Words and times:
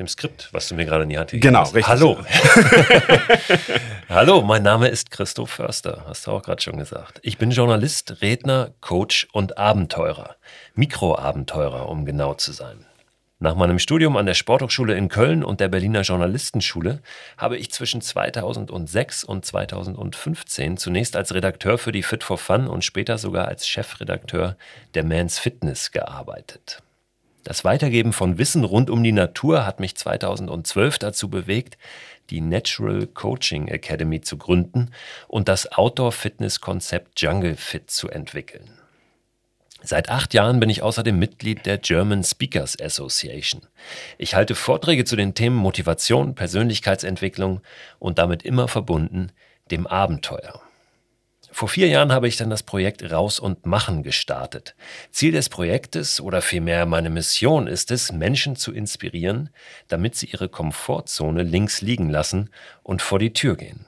dem 0.00 0.08
Skript, 0.08 0.48
was 0.52 0.68
du 0.68 0.74
mir 0.74 0.84
gerade 0.84 1.04
in 1.04 1.10
die 1.10 1.18
Hand 1.18 1.30
gegeben 1.30 1.48
genau, 1.48 1.60
hast. 1.60 1.74
Richtig. 1.74 1.88
Hallo. 1.88 2.18
Hallo, 4.08 4.42
mein 4.42 4.62
Name 4.62 4.88
ist 4.88 5.10
Christoph 5.10 5.50
Förster, 5.50 6.04
hast 6.08 6.26
du 6.26 6.32
auch 6.32 6.42
gerade 6.42 6.60
schon 6.60 6.78
gesagt. 6.78 7.20
Ich 7.22 7.38
bin 7.38 7.50
Journalist, 7.50 8.20
Redner, 8.22 8.72
Coach 8.80 9.28
und 9.32 9.58
Abenteurer. 9.58 10.36
Mikroabenteurer, 10.74 11.88
um 11.88 12.04
genau 12.04 12.34
zu 12.34 12.52
sein. 12.52 12.86
Nach 13.42 13.54
meinem 13.54 13.78
Studium 13.78 14.18
an 14.18 14.26
der 14.26 14.34
Sporthochschule 14.34 14.94
in 14.94 15.08
Köln 15.08 15.42
und 15.42 15.60
der 15.60 15.68
Berliner 15.68 16.02
Journalistenschule 16.02 17.00
habe 17.38 17.56
ich 17.56 17.70
zwischen 17.70 18.02
2006 18.02 19.24
und 19.24 19.46
2015 19.46 20.76
zunächst 20.76 21.16
als 21.16 21.32
Redakteur 21.32 21.78
für 21.78 21.92
die 21.92 22.02
Fit 22.02 22.22
for 22.22 22.36
Fun 22.36 22.66
und 22.66 22.84
später 22.84 23.16
sogar 23.16 23.48
als 23.48 23.66
Chefredakteur 23.66 24.56
der 24.94 25.04
Mans 25.04 25.38
Fitness 25.38 25.90
gearbeitet. 25.90 26.82
Das 27.44 27.64
Weitergeben 27.64 28.12
von 28.12 28.38
Wissen 28.38 28.64
rund 28.64 28.90
um 28.90 29.02
die 29.02 29.12
Natur 29.12 29.64
hat 29.64 29.80
mich 29.80 29.96
2012 29.96 30.98
dazu 30.98 31.30
bewegt, 31.30 31.78
die 32.28 32.40
Natural 32.40 33.06
Coaching 33.06 33.68
Academy 33.68 34.20
zu 34.20 34.36
gründen 34.36 34.90
und 35.26 35.48
das 35.48 35.72
Outdoor-Fitness-Konzept 35.72 37.20
Jungle 37.20 37.56
Fit 37.56 37.90
zu 37.90 38.08
entwickeln. 38.08 38.70
Seit 39.82 40.10
acht 40.10 40.34
Jahren 40.34 40.60
bin 40.60 40.68
ich 40.68 40.82
außerdem 40.82 41.18
Mitglied 41.18 41.64
der 41.64 41.78
German 41.78 42.22
Speakers 42.22 42.78
Association. 42.78 43.62
Ich 44.18 44.34
halte 44.34 44.54
Vorträge 44.54 45.06
zu 45.06 45.16
den 45.16 45.32
Themen 45.34 45.56
Motivation, 45.56 46.34
Persönlichkeitsentwicklung 46.34 47.62
und 47.98 48.18
damit 48.18 48.42
immer 48.42 48.68
verbunden 48.68 49.32
dem 49.70 49.86
Abenteuer. 49.86 50.60
Vor 51.52 51.68
vier 51.68 51.88
Jahren 51.88 52.12
habe 52.12 52.28
ich 52.28 52.36
dann 52.36 52.50
das 52.50 52.62
Projekt 52.62 53.10
Raus 53.10 53.40
und 53.40 53.66
Machen 53.66 54.02
gestartet. 54.02 54.74
Ziel 55.10 55.32
des 55.32 55.48
Projektes 55.48 56.20
oder 56.20 56.42
vielmehr 56.42 56.86
meine 56.86 57.10
Mission 57.10 57.66
ist 57.66 57.90
es, 57.90 58.12
Menschen 58.12 58.56
zu 58.56 58.72
inspirieren, 58.72 59.50
damit 59.88 60.14
sie 60.14 60.26
ihre 60.26 60.48
Komfortzone 60.48 61.42
links 61.42 61.80
liegen 61.80 62.08
lassen 62.08 62.50
und 62.82 63.02
vor 63.02 63.18
die 63.18 63.32
Tür 63.32 63.56
gehen. 63.56 63.84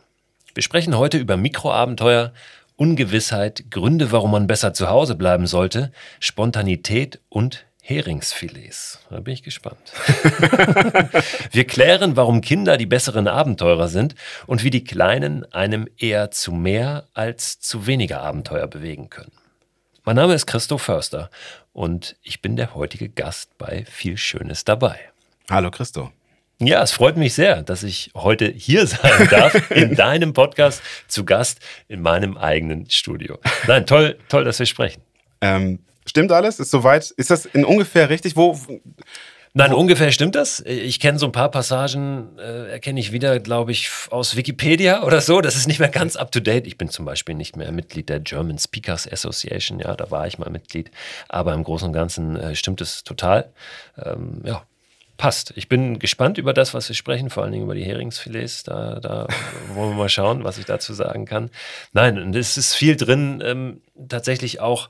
Wir 0.54 0.62
sprechen 0.62 0.98
heute 0.98 1.18
über 1.18 1.36
Mikroabenteuer 1.36 2.32
Ungewissheit, 2.76 3.70
Gründe, 3.70 4.12
warum 4.12 4.32
man 4.32 4.46
besser 4.46 4.74
zu 4.74 4.88
Hause 4.90 5.14
bleiben 5.14 5.46
sollte, 5.46 5.92
Spontanität 6.20 7.20
und 7.28 7.64
Heringsfilets. 7.84 9.00
Da 9.10 9.18
bin 9.18 9.34
ich 9.34 9.42
gespannt. 9.42 9.92
Wir 11.50 11.66
klären, 11.66 12.14
warum 12.14 12.40
Kinder 12.40 12.76
die 12.76 12.86
besseren 12.86 13.26
Abenteurer 13.26 13.88
sind 13.88 14.14
und 14.46 14.62
wie 14.62 14.70
die 14.70 14.84
Kleinen 14.84 15.52
einem 15.52 15.88
eher 15.98 16.30
zu 16.30 16.52
mehr 16.52 17.08
als 17.12 17.58
zu 17.58 17.88
weniger 17.88 18.22
Abenteuer 18.22 18.68
bewegen 18.68 19.10
können. 19.10 19.32
Mein 20.04 20.14
Name 20.14 20.32
ist 20.34 20.46
Christoph 20.46 20.82
Förster 20.82 21.28
und 21.72 22.16
ich 22.22 22.40
bin 22.40 22.54
der 22.54 22.76
heutige 22.76 23.08
Gast 23.08 23.58
bei 23.58 23.84
Viel 23.90 24.16
Schönes 24.16 24.64
dabei. 24.64 25.00
Hallo 25.50 25.72
Christo. 25.72 26.12
Ja, 26.60 26.80
es 26.84 26.92
freut 26.92 27.16
mich 27.16 27.34
sehr, 27.34 27.64
dass 27.64 27.82
ich 27.82 28.12
heute 28.14 28.46
hier 28.46 28.86
sein 28.86 29.28
darf, 29.28 29.72
in 29.72 29.94
deinem 29.96 30.34
Podcast, 30.34 30.80
zu 31.08 31.24
Gast 31.24 31.58
in 31.88 32.00
meinem 32.00 32.38
eigenen 32.38 32.88
Studio. 32.88 33.40
Nein, 33.66 33.86
toll, 33.86 34.16
toll, 34.28 34.44
dass 34.44 34.60
wir 34.60 34.66
sprechen. 34.66 35.02
Ähm, 35.40 35.80
stimmt 36.06 36.32
alles? 36.32 36.58
Ist 36.60 36.70
soweit? 36.70 37.10
Ist 37.10 37.30
das 37.30 37.46
in 37.46 37.64
ungefähr 37.64 38.10
richtig? 38.10 38.36
Wo? 38.36 38.58
Nein, 39.54 39.74
ungefähr 39.74 40.10
stimmt 40.12 40.34
das. 40.34 40.60
Ich 40.60 40.98
kenne 40.98 41.18
so 41.18 41.26
ein 41.26 41.32
paar 41.32 41.50
Passagen, 41.50 42.38
äh, 42.38 42.70
erkenne 42.70 42.98
ich 42.98 43.12
wieder, 43.12 43.38
glaube 43.38 43.70
ich, 43.70 43.90
aus 44.10 44.34
Wikipedia 44.34 45.02
oder 45.02 45.20
so. 45.20 45.42
Das 45.42 45.56
ist 45.56 45.66
nicht 45.66 45.78
mehr 45.78 45.90
ganz 45.90 46.16
up 46.16 46.32
to 46.32 46.40
date. 46.40 46.66
Ich 46.66 46.78
bin 46.78 46.88
zum 46.88 47.04
Beispiel 47.04 47.34
nicht 47.34 47.54
mehr 47.54 47.70
Mitglied 47.70 48.08
der 48.08 48.20
German 48.20 48.58
Speakers 48.58 49.06
Association. 49.10 49.78
Ja, 49.78 49.94
da 49.94 50.10
war 50.10 50.26
ich 50.26 50.38
mal 50.38 50.48
Mitglied. 50.48 50.90
Aber 51.28 51.52
im 51.52 51.64
Großen 51.64 51.88
und 51.88 51.92
Ganzen 51.92 52.36
äh, 52.36 52.54
stimmt 52.54 52.80
es 52.80 53.04
total. 53.04 53.52
Ähm, 54.02 54.40
ja, 54.42 54.62
passt. 55.18 55.52
Ich 55.54 55.68
bin 55.68 55.98
gespannt 55.98 56.38
über 56.38 56.54
das, 56.54 56.72
was 56.72 56.88
wir 56.88 56.96
sprechen, 56.96 57.28
vor 57.28 57.42
allen 57.42 57.52
Dingen 57.52 57.64
über 57.64 57.74
die 57.74 57.84
Heringsfilets. 57.84 58.62
Da, 58.62 59.00
da 59.00 59.26
wollen 59.74 59.90
wir 59.90 59.96
mal 59.96 60.08
schauen, 60.08 60.44
was 60.44 60.56
ich 60.56 60.64
dazu 60.64 60.94
sagen 60.94 61.26
kann. 61.26 61.50
Nein, 61.92 62.34
es 62.34 62.56
ist 62.56 62.74
viel 62.74 62.96
drin, 62.96 63.42
ähm, 63.44 63.82
tatsächlich 64.08 64.60
auch 64.60 64.88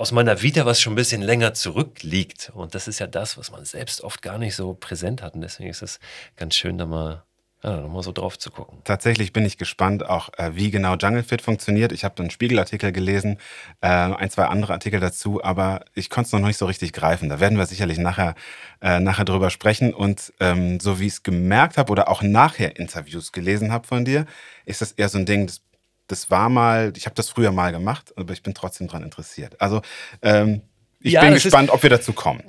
aus 0.00 0.12
meiner 0.12 0.40
Vita, 0.40 0.64
was 0.64 0.80
schon 0.80 0.94
ein 0.94 0.96
bisschen 0.96 1.20
länger 1.20 1.52
zurückliegt. 1.52 2.50
Und 2.54 2.74
das 2.74 2.88
ist 2.88 3.00
ja 3.00 3.06
das, 3.06 3.36
was 3.36 3.50
man 3.50 3.66
selbst 3.66 4.00
oft 4.00 4.22
gar 4.22 4.38
nicht 4.38 4.56
so 4.56 4.72
präsent 4.72 5.22
hat. 5.22 5.34
Und 5.34 5.42
deswegen 5.42 5.68
ist 5.68 5.82
es 5.82 6.00
ganz 6.36 6.54
schön, 6.54 6.78
da 6.78 6.86
mal 6.86 7.22
ja, 7.62 7.76
nochmal 7.76 8.02
so 8.02 8.10
drauf 8.10 8.38
zu 8.38 8.50
gucken. 8.50 8.78
Tatsächlich 8.84 9.34
bin 9.34 9.44
ich 9.44 9.58
gespannt, 9.58 10.06
auch 10.06 10.30
äh, 10.38 10.52
wie 10.54 10.70
genau 10.70 10.96
Jungle 10.96 11.22
Fit 11.22 11.42
funktioniert. 11.42 11.92
Ich 11.92 12.04
habe 12.04 12.18
einen 12.18 12.30
Spiegelartikel 12.30 12.92
gelesen, 12.92 13.36
äh, 13.82 13.88
ein, 13.88 14.30
zwei 14.30 14.46
andere 14.46 14.72
Artikel 14.72 15.00
dazu, 15.00 15.44
aber 15.44 15.84
ich 15.92 16.08
konnte 16.08 16.28
es 16.28 16.32
noch 16.32 16.40
nicht 16.40 16.56
so 16.56 16.64
richtig 16.64 16.94
greifen. 16.94 17.28
Da 17.28 17.38
werden 17.38 17.58
wir 17.58 17.66
sicherlich 17.66 17.98
nachher, 17.98 18.34
äh, 18.80 19.00
nachher 19.00 19.26
drüber 19.26 19.50
sprechen. 19.50 19.92
Und 19.92 20.32
ähm, 20.40 20.80
so 20.80 20.98
wie 20.98 21.08
ich 21.08 21.12
es 21.12 21.22
gemerkt 21.22 21.76
habe 21.76 21.92
oder 21.92 22.08
auch 22.08 22.22
nachher 22.22 22.78
Interviews 22.78 23.32
gelesen 23.32 23.70
habe 23.70 23.86
von 23.86 24.06
dir, 24.06 24.24
ist 24.64 24.80
das 24.80 24.92
eher 24.92 25.10
so 25.10 25.18
ein 25.18 25.26
Ding, 25.26 25.46
das, 25.46 25.60
das 26.10 26.30
war 26.30 26.48
mal, 26.48 26.92
ich 26.96 27.06
habe 27.06 27.14
das 27.14 27.28
früher 27.28 27.52
mal 27.52 27.72
gemacht, 27.72 28.12
aber 28.16 28.32
ich 28.32 28.42
bin 28.42 28.54
trotzdem 28.54 28.88
daran 28.88 29.02
interessiert. 29.02 29.60
Also 29.60 29.82
ähm, 30.22 30.62
ich 31.00 31.12
ja, 31.12 31.22
bin 31.22 31.34
gespannt, 31.34 31.68
ist, 31.68 31.74
ob 31.74 31.82
wir 31.82 31.90
dazu 31.90 32.12
kommen. 32.12 32.42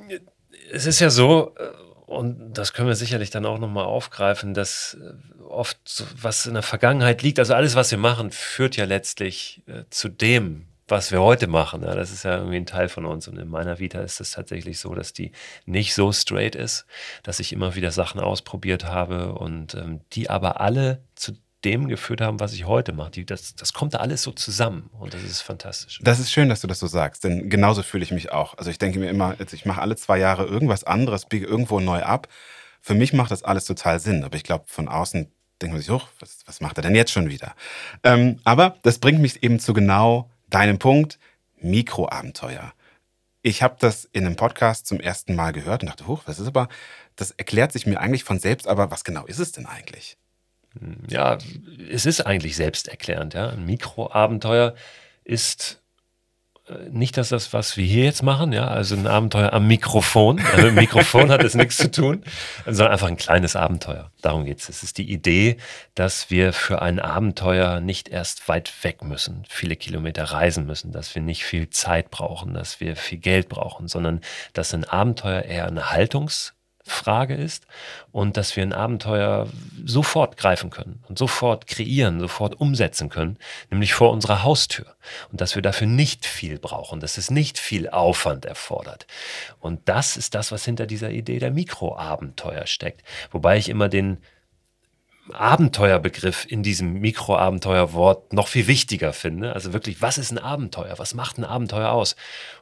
Es 0.72 0.86
ist 0.86 1.00
ja 1.00 1.10
so, 1.10 1.56
äh, 1.58 1.68
und 2.12 2.54
das 2.54 2.74
können 2.74 2.88
wir 2.88 2.96
sicherlich 2.96 3.30
dann 3.30 3.46
auch 3.46 3.60
nochmal 3.60 3.86
aufgreifen, 3.86 4.54
dass 4.54 4.98
äh, 5.00 5.44
oft 5.44 6.06
was 6.22 6.46
in 6.46 6.56
der 6.56 6.64
Vergangenheit 6.64 7.22
liegt, 7.22 7.40
also 7.40 7.54
alles, 7.54 7.76
was 7.76 7.92
wir 7.92 7.98
machen, 7.98 8.32
führt 8.32 8.78
ja 8.78 8.86
letztlich 8.86 9.62
äh, 9.68 9.84
zu 9.90 10.10
dem, 10.10 10.66
was 10.88 11.12
wir 11.12 11.22
heute 11.22 11.48
machen. 11.48 11.84
Ja, 11.84 11.96
das 11.96 12.12
ist 12.12 12.24
ja 12.24 12.38
irgendwie 12.38 12.58
ein 12.58 12.66
Teil 12.66 12.90
von 12.90 13.06
uns. 13.06 13.28
Und 13.28 13.38
in 13.38 13.48
meiner 13.48 13.80
Vita 13.80 14.02
ist 14.02 14.20
es 14.20 14.32
tatsächlich 14.32 14.80
so, 14.80 14.94
dass 14.94 15.14
die 15.14 15.32
nicht 15.66 15.94
so 15.94 16.12
straight 16.12 16.56
ist, 16.56 16.86
dass 17.24 17.40
ich 17.40 17.54
immer 17.54 17.76
wieder 17.76 17.92
Sachen 17.92 18.20
ausprobiert 18.20 18.86
habe 18.86 19.34
und 19.34 19.76
ähm, 19.76 20.02
die 20.12 20.30
aber 20.30 20.60
alle 20.60 21.02
dem 21.66 21.88
geführt 21.88 22.22
haben, 22.22 22.40
was 22.40 22.54
ich 22.54 22.66
heute 22.66 22.94
mache. 22.94 23.12
Die, 23.12 23.26
das, 23.26 23.56
das 23.56 23.74
kommt 23.74 23.94
da 23.94 24.00
alles 24.00 24.24
so 24.24 24.32
zusammen 24.32 24.90
und 25.00 25.14
das 25.14 25.24
ist 25.24 25.42
fantastisch. 25.42 26.00
Das 26.02 26.20
ist 26.20 26.32
schön, 26.32 26.50
dass 26.50 26.62
du 26.62 26.68
das 26.68 26.80
so 26.80 26.88
sagst, 26.88 27.24
denn 27.24 27.50
genauso 27.50 27.84
fühle 27.84 28.04
ich 28.04 28.12
mich 28.12 28.32
auch. 28.32 28.58
Also 28.58 28.72
ich 28.72 28.78
denke 28.80 29.00
mir 29.00 29.10
immer, 29.10 29.36
ich 29.40 29.66
mache 29.66 29.82
alle 29.82 29.96
zwei 29.96 30.18
Jahre 30.18 30.46
irgendwas 30.46 30.84
anderes, 30.84 31.26
biege 31.26 31.46
irgendwo 31.46 31.80
neu 31.80 32.04
ab. 32.04 32.28
Für 32.82 32.96
mich 32.96 33.14
macht 33.14 33.32
das 33.32 33.44
alles 33.44 33.66
total 33.66 34.00
Sinn, 34.00 34.24
aber 34.24 34.36
ich 34.36 34.44
glaube, 34.44 34.66
von 34.68 34.88
außen 34.88 35.32
denkt 35.62 35.74
man 35.74 35.82
sich, 35.82 35.92
oh, 35.92 36.02
was, 36.20 36.40
was 36.46 36.62
macht 36.62 36.78
er 36.78 36.84
denn 36.84 36.96
jetzt 36.96 37.12
schon 37.12 37.30
wieder? 37.30 37.54
Ähm, 38.04 38.40
aber 38.44 38.78
das 38.82 38.98
bringt 38.98 39.22
mich 39.22 39.44
eben 39.44 39.60
zu 39.60 39.74
genau 39.74 40.30
deinem 40.50 40.80
Punkt, 40.80 41.20
Mikroabenteuer. 41.62 42.74
Ich 43.44 43.64
habe 43.64 43.76
das 43.80 44.06
in 44.06 44.26
einem 44.26 44.36
Podcast 44.36 44.88
zum 44.88 45.00
ersten 45.00 45.36
Mal 45.36 45.52
gehört 45.52 45.84
und 45.84 45.90
dachte, 45.90 46.08
hoch, 46.08 46.24
was 46.26 46.40
ist 46.40 46.48
aber, 46.48 46.70
das 47.16 47.32
erklärt 47.32 47.72
sich 47.72 47.86
mir 47.86 48.00
eigentlich 48.00 48.24
von 48.24 48.40
selbst, 48.40 48.68
aber 48.68 48.92
was 48.92 49.04
genau 49.04 49.26
ist 49.26 49.40
es 49.40 49.52
denn 49.52 49.66
eigentlich? 49.66 50.18
Ja, 51.10 51.38
es 51.90 52.06
ist 52.06 52.26
eigentlich 52.26 52.56
selbsterklärend. 52.56 53.34
Ja? 53.34 53.50
Ein 53.50 53.66
Mikroabenteuer 53.66 54.74
ist 55.24 55.82
äh, 56.68 56.90
nicht, 56.90 57.18
dass 57.18 57.30
das, 57.30 57.52
was 57.54 57.76
wir 57.76 57.86
hier 57.86 58.06
jetzt 58.06 58.24
machen, 58.24 58.54
ja, 58.54 58.68
also 58.68 58.96
ein 58.96 59.08
Abenteuer 59.08 59.52
am 59.54 59.68
Mikrofon. 59.68 60.40
Also 60.40 60.68
mit 60.68 60.76
Mikrofon 60.76 61.30
hat 61.30 61.44
es 61.44 61.56
nichts 61.56 61.78
zu 61.78 61.92
tun, 61.92 62.24
sondern 62.66 62.94
einfach 62.94 63.08
ein 63.08 63.18
kleines 63.18 63.56
Abenteuer. 63.56 64.12
Darum 64.22 64.46
geht 64.46 64.60
es. 64.60 64.70
Es 64.70 64.84
ist 64.84 64.98
die 64.98 65.12
Idee, 65.12 65.58
dass 65.96 66.30
wir 66.30 66.54
für 66.54 66.82
ein 66.82 67.00
Abenteuer 67.00 67.82
nicht 67.82 68.10
erst 68.10 68.48
weit 68.48 68.72
weg 68.84 69.04
müssen, 69.04 69.44
viele 69.50 69.76
Kilometer 69.76 70.24
reisen 70.24 70.66
müssen, 70.66 70.92
dass 70.92 71.14
wir 71.16 71.22
nicht 71.22 71.44
viel 71.44 71.70
Zeit 71.70 72.12
brauchen, 72.12 72.54
dass 72.54 72.80
wir 72.80 72.96
viel 72.96 73.18
Geld 73.18 73.50
brauchen, 73.50 73.88
sondern 73.88 74.22
dass 74.54 74.74
ein 74.74 74.86
Abenteuer 74.86 75.44
eher 75.44 75.68
eine 75.68 75.92
Haltungs- 75.92 76.54
Frage 76.84 77.36
ist 77.36 77.66
und 78.12 78.38
dass 78.38 78.56
wir 78.56 78.64
ein 78.64 78.74
Abenteuer 78.74 79.48
sofort 79.86 80.38
greifen 80.38 80.70
können 80.70 81.04
und 81.08 81.18
sofort 81.18 81.68
kreieren, 81.68 82.20
sofort 82.20 82.60
umsetzen 82.60 83.10
können, 83.10 83.38
nämlich 83.70 83.94
vor 83.94 84.12
unserer 84.12 84.44
Haustür 84.44 84.96
und 85.32 85.42
dass 85.42 85.56
wir 85.56 85.62
dafür 85.62 85.88
nicht 85.88 86.26
viel 86.26 86.60
brauchen, 86.60 87.00
dass 87.00 87.18
es 87.18 87.30
nicht 87.30 87.60
viel 87.60 87.90
Aufwand 87.90 88.46
erfordert. 88.46 89.08
Und 89.60 89.88
das 89.88 90.18
ist 90.18 90.36
das, 90.36 90.52
was 90.52 90.66
hinter 90.66 90.86
dieser 90.86 91.12
Idee 91.12 91.40
der 91.40 91.52
Mikroabenteuer 91.52 92.68
steckt, 92.68 93.04
wobei 93.32 93.58
ich 93.58 93.70
immer 93.70 93.90
den 93.90 94.18
Abenteuerbegriff 95.34 96.46
in 96.50 96.64
diesem 96.64 96.94
Mikroabenteuerwort 96.94 98.34
noch 98.34 98.48
viel 98.48 98.68
wichtiger 98.68 99.14
finde. 99.14 99.54
Also 99.54 99.72
wirklich, 99.72 100.02
was 100.02 100.18
ist 100.18 100.32
ein 100.32 100.40
Abenteuer? 100.40 100.98
Was 100.98 101.14
macht 101.14 101.38
ein 101.38 101.46
Abenteuer 101.46 101.92
aus? 101.92 102.16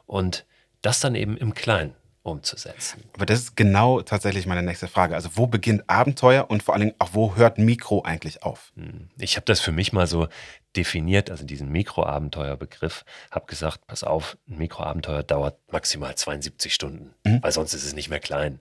Und 0.06 0.44
das 0.82 1.00
dann 1.00 1.14
eben 1.14 1.36
im 1.36 1.54
Kleinen 1.54 1.94
umzusetzen. 2.22 3.02
Aber 3.14 3.26
das 3.26 3.40
ist 3.40 3.56
genau 3.56 4.02
tatsächlich 4.02 4.46
meine 4.46 4.62
nächste 4.62 4.88
Frage. 4.88 5.14
Also 5.14 5.30
wo 5.34 5.46
beginnt 5.46 5.88
Abenteuer 5.88 6.50
und 6.50 6.62
vor 6.62 6.74
allen 6.74 6.82
Dingen 6.82 6.96
auch 6.98 7.10
wo 7.12 7.36
hört 7.36 7.58
Mikro 7.58 8.02
eigentlich 8.02 8.42
auf? 8.42 8.72
Hm. 8.76 9.08
Ich 9.18 9.36
habe 9.36 9.46
das 9.46 9.60
für 9.60 9.72
mich 9.72 9.92
mal 9.92 10.06
so 10.06 10.28
definiert, 10.76 11.30
also 11.30 11.44
diesen 11.44 11.70
Mikroabenteuerbegriff, 11.70 13.04
habe 13.30 13.46
gesagt, 13.46 13.86
pass 13.86 14.04
auf, 14.04 14.36
ein 14.48 14.58
Mikroabenteuer 14.58 15.22
dauert 15.22 15.58
maximal 15.72 16.14
72 16.14 16.72
Stunden, 16.72 17.14
mhm. 17.24 17.42
weil 17.42 17.50
sonst 17.50 17.74
ist 17.74 17.84
es 17.84 17.94
nicht 17.94 18.08
mehr 18.08 18.20
klein. 18.20 18.60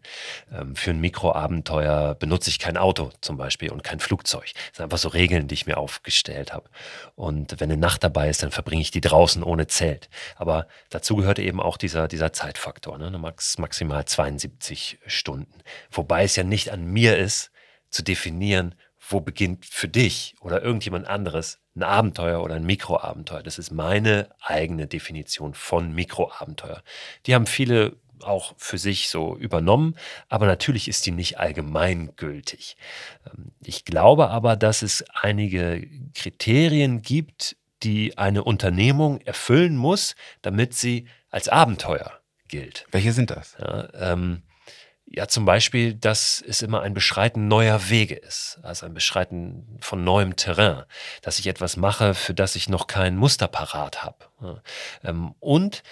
Ähm, 0.52 0.76
für 0.76 0.90
ein 0.90 1.00
Mikroabenteuer 1.00 2.16
benutze 2.16 2.50
ich 2.50 2.58
kein 2.58 2.78
Auto 2.78 3.12
zum 3.22 3.38
Beispiel 3.38 3.72
und 3.72 3.84
kein 3.84 4.00
Flugzeug. 4.00 4.52
Das 4.54 4.78
sind 4.78 4.84
einfach 4.86 4.98
so 4.98 5.10
Regeln, 5.10 5.48
die 5.48 5.54
ich 5.54 5.68
mir 5.68 5.78
aufgestellt 5.78 6.52
habe. 6.52 6.70
Und 7.16 7.60
wenn 7.60 7.72
eine 7.72 7.80
Nacht 7.80 8.04
dabei 8.04 8.30
ist, 8.30 8.42
dann 8.42 8.52
verbringe 8.52 8.82
ich 8.82 8.92
die 8.92 9.02
draußen 9.02 9.44
ohne 9.44 9.68
Zelt. 9.68 10.10
Aber 10.36 10.68
dazu 10.90 11.16
gehört 11.16 11.38
eben 11.38 11.62
auch 11.62 11.78
dieser, 11.78 12.08
dieser 12.08 12.34
Zeitfaktor, 12.34 12.98
ne? 12.98 13.10
Max, 13.20 13.58
maximal 13.58 14.06
72 14.06 15.00
Stunden. 15.06 15.62
Wobei 15.92 16.24
es 16.24 16.36
ja 16.36 16.44
nicht 16.44 16.72
an 16.72 16.86
mir 16.86 17.18
ist, 17.18 17.52
zu 17.90 18.04
definieren, 18.04 18.76
wo 19.10 19.22
beginnt 19.22 19.66
für 19.66 19.88
dich 19.88 20.36
oder 20.40 20.62
irgendjemand 20.62 21.08
anderes 21.08 21.60
ein 21.76 21.84
Abenteuer 21.84 22.44
oder 22.44 22.56
ein 22.56 22.66
Mikroabenteuer. 22.66 23.44
Das 23.44 23.58
ist 23.58 23.72
meine 23.72 24.30
eigene 24.42 24.88
Definition 24.88 25.54
von 25.54 25.94
Mikroabenteuer. 25.94 26.84
Die 27.26 27.34
haben 27.34 27.48
viele 27.48 27.98
auch 28.22 28.54
für 28.58 28.78
sich 28.78 29.10
so 29.10 29.38
übernommen, 29.38 29.96
aber 30.28 30.46
natürlich 30.46 30.88
ist 30.88 31.06
die 31.06 31.12
nicht 31.12 31.40
allgemeingültig. 31.40 32.76
Ähm, 33.26 33.52
ich 33.64 33.86
glaube 33.86 34.30
aber, 34.30 34.56
dass 34.56 34.82
es 34.82 35.06
einige 35.14 35.88
Kriterien 36.14 37.02
gibt, 37.02 37.56
die 37.82 38.18
eine 38.18 38.44
Unternehmung 38.44 39.22
erfüllen 39.22 39.78
muss, 39.78 40.16
damit 40.42 40.74
sie 40.74 41.08
als 41.30 41.48
Abenteuer 41.48 42.20
gilt. 42.50 42.86
Welche 42.92 43.14
sind 43.14 43.32
das? 43.32 43.56
Ja, 43.58 43.88
ähm, 43.94 44.44
ja, 45.12 45.28
zum 45.28 45.46
Beispiel, 45.46 45.96
dass 45.96 46.44
es 46.48 46.62
immer 46.62 46.82
ein 46.82 46.94
Beschreiten 46.94 47.48
neuer 47.48 47.90
Wege 47.90 48.16
ist, 48.16 48.60
also 48.62 48.86
ein 48.86 48.94
Beschreiten 48.94 49.78
von 49.82 50.04
neuem 50.04 50.36
Terrain, 50.36 50.84
dass 51.24 51.40
ich 51.40 51.48
etwas 51.48 51.78
mache, 51.78 52.14
für 52.14 52.34
das 52.34 52.56
ich 52.56 52.70
noch 52.70 52.86
kein 52.86 53.18
Muster 53.18 53.48
parat 53.48 54.04
habe. 54.04 54.62
Ähm, 55.04 55.34
und 55.40 55.84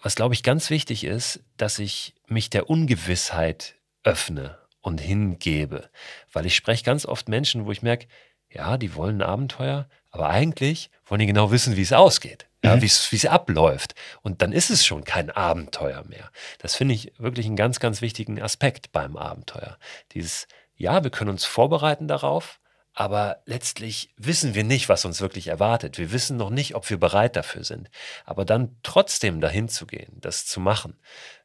was, 0.00 0.14
glaube 0.14 0.34
ich, 0.34 0.42
ganz 0.42 0.70
wichtig 0.70 1.04
ist, 1.04 1.40
dass 1.56 1.78
ich 1.78 2.14
mich 2.26 2.50
der 2.50 2.70
Ungewissheit 2.70 3.74
öffne 4.04 4.58
und 4.80 5.00
hingebe, 5.00 5.90
weil 6.32 6.46
ich 6.46 6.56
spreche 6.56 6.84
ganz 6.84 7.04
oft 7.06 7.28
Menschen, 7.28 7.66
wo 7.66 7.72
ich 7.72 7.82
merke, 7.82 8.06
ja, 8.52 8.76
die 8.76 8.94
wollen 8.94 9.22
ein 9.22 9.28
Abenteuer, 9.28 9.88
aber 10.10 10.28
eigentlich 10.30 10.90
wollen 11.06 11.20
die 11.20 11.26
genau 11.26 11.50
wissen, 11.50 11.76
wie 11.76 11.82
es 11.82 11.92
ausgeht 11.92 12.46
ja, 12.62 12.76
mhm. 12.76 12.82
wie 12.82 12.86
es 12.86 13.26
abläuft. 13.26 13.94
Und 14.22 14.42
dann 14.42 14.52
ist 14.52 14.70
es 14.70 14.84
schon 14.84 15.04
kein 15.04 15.30
Abenteuer 15.30 16.04
mehr. 16.06 16.30
Das 16.58 16.76
finde 16.76 16.94
ich 16.94 17.12
wirklich 17.18 17.46
einen 17.46 17.56
ganz, 17.56 17.80
ganz 17.80 18.00
wichtigen 18.00 18.40
Aspekt 18.40 18.92
beim 18.92 19.16
Abenteuer. 19.16 19.78
Dieses, 20.12 20.46
ja, 20.76 21.02
wir 21.02 21.10
können 21.10 21.30
uns 21.30 21.44
vorbereiten 21.44 22.08
darauf, 22.08 22.60
aber 22.94 23.38
letztlich 23.46 24.10
wissen 24.16 24.54
wir 24.54 24.64
nicht, 24.64 24.88
was 24.88 25.04
uns 25.04 25.20
wirklich 25.20 25.48
erwartet. 25.48 25.98
Wir 25.98 26.12
wissen 26.12 26.36
noch 26.36 26.50
nicht, 26.50 26.74
ob 26.74 26.88
wir 26.90 27.00
bereit 27.00 27.36
dafür 27.36 27.64
sind. 27.64 27.90
Aber 28.26 28.44
dann 28.44 28.76
trotzdem 28.82 29.40
dahin 29.40 29.68
zu 29.68 29.86
gehen, 29.86 30.18
das 30.20 30.46
zu 30.46 30.60
machen, 30.60 30.98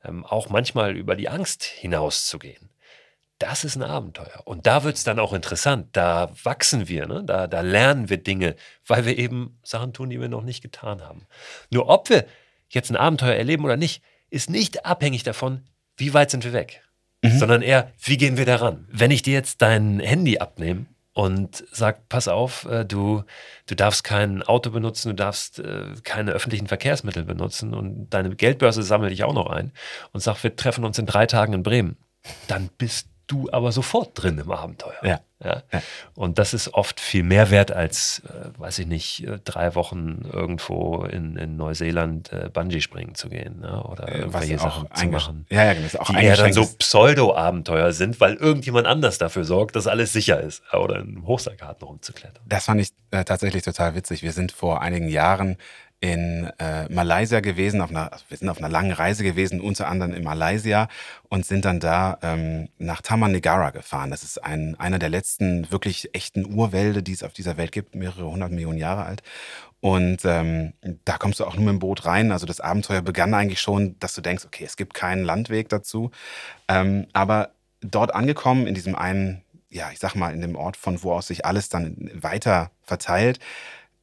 ähm, 0.03 0.25
auch 0.25 0.49
manchmal 0.49 0.95
über 0.95 1.15
die 1.15 1.29
Angst 1.29 1.63
hinauszugehen, 1.63 2.69
das 3.39 3.63
ist 3.63 3.75
ein 3.75 3.83
Abenteuer. 3.83 4.41
Und 4.45 4.65
da 4.65 4.83
wird 4.83 4.95
es 4.95 5.03
dann 5.03 5.19
auch 5.19 5.33
interessant. 5.33 5.89
Da 5.91 6.31
wachsen 6.43 6.87
wir, 6.87 7.07
ne? 7.07 7.23
da, 7.23 7.47
da 7.47 7.61
lernen 7.61 8.09
wir 8.09 8.17
Dinge, 8.17 8.55
weil 8.85 9.05
wir 9.05 9.17
eben 9.17 9.59
Sachen 9.63 9.93
tun, 9.93 10.09
die 10.09 10.19
wir 10.19 10.29
noch 10.29 10.43
nicht 10.43 10.61
getan 10.61 11.01
haben. 11.01 11.27
Nur 11.69 11.89
ob 11.89 12.09
wir 12.09 12.25
jetzt 12.69 12.89
ein 12.89 12.95
Abenteuer 12.95 13.35
erleben 13.35 13.63
oder 13.63 13.77
nicht, 13.77 14.01
ist 14.29 14.49
nicht 14.49 14.85
abhängig 14.85 15.23
davon, 15.23 15.61
wie 15.95 16.13
weit 16.13 16.31
sind 16.31 16.43
wir 16.43 16.53
weg, 16.53 16.81
mhm. 17.21 17.37
sondern 17.37 17.61
eher, 17.61 17.91
wie 18.01 18.17
gehen 18.17 18.37
wir 18.37 18.45
daran. 18.45 18.87
Wenn 18.91 19.11
ich 19.11 19.21
dir 19.21 19.33
jetzt 19.33 19.61
dein 19.61 19.99
Handy 19.99 20.39
abnehme 20.39 20.85
und 21.13 21.63
sag, 21.71 22.09
pass 22.09 22.27
auf, 22.27 22.65
äh, 22.65 22.85
du, 22.85 23.23
du 23.67 23.75
darfst 23.75 24.03
kein 24.03 24.43
Auto 24.43 24.71
benutzen, 24.71 25.09
du 25.09 25.15
darfst 25.15 25.59
äh, 25.59 25.93
keine 26.03 26.31
öffentlichen 26.31 26.67
Verkehrsmittel 26.67 27.23
benutzen 27.23 27.73
und 27.73 28.09
deine 28.09 28.35
Geldbörse 28.35 28.83
sammelt 28.83 29.11
dich 29.11 29.23
auch 29.23 29.33
noch 29.33 29.47
ein 29.47 29.71
und 30.11 30.21
sag, 30.21 30.43
wir 30.43 30.55
treffen 30.55 30.83
uns 30.83 30.99
in 30.99 31.05
drei 31.05 31.25
Tagen 31.25 31.53
in 31.53 31.63
Bremen, 31.63 31.97
dann 32.47 32.69
bist 32.77 33.07
du 33.27 33.49
aber 33.51 33.71
sofort 33.71 34.11
drin 34.13 34.37
im 34.39 34.51
Abenteuer. 34.51 34.95
Ja. 35.03 35.19
ja? 35.43 35.61
Und 36.15 36.39
das 36.39 36.53
ist 36.53 36.73
oft 36.73 36.99
viel 36.99 37.23
mehr 37.23 37.51
wert 37.51 37.71
als, 37.71 38.23
äh, 38.25 38.59
weiß 38.59 38.79
ich 38.79 38.87
nicht, 38.87 39.27
äh, 39.27 39.39
drei 39.43 39.75
Wochen 39.75 40.27
irgendwo 40.31 41.03
in, 41.03 41.35
in 41.35 41.57
Neuseeland 41.57 42.31
äh, 42.31 42.49
Bungee 42.51 42.81
springen 42.81 43.15
zu 43.15 43.29
gehen 43.29 43.59
ne? 43.59 43.83
oder 43.83 44.07
äh, 44.07 44.19
irgendwelche 44.19 44.57
Sachen 44.57 44.87
zu 44.93 45.07
machen. 45.07 45.45
Ja, 45.49 45.65
ja, 45.65 45.73
genau. 45.73 45.87
Auch 45.99 46.09
die 46.09 46.15
eher 46.15 46.37
dann 46.37 46.53
so 46.53 46.65
Pseudo-Abenteuer 46.65 47.91
sind, 47.91 48.19
weil 48.19 48.35
irgendjemand 48.35 48.87
anders 48.87 49.17
dafür 49.17 49.43
sorgt, 49.43 49.75
dass 49.75 49.87
alles 49.87 50.13
sicher 50.13 50.41
ist 50.41 50.63
oder 50.73 50.99
in 50.99 51.25
Hochseilgarten 51.25 51.87
rumzuklettern. 51.87 52.43
Das 52.45 52.65
fand 52.65 52.81
ich 52.81 52.89
äh, 53.11 53.23
tatsächlich 53.23 53.63
total 53.63 53.93
witzig. 53.95 54.23
Wir 54.23 54.31
sind 54.31 54.51
vor 54.51 54.81
einigen 54.81 55.09
Jahren 55.09 55.57
in 55.99 56.49
äh, 56.59 56.87
Malaysia 56.89 57.39
gewesen, 57.39 57.81
auf 57.81 57.89
einer, 57.89 58.11
wir 58.29 58.37
sind 58.37 58.49
auf 58.49 58.59
einer 58.59 58.69
langen 58.69 58.91
Reise 58.91 59.23
gewesen, 59.23 59.59
unter 59.59 59.87
anderem 59.87 60.13
in 60.13 60.23
Malaysia 60.23 60.89
und 61.27 61.45
sind 61.45 61.65
dann 61.65 61.79
da 61.79 62.19
ähm, 62.21 62.69
nach 62.77 63.01
Taman 63.01 63.31
Negara 63.31 63.71
gefahren. 63.71 64.11
Das 64.11 64.23
ist 64.23 64.43
ein, 64.43 64.79
einer 64.79 64.99
der 64.99 65.09
letzten 65.09 65.71
wirklich 65.71 66.13
echten 66.13 66.53
Urwälde, 66.53 67.01
die 67.01 67.13
es 67.13 67.23
auf 67.23 67.33
dieser 67.33 67.57
Welt 67.57 67.71
gibt, 67.71 67.95
mehrere 67.95 68.29
hundert 68.29 68.51
Millionen 68.51 68.77
Jahre 68.77 69.05
alt. 69.05 69.23
Und 69.79 70.23
ähm, 70.25 70.73
da 71.05 71.17
kommst 71.17 71.39
du 71.39 71.45
auch 71.45 71.55
nur 71.55 71.65
mit 71.65 71.73
dem 71.73 71.79
Boot 71.79 72.05
rein. 72.05 72.31
Also 72.31 72.45
das 72.45 72.59
Abenteuer 72.59 73.01
begann 73.01 73.33
eigentlich 73.33 73.61
schon, 73.61 73.97
dass 73.99 74.13
du 74.13 74.21
denkst, 74.21 74.45
okay, 74.45 74.65
es 74.65 74.77
gibt 74.77 74.93
keinen 74.93 75.23
Landweg 75.23 75.69
dazu. 75.69 76.11
Ähm, 76.67 77.07
aber 77.13 77.51
dort 77.81 78.13
angekommen, 78.13 78.67
in 78.67 78.75
diesem 78.75 78.95
einen, 78.95 79.43
ja, 79.69 79.89
ich 79.91 79.99
sag 79.99 80.15
mal, 80.15 80.33
in 80.33 80.41
dem 80.41 80.55
Ort, 80.55 80.77
von 80.77 81.01
wo 81.03 81.13
aus 81.13 81.27
sich 81.27 81.45
alles 81.45 81.69
dann 81.69 82.11
weiter 82.13 82.71
verteilt, 82.83 83.39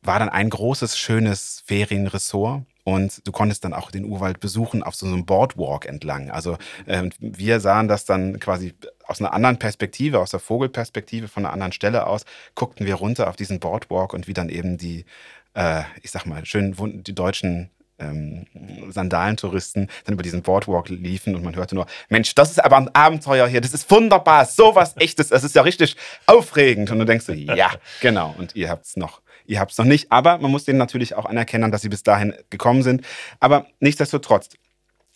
war 0.04 0.18
dann 0.18 0.28
ein 0.28 0.50
großes, 0.50 0.98
schönes 0.98 1.62
Ferienressort. 1.66 2.62
Und 2.86 3.26
du 3.26 3.32
konntest 3.32 3.64
dann 3.64 3.72
auch 3.72 3.90
den 3.90 4.04
Urwald 4.04 4.40
besuchen 4.40 4.82
auf 4.82 4.94
so 4.94 5.06
einem 5.06 5.24
Boardwalk 5.24 5.86
entlang. 5.86 6.30
Also 6.30 6.58
äh, 6.84 7.08
wir 7.18 7.60
sahen 7.60 7.88
das 7.88 8.04
dann 8.04 8.38
quasi 8.38 8.74
aus 9.06 9.20
einer 9.20 9.32
anderen 9.32 9.58
Perspektive, 9.58 10.20
aus 10.20 10.32
der 10.32 10.40
Vogelperspektive, 10.40 11.28
von 11.28 11.46
einer 11.46 11.52
anderen 11.54 11.72
Stelle 11.72 12.06
aus, 12.06 12.26
guckten 12.54 12.86
wir 12.86 12.96
runter 12.96 13.28
auf 13.28 13.36
diesen 13.36 13.58
Boardwalk 13.58 14.12
und 14.12 14.28
wie 14.28 14.34
dann 14.34 14.50
eben 14.50 14.76
die, 14.76 15.06
äh, 15.54 15.82
ich 16.02 16.10
sag 16.10 16.26
mal, 16.26 16.44
schön 16.44 16.76
die 17.02 17.14
deutschen 17.14 17.70
ähm, 17.98 18.46
Sandalentouristen 18.90 19.88
dann 20.04 20.14
über 20.14 20.22
diesen 20.22 20.42
Boardwalk 20.42 20.88
liefen 20.88 21.34
und 21.34 21.44
man 21.44 21.56
hörte 21.56 21.74
nur, 21.74 21.86
Mensch, 22.08 22.34
das 22.34 22.50
ist 22.50 22.62
aber 22.62 22.76
ein 22.76 22.94
Abenteuer 22.94 23.46
hier, 23.46 23.60
das 23.60 23.72
ist 23.72 23.90
wunderbar, 23.90 24.44
sowas 24.46 24.94
echtes, 24.96 25.28
das 25.28 25.44
ist 25.44 25.54
ja 25.54 25.62
richtig 25.62 25.96
aufregend. 26.26 26.90
Und 26.90 26.98
du 26.98 27.04
denkst 27.04 27.26
so, 27.26 27.32
ja, 27.32 27.72
genau. 28.00 28.34
Und 28.36 28.56
ihr 28.56 28.68
habt 28.68 28.84
es 28.84 28.96
noch, 28.96 29.20
ihr 29.44 29.60
habt 29.60 29.72
es 29.72 29.78
noch 29.78 29.84
nicht. 29.84 30.10
Aber 30.10 30.38
man 30.38 30.50
muss 30.50 30.64
denen 30.64 30.78
natürlich 30.78 31.14
auch 31.14 31.26
anerkennen, 31.26 31.70
dass 31.70 31.82
sie 31.82 31.88
bis 31.88 32.02
dahin 32.02 32.34
gekommen 32.50 32.82
sind. 32.82 33.02
Aber 33.40 33.66
nichtsdestotrotz, 33.80 34.48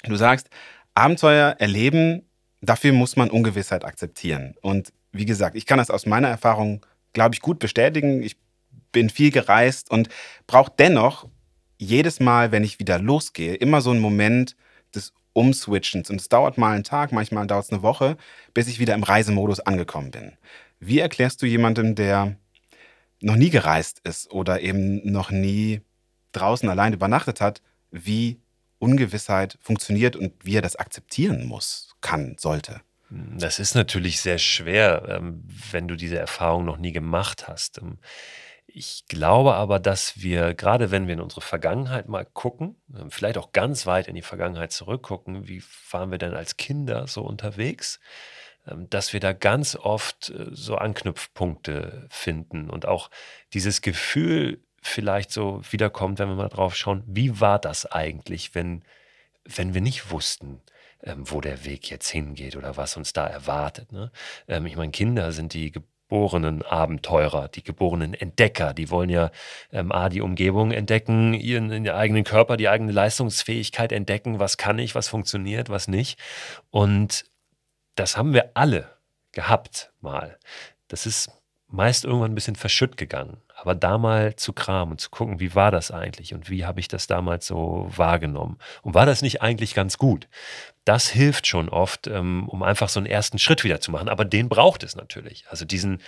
du 0.04 0.16
sagst, 0.16 0.48
Abenteuer 0.94 1.56
erleben, 1.58 2.22
dafür 2.60 2.92
muss 2.92 3.16
man 3.16 3.30
Ungewissheit 3.30 3.84
akzeptieren. 3.84 4.54
Und 4.60 4.92
wie 5.12 5.26
gesagt, 5.26 5.56
ich 5.56 5.66
kann 5.66 5.78
das 5.78 5.90
aus 5.90 6.06
meiner 6.06 6.28
Erfahrung, 6.28 6.84
glaube 7.12 7.34
ich, 7.34 7.40
gut 7.40 7.58
bestätigen. 7.58 8.22
Ich 8.22 8.36
bin 8.92 9.10
viel 9.10 9.30
gereist 9.30 9.90
und 9.90 10.08
brauche 10.46 10.72
dennoch 10.78 11.28
jedes 11.78 12.20
Mal, 12.20 12.52
wenn 12.52 12.64
ich 12.64 12.78
wieder 12.78 12.98
losgehe, 12.98 13.54
immer 13.54 13.80
so 13.80 13.90
einen 13.90 14.00
Moment 14.00 14.56
des 14.94 15.12
Umswitchens. 15.32 16.10
Und 16.10 16.20
es 16.20 16.28
dauert 16.28 16.58
mal 16.58 16.74
einen 16.74 16.84
Tag, 16.84 17.12
manchmal 17.12 17.46
dauert 17.46 17.66
es 17.66 17.72
eine 17.72 17.82
Woche, 17.82 18.16
bis 18.54 18.66
ich 18.66 18.80
wieder 18.80 18.94
im 18.94 19.04
Reisemodus 19.04 19.60
angekommen 19.60 20.10
bin. 20.10 20.32
Wie 20.80 20.98
erklärst 20.98 21.42
du 21.42 21.46
jemandem, 21.46 21.94
der 21.94 22.36
noch 23.20 23.36
nie 23.36 23.50
gereist 23.50 24.00
ist 24.04 24.30
oder 24.30 24.60
eben 24.60 25.10
noch 25.10 25.30
nie 25.30 25.80
draußen 26.32 26.68
allein 26.68 26.92
übernachtet 26.92 27.40
hat, 27.40 27.62
wie 27.90 28.40
Ungewissheit 28.78 29.58
funktioniert 29.60 30.14
und 30.16 30.32
wie 30.42 30.56
er 30.56 30.62
das 30.62 30.76
akzeptieren 30.76 31.46
muss, 31.46 31.96
kann, 32.00 32.36
sollte? 32.38 32.80
Das 33.10 33.58
ist 33.58 33.74
natürlich 33.74 34.20
sehr 34.20 34.38
schwer, 34.38 35.06
ähm, 35.08 35.42
wenn 35.70 35.88
du 35.88 35.96
diese 35.96 36.18
Erfahrung 36.18 36.64
noch 36.66 36.76
nie 36.76 36.92
gemacht 36.92 37.48
hast. 37.48 37.78
Ähm, 37.78 37.98
ich 38.66 39.06
glaube 39.08 39.54
aber, 39.54 39.78
dass 39.78 40.20
wir, 40.20 40.52
gerade 40.52 40.90
wenn 40.90 41.06
wir 41.06 41.14
in 41.14 41.20
unsere 41.20 41.40
Vergangenheit 41.40 42.06
mal 42.06 42.26
gucken, 42.26 42.76
ähm, 42.94 43.10
vielleicht 43.10 43.38
auch 43.38 43.52
ganz 43.52 43.86
weit 43.86 44.08
in 44.08 44.14
die 44.14 44.22
Vergangenheit 44.22 44.72
zurückgucken, 44.72 45.48
wie 45.48 45.62
waren 45.90 46.10
wir 46.10 46.18
denn 46.18 46.34
als 46.34 46.58
Kinder 46.58 47.06
so 47.06 47.22
unterwegs, 47.22 47.98
dass 48.90 49.12
wir 49.12 49.20
da 49.20 49.32
ganz 49.32 49.76
oft 49.76 50.30
äh, 50.30 50.46
so 50.50 50.76
Anknüpfpunkte 50.76 52.06
finden 52.10 52.70
und 52.70 52.86
auch 52.86 53.10
dieses 53.52 53.82
Gefühl 53.82 54.60
vielleicht 54.80 55.30
so 55.30 55.60
wiederkommt, 55.70 56.18
wenn 56.18 56.28
wir 56.28 56.36
mal 56.36 56.48
drauf 56.48 56.76
schauen, 56.76 57.02
wie 57.06 57.40
war 57.40 57.58
das 57.58 57.86
eigentlich, 57.86 58.54
wenn, 58.54 58.82
wenn 59.44 59.74
wir 59.74 59.80
nicht 59.80 60.10
wussten, 60.10 60.60
ähm, 61.02 61.30
wo 61.30 61.40
der 61.40 61.64
Weg 61.64 61.90
jetzt 61.90 62.08
hingeht 62.08 62.56
oder 62.56 62.76
was 62.76 62.96
uns 62.96 63.12
da 63.12 63.26
erwartet. 63.26 63.92
Ne? 63.92 64.10
Ähm, 64.46 64.66
ich 64.66 64.76
meine, 64.76 64.92
Kinder 64.92 65.32
sind 65.32 65.52
die 65.54 65.72
geborenen 65.72 66.62
Abenteurer, 66.62 67.48
die 67.48 67.62
geborenen 67.62 68.14
Entdecker. 68.14 68.72
Die 68.72 68.90
wollen 68.90 69.10
ja 69.10 69.30
ähm, 69.72 69.92
A, 69.92 70.08
die 70.08 70.22
Umgebung 70.22 70.72
entdecken, 70.72 71.34
ihren, 71.34 71.70
ihren 71.70 71.88
eigenen 71.90 72.24
Körper, 72.24 72.56
die 72.56 72.68
eigene 72.68 72.92
Leistungsfähigkeit 72.92 73.92
entdecken, 73.92 74.38
was 74.38 74.56
kann 74.56 74.78
ich, 74.78 74.94
was 74.94 75.08
funktioniert, 75.08 75.68
was 75.68 75.88
nicht. 75.88 76.18
Und 76.70 77.24
das 77.98 78.16
haben 78.16 78.32
wir 78.32 78.50
alle 78.54 78.96
gehabt 79.32 79.92
mal. 80.00 80.38
Das 80.88 81.06
ist 81.06 81.30
meist 81.70 82.04
irgendwann 82.04 82.32
ein 82.32 82.34
bisschen 82.34 82.56
verschütt 82.56 82.96
gegangen. 82.96 83.38
Aber 83.54 83.74
da 83.74 83.98
mal 83.98 84.36
zu 84.36 84.52
kramen 84.52 84.92
und 84.92 85.00
zu 85.00 85.10
gucken, 85.10 85.40
wie 85.40 85.54
war 85.54 85.70
das 85.70 85.90
eigentlich 85.90 86.32
und 86.32 86.48
wie 86.48 86.64
habe 86.64 86.80
ich 86.80 86.88
das 86.88 87.06
damals 87.06 87.46
so 87.46 87.88
wahrgenommen? 87.94 88.58
Und 88.82 88.94
war 88.94 89.04
das 89.04 89.20
nicht 89.20 89.42
eigentlich 89.42 89.74
ganz 89.74 89.98
gut? 89.98 90.28
Das 90.84 91.08
hilft 91.08 91.46
schon 91.46 91.68
oft, 91.68 92.06
ähm, 92.06 92.48
um 92.48 92.62
einfach 92.62 92.88
so 92.88 93.00
einen 93.00 93.06
ersten 93.06 93.38
Schritt 93.38 93.64
wieder 93.64 93.80
zu 93.80 93.90
machen. 93.90 94.08
Aber 94.08 94.24
den 94.24 94.48
braucht 94.48 94.82
es 94.82 94.96
natürlich. 94.96 95.44
Also 95.48 95.64
diesen, 95.64 96.00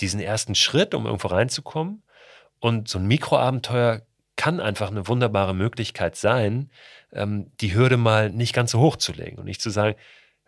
diesen 0.00 0.20
ersten 0.20 0.54
Schritt, 0.54 0.94
um 0.94 1.06
irgendwo 1.06 1.28
reinzukommen. 1.28 2.02
Und 2.58 2.88
so 2.88 2.98
ein 2.98 3.06
Mikroabenteuer 3.06 4.02
kann 4.34 4.58
einfach 4.58 4.90
eine 4.90 5.06
wunderbare 5.06 5.54
Möglichkeit 5.54 6.16
sein, 6.16 6.70
ähm, 7.12 7.52
die 7.60 7.74
Hürde 7.74 7.96
mal 7.96 8.30
nicht 8.30 8.54
ganz 8.54 8.72
so 8.72 8.80
hoch 8.80 8.96
zu 8.96 9.12
legen 9.12 9.38
und 9.38 9.44
nicht 9.44 9.62
zu 9.62 9.70
sagen, 9.70 9.96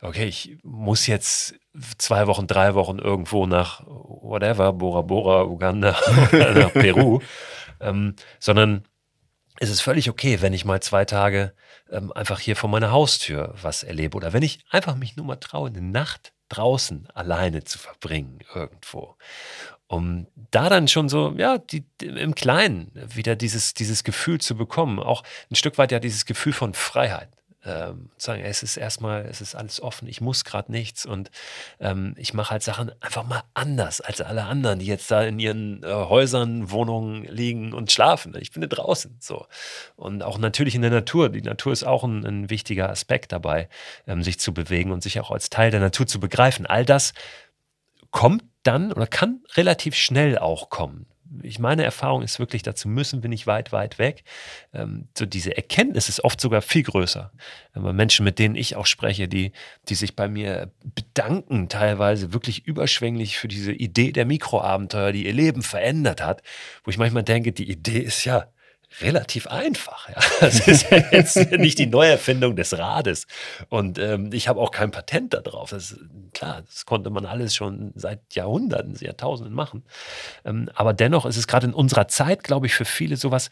okay, 0.01 0.27
ich 0.27 0.59
muss 0.63 1.07
jetzt 1.07 1.55
zwei 1.99 2.27
Wochen, 2.27 2.47
drei 2.47 2.75
Wochen 2.75 2.99
irgendwo 2.99 3.47
nach 3.47 3.83
whatever, 3.87 4.73
Bora 4.73 5.03
Bora, 5.03 5.45
Uganda 5.45 5.97
oder 6.33 6.55
nach 6.55 6.73
Peru, 6.73 7.21
ähm, 7.81 8.15
sondern 8.39 8.85
es 9.61 9.71
ist 9.71 9.81
völlig 9.81 10.09
okay, 10.09 10.41
wenn 10.41 10.53
ich 10.53 10.65
mal 10.65 10.81
zwei 10.81 11.05
Tage 11.05 11.53
ähm, 11.91 12.13
einfach 12.13 12.39
hier 12.39 12.55
vor 12.55 12.71
meiner 12.71 12.93
Haustür 12.93 13.55
was 13.61 13.83
erlebe 13.83 14.17
oder 14.17 14.33
wenn 14.33 14.43
ich 14.43 14.61
einfach 14.71 14.95
mich 14.95 15.17
nur 15.17 15.27
mal 15.27 15.37
traue, 15.37 15.69
eine 15.69 15.83
Nacht 15.83 16.33
draußen 16.49 17.09
alleine 17.13 17.65
zu 17.65 17.79
verbringen 17.79 18.39
irgendwo. 18.55 19.17
Um 19.87 20.27
da 20.51 20.69
dann 20.69 20.87
schon 20.87 21.09
so, 21.09 21.35
ja, 21.37 21.59
die, 21.59 21.85
im 22.03 22.35
Kleinen 22.35 22.93
wieder 22.95 23.37
dieses, 23.37 23.75
dieses 23.75 24.05
Gefühl 24.05 24.39
zu 24.39 24.55
bekommen, 24.55 24.99
auch 24.99 25.25
ein 25.51 25.57
Stück 25.57 25.79
weit 25.79 25.93
ja 25.93 25.99
dieses 25.99 26.27
Gefühl 26.27 26.53
von 26.53 26.75
Freiheit 26.75 27.38
ähm, 27.69 28.11
sagen, 28.17 28.43
es 28.43 28.63
ist 28.63 28.77
erstmal, 28.77 29.27
es 29.27 29.41
ist 29.41 29.55
alles 29.55 29.81
offen, 29.81 30.09
ich 30.09 30.21
muss 30.21 30.45
gerade 30.45 30.73
nichts 30.73 31.07
und 31.07 31.31
ähm, 31.79 32.15
ich 32.17 32.35
mache 32.35 32.51
halt 32.51 32.63
Sachen 32.63 32.91
einfach 33.01 33.25
mal 33.25 33.43
anders 33.55 34.01
als 34.01 34.21
alle 34.21 34.45
anderen, 34.45 34.79
die 34.79 34.87
jetzt 34.87 35.11
da 35.11 35.23
in 35.23 35.39
ihren 35.39 35.83
äh, 35.83 35.87
Häusern, 35.87 36.71
Wohnungen 36.71 37.25
liegen 37.25 37.73
und 37.73 37.93
schlafen. 37.93 38.35
Ich 38.41 38.53
bin 38.53 38.69
draußen 38.69 39.17
so. 39.21 39.47
Und 39.97 40.23
auch 40.23 40.39
natürlich 40.39 40.75
in 40.75 40.83
der 40.83 40.91
Natur. 40.91 41.29
Die 41.29 41.43
Natur 41.43 41.73
ist 41.73 41.85
auch 41.85 42.05
ein, 42.05 42.25
ein 42.25 42.51
wichtiger 42.51 42.89
Aspekt 42.91 43.33
dabei, 43.33 43.69
ähm, 44.07 44.23
sich 44.23 44.41
zu 44.41 44.53
bewegen 44.55 44.91
und 44.91 45.03
sich 45.03 45.21
auch 45.21 45.31
als 45.31 45.51
Teil 45.51 45.71
der 45.71 45.81
Natur 45.81 46.07
zu 46.07 46.21
begreifen. 46.21 46.67
All 46.67 46.85
das 46.85 47.13
kommt 48.11 48.45
dann 48.63 48.93
oder 48.93 49.07
kann 49.07 49.43
relativ 49.55 49.95
schnell 49.95 50.39
auch 50.39 50.71
kommen 50.71 51.07
ich 51.43 51.59
meine 51.59 51.85
Erfahrung 51.85 52.23
ist 52.23 52.39
wirklich, 52.39 52.63
dazu 52.63 52.89
müssen 52.89 53.23
wir 53.23 53.31
nicht 53.31 53.47
weit, 53.47 53.73
weit 53.73 53.99
weg. 53.99 54.25
Ähm, 54.73 55.09
so 55.17 55.27
diese 55.27 55.57
Erkenntnis 55.57 56.09
ist 56.09 56.25
oft 56.25 56.41
sogar 56.41 56.63
viel 56.63 56.83
größer. 56.83 57.33
Aber 57.73 57.93
Menschen, 57.93 58.25
mit 58.25 58.39
denen 58.39 58.55
ich 58.55 58.77
auch 58.77 58.87
spreche, 58.87 59.29
die, 59.29 59.53
die 59.89 59.95
sich 59.95 60.17
bei 60.17 60.29
mir 60.29 60.73
bedanken, 60.83 61.69
teilweise 61.69 62.33
wirklich 62.33 62.67
überschwänglich 62.67 63.39
für 63.39 63.49
diese 63.49 63.73
Idee 63.73 64.13
der 64.13 64.25
Mikroabenteuer, 64.25 65.13
die 65.13 65.27
ihr 65.27 65.33
Leben 65.35 65.63
verändert 65.63 66.23
hat, 66.23 66.43
wo 66.85 66.91
ich 66.91 66.99
manchmal 66.99 67.25
denke, 67.25 67.53
die 67.53 67.71
Idee 67.71 68.01
ist 68.01 68.25
ja 68.25 68.47
relativ 69.01 69.47
einfach. 69.47 70.09
Ja. 70.09 70.17
Das 70.41 70.67
ist 70.67 70.91
ja 70.91 70.99
jetzt 71.11 71.37
nicht 71.53 71.79
die 71.79 71.87
Neuerfindung 71.87 72.55
des 72.57 72.77
Rades. 72.79 73.27
Und 73.69 73.99
ähm, 73.99 74.31
ich 74.33 74.49
habe 74.49 74.61
auch 74.61 74.71
kein 74.71 74.91
Patent 74.91 75.35
darauf. 75.35 75.71
Das 75.71 75.93
ist, 75.93 76.01
klar, 76.33 76.63
das 76.63 76.87
konnte 76.87 77.11
man 77.11 77.27
alles 77.27 77.55
schon 77.55 77.93
seit 77.95 78.35
Jahrhunderten, 78.35 78.95
Jahrtausenden 78.95 79.55
machen. 79.55 79.85
Ähm, 80.45 80.71
aber 80.75 80.95
dennoch 80.95 81.27
ist 81.27 81.37
es 81.37 81.47
gerade 81.47 81.67
in 81.67 81.75
unserer 81.75 82.09
Zeit, 82.09 82.45
glaube 82.45 82.67
ich, 82.67 82.75
für 82.75 82.85
viele 82.85 83.17
sowas, 83.17 83.51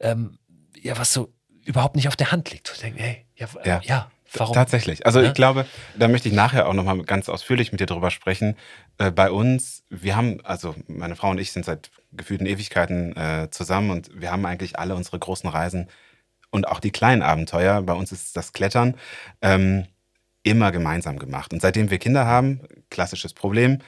ähm, 0.00 0.38
ja, 0.80 0.96
was 0.96 1.12
so 1.12 1.32
überhaupt 1.64 1.96
nicht 1.96 2.08
auf 2.08 2.16
der 2.16 2.32
Hand 2.32 2.50
liegt. 2.50 2.68
Zu 2.68 2.80
denken, 2.80 2.98
hey, 2.98 3.26
ja, 3.34 3.48
ja. 3.64 3.80
ja 3.84 4.11
Warum? 4.34 4.54
Tatsächlich. 4.54 5.06
Also 5.06 5.20
ja? 5.20 5.28
ich 5.28 5.34
glaube, 5.34 5.66
da 5.96 6.08
möchte 6.08 6.28
ich 6.28 6.34
nachher 6.34 6.68
auch 6.68 6.74
nochmal 6.74 7.02
ganz 7.02 7.28
ausführlich 7.28 7.72
mit 7.72 7.80
dir 7.80 7.86
drüber 7.86 8.10
sprechen. 8.10 8.56
Äh, 8.98 9.10
bei 9.10 9.30
uns, 9.30 9.84
wir 9.90 10.16
haben, 10.16 10.40
also 10.44 10.74
meine 10.86 11.16
Frau 11.16 11.30
und 11.30 11.38
ich 11.38 11.52
sind 11.52 11.64
seit 11.64 11.90
gefühlten 12.12 12.46
Ewigkeiten 12.46 13.16
äh, 13.16 13.48
zusammen 13.50 13.90
und 13.90 14.10
wir 14.20 14.30
haben 14.30 14.44
eigentlich 14.46 14.78
alle 14.78 14.94
unsere 14.94 15.18
großen 15.18 15.48
Reisen 15.48 15.88
und 16.50 16.68
auch 16.68 16.80
die 16.80 16.90
kleinen 16.90 17.22
Abenteuer, 17.22 17.82
bei 17.82 17.94
uns 17.94 18.12
ist 18.12 18.36
das 18.36 18.52
Klettern, 18.52 18.96
ähm, 19.40 19.86
immer 20.42 20.72
gemeinsam 20.72 21.18
gemacht. 21.18 21.52
Und 21.52 21.62
seitdem 21.62 21.90
wir 21.90 21.98
Kinder 21.98 22.26
haben, 22.26 22.60
klassisches 22.90 23.32
Problem, 23.32 23.78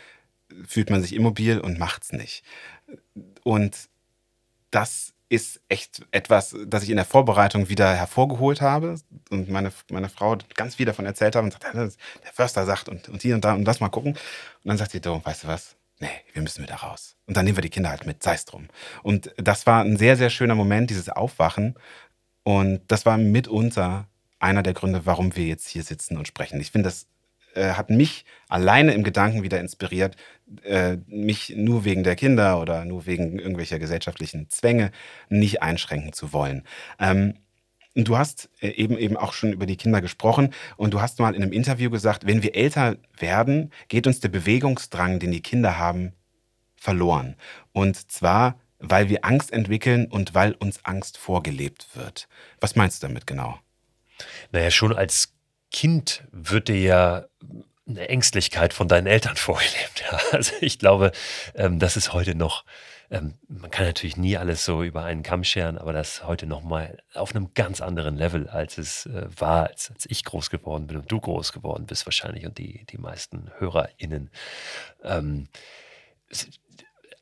fühlt 0.67 0.91
man 0.91 1.03
sich 1.03 1.15
immobil 1.15 1.59
und 1.59 1.79
macht's 1.79 2.13
nicht. 2.13 2.45
Und 3.43 3.89
das 4.71 5.14
ist 5.29 5.61
echt 5.69 6.03
etwas, 6.11 6.55
das 6.67 6.83
ich 6.83 6.91
in 6.91 6.97
der 6.97 7.05
Vorbereitung 7.05 7.69
wieder 7.69 7.95
hervorgeholt 7.95 8.61
habe 8.61 8.97
und 9.31 9.49
meine, 9.49 9.73
meine 9.91 10.09
Frau 10.09 10.37
ganz 10.55 10.77
viel 10.77 10.87
davon 10.87 11.07
erzählt 11.07 11.35
habe 11.35 11.47
und 11.47 11.53
sagt, 11.53 11.75
der 11.75 12.33
Förster 12.33 12.67
sagt 12.67 12.89
und, 12.89 13.09
und 13.09 13.23
hier 13.23 13.35
und 13.35 13.45
da 13.45 13.55
und 13.55 13.65
das 13.65 13.81
mal 13.81 13.89
gucken. 13.89 14.13
Und 14.13 14.69
dann 14.69 14.79
sagt 14.79 14.93
sie, 14.93 15.01
du, 15.01 15.21
weißt 15.25 15.45
du 15.45 15.49
was? 15.49 15.77
Nee, 16.01 16.09
wir 16.33 16.43
müssen 16.43 16.63
wieder 16.63 16.77
raus. 16.77 17.17
Und 17.27 17.37
dann 17.37 17.45
nehmen 17.45 17.57
wir 17.57 17.63
die 17.63 17.71
Kinder 17.71 17.91
halt 17.91 18.05
mit, 18.07 18.23
sei 18.23 18.35
es 18.35 18.45
drum. 18.45 18.69
Und 19.03 19.33
das 19.37 19.67
war 19.67 19.83
ein 19.83 19.97
sehr, 19.97 20.17
sehr 20.17 20.31
schöner 20.31 20.55
Moment, 20.55 20.91
dieses 20.91 21.09
Aufwachen. 21.09 21.75
Und 22.43 22.83
das 22.89 23.07
war 23.07 23.17
mitunter 23.17 24.09
einer 24.39 24.63
der 24.63 24.75
Gründe, 24.75 25.07
warum 25.07 25.37
wir 25.37 25.47
jetzt 25.47 25.69
hier 25.69 25.83
sitzen 25.83 26.19
und 26.19 26.29
sprechen. 26.29 26.61
Ich 26.61 26.73
finde, 26.73 26.89
das 26.89 27.07
äh, 27.55 27.73
hat 27.73 27.91
mich 27.91 28.25
alleine 28.49 28.95
im 28.95 29.05
Gedanken 29.05 29.43
wieder 29.43 29.61
inspiriert, 29.61 30.17
äh, 30.63 30.99
mich 31.07 31.55
nur 31.57 31.85
wegen 31.85 32.05
der 32.05 32.17
Kinder 32.17 32.61
oder 32.61 32.85
nur 32.85 33.07
wegen 33.07 33.39
irgendwelcher 33.39 33.79
gesellschaftlichen 33.79 34.51
Zwänge 34.51 34.91
nicht 35.29 35.63
einschränken 35.63 36.13
zu 36.13 36.33
wollen. 36.33 36.63
Ähm, 36.99 37.35
du 37.95 38.19
hast 38.19 38.51
äh, 38.61 38.69
eben 38.69 38.99
eben 38.99 39.17
auch 39.17 39.33
schon 39.33 39.53
über 39.53 39.67
die 39.67 39.77
Kinder 39.77 40.01
gesprochen 40.01 40.53
und 40.77 40.95
du 40.95 41.01
hast 41.01 41.19
mal 41.21 41.35
in 41.35 41.43
einem 41.43 41.53
Interview 41.53 41.91
gesagt, 41.91 42.27
wenn 42.27 42.43
wir 42.43 42.55
älter 42.55 42.97
werden, 43.19 43.71
geht 43.89 44.07
uns 44.07 44.21
der 44.21 44.29
Bewegungsdrang, 44.29 45.19
den 45.19 45.33
die 45.33 45.43
Kinder 45.43 45.79
haben, 45.79 46.13
verloren. 46.77 47.37
Und 47.73 48.11
zwar, 48.11 48.59
weil 48.79 49.09
wir 49.09 49.25
Angst 49.25 49.53
entwickeln 49.53 50.07
und 50.07 50.35
weil 50.35 50.53
uns 50.53 50.85
Angst 50.85 51.17
vorgelebt 51.17 51.89
wird. 51.95 52.29
Was 52.61 52.77
meinst 52.77 53.03
du 53.03 53.07
damit 53.07 53.27
genau? 53.27 53.59
Naja, 54.53 54.71
schon 54.71 54.95
als 54.95 55.33
Kind 55.75 56.23
wird 56.31 56.69
dir 56.69 56.81
ja 56.81 57.25
eine 57.85 58.09
Ängstlichkeit 58.09 58.73
von 58.73 58.87
deinen 58.87 59.09
Eltern 59.09 59.35
vorgelebt. 59.37 60.05
Ja, 60.09 60.21
also 60.31 60.53
ich 60.61 60.79
glaube, 60.79 61.11
ähm, 61.57 61.81
das 61.81 61.97
ist 61.97 62.13
heute 62.13 62.37
noch 62.37 62.65
ähm, 63.11 63.35
man 63.49 63.71
kann 63.71 63.85
natürlich 63.85 64.17
nie 64.17 64.37
alles 64.37 64.65
so 64.65 64.83
über 64.85 65.03
einen 65.03 65.23
Kamm 65.23 65.45
scheren, 65.45 65.77
aber 65.77 65.93
das 65.93 66.25
heute 66.27 66.47
nochmal 66.47 67.03
auf 67.13 67.35
einem 67.35 67.53
ganz 67.55 67.81
anderen 67.81 68.17
Level, 68.17 68.49
als 68.49 68.79
es 68.79 69.07
äh, 69.07 69.27
war, 69.37 69.69
als, 69.69 69.91
als 69.91 70.07
ich 70.09 70.25
groß 70.25 70.49
geworden 70.49 70.87
bin 70.87 70.97
und 70.97 71.11
du 71.11 71.21
groß 71.21 71.53
geworden 71.53 71.87
bist 71.87 72.07
wahrscheinlich 72.07 72.47
und 72.47 72.57
die, 72.57 72.87
die 72.87 72.99
meisten 72.99 73.51
HörerInnen. 73.59 74.31
Ähm, 75.03 75.49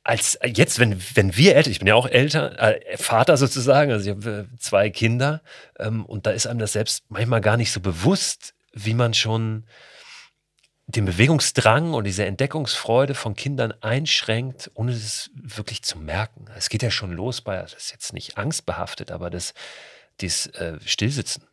als 0.04 0.38
jetzt, 0.44 0.78
wenn, 0.78 1.00
wenn 1.14 1.36
wir 1.36 1.54
älter, 1.54 1.70
ich 1.70 1.78
bin 1.78 1.88
ja 1.88 1.94
auch 1.94 2.08
älter, 2.08 2.58
äh, 2.60 2.96
Vater 2.96 3.36
sozusagen, 3.36 3.92
also 3.92 4.10
ich 4.10 4.16
habe 4.16 4.48
äh, 4.52 4.56
zwei 4.58 4.90
Kinder 4.90 5.42
ähm, 5.78 6.04
und 6.04 6.26
da 6.26 6.30
ist 6.30 6.46
einem 6.46 6.58
das 6.58 6.72
selbst 6.72 7.04
manchmal 7.08 7.40
gar 7.40 7.56
nicht 7.56 7.70
so 7.70 7.80
bewusst, 7.80 8.54
wie 8.72 8.94
man 8.94 9.14
schon 9.14 9.64
den 10.86 11.04
Bewegungsdrang 11.04 11.94
und 11.94 12.04
diese 12.04 12.24
Entdeckungsfreude 12.24 13.14
von 13.14 13.34
Kindern 13.34 13.72
einschränkt, 13.80 14.70
ohne 14.74 14.92
es 14.92 15.30
wirklich 15.34 15.82
zu 15.82 15.98
merken. 15.98 16.46
Es 16.56 16.68
geht 16.68 16.82
ja 16.82 16.90
schon 16.90 17.12
los 17.12 17.40
bei, 17.40 17.56
das 17.56 17.74
ist 17.74 17.92
jetzt 17.92 18.12
nicht 18.12 18.36
angstbehaftet, 18.36 19.12
aber 19.12 19.30
das, 19.30 19.54
das 20.18 20.46
äh, 20.48 20.78
Stillsitzen 20.84 21.44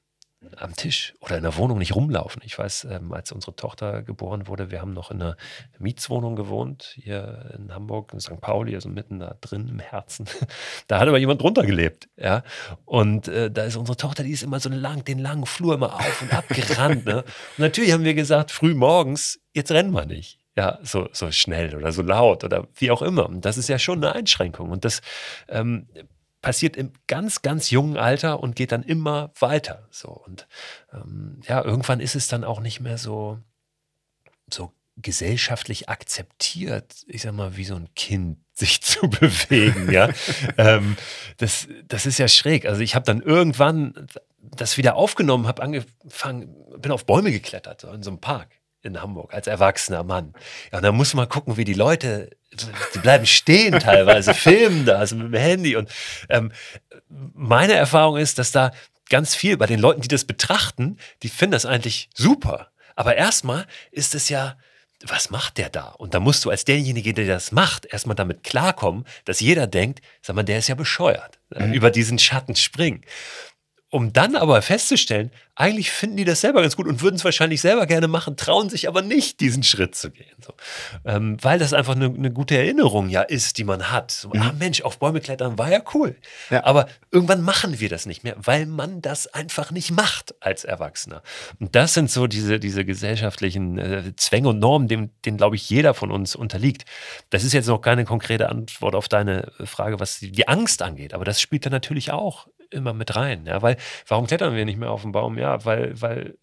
am 0.55 0.75
Tisch 0.75 1.13
oder 1.19 1.37
in 1.37 1.43
der 1.43 1.57
Wohnung 1.57 1.77
nicht 1.77 1.95
rumlaufen. 1.95 2.41
Ich 2.45 2.57
weiß, 2.57 2.87
ähm, 2.89 3.11
als 3.13 3.31
unsere 3.31 3.55
Tochter 3.55 4.03
geboren 4.03 4.47
wurde, 4.47 4.71
wir 4.71 4.81
haben 4.81 4.93
noch 4.93 5.11
in 5.11 5.21
einer 5.21 5.37
Mietswohnung 5.79 6.35
gewohnt, 6.35 6.95
hier 6.95 7.53
in 7.57 7.73
Hamburg, 7.73 8.13
in 8.13 8.19
St. 8.19 8.39
Pauli, 8.39 8.73
also 8.75 8.89
mitten 8.89 9.19
da 9.19 9.35
drin 9.41 9.67
im 9.67 9.79
Herzen. 9.79 10.27
da 10.87 10.99
hat 10.99 11.07
aber 11.07 11.17
jemand 11.17 11.41
drunter 11.41 11.65
gelebt, 11.65 12.09
ja. 12.15 12.43
Und 12.85 13.27
äh, 13.27 13.51
da 13.51 13.63
ist 13.63 13.75
unsere 13.75 13.97
Tochter, 13.97 14.23
die 14.23 14.31
ist 14.31 14.43
immer 14.43 14.59
so 14.59 14.69
lang, 14.69 15.03
den 15.03 15.19
langen 15.19 15.45
Flur 15.45 15.75
immer 15.75 15.95
auf 15.95 16.21
und 16.21 16.33
ab 16.33 16.47
gerannt. 16.49 17.05
Ne? 17.05 17.17
Und 17.23 17.59
natürlich 17.59 17.91
haben 17.91 18.03
wir 18.03 18.13
gesagt, 18.13 18.51
früh 18.51 18.73
morgens, 18.73 19.39
jetzt 19.53 19.71
rennen 19.71 19.91
wir 19.91 20.05
nicht 20.05 20.39
ja, 20.59 20.77
so, 20.83 21.07
so 21.13 21.31
schnell 21.31 21.73
oder 21.73 21.93
so 21.93 22.01
laut 22.01 22.43
oder 22.43 22.67
wie 22.75 22.91
auch 22.91 23.01
immer. 23.01 23.29
Und 23.29 23.45
das 23.45 23.57
ist 23.57 23.69
ja 23.69 23.79
schon 23.79 24.03
eine 24.03 24.13
Einschränkung. 24.13 24.71
Und 24.71 24.83
das 24.83 25.01
ähm, 25.47 25.87
passiert 26.41 26.77
im 26.77 26.93
ganz, 27.07 27.41
ganz 27.41 27.69
jungen 27.69 27.97
Alter 27.97 28.41
und 28.41 28.55
geht 28.55 28.71
dann 28.71 28.83
immer 28.83 29.31
weiter. 29.39 29.87
So 29.91 30.09
und 30.09 30.47
ähm, 30.93 31.41
ja, 31.47 31.63
irgendwann 31.63 31.99
ist 31.99 32.15
es 32.15 32.27
dann 32.27 32.43
auch 32.43 32.59
nicht 32.59 32.79
mehr 32.79 32.97
so, 32.97 33.39
so 34.51 34.71
gesellschaftlich 35.01 35.89
akzeptiert, 35.89 37.03
ich 37.07 37.21
sag 37.21 37.33
mal, 37.33 37.55
wie 37.57 37.65
so 37.65 37.75
ein 37.75 37.89
Kind 37.95 38.37
sich 38.53 38.81
zu 38.81 39.09
bewegen, 39.09 39.89
ja. 39.89 40.09
ähm, 40.57 40.97
das, 41.37 41.67
das 41.87 42.05
ist 42.05 42.17
ja 42.17 42.27
schräg. 42.27 42.65
Also 42.65 42.81
ich 42.81 42.93
habe 42.93 43.05
dann 43.05 43.21
irgendwann 43.21 44.07
das 44.37 44.77
wieder 44.77 44.95
aufgenommen, 44.95 45.47
habe 45.47 45.61
angefangen, 45.61 46.53
bin 46.77 46.91
auf 46.91 47.05
Bäume 47.05 47.31
geklettert, 47.31 47.81
so 47.81 47.91
in 47.91 48.03
so 48.03 48.09
einem 48.09 48.19
Park 48.19 48.49
in 48.81 49.01
Hamburg 49.01 49.33
als 49.33 49.47
erwachsener 49.47 50.03
Mann. 50.03 50.33
Ja, 50.71 50.79
und 50.79 50.83
dann 50.83 50.95
muss 50.95 51.13
man 51.13 51.27
gucken, 51.27 51.57
wie 51.57 51.65
die 51.65 51.73
Leute, 51.73 52.29
die 52.93 52.99
bleiben 52.99 53.25
stehen 53.25 53.79
teilweise, 53.79 54.33
filmen 54.35 54.85
da, 54.85 54.97
also 54.97 55.15
mit 55.15 55.33
dem 55.33 55.39
Handy. 55.39 55.75
Und 55.75 55.89
ähm, 56.29 56.51
meine 57.07 57.73
Erfahrung 57.73 58.17
ist, 58.17 58.39
dass 58.39 58.51
da 58.51 58.71
ganz 59.09 59.35
viel 59.35 59.57
bei 59.57 59.65
den 59.65 59.79
Leuten, 59.79 60.01
die 60.01 60.07
das 60.07 60.25
betrachten, 60.25 60.97
die 61.23 61.29
finden 61.29 61.53
das 61.53 61.65
eigentlich 61.65 62.09
super. 62.13 62.71
Aber 62.95 63.15
erstmal 63.15 63.65
ist 63.91 64.15
es 64.15 64.29
ja, 64.29 64.57
was 65.05 65.29
macht 65.29 65.57
der 65.57 65.69
da? 65.69 65.87
Und 65.87 66.13
da 66.13 66.19
musst 66.19 66.43
du 66.43 66.49
als 66.49 66.65
derjenige, 66.65 67.13
der 67.13 67.25
das 67.25 67.51
macht, 67.51 67.85
erstmal 67.85 68.15
damit 68.15 68.43
klarkommen, 68.43 69.05
dass 69.23 69.39
jeder 69.39 69.65
denkt, 69.65 70.01
sag 70.21 70.35
mal, 70.35 70.43
der 70.43 70.59
ist 70.59 70.67
ja 70.67 70.75
bescheuert, 70.75 71.39
mhm. 71.49 71.73
über 71.73 71.89
diesen 71.89 72.19
Schatten 72.19 72.55
springen 72.55 73.03
um 73.91 74.13
dann 74.13 74.35
aber 74.35 74.61
festzustellen, 74.61 75.31
eigentlich 75.55 75.91
finden 75.91 76.15
die 76.15 76.23
das 76.23 76.41
selber 76.41 76.61
ganz 76.61 76.77
gut 76.77 76.87
und 76.87 77.01
würden 77.01 77.15
es 77.15 77.25
wahrscheinlich 77.25 77.59
selber 77.59 77.85
gerne 77.85 78.07
machen, 78.07 78.37
trauen 78.37 78.69
sich 78.69 78.87
aber 78.87 79.01
nicht, 79.01 79.41
diesen 79.41 79.63
Schritt 79.63 79.93
zu 79.95 80.11
gehen. 80.11 80.37
So. 80.39 80.53
Ähm, 81.03 81.37
weil 81.41 81.59
das 81.59 81.73
einfach 81.73 81.95
eine, 81.95 82.05
eine, 82.05 82.31
gute 82.31 82.55
Erinnerung 82.55 83.09
ja 83.09 83.23
ist, 83.23 83.57
die 83.57 83.63
man 83.65 83.91
hat. 83.91 84.11
So, 84.11 84.29
mhm. 84.29 84.41
Ah 84.41 84.53
Mensch, 84.57 84.81
auf 84.81 84.99
Bäume 84.99 85.19
klettern 85.19 85.57
war 85.57 85.69
ja 85.69 85.81
cool. 85.93 86.15
Ja. 86.49 86.63
Aber 86.63 86.87
irgendwann 87.11 87.41
machen 87.41 87.79
wir 87.79 87.89
das 87.89 88.05
nicht 88.05 88.23
mehr, 88.23 88.35
weil 88.37 88.67
man 88.67 89.01
das 89.01 89.27
einfach 89.27 89.71
nicht 89.71 89.91
macht 89.91 90.35
als 90.39 90.63
Erwachsener. 90.63 91.23
Und 91.59 91.75
das 91.75 91.93
sind 91.93 92.09
so 92.09 92.27
diese, 92.27 92.59
diese 92.59 92.85
gesellschaftlichen 92.85 93.79
äh, 93.79 94.15
Zwänge 94.15 94.49
und 94.49 94.59
Normen, 94.59 94.87
denen, 94.87 95.11
denen 95.25 95.37
glaube 95.37 95.57
ich, 95.57 95.69
jeder 95.69 95.93
von 95.93 96.11
uns 96.11 96.35
unterliegt. 96.35 96.85
Das 97.31 97.43
ist 97.43 97.53
jetzt 97.53 97.67
noch 97.67 97.81
keine 97.81 98.05
konkrete 98.05 98.49
Antwort 98.49 98.95
auf 98.95 99.09
deine 99.09 99.51
Frage, 99.65 99.99
was 99.99 100.19
die, 100.19 100.31
die 100.31 100.47
Angst 100.47 100.81
angeht, 100.83 101.13
aber 101.13 101.25
das 101.25 101.41
spielt 101.41 101.65
da 101.65 101.69
natürlich 101.69 102.11
auch 102.11 102.47
immer 102.71 102.93
mit 102.93 103.15
rein. 103.15 103.45
Ja? 103.45 103.61
Weil, 103.61 103.77
warum 104.07 104.27
klettern 104.27 104.55
wir 104.55 104.65
nicht 104.65 104.77
mehr 104.77 104.91
auf 104.91 105.01
den 105.01 105.11
Baum? 105.11 105.37
Ja, 105.37 105.65
weil, 105.65 105.99
weil 106.01 106.37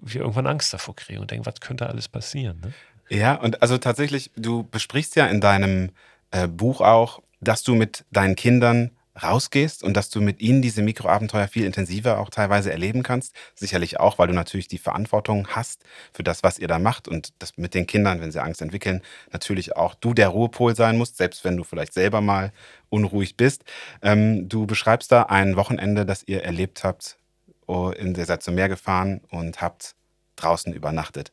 wir 0.00 0.20
irgendwann 0.20 0.46
Angst 0.46 0.72
davor 0.72 0.96
kriegen 0.96 1.20
und 1.20 1.30
denken, 1.30 1.46
was 1.46 1.60
könnte 1.60 1.88
alles 1.88 2.08
passieren? 2.08 2.60
Ne? 2.60 2.72
Ja, 3.08 3.34
und 3.34 3.62
also 3.62 3.78
tatsächlich, 3.78 4.30
du 4.36 4.64
besprichst 4.64 5.16
ja 5.16 5.26
in 5.26 5.40
deinem 5.40 5.90
äh, 6.30 6.48
Buch 6.48 6.80
auch, 6.80 7.20
dass 7.40 7.62
du 7.62 7.74
mit 7.74 8.04
deinen 8.10 8.36
Kindern 8.36 8.90
rausgehst 9.20 9.82
und 9.82 9.96
dass 9.96 10.08
du 10.10 10.20
mit 10.20 10.40
ihnen 10.40 10.62
diese 10.62 10.82
Mikroabenteuer 10.82 11.48
viel 11.48 11.64
intensiver 11.64 12.18
auch 12.18 12.30
teilweise 12.30 12.72
erleben 12.72 13.02
kannst. 13.02 13.34
Sicherlich 13.54 14.00
auch, 14.00 14.18
weil 14.18 14.28
du 14.28 14.34
natürlich 14.34 14.68
die 14.68 14.78
Verantwortung 14.78 15.48
hast 15.48 15.84
für 16.12 16.22
das, 16.22 16.42
was 16.42 16.58
ihr 16.58 16.68
da 16.68 16.78
macht 16.78 17.08
und 17.08 17.32
das 17.38 17.56
mit 17.58 17.74
den 17.74 17.86
Kindern, 17.86 18.20
wenn 18.20 18.32
sie 18.32 18.42
Angst 18.42 18.62
entwickeln, 18.62 19.02
natürlich 19.30 19.76
auch 19.76 19.94
du 19.94 20.14
der 20.14 20.28
Ruhepol 20.28 20.74
sein 20.74 20.96
musst, 20.96 21.18
selbst 21.18 21.44
wenn 21.44 21.56
du 21.56 21.64
vielleicht 21.64 21.92
selber 21.92 22.20
mal 22.20 22.52
unruhig 22.88 23.36
bist. 23.36 23.64
Ähm, 24.00 24.48
du 24.48 24.66
beschreibst 24.66 25.12
da 25.12 25.24
ein 25.24 25.56
Wochenende, 25.56 26.06
das 26.06 26.22
ihr 26.26 26.42
erlebt 26.42 26.84
habt, 26.84 27.18
oh, 27.66 27.90
in 27.90 28.14
der 28.14 28.24
seid 28.24 28.42
zum 28.42 28.54
Meer 28.54 28.68
gefahren 28.68 29.20
und 29.30 29.60
habt 29.60 29.94
draußen 30.36 30.72
übernachtet. 30.72 31.32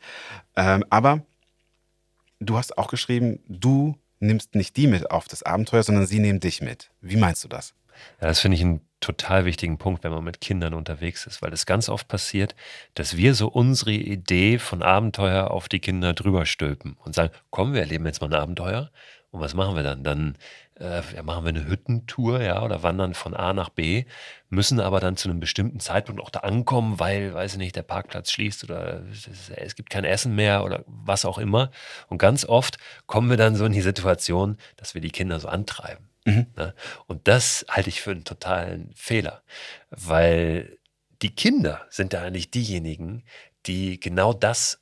Ähm, 0.55 0.83
aber 0.89 1.25
du 2.39 2.57
hast 2.57 2.77
auch 2.77 2.87
geschrieben, 2.87 3.39
du 3.47 3.95
nimmst 4.19 4.55
nicht 4.55 4.77
die 4.77 4.87
mit 4.87 5.11
auf 5.11 5.27
das 5.27 5.43
Abenteuer, 5.43 5.83
sondern 5.83 6.05
sie 6.05 6.19
nehmen 6.19 6.39
dich 6.39 6.61
mit. 6.61 6.91
Wie 7.01 7.17
meinst 7.17 7.43
du 7.43 7.47
das? 7.47 7.73
Ja, 8.21 8.27
das 8.27 8.39
finde 8.39 8.55
ich 8.55 8.63
einen 8.63 8.81
total 8.99 9.45
wichtigen 9.45 9.77
Punkt, 9.77 10.03
wenn 10.03 10.11
man 10.11 10.23
mit 10.23 10.41
Kindern 10.41 10.73
unterwegs 10.73 11.25
ist, 11.25 11.41
weil 11.41 11.53
es 11.53 11.65
ganz 11.65 11.89
oft 11.89 12.07
passiert, 12.07 12.55
dass 12.95 13.17
wir 13.17 13.33
so 13.33 13.47
unsere 13.47 13.91
Idee 13.91 14.59
von 14.59 14.81
Abenteuer 14.81 15.51
auf 15.51 15.69
die 15.69 15.79
Kinder 15.79 16.13
drüber 16.13 16.45
stülpen 16.45 16.97
und 17.05 17.15
sagen, 17.15 17.33
komm, 17.49 17.73
wir 17.73 17.81
erleben 17.81 18.05
jetzt 18.05 18.21
mal 18.21 18.27
ein 18.27 18.39
Abenteuer. 18.39 18.91
Und 19.31 19.41
was 19.41 19.53
machen 19.53 19.75
wir 19.75 19.83
dann? 19.83 20.03
Dann 20.03 20.37
äh, 20.79 21.01
ja, 21.15 21.23
machen 21.23 21.43
wir 21.43 21.49
eine 21.49 21.67
Hüttentour, 21.67 22.41
ja, 22.41 22.63
oder 22.63 22.81
wandern 22.83 23.13
von 23.13 23.33
A 23.33 23.53
nach 23.53 23.69
B, 23.69 24.05
müssen 24.49 24.79
aber 24.79 24.99
dann 24.99 25.17
zu 25.17 25.29
einem 25.29 25.39
bestimmten 25.39 25.79
Zeitpunkt 25.79 26.21
auch 26.21 26.29
da 26.29 26.39
ankommen, 26.39 26.99
weil, 26.99 27.33
weiß 27.33 27.53
ich 27.53 27.57
nicht, 27.59 27.75
der 27.75 27.83
Parkplatz 27.83 28.31
schließt 28.31 28.63
oder 28.63 29.03
es, 29.55 29.75
gibt 29.75 29.89
kein 29.89 30.05
Essen 30.05 30.35
mehr 30.35 30.63
oder 30.63 30.83
was 30.87 31.25
auch 31.25 31.37
immer. 31.37 31.69
Und 32.07 32.17
ganz 32.17 32.45
oft 32.45 32.77
kommen 33.05 33.29
wir 33.29 33.37
dann 33.37 33.55
so 33.55 33.65
in 33.65 33.73
die 33.73 33.81
Situation, 33.81 34.57
dass 34.77 34.93
wir 34.93 35.01
die 35.01 35.11
Kinder 35.11 35.39
so 35.39 35.47
antreiben. 35.47 36.09
Mhm. 36.25 36.47
Ne? 36.55 36.73
Und 37.05 37.27
das 37.27 37.65
halte 37.69 37.89
ich 37.89 38.01
für 38.01 38.11
einen 38.11 38.25
totalen 38.25 38.91
Fehler, 38.95 39.43
weil 39.89 40.77
die 41.21 41.35
Kinder 41.35 41.81
sind 41.89 42.13
da 42.13 42.21
eigentlich 42.23 42.49
diejenigen, 42.49 43.23
die 43.65 43.99
genau 43.99 44.33
das 44.33 44.81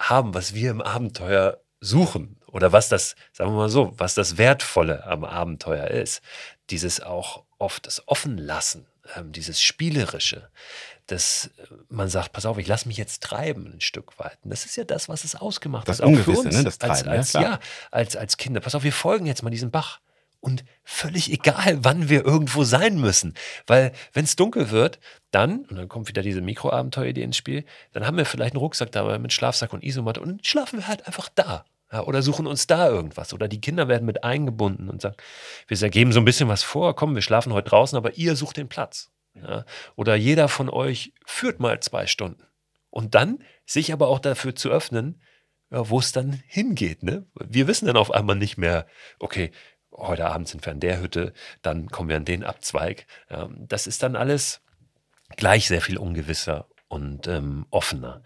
haben, 0.00 0.34
was 0.34 0.54
wir 0.54 0.70
im 0.70 0.80
Abenteuer 0.80 1.60
suchen 1.80 2.38
oder 2.54 2.72
was 2.72 2.88
das, 2.88 3.16
sagen 3.32 3.50
wir 3.50 3.56
mal 3.56 3.68
so, 3.68 3.92
was 3.96 4.14
das 4.14 4.38
Wertvolle 4.38 5.04
am 5.06 5.24
Abenteuer 5.24 5.88
ist. 5.88 6.22
Dieses 6.70 7.00
auch 7.00 7.42
oft 7.58 7.86
das 7.86 8.06
Offenlassen, 8.06 8.86
ähm, 9.16 9.32
dieses 9.32 9.60
Spielerische, 9.60 10.48
dass 11.08 11.50
man 11.88 12.08
sagt, 12.08 12.32
pass 12.32 12.46
auf, 12.46 12.56
ich 12.56 12.68
lasse 12.68 12.86
mich 12.86 12.96
jetzt 12.96 13.24
treiben 13.24 13.72
ein 13.74 13.80
Stück 13.80 14.18
weit. 14.20 14.38
Und 14.44 14.50
das 14.50 14.64
ist 14.64 14.76
ja 14.76 14.84
das, 14.84 15.08
was 15.08 15.24
es 15.24 15.34
ausgemacht 15.34 15.88
das 15.88 15.98
hat. 15.98 16.04
Das 16.04 16.08
Ungewisse, 16.08 16.48
ne? 16.48 16.62
das 16.62 16.78
Treiben, 16.78 17.08
als, 17.08 17.08
als, 17.08 17.32
ja, 17.34 17.42
ja, 17.42 17.60
als, 17.90 18.16
als 18.16 18.36
Kinder. 18.36 18.60
Pass 18.60 18.76
auf, 18.76 18.84
wir 18.84 18.92
folgen 18.92 19.26
jetzt 19.26 19.42
mal 19.42 19.50
diesem 19.50 19.72
Bach. 19.72 20.00
Und 20.38 20.62
völlig 20.84 21.32
egal, 21.32 21.78
wann 21.84 22.08
wir 22.08 22.24
irgendwo 22.24 22.64
sein 22.64 23.00
müssen. 23.00 23.34
Weil 23.66 23.92
wenn 24.12 24.26
es 24.26 24.36
dunkel 24.36 24.70
wird, 24.70 25.00
dann, 25.30 25.64
und 25.64 25.76
dann 25.76 25.88
kommt 25.88 26.06
wieder 26.06 26.22
diese 26.22 26.42
Mikroabenteueridee 26.42 27.22
ins 27.22 27.38
Spiel, 27.38 27.64
dann 27.92 28.06
haben 28.06 28.16
wir 28.18 28.26
vielleicht 28.26 28.52
einen 28.52 28.60
Rucksack 28.60 28.92
dabei 28.92 29.18
mit 29.18 29.32
Schlafsack 29.32 29.72
und 29.72 29.82
Isomatte 29.82 30.20
und 30.20 30.46
schlafen 30.46 30.78
wir 30.78 30.86
halt 30.86 31.06
einfach 31.06 31.30
da. 31.34 31.64
Ja, 31.94 32.02
oder 32.02 32.22
suchen 32.22 32.48
uns 32.48 32.66
da 32.66 32.88
irgendwas. 32.88 33.32
Oder 33.32 33.46
die 33.46 33.60
Kinder 33.60 33.86
werden 33.86 34.04
mit 34.04 34.24
eingebunden 34.24 34.90
und 34.90 35.00
sagen, 35.00 35.14
wir 35.68 35.90
geben 35.90 36.10
so 36.10 36.18
ein 36.18 36.24
bisschen 36.24 36.48
was 36.48 36.64
vor, 36.64 36.96
komm, 36.96 37.14
wir 37.14 37.22
schlafen 37.22 37.52
heute 37.52 37.70
draußen, 37.70 37.96
aber 37.96 38.16
ihr 38.16 38.34
sucht 38.34 38.56
den 38.56 38.68
Platz. 38.68 39.12
Ja, 39.40 39.64
oder 39.94 40.16
jeder 40.16 40.48
von 40.48 40.68
euch 40.68 41.12
führt 41.24 41.60
mal 41.60 41.78
zwei 41.78 42.08
Stunden. 42.08 42.42
Und 42.90 43.14
dann 43.14 43.44
sich 43.64 43.92
aber 43.92 44.08
auch 44.08 44.18
dafür 44.18 44.56
zu 44.56 44.70
öffnen, 44.70 45.22
ja, 45.70 45.88
wo 45.88 46.00
es 46.00 46.10
dann 46.10 46.42
hingeht. 46.48 47.04
Ne? 47.04 47.26
Wir 47.34 47.68
wissen 47.68 47.86
dann 47.86 47.96
auf 47.96 48.10
einmal 48.10 48.34
nicht 48.34 48.58
mehr, 48.58 48.86
okay, 49.20 49.52
heute 49.92 50.26
Abend 50.26 50.48
sind 50.48 50.66
wir 50.66 50.72
an 50.72 50.80
der 50.80 51.00
Hütte, 51.00 51.32
dann 51.62 51.88
kommen 51.90 52.08
wir 52.08 52.16
an 52.16 52.24
den 52.24 52.42
Abzweig. 52.42 53.06
Ja, 53.30 53.48
das 53.56 53.86
ist 53.86 54.02
dann 54.02 54.16
alles 54.16 54.62
gleich 55.36 55.68
sehr 55.68 55.80
viel 55.80 55.98
ungewisser 55.98 56.66
und 56.88 57.28
ähm, 57.28 57.66
offener. 57.70 58.24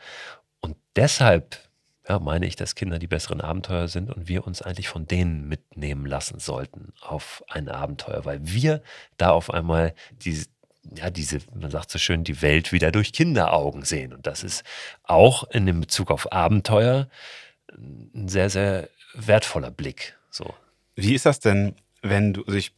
Und 0.61 0.79
deshalb 0.97 1.68
ja, 2.09 2.19
meine 2.19 2.47
ich, 2.47 2.57
dass 2.57 2.75
Kinder 2.75 2.99
die 2.99 3.07
besseren 3.07 3.41
Abenteuer 3.41 3.89
sind 3.89 4.11
und 4.11 4.29
wir 4.29 4.47
uns 4.47 4.63
eigentlich 4.63 4.89
von 4.89 5.07
denen 5.07 5.49
mitnehmen 5.49 6.07
lassen 6.07 6.39
sollten 6.39 6.93
auf 7.01 7.45
ein 7.49 7.69
Abenteuer, 7.69 8.25
weil 8.25 8.41
wir 8.43 8.83
da 9.17 9.31
auf 9.31 9.53
einmal 9.53 9.95
diese, 10.23 10.47
ja, 10.95 11.11
diese, 11.11 11.41
man 11.55 11.71
sagt 11.71 11.91
so 11.91 11.99
schön, 11.99 12.25
die 12.25 12.41
Welt 12.41 12.73
wieder 12.73 12.93
durch 12.93 13.13
Kinderaugen 13.13 13.85
sehen. 13.85 14.13
Und 14.13 14.27
das 14.27 14.43
ist 14.43 14.65
auch 15.05 15.45
in 15.51 15.67
dem 15.67 15.81
Bezug 15.81 16.11
auf 16.11 16.33
Abenteuer 16.33 17.09
ein 17.77 18.29
sehr, 18.29 18.49
sehr 18.49 18.89
wertvoller 19.15 19.71
Blick. 19.71 20.17
So. 20.31 20.55
Wie 20.97 21.15
ist 21.15 21.27
das 21.27 21.41
denn? 21.41 21.75
wenn 22.03 22.33
du, 22.33 22.45
also 22.45 22.57
ich 22.57 22.73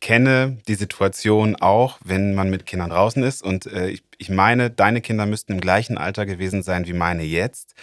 kenne 0.00 0.58
die 0.68 0.74
Situation 0.74 1.56
auch, 1.56 1.98
wenn 2.04 2.34
man 2.34 2.50
mit 2.50 2.66
Kindern 2.66 2.90
draußen 2.90 3.22
ist. 3.22 3.42
Und 3.42 3.66
äh, 3.66 3.88
ich, 3.88 4.04
ich 4.18 4.28
meine, 4.28 4.70
deine 4.70 5.00
Kinder 5.00 5.24
müssten 5.26 5.52
im 5.52 5.60
gleichen 5.60 5.96
Alter 5.96 6.26
gewesen 6.26 6.62
sein 6.62 6.86
wie 6.86 6.92
meine 6.92 7.22
jetzt, 7.22 7.74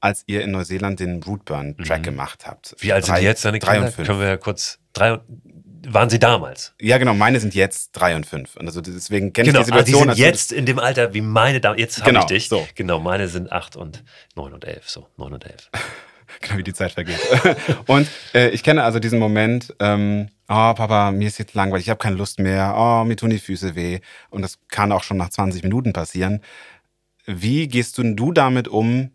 als 0.00 0.24
ihr 0.26 0.42
in 0.42 0.50
Neuseeland 0.50 1.00
den 1.00 1.22
Rootburn-Track 1.22 2.00
mhm. 2.00 2.04
gemacht 2.04 2.46
habt. 2.46 2.76
Wie 2.78 2.92
alt 2.92 3.04
sind 3.04 3.18
jetzt 3.18 3.44
deine 3.44 3.58
Kinder? 3.58 3.74
Drei 3.74 3.86
und 3.86 3.94
fünf. 3.94 4.06
Können 4.06 4.20
wir 4.20 4.28
ja 4.28 4.36
kurz 4.36 4.78
drei, 4.92 5.18
waren 5.88 6.10
sie 6.10 6.18
damals? 6.18 6.74
Ja, 6.80 6.98
genau. 6.98 7.14
Meine 7.14 7.40
sind 7.40 7.54
jetzt 7.54 7.92
drei 7.92 8.16
und 8.16 8.26
fünf. 8.26 8.56
Und 8.56 8.66
also 8.66 8.80
deswegen 8.80 9.32
kenne 9.32 9.48
genau, 9.48 9.60
ich 9.60 9.66
die 9.66 9.72
Situation. 9.72 10.10
Ah, 10.10 10.14
die 10.14 10.20
sind 10.20 10.26
jetzt 10.26 10.52
in 10.52 10.66
dem 10.66 10.78
Alter 10.78 11.14
wie 11.14 11.20
meine 11.20 11.60
damals. 11.60 11.80
Jetzt 11.80 11.98
habe 11.98 12.10
genau, 12.10 12.20
ich 12.20 12.26
dich. 12.26 12.48
So. 12.48 12.66
Genau, 12.74 12.98
meine 12.98 13.28
sind 13.28 13.52
acht 13.52 13.76
und 13.76 14.04
neun 14.34 14.52
und 14.52 14.64
elf. 14.64 14.88
So, 14.88 15.08
neun 15.16 15.32
und 15.32 15.44
elf. 15.44 15.70
genau 16.40 16.58
wie 16.58 16.62
die 16.62 16.74
Zeit 16.74 16.92
vergeht. 16.92 17.20
und 17.86 18.08
äh, 18.34 18.50
ich 18.50 18.62
kenne 18.62 18.82
also 18.82 18.98
diesen 18.98 19.18
Moment, 19.18 19.74
ähm, 19.80 20.28
oh 20.48 20.74
Papa, 20.74 21.12
mir 21.12 21.28
ist 21.28 21.38
jetzt 21.38 21.54
langweilig, 21.54 21.86
ich 21.86 21.90
habe 21.90 21.98
keine 21.98 22.16
Lust 22.16 22.38
mehr, 22.38 22.74
oh, 22.76 23.04
mir 23.04 23.16
tun 23.16 23.30
die 23.30 23.38
Füße 23.38 23.74
weh. 23.74 24.00
Und 24.30 24.42
das 24.42 24.58
kann 24.68 24.92
auch 24.92 25.02
schon 25.02 25.16
nach 25.16 25.30
20 25.30 25.62
Minuten 25.62 25.92
passieren. 25.92 26.40
Wie 27.26 27.68
gehst 27.68 27.98
du, 27.98 28.14
du 28.14 28.32
damit 28.32 28.68
um, 28.68 29.10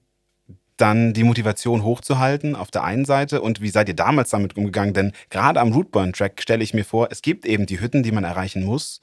dann 0.81 1.13
die 1.13 1.23
Motivation 1.23 1.83
hochzuhalten 1.83 2.55
auf 2.55 2.71
der 2.71 2.83
einen 2.83 3.05
Seite 3.05 3.41
und 3.41 3.61
wie 3.61 3.69
seid 3.69 3.87
ihr 3.87 3.95
damals 3.95 4.31
damit 4.31 4.57
umgegangen? 4.57 4.93
Denn 4.93 5.11
gerade 5.29 5.59
am 5.59 5.71
Rootburn-Track 5.71 6.41
stelle 6.41 6.63
ich 6.63 6.73
mir 6.73 6.85
vor, 6.85 7.09
es 7.11 7.21
gibt 7.21 7.45
eben 7.45 7.65
die 7.65 7.79
Hütten, 7.79 8.03
die 8.03 8.11
man 8.11 8.23
erreichen 8.23 8.63
muss, 8.63 9.01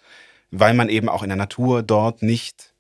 weil 0.51 0.75
man 0.75 0.89
eben 0.89 1.09
auch 1.09 1.23
in 1.23 1.29
der 1.29 1.37
Natur 1.37 1.83
dort 1.83 2.23
nicht 2.23 2.75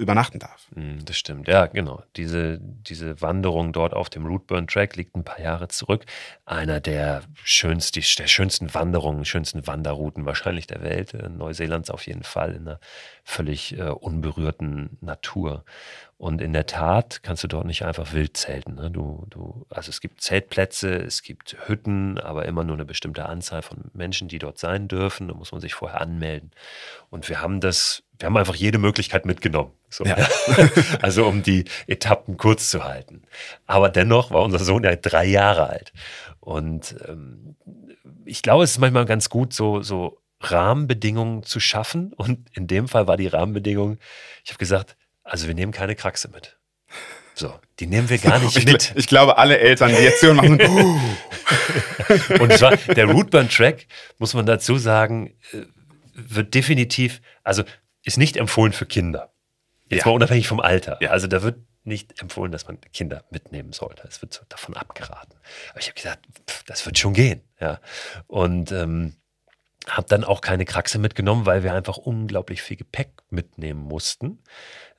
übernachten 0.00 0.38
darf. 0.38 0.68
Hm, 0.74 1.04
das 1.04 1.18
stimmt, 1.18 1.46
ja, 1.46 1.66
genau. 1.66 2.02
Diese, 2.16 2.58
diese 2.60 3.20
Wanderung 3.20 3.72
dort 3.72 3.92
auf 3.92 4.08
dem 4.08 4.24
Rootburn 4.24 4.66
Track 4.66 4.96
liegt 4.96 5.14
ein 5.14 5.24
paar 5.24 5.40
Jahre 5.40 5.68
zurück. 5.68 6.06
Einer 6.46 6.80
der, 6.80 7.22
schönst, 7.44 7.96
der 7.96 8.26
schönsten 8.26 8.72
Wanderungen, 8.72 9.24
schönsten 9.24 9.66
Wanderrouten 9.66 10.24
wahrscheinlich 10.24 10.66
der 10.66 10.82
Welt. 10.82 11.14
Äh, 11.14 11.28
Neuseelands 11.28 11.90
auf 11.90 12.06
jeden 12.06 12.22
Fall 12.22 12.52
in 12.52 12.66
einer 12.66 12.80
völlig 13.24 13.78
äh, 13.78 13.90
unberührten 13.90 14.96
Natur. 15.00 15.64
Und 16.20 16.42
in 16.42 16.52
der 16.52 16.66
Tat 16.66 17.22
kannst 17.22 17.44
du 17.44 17.48
dort 17.48 17.64
nicht 17.64 17.82
einfach 17.82 18.12
wild 18.12 18.36
zelten. 18.36 18.74
Ne? 18.74 18.90
Du, 18.90 19.26
du, 19.30 19.64
also 19.70 19.88
es 19.88 20.02
gibt 20.02 20.20
Zeltplätze, 20.20 20.96
es 20.96 21.22
gibt 21.22 21.56
Hütten, 21.66 22.18
aber 22.18 22.44
immer 22.44 22.62
nur 22.62 22.76
eine 22.76 22.84
bestimmte 22.84 23.24
Anzahl 23.24 23.62
von 23.62 23.90
Menschen, 23.94 24.28
die 24.28 24.38
dort 24.38 24.58
sein 24.58 24.86
dürfen. 24.86 25.28
Da 25.28 25.34
muss 25.34 25.50
man 25.50 25.62
sich 25.62 25.72
vorher 25.72 26.02
anmelden. 26.02 26.50
Und 27.08 27.30
wir 27.30 27.40
haben 27.40 27.60
das, 27.60 28.02
wir 28.18 28.26
haben 28.26 28.36
einfach 28.36 28.54
jede 28.54 28.76
Möglichkeit 28.76 29.24
mitgenommen. 29.24 29.70
So. 29.88 30.04
Ja. 30.04 30.18
also 31.00 31.26
um 31.26 31.42
die 31.42 31.64
Etappen 31.86 32.36
kurz 32.36 32.68
zu 32.68 32.84
halten. 32.84 33.22
Aber 33.66 33.88
dennoch 33.88 34.30
war 34.30 34.42
unser 34.42 34.58
Sohn 34.58 34.84
ja 34.84 34.94
drei 34.96 35.24
Jahre 35.24 35.70
alt. 35.70 35.94
Und 36.40 36.96
ähm, 37.08 37.56
ich 38.26 38.42
glaube, 38.42 38.64
es 38.64 38.72
ist 38.72 38.78
manchmal 38.78 39.06
ganz 39.06 39.30
gut, 39.30 39.54
so, 39.54 39.80
so 39.80 40.20
Rahmenbedingungen 40.42 41.44
zu 41.44 41.60
schaffen. 41.60 42.12
Und 42.12 42.54
in 42.54 42.66
dem 42.66 42.88
Fall 42.88 43.06
war 43.06 43.16
die 43.16 43.28
Rahmenbedingung, 43.28 43.96
ich 44.44 44.50
habe 44.50 44.58
gesagt, 44.58 44.98
also 45.30 45.46
wir 45.46 45.54
nehmen 45.54 45.72
keine 45.72 45.94
Kraxe 45.94 46.28
mit. 46.28 46.58
So, 47.34 47.54
die 47.78 47.86
nehmen 47.86 48.10
wir 48.10 48.18
gar 48.18 48.40
nicht 48.40 48.56
ich, 48.58 48.66
mit. 48.66 48.92
Ich 48.96 49.06
glaube, 49.06 49.38
alle 49.38 49.58
Eltern, 49.58 49.90
die 49.90 50.02
jetzt 50.02 50.22
hören, 50.22 50.36
machen. 50.36 50.60
und 52.40 52.52
zwar 52.52 52.76
der 52.76 53.06
Rootburn-Track, 53.06 53.86
muss 54.18 54.34
man 54.34 54.44
dazu 54.44 54.76
sagen, 54.76 55.34
äh, 55.52 55.62
wird 56.12 56.52
definitiv, 56.54 57.22
also 57.44 57.62
ist 58.04 58.18
nicht 58.18 58.36
empfohlen 58.36 58.72
für 58.72 58.86
Kinder. 58.86 59.32
Jetzt 59.88 60.00
ja. 60.00 60.06
mal 60.08 60.14
unabhängig 60.14 60.48
vom 60.48 60.60
Alter. 60.60 60.98
Ja. 61.00 61.10
Also 61.10 61.28
da 61.28 61.42
wird 61.42 61.60
nicht 61.84 62.20
empfohlen, 62.20 62.50
dass 62.50 62.66
man 62.66 62.80
Kinder 62.92 63.24
mitnehmen 63.30 63.72
sollte. 63.72 64.06
Es 64.08 64.20
wird 64.22 64.44
davon 64.48 64.76
abgeraten. 64.76 65.38
Aber 65.70 65.80
ich 65.80 65.86
habe 65.86 65.94
gesagt, 65.94 66.26
pff, 66.48 66.64
das 66.64 66.84
wird 66.84 66.98
schon 66.98 67.14
gehen. 67.14 67.42
Ja. 67.60 67.80
Und 68.26 68.72
ähm, 68.72 69.14
habe 69.88 70.06
dann 70.08 70.24
auch 70.24 70.40
keine 70.40 70.64
Kraxe 70.64 70.98
mitgenommen, 70.98 71.46
weil 71.46 71.62
wir 71.62 71.72
einfach 71.72 71.96
unglaublich 71.96 72.62
viel 72.62 72.76
Gepäck 72.76 73.12
mitnehmen 73.30 73.80
mussten. 73.80 74.42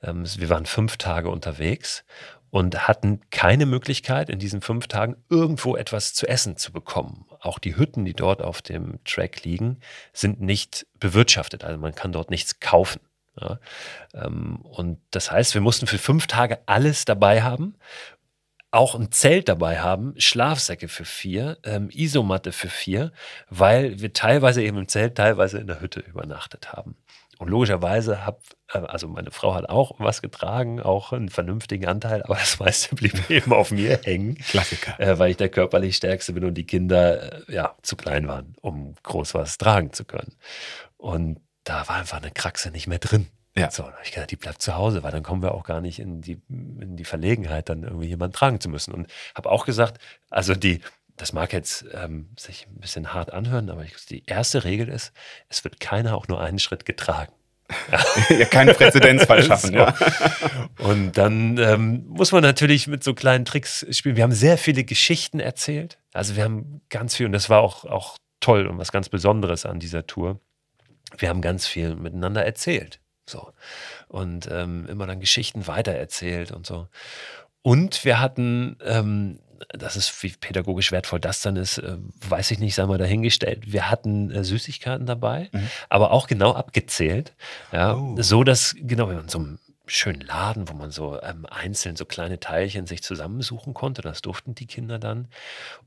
Ähm, 0.02 0.24
wir 0.36 0.48
waren 0.48 0.66
fünf 0.66 0.96
Tage 0.96 1.30
unterwegs 1.30 2.04
und 2.50 2.86
hatten 2.86 3.20
keine 3.30 3.66
Möglichkeit, 3.66 4.28
in 4.28 4.38
diesen 4.38 4.60
fünf 4.60 4.86
Tagen 4.86 5.16
irgendwo 5.30 5.76
etwas 5.76 6.12
zu 6.12 6.28
essen 6.28 6.56
zu 6.56 6.72
bekommen. 6.72 7.26
Auch 7.40 7.58
die 7.58 7.76
Hütten, 7.76 8.04
die 8.04 8.14
dort 8.14 8.42
auf 8.42 8.60
dem 8.60 9.02
Track 9.04 9.44
liegen, 9.44 9.80
sind 10.12 10.40
nicht 10.40 10.86
bewirtschaftet. 10.98 11.64
Also 11.64 11.78
man 11.78 11.94
kann 11.94 12.12
dort 12.12 12.30
nichts 12.30 12.60
kaufen. 12.60 13.00
Ja, 13.40 13.58
ähm, 14.12 14.56
und 14.56 15.00
das 15.10 15.30
heißt, 15.30 15.54
wir 15.54 15.62
mussten 15.62 15.86
für 15.86 15.96
fünf 15.96 16.26
Tage 16.26 16.58
alles 16.66 17.06
dabei 17.06 17.42
haben 17.42 17.76
auch 18.72 18.94
ein 18.94 19.12
Zelt 19.12 19.48
dabei 19.48 19.80
haben, 19.80 20.14
Schlafsäcke 20.16 20.88
für 20.88 21.04
vier, 21.04 21.58
ähm, 21.62 21.90
Isomatte 21.92 22.52
für 22.52 22.70
vier, 22.70 23.12
weil 23.50 24.00
wir 24.00 24.14
teilweise 24.14 24.62
eben 24.62 24.78
im 24.78 24.88
Zelt, 24.88 25.16
teilweise 25.16 25.58
in 25.58 25.66
der 25.66 25.80
Hütte 25.80 26.00
übernachtet 26.00 26.72
haben. 26.72 26.96
Und 27.42 27.48
logischerweise 27.48 28.24
habe, 28.24 28.38
äh, 28.72 28.78
also 28.78 29.08
meine 29.08 29.32
Frau 29.32 29.52
hat 29.54 29.68
auch 29.68 29.96
was 29.98 30.22
getragen, 30.22 30.80
auch 30.80 31.12
einen 31.12 31.28
vernünftigen 31.28 31.86
Anteil, 31.88 32.22
aber 32.22 32.36
das 32.36 32.60
meiste 32.60 32.94
blieb 32.94 33.28
eben 33.30 33.52
auf 33.52 33.72
mir 33.72 33.98
hängen. 34.04 34.36
Klassiker. 34.36 34.98
Äh, 35.00 35.18
weil 35.18 35.32
ich 35.32 35.38
der 35.38 35.48
körperlich 35.48 35.96
Stärkste 35.96 36.34
bin 36.34 36.44
und 36.44 36.54
die 36.54 36.66
Kinder 36.66 37.48
äh, 37.48 37.52
ja 37.52 37.74
zu 37.82 37.96
klein 37.96 38.28
waren, 38.28 38.54
um 38.60 38.94
groß 39.02 39.34
was 39.34 39.58
tragen 39.58 39.92
zu 39.92 40.04
können. 40.04 40.36
Und 40.98 41.40
da 41.64 41.88
war 41.88 41.96
einfach 41.96 42.18
eine 42.18 42.30
Kraxe 42.30 42.70
nicht 42.70 42.86
mehr 42.86 43.00
drin. 43.00 43.26
Ja. 43.56 43.72
So, 43.72 43.82
dann 43.82 43.94
habe 43.94 44.04
ich 44.04 44.12
gedacht, 44.12 44.30
die 44.30 44.36
bleibt 44.36 44.62
zu 44.62 44.76
Hause, 44.76 45.02
weil 45.02 45.10
dann 45.10 45.24
kommen 45.24 45.42
wir 45.42 45.52
auch 45.52 45.64
gar 45.64 45.80
nicht 45.80 45.98
in 45.98 46.20
die, 46.20 46.40
in 46.48 46.96
die 46.96 47.04
Verlegenheit, 47.04 47.68
dann 47.70 47.82
irgendwie 47.82 48.06
jemanden 48.06 48.34
tragen 48.34 48.60
zu 48.60 48.68
müssen. 48.68 48.94
Und 48.94 49.08
habe 49.34 49.50
auch 49.50 49.66
gesagt, 49.66 49.98
also 50.30 50.54
die, 50.54 50.80
das 51.22 51.32
mag 51.32 51.52
jetzt 51.52 51.84
ähm, 51.94 52.30
sich 52.36 52.66
ein 52.66 52.80
bisschen 52.80 53.14
hart 53.14 53.32
anhören, 53.32 53.70
aber 53.70 53.84
ich, 53.84 53.94
die 54.06 54.24
erste 54.26 54.64
Regel 54.64 54.88
ist, 54.88 55.12
es 55.48 55.62
wird 55.62 55.78
keiner 55.78 56.16
auch 56.16 56.26
nur 56.26 56.40
einen 56.40 56.58
Schritt 56.58 56.84
getragen. 56.84 57.32
ja, 58.28 58.44
keinen 58.46 58.74
Präzedenzfall 58.74 59.40
schaffen. 59.44 59.70
so. 59.70 59.76
ja. 59.76 59.94
Und 60.78 61.12
dann 61.12 61.58
ähm, 61.58 62.06
muss 62.08 62.32
man 62.32 62.42
natürlich 62.42 62.88
mit 62.88 63.04
so 63.04 63.14
kleinen 63.14 63.44
Tricks 63.44 63.86
spielen. 63.92 64.16
Wir 64.16 64.24
haben 64.24 64.32
sehr 64.32 64.58
viele 64.58 64.82
Geschichten 64.82 65.38
erzählt. 65.38 65.96
Also 66.12 66.34
wir 66.34 66.42
haben 66.42 66.80
ganz 66.88 67.14
viel, 67.14 67.26
und 67.26 67.32
das 67.32 67.48
war 67.48 67.60
auch, 67.60 67.84
auch 67.84 68.18
toll 68.40 68.66
und 68.66 68.78
was 68.78 68.90
ganz 68.90 69.08
Besonderes 69.08 69.64
an 69.64 69.78
dieser 69.78 70.08
Tour. 70.08 70.40
Wir 71.16 71.28
haben 71.28 71.40
ganz 71.40 71.68
viel 71.68 71.94
miteinander 71.94 72.44
erzählt. 72.44 72.98
So. 73.30 73.52
Und 74.08 74.48
ähm, 74.50 74.86
immer 74.88 75.06
dann 75.06 75.20
Geschichten 75.20 75.68
weitererzählt 75.68 76.50
und 76.50 76.66
so. 76.66 76.88
Und 77.62 78.04
wir 78.04 78.18
hatten, 78.18 78.76
ähm, 78.84 79.38
das 79.68 79.96
ist, 79.96 80.22
wie 80.22 80.30
pädagogisch 80.30 80.92
wertvoll 80.92 81.20
das 81.20 81.42
dann 81.42 81.56
ist, 81.56 81.78
äh, 81.78 81.96
weiß 82.28 82.50
ich 82.50 82.58
nicht, 82.58 82.74
sagen 82.74 82.90
wir 82.90 82.98
dahingestellt. 82.98 83.72
Wir 83.72 83.90
hatten 83.90 84.30
äh, 84.30 84.44
Süßigkeiten 84.44 85.06
dabei, 85.06 85.48
mhm. 85.52 85.68
aber 85.88 86.12
auch 86.12 86.26
genau 86.26 86.52
abgezählt. 86.52 87.32
Ja, 87.72 87.94
oh. 87.94 88.16
So 88.18 88.44
dass, 88.44 88.74
genau, 88.78 89.08
wenn 89.08 89.16
man 89.16 89.28
so 89.28 89.38
einem 89.38 89.58
schönen 89.86 90.20
Laden, 90.20 90.68
wo 90.68 90.74
man 90.74 90.90
so 90.90 91.20
ähm, 91.22 91.46
einzeln 91.50 91.96
so 91.96 92.04
kleine 92.04 92.40
Teilchen 92.40 92.86
sich 92.86 93.02
zusammensuchen 93.02 93.74
konnte. 93.74 94.00
Das 94.02 94.22
durften 94.22 94.54
die 94.54 94.66
Kinder 94.66 94.98
dann. 94.98 95.28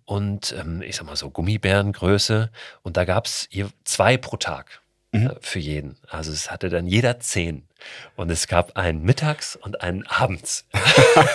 Und 0.06 0.54
ähm, 0.60 0.82
ich 0.82 0.96
sag 0.96 1.06
mal 1.06 1.16
so 1.16 1.30
Gummibärengröße. 1.30 2.52
Und 2.84 2.98
da 2.98 3.06
gab 3.06 3.26
es 3.26 3.50
zwei 3.84 4.18
pro 4.18 4.38
Tag 4.38 4.82
mhm. 5.16 5.28
Äh, 5.28 5.36
für 5.42 5.60
jeden. 5.60 5.98
Also 6.08 6.32
es 6.32 6.52
hatte 6.52 6.70
dann 6.70 6.88
jeder 6.88 7.20
zehn. 7.20 7.68
Und 8.16 8.32
es 8.32 8.48
gab 8.48 8.78
einen 8.78 9.04
mittags 9.04 9.56
und 9.56 9.82
einen 9.82 10.06
abends. 10.08 10.68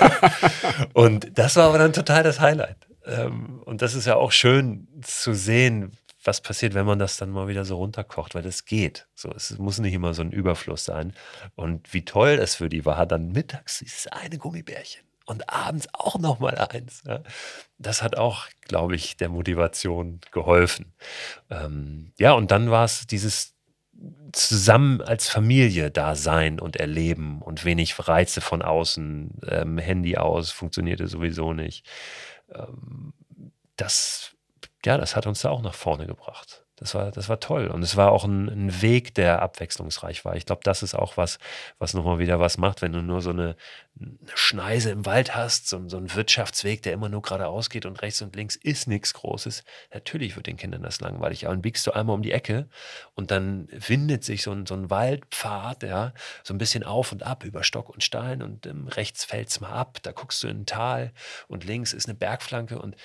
und 0.95 1.39
das 1.39 1.57
war 1.57 1.69
aber 1.69 1.79
dann 1.79 1.93
total 1.93 2.23
das 2.23 2.41
Highlight. 2.41 2.89
Ähm, 3.07 3.63
und 3.65 3.83
das 3.83 3.95
ist 3.95 4.07
ja 4.07 4.17
auch 4.17 4.33
schön 4.33 4.89
zu 5.03 5.35
sehen, 5.35 5.93
was 6.23 6.41
passiert, 6.41 6.75
wenn 6.75 6.87
man 6.87 6.99
das 6.99 7.17
dann 7.17 7.31
mal 7.31 7.49
wieder 7.49 7.65
so 7.65 7.77
runterkocht, 7.77 8.35
weil 8.35 8.43
das 8.43 8.65
geht. 8.65 9.07
So, 9.15 9.31
es 9.31 9.57
muss 9.59 9.79
nicht 9.79 9.95
immer 9.95 10.13
so 10.13 10.23
ein 10.23 10.33
Überfluss 10.33 10.85
sein. 10.85 11.15
Und 11.55 11.93
wie 11.95 12.05
toll 12.05 12.37
das 12.37 12.57
für 12.57 12.69
die 12.69 12.85
war, 12.85 13.07
dann 13.07 13.33
mittags 13.33 13.79
dieses 13.79 14.07
eine 14.09 14.37
Gummibärchen 14.37 15.03
und 15.31 15.49
abends 15.49 15.89
auch 15.93 16.19
noch 16.19 16.41
mal 16.41 16.59
eins. 16.59 17.03
Das 17.79 18.03
hat 18.03 18.19
auch, 18.19 18.47
glaube 18.63 18.97
ich, 18.97 19.17
der 19.17 19.29
Motivation 19.29 20.21
geholfen. 20.33 20.93
Ähm, 21.49 22.13
ja, 22.19 22.33
und 22.33 22.51
dann 22.51 22.71
war 22.71 22.85
es 22.85 23.07
dieses 23.07 23.55
zusammen 24.33 25.01
als 25.03 25.29
Familie 25.29 25.91
da 25.91 26.15
sein 26.15 26.61
und 26.61 26.77
erleben 26.77 27.43
und 27.43 27.65
wenig 27.65 27.99
Reize 28.09 28.41
von 28.41 28.63
außen, 28.63 29.41
ähm, 29.47 29.79
Handy 29.79 30.17
aus, 30.17 30.51
funktionierte 30.51 31.07
sowieso 31.09 31.53
nicht. 31.53 31.89
Ähm, 32.53 33.13
das, 33.77 34.37
ja, 34.85 34.99
das 34.99 35.17
hat 35.17 35.27
uns 35.27 35.43
da 35.43 35.51
auch 35.51 35.63
nach 35.63 35.75
vorne 35.75 36.07
gebracht. 36.07 36.60
Das 36.81 36.95
war, 36.95 37.11
das 37.11 37.29
war 37.29 37.41
toll. 37.41 37.67
Und 37.67 37.83
es 37.83 37.97
war 37.97 38.11
auch 38.11 38.25
ein, 38.25 38.49
ein 38.49 38.81
Weg, 38.81 39.15
der 39.15 39.43
abwechslungsreich 39.43 40.25
war. 40.25 40.35
Ich 40.37 40.47
glaube, 40.47 40.63
das 40.65 40.83
ist 40.83 40.95
auch 40.95 41.19
was, 41.19 41.39
was 41.79 41.93
nochmal 41.93 42.19
wieder 42.19 42.41
was 42.41 42.57
macht, 42.57 42.81
wenn 42.81 42.95
du 42.95 43.03
nur 43.03 43.21
so 43.21 43.31
eine, 43.31 43.55
eine 44.01 44.17
Schneise 44.35 44.91
im 44.91 45.05
Wald 45.05 45.37
hast, 45.37 45.69
so, 45.69 45.87
so 45.91 45.99
einen 45.99 46.15
Wirtschaftsweg, 46.15 46.83
der 46.83 46.95
immer 46.95 47.11
nur 47.11 47.21
geradeaus 47.21 47.69
geht 47.69 47.85
und 47.85 48.01
rechts 48.01 48.23
und 48.23 48.35
links 48.35 48.57
ist 48.57 48.89
nichts 48.89 49.13
Großes. 49.13 49.63
Natürlich 49.93 50.37
wird 50.37 50.47
den 50.47 50.57
Kindern 50.57 50.83
das 50.83 51.03
langweilig. 51.03 51.45
Aber 51.45 51.55
dann 51.55 51.61
biegst 51.61 51.87
du 51.87 51.93
einmal 51.93 52.15
um 52.15 52.23
die 52.23 52.33
Ecke 52.33 52.67
und 53.15 53.31
dann 53.31 53.69
windet 53.71 54.25
sich 54.25 54.43
so 54.43 54.53
ein, 54.53 54.65
so 54.65 54.73
ein 54.73 54.89
Waldpfad, 54.89 55.83
ja, 55.83 56.15
so 56.43 56.55
ein 56.55 56.59
bisschen 56.59 56.83
auf 56.83 57.13
und 57.13 57.25
ab 57.25 57.45
über 57.45 57.63
Stock 57.63 57.91
und 57.91 58.03
Stein 58.03 58.43
und 58.43 58.65
ähm, 58.65 58.89
rechts 58.89 59.27
fällt 59.27 59.51
es 59.51 59.61
mal 59.61 59.73
ab, 59.73 59.99
da 60.03 60.13
guckst 60.13 60.43
du 60.43 60.49
in 60.49 60.63
ein 60.63 60.67
Tal 60.67 61.13
und 61.47 61.65
links 61.65 61.93
ist 61.93 62.09
eine 62.09 62.15
Bergflanke 62.15 62.79
und 62.79 62.97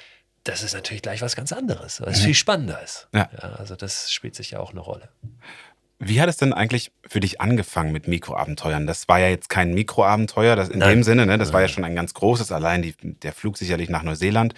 das 0.45 0.61
ist 0.63 0.73
natürlich 0.73 1.01
gleich 1.01 1.21
was 1.21 1.35
ganz 1.35 1.51
anderes, 1.51 2.01
was 2.01 2.19
mhm. 2.19 2.25
viel 2.25 2.33
spannender 2.35 2.81
ist. 2.81 3.07
Ja. 3.13 3.29
ja. 3.33 3.49
Also 3.55 3.75
das 3.75 4.11
spielt 4.11 4.35
sich 4.35 4.51
ja 4.51 4.59
auch 4.59 4.71
eine 4.71 4.79
Rolle. 4.79 5.09
Wie 5.97 6.21
hat 6.21 6.29
es 6.29 6.37
denn 6.37 6.53
eigentlich 6.53 6.91
für 7.07 7.19
dich 7.19 7.41
angefangen 7.41 7.91
mit 7.91 8.07
Mikroabenteuern? 8.07 8.85
Das 8.85 9.07
war 9.07 9.19
ja 9.19 9.27
jetzt 9.29 9.49
kein 9.49 9.73
Mikroabenteuer, 9.73 10.55
das 10.55 10.69
in 10.69 10.79
Nein. 10.79 10.97
dem 10.97 11.03
Sinne, 11.03 11.25
ne? 11.25 11.37
das 11.37 11.47
Nein. 11.47 11.53
war 11.53 11.61
ja 11.61 11.67
schon 11.67 11.83
ein 11.83 11.95
ganz 11.95 12.13
großes, 12.13 12.51
allein 12.51 12.81
die, 12.81 12.93
der 13.01 13.33
Flug 13.33 13.57
sicherlich 13.57 13.89
nach 13.89 14.03
Neuseeland. 14.03 14.53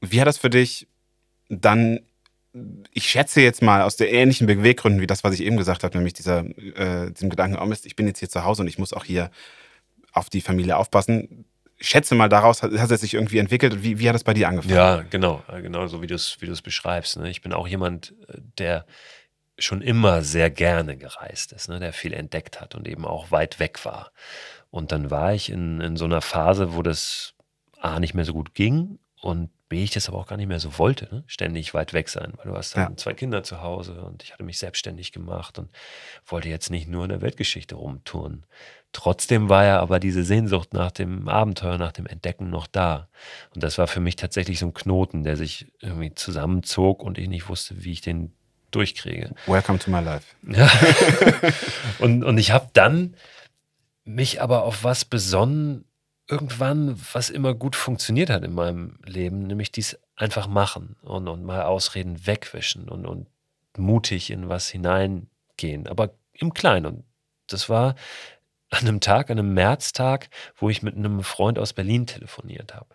Wie 0.00 0.20
hat 0.20 0.28
das 0.28 0.38
für 0.38 0.50
dich 0.50 0.86
dann, 1.48 2.00
ich 2.92 3.10
schätze 3.10 3.40
jetzt 3.40 3.62
mal 3.62 3.82
aus 3.82 3.96
der 3.96 4.12
ähnlichen 4.12 4.46
Beweggründen 4.46 5.00
wie 5.00 5.06
das, 5.06 5.24
was 5.24 5.34
ich 5.34 5.42
eben 5.42 5.56
gesagt 5.56 5.82
habe, 5.82 5.96
nämlich 5.96 6.14
dieser, 6.14 6.44
äh, 6.44 7.10
diesem 7.10 7.30
Gedanken, 7.30 7.58
oh 7.58 7.66
Mist, 7.66 7.84
ich 7.84 7.96
bin 7.96 8.06
jetzt 8.06 8.20
hier 8.20 8.28
zu 8.28 8.44
Hause 8.44 8.62
und 8.62 8.68
ich 8.68 8.78
muss 8.78 8.92
auch 8.92 9.04
hier 9.04 9.30
auf 10.12 10.30
die 10.30 10.40
Familie 10.40 10.76
aufpassen. 10.76 11.46
Schätze 11.80 12.14
mal, 12.14 12.28
daraus 12.28 12.62
hat, 12.62 12.72
hat 12.72 12.90
es 12.90 13.00
sich 13.00 13.14
irgendwie 13.14 13.38
entwickelt. 13.38 13.82
Wie, 13.82 13.98
wie 13.98 14.08
hat 14.08 14.16
es 14.16 14.24
bei 14.24 14.34
dir 14.34 14.48
angefangen? 14.48 14.74
Ja, 14.74 15.02
genau, 15.02 15.42
genau 15.60 15.86
so 15.86 16.02
wie 16.02 16.06
du 16.06 16.14
es 16.14 16.36
wie 16.40 16.50
beschreibst. 16.62 17.18
Ne? 17.18 17.30
Ich 17.30 17.42
bin 17.42 17.52
auch 17.52 17.66
jemand, 17.66 18.14
äh, 18.28 18.38
der 18.58 18.86
schon 19.58 19.82
immer 19.82 20.22
sehr 20.22 20.50
gerne 20.50 20.96
gereist 20.96 21.52
ist, 21.52 21.68
ne? 21.68 21.78
der 21.78 21.92
viel 21.92 22.12
entdeckt 22.12 22.60
hat 22.60 22.74
und 22.74 22.88
eben 22.88 23.04
auch 23.04 23.30
weit 23.30 23.60
weg 23.60 23.84
war. 23.84 24.10
Und 24.70 24.90
dann 24.90 25.10
war 25.10 25.34
ich 25.34 25.50
in, 25.50 25.80
in 25.80 25.96
so 25.96 26.04
einer 26.04 26.20
Phase, 26.20 26.74
wo 26.74 26.82
das 26.82 27.34
A 27.80 28.00
nicht 28.00 28.14
mehr 28.14 28.24
so 28.24 28.32
gut 28.32 28.54
ging 28.54 28.98
und 29.24 29.48
B, 29.70 29.82
ich 29.82 29.90
das 29.90 30.08
aber 30.08 30.18
auch 30.18 30.26
gar 30.26 30.36
nicht 30.36 30.48
mehr 30.48 30.60
so 30.60 30.78
wollte, 30.78 31.08
ne? 31.10 31.24
ständig 31.26 31.72
weit 31.72 31.94
weg 31.94 32.10
sein, 32.10 32.34
weil 32.36 32.52
du 32.52 32.56
hast 32.56 32.76
dann 32.76 32.90
ja. 32.90 32.96
zwei 32.96 33.14
Kinder 33.14 33.42
zu 33.42 33.62
Hause 33.62 34.02
und 34.02 34.22
ich 34.22 34.34
hatte 34.34 34.44
mich 34.44 34.58
selbstständig 34.58 35.12
gemacht 35.12 35.58
und 35.58 35.70
wollte 36.26 36.50
jetzt 36.50 36.70
nicht 36.70 36.88
nur 36.88 37.04
in 37.04 37.08
der 37.08 37.22
Weltgeschichte 37.22 37.74
rumtouren. 37.74 38.44
Trotzdem 38.92 39.48
war 39.48 39.64
ja 39.64 39.80
aber 39.80 39.98
diese 39.98 40.24
Sehnsucht 40.24 40.74
nach 40.74 40.90
dem 40.90 41.28
Abenteuer, 41.28 41.78
nach 41.78 41.92
dem 41.92 42.06
Entdecken 42.06 42.50
noch 42.50 42.66
da. 42.66 43.08
Und 43.54 43.64
das 43.64 43.78
war 43.78 43.86
für 43.86 44.00
mich 44.00 44.16
tatsächlich 44.16 44.58
so 44.58 44.66
ein 44.66 44.74
Knoten, 44.74 45.24
der 45.24 45.36
sich 45.36 45.72
irgendwie 45.80 46.14
zusammenzog 46.14 47.02
und 47.02 47.16
ich 47.16 47.28
nicht 47.28 47.48
wusste, 47.48 47.82
wie 47.82 47.92
ich 47.92 48.02
den 48.02 48.34
durchkriege. 48.72 49.34
Welcome 49.46 49.78
to 49.78 49.90
my 49.90 50.00
life. 50.00 50.26
Ja. 50.46 50.70
und, 51.98 52.22
und 52.24 52.36
ich 52.36 52.50
habe 52.50 52.68
dann 52.74 53.16
mich 54.04 54.42
aber 54.42 54.64
auf 54.64 54.84
was 54.84 55.06
besonnen, 55.06 55.86
irgendwann, 56.28 56.98
was 57.12 57.30
immer 57.30 57.54
gut 57.54 57.76
funktioniert 57.76 58.30
hat 58.30 58.44
in 58.44 58.54
meinem 58.54 58.98
Leben, 59.04 59.46
nämlich 59.46 59.70
dies 59.72 59.98
einfach 60.16 60.46
machen 60.46 60.96
und, 61.02 61.28
und 61.28 61.44
mal 61.44 61.62
Ausreden 61.62 62.26
wegwischen 62.26 62.88
und, 62.88 63.06
und 63.06 63.26
mutig 63.76 64.30
in 64.30 64.48
was 64.48 64.68
hineingehen, 64.68 65.86
aber 65.86 66.14
im 66.32 66.54
Kleinen. 66.54 66.86
Und 66.86 67.04
das 67.48 67.68
war 67.68 67.94
an 68.70 68.80
einem 68.80 69.00
Tag, 69.00 69.30
an 69.30 69.38
einem 69.38 69.54
Märztag, 69.54 70.28
wo 70.56 70.70
ich 70.70 70.82
mit 70.82 70.96
einem 70.96 71.22
Freund 71.22 71.58
aus 71.58 71.72
Berlin 71.72 72.06
telefoniert 72.06 72.74
habe. 72.74 72.94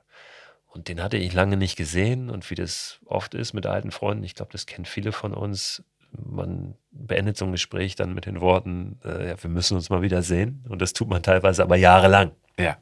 Und 0.67 0.87
den 0.87 1.01
hatte 1.01 1.17
ich 1.17 1.33
lange 1.33 1.57
nicht 1.57 1.75
gesehen. 1.75 2.29
Und 2.29 2.49
wie 2.49 2.55
das 2.55 2.99
oft 3.05 3.33
ist 3.33 3.53
mit 3.53 3.65
alten 3.65 3.91
Freunden, 3.91 4.23
ich 4.23 4.35
glaube, 4.35 4.51
das 4.51 4.65
kennen 4.65 4.85
viele 4.85 5.11
von 5.11 5.33
uns, 5.33 5.83
man 6.11 6.75
beendet 6.91 7.37
so 7.37 7.45
ein 7.45 7.51
Gespräch 7.51 7.95
dann 7.95 8.13
mit 8.13 8.25
den 8.25 8.41
Worten, 8.41 8.99
äh, 9.03 9.29
ja, 9.29 9.43
wir 9.43 9.49
müssen 9.49 9.75
uns 9.75 9.89
mal 9.89 10.01
wieder 10.01 10.21
sehen. 10.21 10.65
Und 10.67 10.81
das 10.81 10.93
tut 10.93 11.09
man 11.09 11.23
teilweise 11.23 11.63
aber 11.63 11.75
jahrelang. 11.75 12.31
Ja. 12.57 12.77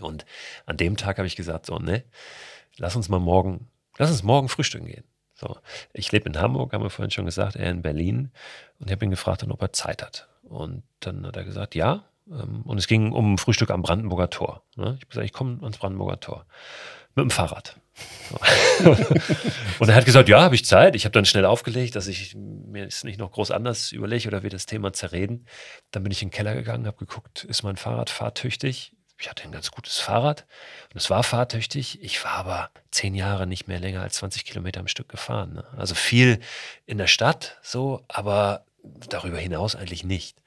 Und 0.00 0.24
an 0.66 0.76
dem 0.76 0.96
Tag 0.96 1.18
habe 1.18 1.26
ich 1.26 1.36
gesagt, 1.36 1.66
so, 1.66 1.78
ne, 1.78 2.04
lass 2.76 2.96
uns 2.96 3.08
mal 3.08 3.20
morgen, 3.20 3.68
lass 3.96 4.10
uns 4.10 4.22
morgen 4.22 4.48
frühstücken 4.48 4.86
gehen. 4.86 5.04
So, 5.34 5.56
ich 5.92 6.10
lebe 6.10 6.28
in 6.28 6.38
Hamburg, 6.38 6.72
haben 6.72 6.82
wir 6.82 6.90
vorhin 6.90 7.12
schon 7.12 7.24
gesagt, 7.24 7.54
er 7.54 7.70
in 7.70 7.82
Berlin. 7.82 8.32
Und 8.80 8.86
ich 8.88 8.92
habe 8.92 9.04
ihn 9.04 9.10
gefragt, 9.10 9.44
ob 9.48 9.62
er 9.62 9.72
Zeit 9.72 10.02
hat. 10.02 10.28
Und 10.42 10.82
dann 11.00 11.24
hat 11.26 11.36
er 11.36 11.44
gesagt, 11.44 11.74
ja. 11.74 12.04
Ähm, 12.28 12.62
und 12.62 12.78
es 12.78 12.88
ging 12.88 13.12
um 13.12 13.38
Frühstück 13.38 13.70
am 13.70 13.82
Brandenburger 13.82 14.30
Tor. 14.30 14.62
Ne? 14.76 14.96
Ich 14.96 15.02
habe 15.02 15.06
gesagt, 15.06 15.26
ich 15.26 15.32
komme 15.32 15.58
ans 15.62 15.78
Brandenburger 15.78 16.18
Tor 16.18 16.46
mit 17.14 17.22
dem 17.22 17.30
Fahrrad. 17.30 17.76
und 19.78 19.88
er 19.88 19.94
hat 19.94 20.04
gesagt, 20.04 20.28
ja, 20.28 20.40
habe 20.40 20.54
ich 20.54 20.64
Zeit. 20.64 20.94
Ich 20.94 21.04
habe 21.04 21.12
dann 21.12 21.24
schnell 21.24 21.44
aufgelegt, 21.44 21.96
dass 21.96 22.06
ich 22.06 22.34
mir 22.36 22.86
es 22.86 23.02
nicht 23.02 23.18
noch 23.18 23.32
groß 23.32 23.50
anders 23.50 23.92
überlege 23.92 24.28
oder 24.28 24.42
wir 24.42 24.50
das 24.50 24.66
Thema 24.66 24.92
zerreden. 24.92 25.46
Dann 25.90 26.04
bin 26.04 26.12
ich 26.12 26.22
in 26.22 26.28
den 26.28 26.34
Keller 26.34 26.54
gegangen, 26.54 26.86
habe 26.86 26.98
geguckt, 26.98 27.44
ist 27.44 27.62
mein 27.62 27.76
Fahrrad 27.76 28.10
fahrtüchtig? 28.10 28.92
Ich 29.18 29.28
hatte 29.28 29.44
ein 29.44 29.52
ganz 29.52 29.70
gutes 29.70 29.98
Fahrrad 29.98 30.46
und 30.92 30.98
es 30.98 31.10
war 31.10 31.22
fahrtüchtig. 31.22 32.02
Ich 32.02 32.22
war 32.24 32.32
aber 32.32 32.70
zehn 32.90 33.14
Jahre 33.14 33.46
nicht 33.46 33.66
mehr 33.66 33.80
länger 33.80 34.02
als 34.02 34.14
20 34.14 34.44
Kilometer 34.44 34.80
am 34.80 34.88
Stück 34.88 35.08
gefahren. 35.08 35.54
Ne? 35.54 35.64
Also 35.76 35.94
viel 35.94 36.40
in 36.86 36.98
der 36.98 37.08
Stadt 37.08 37.58
so, 37.62 38.04
aber 38.08 38.64
darüber 39.08 39.38
hinaus 39.38 39.74
eigentlich 39.74 40.04
nicht. 40.04 40.38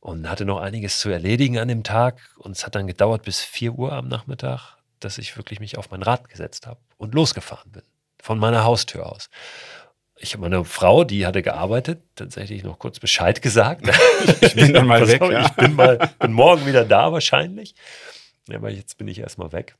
Und 0.00 0.28
hatte 0.28 0.44
noch 0.44 0.60
einiges 0.60 1.00
zu 1.00 1.10
erledigen 1.10 1.58
an 1.58 1.68
dem 1.68 1.84
Tag 1.84 2.20
und 2.38 2.52
es 2.52 2.64
hat 2.64 2.74
dann 2.74 2.86
gedauert 2.86 3.22
bis 3.22 3.40
4 3.40 3.72
Uhr 3.72 3.92
am 3.92 4.08
Nachmittag 4.08 4.78
dass 5.00 5.18
ich 5.18 5.36
wirklich 5.36 5.60
mich 5.60 5.78
auf 5.78 5.90
mein 5.90 6.02
Rad 6.02 6.28
gesetzt 6.28 6.66
habe 6.66 6.80
und 6.96 7.14
losgefahren 7.14 7.72
bin. 7.72 7.82
Von 8.20 8.38
meiner 8.38 8.64
Haustür 8.64 9.10
aus. 9.10 9.30
Ich 10.20 10.32
habe 10.32 10.42
meine 10.42 10.64
Frau, 10.64 11.04
die 11.04 11.26
hatte 11.26 11.42
gearbeitet, 11.42 12.02
tatsächlich 12.16 12.64
noch 12.64 12.78
kurz 12.78 12.98
Bescheid 12.98 13.40
gesagt. 13.42 13.88
ich 14.40 14.54
bin 14.54 14.72
dann 14.72 14.86
mal 14.86 15.06
weg. 15.08 15.20
Ja. 15.22 15.46
Ich 15.46 15.52
bin, 15.52 15.74
mal, 15.74 16.10
bin 16.18 16.32
morgen 16.32 16.66
wieder 16.66 16.84
da 16.84 17.12
wahrscheinlich. 17.12 17.74
Aber 18.52 18.70
jetzt 18.70 18.98
bin 18.98 19.08
ich 19.08 19.18
erstmal 19.18 19.52
weg 19.52 19.76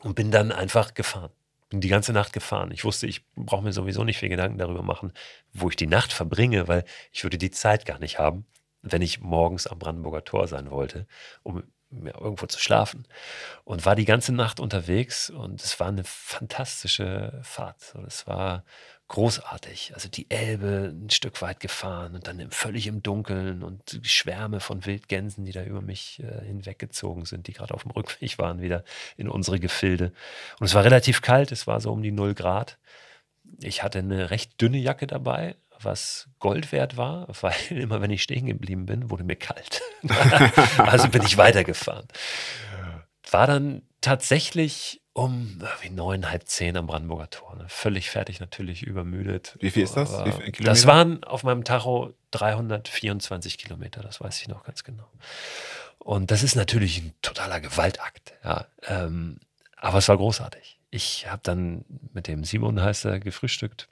und 0.00 0.14
bin 0.14 0.30
dann 0.30 0.52
einfach 0.52 0.94
gefahren. 0.94 1.30
Bin 1.68 1.80
die 1.80 1.88
ganze 1.88 2.12
Nacht 2.12 2.32
gefahren. 2.32 2.70
Ich 2.72 2.84
wusste, 2.84 3.06
ich 3.06 3.24
brauche 3.34 3.62
mir 3.62 3.72
sowieso 3.72 4.04
nicht 4.04 4.18
viel 4.18 4.28
Gedanken 4.28 4.58
darüber 4.58 4.82
machen, 4.82 5.12
wo 5.52 5.68
ich 5.70 5.76
die 5.76 5.86
Nacht 5.86 6.12
verbringe, 6.12 6.68
weil 6.68 6.84
ich 7.12 7.22
würde 7.22 7.38
die 7.38 7.50
Zeit 7.50 7.86
gar 7.86 7.98
nicht 7.98 8.18
haben, 8.18 8.46
wenn 8.82 9.02
ich 9.02 9.20
morgens 9.20 9.66
am 9.66 9.78
Brandenburger 9.78 10.24
Tor 10.24 10.48
sein 10.48 10.70
wollte, 10.70 11.06
um 11.42 11.62
irgendwo 11.92 12.46
zu 12.46 12.58
schlafen. 12.58 13.06
Und 13.64 13.84
war 13.86 13.96
die 13.96 14.04
ganze 14.04 14.32
Nacht 14.32 14.60
unterwegs 14.60 15.30
und 15.30 15.62
es 15.62 15.78
war 15.80 15.88
eine 15.88 16.04
fantastische 16.04 17.40
Fahrt. 17.42 17.94
Es 18.06 18.26
war 18.26 18.64
großartig. 19.12 19.92
Also 19.94 20.08
die 20.08 20.30
Elbe 20.30 20.90
ein 20.90 21.10
Stück 21.10 21.42
weit 21.42 21.60
gefahren 21.60 22.14
und 22.14 22.26
dann 22.26 22.50
völlig 22.50 22.86
im 22.86 23.02
Dunkeln 23.02 23.62
und 23.62 24.00
Schwärme 24.04 24.58
von 24.58 24.86
Wildgänsen, 24.86 25.44
die 25.44 25.52
da 25.52 25.62
über 25.64 25.82
mich 25.82 26.22
äh, 26.22 26.46
hinweggezogen 26.46 27.26
sind, 27.26 27.46
die 27.46 27.52
gerade 27.52 27.74
auf 27.74 27.82
dem 27.82 27.90
Rückweg 27.90 28.38
waren, 28.38 28.62
wieder 28.62 28.84
in 29.18 29.28
unsere 29.28 29.60
Gefilde. 29.60 30.12
Und 30.58 30.66
es 30.66 30.74
war 30.74 30.84
relativ 30.84 31.20
kalt, 31.20 31.52
es 31.52 31.66
war 31.66 31.80
so 31.80 31.92
um 31.92 32.02
die 32.02 32.10
0 32.10 32.34
Grad. 32.34 32.78
Ich 33.60 33.82
hatte 33.82 33.98
eine 33.98 34.30
recht 34.30 34.58
dünne 34.60 34.78
Jacke 34.78 35.06
dabei, 35.06 35.56
was 35.80 36.28
Gold 36.38 36.72
wert 36.72 36.96
war, 36.96 37.26
weil 37.40 37.54
immer 37.70 38.00
wenn 38.00 38.10
ich 38.10 38.22
stehen 38.22 38.46
geblieben 38.46 38.86
bin, 38.86 39.10
wurde 39.10 39.24
mir 39.24 39.36
kalt. 39.36 39.82
also 40.78 41.08
bin 41.08 41.22
ich 41.22 41.36
weitergefahren. 41.36 42.06
War 43.30 43.46
dann 43.46 43.82
tatsächlich 44.00 45.02
um 45.14 45.60
wie 45.82 45.90
neun, 45.90 46.30
halb 46.30 46.48
zehn 46.48 46.76
am 46.76 46.86
Brandenburger 46.86 47.28
Tor. 47.28 47.56
Ne? 47.56 47.66
Völlig 47.68 48.10
fertig, 48.10 48.40
natürlich 48.40 48.82
übermüdet. 48.82 49.56
Wie 49.60 49.70
viel 49.70 49.82
ist 49.82 49.96
das? 49.96 50.22
das 50.60 50.86
waren 50.86 51.22
auf 51.24 51.42
meinem 51.44 51.64
Tacho 51.64 52.14
324 52.30 53.58
Kilometer, 53.58 54.00
das 54.00 54.20
weiß 54.20 54.40
ich 54.40 54.48
noch 54.48 54.64
ganz 54.64 54.84
genau. 54.84 55.08
Und 55.98 56.30
das 56.30 56.42
ist 56.42 56.56
natürlich 56.56 56.98
ein 56.98 57.14
totaler 57.22 57.60
Gewaltakt. 57.60 58.34
Ja. 58.42 58.66
Ähm, 58.86 59.38
aber 59.76 59.98
es 59.98 60.08
war 60.08 60.16
großartig. 60.16 60.80
Ich 60.90 61.28
habe 61.30 61.40
dann 61.44 61.84
mit 62.12 62.26
dem 62.26 62.44
Simon 62.44 62.80
heißt 62.80 63.04
er 63.04 63.20
gefrühstückt 63.20 63.88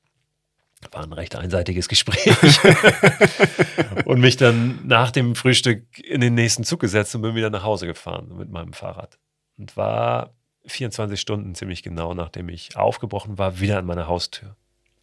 war 0.92 1.02
ein 1.02 1.12
recht 1.12 1.36
einseitiges 1.36 1.88
Gespräch. 1.88 2.34
und 4.06 4.20
mich 4.20 4.36
dann 4.36 4.86
nach 4.86 5.10
dem 5.10 5.34
Frühstück 5.34 5.98
in 5.98 6.20
den 6.20 6.34
nächsten 6.34 6.64
Zug 6.64 6.80
gesetzt 6.80 7.14
und 7.14 7.22
bin 7.22 7.34
wieder 7.34 7.50
nach 7.50 7.62
Hause 7.62 7.86
gefahren 7.86 8.36
mit 8.36 8.50
meinem 8.50 8.72
Fahrrad. 8.72 9.18
Und 9.58 9.76
war 9.76 10.34
24 10.66 11.20
Stunden 11.20 11.54
ziemlich 11.54 11.82
genau, 11.82 12.14
nachdem 12.14 12.48
ich 12.48 12.76
aufgebrochen 12.76 13.38
war, 13.38 13.60
wieder 13.60 13.78
an 13.78 13.86
meiner 13.86 14.08
Haustür. 14.08 14.56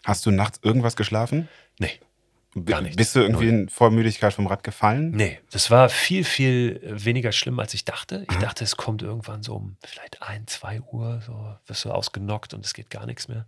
Hast 0.04 0.26
du 0.26 0.32
nachts 0.32 0.60
irgendwas 0.64 0.96
geschlafen? 0.96 1.48
Nee. 1.80 2.00
Gar 2.66 2.82
nicht. 2.82 2.96
Bist 2.96 3.16
du 3.16 3.20
irgendwie 3.20 3.50
in 3.50 3.70
Vollmüdigkeit 3.70 4.34
vom 4.34 4.48
Rad 4.48 4.64
gefallen? 4.64 5.12
Nee, 5.12 5.40
das 5.52 5.70
war 5.70 5.90
viel, 5.90 6.24
viel 6.24 6.80
weniger 6.84 7.32
schlimm, 7.32 7.60
als 7.60 7.74
ich 7.74 7.86
dachte. 7.86 8.26
Ich 8.32 8.38
dachte, 8.38 8.64
es 8.64 8.78
kommt 8.78 9.04
irgendwann 9.04 9.44
so 9.44 9.56
um 9.56 9.78
vielleicht 9.86 10.24
ein, 10.24 10.48
zwei 10.48 10.82
Uhr, 10.82 11.22
so 11.26 11.56
wirst 11.68 11.86
du 11.86 11.92
ausgenockt 11.92 12.56
und 12.56 12.66
es 12.66 12.74
geht 12.74 12.90
gar 12.90 13.06
nichts 13.06 13.28
mehr. 13.28 13.46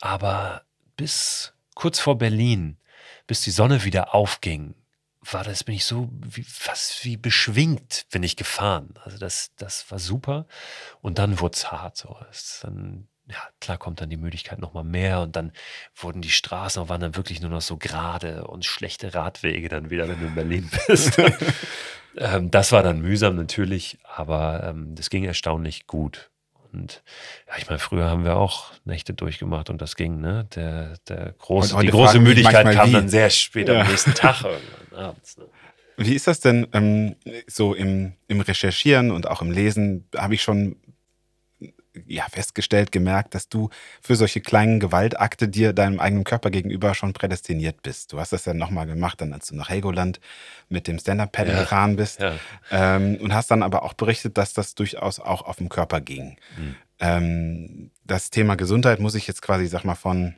Aber 0.00 0.62
bis 1.02 1.52
kurz 1.74 1.98
vor 1.98 2.16
Berlin, 2.16 2.76
bis 3.26 3.40
die 3.42 3.50
Sonne 3.50 3.82
wieder 3.82 4.14
aufging, 4.14 4.76
war 5.20 5.42
das, 5.42 5.64
bin 5.64 5.74
ich 5.74 5.84
so 5.84 6.08
wie, 6.24 6.44
fast 6.44 7.04
wie 7.04 7.16
beschwingt, 7.16 8.06
bin 8.12 8.22
ich 8.22 8.36
gefahren. 8.36 8.94
Also 9.02 9.18
das, 9.18 9.50
das 9.56 9.90
war 9.90 9.98
super. 9.98 10.46
Und 11.00 11.18
dann 11.18 11.40
wurde 11.40 11.56
es 11.56 11.72
hart. 11.72 11.96
So. 11.96 12.16
dann, 12.62 13.08
ja, 13.28 13.38
klar 13.60 13.78
kommt 13.78 14.00
dann 14.00 14.10
die 14.10 14.16
Müdigkeit 14.16 14.60
nochmal 14.60 14.84
mehr 14.84 15.22
und 15.22 15.34
dann 15.34 15.50
wurden 15.96 16.22
die 16.22 16.30
Straßen, 16.30 16.88
waren 16.88 17.00
dann 17.00 17.16
wirklich 17.16 17.40
nur 17.40 17.50
noch 17.50 17.62
so 17.62 17.78
gerade 17.78 18.46
und 18.46 18.64
schlechte 18.64 19.12
Radwege 19.12 19.68
dann 19.68 19.90
wieder, 19.90 20.08
wenn 20.08 20.20
du 20.20 20.26
in 20.26 20.34
Berlin 20.36 20.70
bist. 20.86 21.20
ähm, 22.16 22.48
das 22.52 22.70
war 22.70 22.84
dann 22.84 23.00
mühsam 23.00 23.34
natürlich, 23.34 23.98
aber 24.04 24.62
ähm, 24.68 24.94
das 24.94 25.10
ging 25.10 25.24
erstaunlich 25.24 25.88
gut. 25.88 26.31
Und 26.72 27.02
ja, 27.48 27.54
ich 27.58 27.66
meine, 27.66 27.78
früher 27.78 28.08
haben 28.08 28.24
wir 28.24 28.36
auch 28.36 28.72
Nächte 28.84 29.12
durchgemacht 29.14 29.70
und 29.70 29.82
das 29.82 29.96
ging, 29.96 30.20
ne? 30.20 30.46
Der, 30.54 30.94
der 31.08 31.34
große, 31.38 31.76
die 31.80 31.88
große 31.88 32.18
Müdigkeit 32.18 32.74
kam 32.74 32.88
wie. 32.88 32.92
dann 32.92 33.08
sehr 33.08 33.30
spät 33.30 33.68
ja. 33.68 33.82
am 33.82 33.88
nächsten 33.88 34.14
Tag 34.14 34.42
irgendwann 34.44 35.04
abends. 35.04 35.36
Ne? 35.36 35.44
Wie 35.96 36.14
ist 36.14 36.26
das 36.26 36.40
denn 36.40 36.66
ähm, 36.72 37.16
so 37.46 37.74
im, 37.74 38.14
im 38.28 38.40
Recherchieren 38.40 39.10
und 39.10 39.28
auch 39.28 39.42
im 39.42 39.50
Lesen? 39.50 40.08
Habe 40.16 40.34
ich 40.34 40.42
schon 40.42 40.76
ja, 42.06 42.24
festgestellt, 42.30 42.92
gemerkt, 42.92 43.34
dass 43.34 43.48
du 43.48 43.68
für 44.00 44.16
solche 44.16 44.40
kleinen 44.40 44.80
Gewaltakte 44.80 45.48
dir 45.48 45.72
deinem 45.72 46.00
eigenen 46.00 46.24
Körper 46.24 46.50
gegenüber 46.50 46.94
schon 46.94 47.12
prädestiniert 47.12 47.82
bist. 47.82 48.12
Du 48.12 48.18
hast 48.20 48.32
das 48.32 48.44
ja 48.44 48.54
nochmal 48.54 48.86
gemacht, 48.86 49.20
dann 49.20 49.32
als 49.32 49.48
du 49.48 49.56
nach 49.56 49.68
Helgoland 49.68 50.20
mit 50.68 50.88
dem 50.88 50.98
Stand-Up-Paddle 50.98 51.52
ja, 51.54 51.60
gefahren 51.60 51.96
bist. 51.96 52.20
Ja. 52.20 52.34
Ähm, 52.70 53.16
und 53.20 53.34
hast 53.34 53.50
dann 53.50 53.62
aber 53.62 53.82
auch 53.82 53.94
berichtet, 53.94 54.38
dass 54.38 54.54
das 54.54 54.74
durchaus 54.74 55.20
auch 55.20 55.42
auf 55.42 55.56
dem 55.56 55.68
Körper 55.68 56.00
ging. 56.00 56.36
Mhm. 56.56 56.74
Ähm, 56.98 57.90
das 58.04 58.30
Thema 58.30 58.54
Gesundheit 58.54 59.00
muss 59.00 59.14
ich 59.14 59.26
jetzt 59.26 59.42
quasi, 59.42 59.66
sag 59.66 59.84
mal, 59.84 59.94
von 59.94 60.34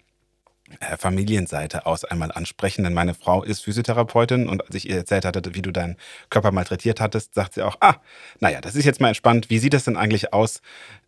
äh, 0.81 0.97
Familienseite 0.97 1.85
aus 1.85 2.05
einmal 2.05 2.33
ansprechen, 2.33 2.85
denn 2.85 2.95
meine 2.95 3.15
Frau 3.15 3.43
ist 3.43 3.63
Physiotherapeutin 3.63 4.49
und 4.49 4.65
als 4.65 4.75
ich 4.75 4.89
ihr 4.89 4.97
erzählt 4.97 5.27
hatte, 5.27 5.55
wie 5.55 5.63
du 5.63 5.71
deinen 5.71 5.97
Körper 6.31 6.53
malträtiert 6.53 7.01
hattest, 7.01 7.35
sagt 7.35 7.55
sie 7.55 7.63
auch, 7.63 7.77
ah, 7.81 7.97
naja, 8.41 8.63
das 8.63 8.75
ist 8.75 8.87
jetzt 8.87 9.01
mal 9.01 9.09
entspannt. 9.09 9.51
Wie 9.51 9.59
sieht 9.59 9.75
das 9.75 9.85
denn 9.85 9.99
eigentlich 9.99 10.33
aus, 10.33 10.63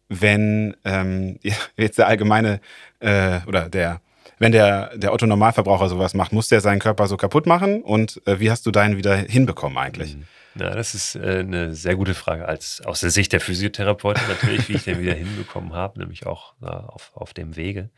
wenn 0.08 0.76
ähm, 0.84 1.38
jetzt 1.76 1.98
der 1.98 2.06
allgemeine 2.06 2.60
äh, 3.00 3.40
oder 3.46 3.68
der 3.68 4.00
wenn 4.38 4.52
der, 4.52 4.96
der 4.96 5.14
Otto 5.14 5.26
Normalverbraucher 5.26 5.88
sowas 5.88 6.12
macht, 6.12 6.32
muss 6.32 6.48
der 6.48 6.60
seinen 6.60 6.78
Körper 6.78 7.06
so 7.06 7.16
kaputt 7.16 7.46
machen? 7.46 7.82
Und 7.82 8.20
äh, 8.26 8.38
wie 8.38 8.50
hast 8.50 8.66
du 8.66 8.70
deinen 8.70 8.98
wieder 8.98 9.16
hinbekommen 9.16 9.78
eigentlich? 9.78 10.16
Mhm. 10.16 10.24
Ja, 10.58 10.74
das 10.74 10.94
ist 10.94 11.16
äh, 11.16 11.40
eine 11.40 11.74
sehr 11.74 11.96
gute 11.96 12.14
Frage 12.14 12.46
als 12.46 12.80
aus 12.84 13.00
der 13.00 13.10
Sicht 13.10 13.32
der 13.32 13.40
Physiotherapeutin 13.40 14.24
natürlich, 14.28 14.68
wie 14.68 14.74
ich 14.74 14.84
den 14.84 15.00
wieder 15.00 15.14
hinbekommen 15.14 15.72
habe, 15.72 15.98
nämlich 15.98 16.26
auch 16.26 16.54
äh, 16.62 16.66
auf, 16.66 17.12
auf 17.14 17.34
dem 17.34 17.56
Wege. 17.56 17.90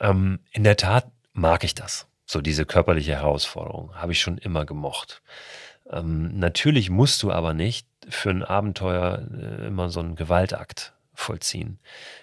Ähm, 0.00 0.40
in 0.50 0.64
der 0.64 0.76
Tat 0.76 1.06
mag 1.32 1.64
ich 1.64 1.74
das. 1.74 2.06
So 2.26 2.40
diese 2.40 2.64
körperliche 2.64 3.12
Herausforderung 3.12 3.94
habe 3.94 4.12
ich 4.12 4.20
schon 4.20 4.38
immer 4.38 4.64
gemocht. 4.64 5.22
Ähm, 5.90 6.38
natürlich 6.38 6.90
musst 6.90 7.22
du 7.22 7.30
aber 7.30 7.54
nicht 7.54 7.86
für 8.08 8.30
ein 8.30 8.42
Abenteuer 8.42 9.26
äh, 9.32 9.66
immer 9.66 9.90
so 9.90 10.00
einen 10.00 10.16
Gewaltakt 10.16 10.93
vollziehen. 11.14 11.78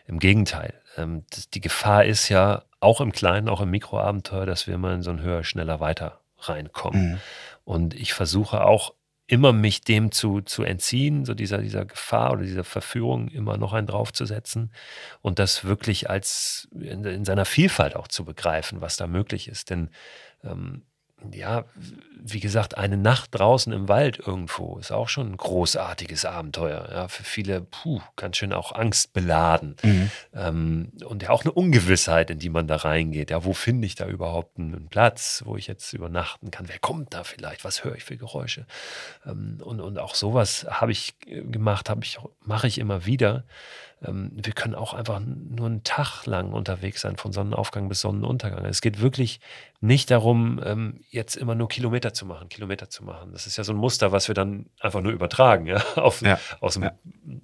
Im 0.05 0.19
Gegenteil, 0.19 0.73
ähm, 0.97 1.23
die 1.53 1.61
Gefahr 1.61 2.05
ist 2.05 2.29
ja 2.29 2.63
auch 2.79 3.01
im 3.01 3.11
Kleinen, 3.11 3.49
auch 3.49 3.61
im 3.61 3.71
Mikroabenteuer, 3.71 4.45
dass 4.45 4.67
wir 4.67 4.73
immer 4.73 4.93
in 4.93 5.01
so 5.01 5.11
ein 5.11 5.21
höher, 5.21 5.43
schneller, 5.43 5.79
weiter 5.79 6.21
reinkommen. 6.39 7.11
Mhm. 7.11 7.17
Und 7.63 7.93
ich 7.93 8.13
versuche 8.13 8.65
auch 8.65 8.93
immer 9.27 9.53
mich 9.53 9.81
dem 9.81 10.11
zu, 10.11 10.41
zu 10.41 10.63
entziehen, 10.63 11.23
so 11.23 11.33
dieser, 11.33 11.59
dieser 11.59 11.85
Gefahr 11.85 12.33
oder 12.33 12.41
dieser 12.41 12.65
Verführung 12.65 13.29
immer 13.29 13.57
noch 13.57 13.71
einen 13.71 13.87
draufzusetzen 13.87 14.73
und 15.21 15.39
das 15.39 15.63
wirklich 15.63 16.09
als 16.09 16.67
in, 16.73 17.05
in 17.05 17.23
seiner 17.23 17.45
Vielfalt 17.45 17.95
auch 17.95 18.09
zu 18.09 18.25
begreifen, 18.25 18.81
was 18.81 18.97
da 18.97 19.07
möglich 19.07 19.47
ist. 19.47 19.69
Denn 19.69 19.89
ähm, 20.43 20.83
ja, 21.31 21.65
wie 22.23 22.39
gesagt, 22.39 22.77
eine 22.77 22.97
Nacht 22.97 23.29
draußen 23.33 23.73
im 23.73 23.87
Wald 23.87 24.19
irgendwo 24.19 24.77
ist 24.77 24.91
auch 24.91 25.09
schon 25.09 25.31
ein 25.31 25.37
großartiges 25.37 26.25
Abenteuer. 26.25 26.87
Ja, 26.91 27.07
für 27.07 27.23
viele, 27.23 27.61
puh, 27.61 28.01
ganz 28.15 28.37
schön 28.37 28.53
auch 28.53 28.71
angstbeladen. 28.71 29.75
Mhm. 29.81 30.11
Ähm, 30.33 30.91
und 31.05 31.23
ja 31.23 31.29
auch 31.29 31.43
eine 31.43 31.51
Ungewissheit, 31.51 32.29
in 32.29 32.39
die 32.39 32.49
man 32.49 32.67
da 32.67 32.77
reingeht. 32.77 33.31
Ja, 33.31 33.43
wo 33.43 33.53
finde 33.53 33.87
ich 33.87 33.95
da 33.95 34.07
überhaupt 34.07 34.59
einen 34.59 34.87
Platz, 34.87 35.41
wo 35.45 35.57
ich 35.57 35.67
jetzt 35.67 35.93
übernachten 35.93 36.51
kann? 36.51 36.67
Wer 36.67 36.79
kommt 36.79 37.13
da 37.13 37.23
vielleicht? 37.23 37.63
Was 37.63 37.83
höre 37.83 37.95
ich 37.95 38.03
für 38.03 38.17
Geräusche? 38.17 38.65
Ähm, 39.25 39.57
und, 39.63 39.79
und 39.79 39.97
auch 39.97 40.15
sowas 40.15 40.67
habe 40.69 40.91
ich 40.91 41.15
gemacht, 41.25 41.89
habe 41.89 42.03
ich, 42.03 42.19
mache 42.43 42.67
ich 42.67 42.77
immer 42.77 43.05
wieder. 43.05 43.43
Ähm, 44.03 44.31
wir 44.33 44.53
können 44.53 44.75
auch 44.75 44.93
einfach 44.93 45.19
nur 45.19 45.67
einen 45.67 45.83
Tag 45.83 46.25
lang 46.25 46.53
unterwegs 46.53 47.01
sein, 47.01 47.17
von 47.17 47.31
Sonnenaufgang 47.31 47.87
bis 47.87 48.01
Sonnenuntergang. 48.01 48.65
Es 48.65 48.81
geht 48.81 48.99
wirklich 48.99 49.39
nicht 49.79 50.09
darum, 50.09 50.59
ähm, 50.63 51.01
jetzt 51.09 51.35
immer 51.35 51.55
nur 51.55 51.67
Kilometer 51.67 52.13
zu 52.13 52.25
machen, 52.25 52.49
Kilometer 52.49 52.89
zu 52.89 53.03
machen. 53.03 53.31
Das 53.31 53.47
ist 53.47 53.57
ja 53.57 53.63
so 53.63 53.73
ein 53.73 53.77
Muster, 53.77 54.11
was 54.11 54.27
wir 54.27 54.35
dann 54.35 54.67
einfach 54.79 55.01
nur 55.01 55.11
übertragen, 55.11 55.67
ja, 55.67 55.83
auf, 55.95 56.21
ja. 56.21 56.39
aus 56.59 56.73
dem 56.73 56.83
ja. 56.83 56.93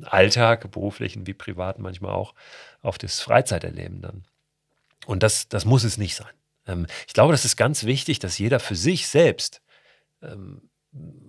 Alltag, 0.04 0.70
beruflichen 0.72 1.28
wie 1.28 1.34
privaten 1.34 1.82
manchmal 1.82 2.13
auch, 2.13 2.34
auf 2.82 2.98
das 2.98 3.20
Freizeiterleben 3.20 4.02
dann. 4.02 4.24
Und 5.06 5.24
das, 5.24 5.48
das 5.48 5.65
muss 5.65 5.84
es 5.84 5.98
nicht 5.98 6.15
sein. 6.15 6.34
Ähm, 6.65 6.88
ich 7.08 7.13
glaube, 7.13 7.34
das 7.34 7.46
ist 7.46 7.56
ganz 7.56 7.84
wichtig, 7.84 8.20
dass 8.20 8.38
jeder 8.38 8.60
für 8.60 8.76
sich 8.76 9.08
selbst 9.08 9.62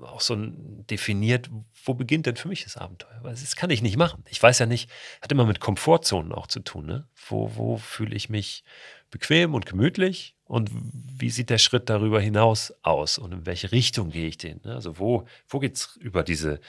auch 0.02 0.20
so 0.20 0.36
definiert, 0.36 1.50
wo 1.84 1.94
beginnt 1.94 2.26
denn 2.26 2.36
für 2.36 2.48
mich 2.48 2.64
das 2.64 2.76
Abenteuer? 2.76 3.18
Weil 3.22 3.32
das 3.32 3.56
kann 3.56 3.70
ich 3.70 3.82
nicht 3.82 3.96
machen. 3.96 4.24
Ich 4.28 4.42
weiß 4.42 4.58
ja 4.58 4.66
nicht, 4.66 4.90
hat 5.20 5.32
immer 5.32 5.44
mit 5.44 5.60
Komfortzonen 5.60 6.32
auch 6.32 6.46
zu 6.46 6.60
tun. 6.60 6.86
Ne? 6.86 7.06
Wo, 7.28 7.52
wo 7.56 7.76
fühle 7.76 8.14
ich 8.14 8.28
mich 8.28 8.64
bequem 9.10 9.54
und 9.54 9.66
gemütlich 9.66 10.34
und 10.44 10.70
wie 10.72 11.30
sieht 11.30 11.50
der 11.50 11.58
Schritt 11.58 11.90
darüber 11.90 12.20
hinaus 12.20 12.72
aus 12.82 13.18
und 13.18 13.32
in 13.32 13.46
welche 13.46 13.72
Richtung 13.72 14.10
gehe 14.10 14.28
ich 14.28 14.38
den? 14.38 14.60
Ne? 14.64 14.74
Also 14.74 14.98
wo, 14.98 15.26
wo 15.48 15.58
geht 15.58 15.76
es 15.76 15.96
über 15.96 16.22
diese, 16.22 16.60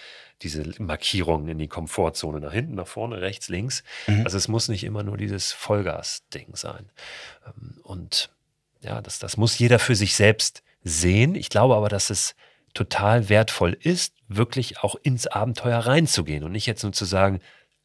diese 0.42 0.64
Markierungen 0.80 1.48
in 1.48 1.58
die 1.58 1.68
Komfortzone? 1.68 2.40
Nach 2.40 2.54
hinten, 2.54 2.76
nach 2.76 2.88
vorne, 2.88 3.22
rechts, 3.22 3.50
links? 3.50 3.84
Mhm. 4.08 4.24
Also 4.26 4.38
es 4.38 4.48
muss 4.48 4.68
nicht 4.68 4.84
immer 4.84 5.04
nur 5.04 5.18
dieses 5.18 5.52
Vollgas-Ding 5.52 6.56
sein. 6.56 6.92
Ähm, 7.46 7.80
und 7.84 8.30
ja, 8.82 9.02
das, 9.02 9.20
das 9.20 9.38
muss 9.38 9.60
jeder 9.60 9.80
für 9.80 9.96
sich 9.96 10.16
selbst 10.16 10.64
sehen. 10.84 11.36
Ich 11.36 11.50
glaube 11.50 11.76
aber, 11.76 11.90
dass 11.90 12.10
es 12.10 12.36
total 12.74 13.30
wertvoll 13.30 13.78
ist, 13.80 14.14
wirklich 14.28 14.80
auch 14.80 14.96
ins 14.96 15.28
Abenteuer 15.28 15.80
reinzugehen 15.80 16.44
und 16.44 16.52
nicht 16.52 16.66
jetzt 16.66 16.84
nur 16.84 16.94
zu 16.94 17.06
sagen, 17.06 17.42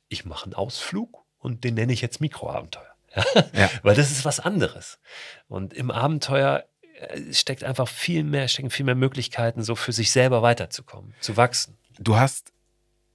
ich 0.09 0.25
mache 0.25 0.45
einen 0.45 0.55
Ausflug 0.55 1.25
und 1.39 1.65
den 1.65 1.75
nenne 1.75 1.93
ich 1.93 2.01
jetzt 2.01 2.21
Mikroabenteuer. 2.21 2.95
Ja? 3.55 3.71
Weil 3.83 3.95
das 3.95 4.11
ist 4.11 4.25
was 4.25 4.41
anderes. 4.41 4.99
Und 5.47 5.73
im 5.73 5.93
Abenteuer 5.93 6.65
äh, 6.99 7.33
steckt 7.33 7.63
einfach 7.63 7.87
viel 7.87 8.25
mehr, 8.25 8.49
stecken 8.49 8.71
viel 8.71 8.87
mehr 8.87 8.97
Möglichkeiten, 8.97 9.63
so 9.63 9.77
für 9.77 9.93
sich 9.93 10.11
selber 10.11 10.43
weiterzukommen, 10.43 11.15
zu 11.21 11.37
wachsen. 11.37 11.79
Du 11.99 12.17
hast 12.17 12.53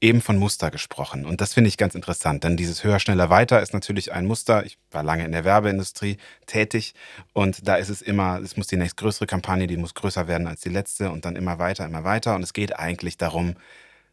eben 0.02 0.22
von 0.22 0.38
Muster 0.38 0.72
gesprochen. 0.72 1.26
Und 1.26 1.42
das 1.42 1.54
finde 1.54 1.68
ich 1.68 1.78
ganz 1.78 1.94
interessant, 1.94 2.44
denn 2.44 2.56
dieses 2.56 2.84
höher, 2.84 3.00
schneller, 3.00 3.30
weiter 3.30 3.62
ist 3.62 3.74
natürlich 3.74 4.14
ein 4.14 4.26
Muster. 4.26 4.66
Ich 4.66 4.78
war 4.92 5.04
lange 5.04 5.26
in 5.26 5.32
der 5.32 5.44
Werbeindustrie 5.44 6.18
tätig 6.46 6.94
und 7.34 7.68
da 7.68 7.76
ist 7.76 7.90
es 7.90 8.02
immer, 8.02 8.40
es 8.40 8.56
muss 8.56 8.68
die 8.68 8.78
nächstgrößere 8.78 9.28
Kampagne, 9.28 9.68
die 9.68 9.78
muss 9.78 9.94
größer 9.94 10.28
werden 10.28 10.48
als 10.48 10.62
die 10.62 10.70
letzte 10.70 11.12
und 11.12 11.26
dann 11.26 11.36
immer 11.36 11.60
weiter, 11.60 11.86
immer 11.86 12.06
weiter. 12.06 12.36
Und 12.36 12.44
es 12.44 12.54
geht 12.54 12.78
eigentlich 12.78 13.18
darum, 13.18 13.56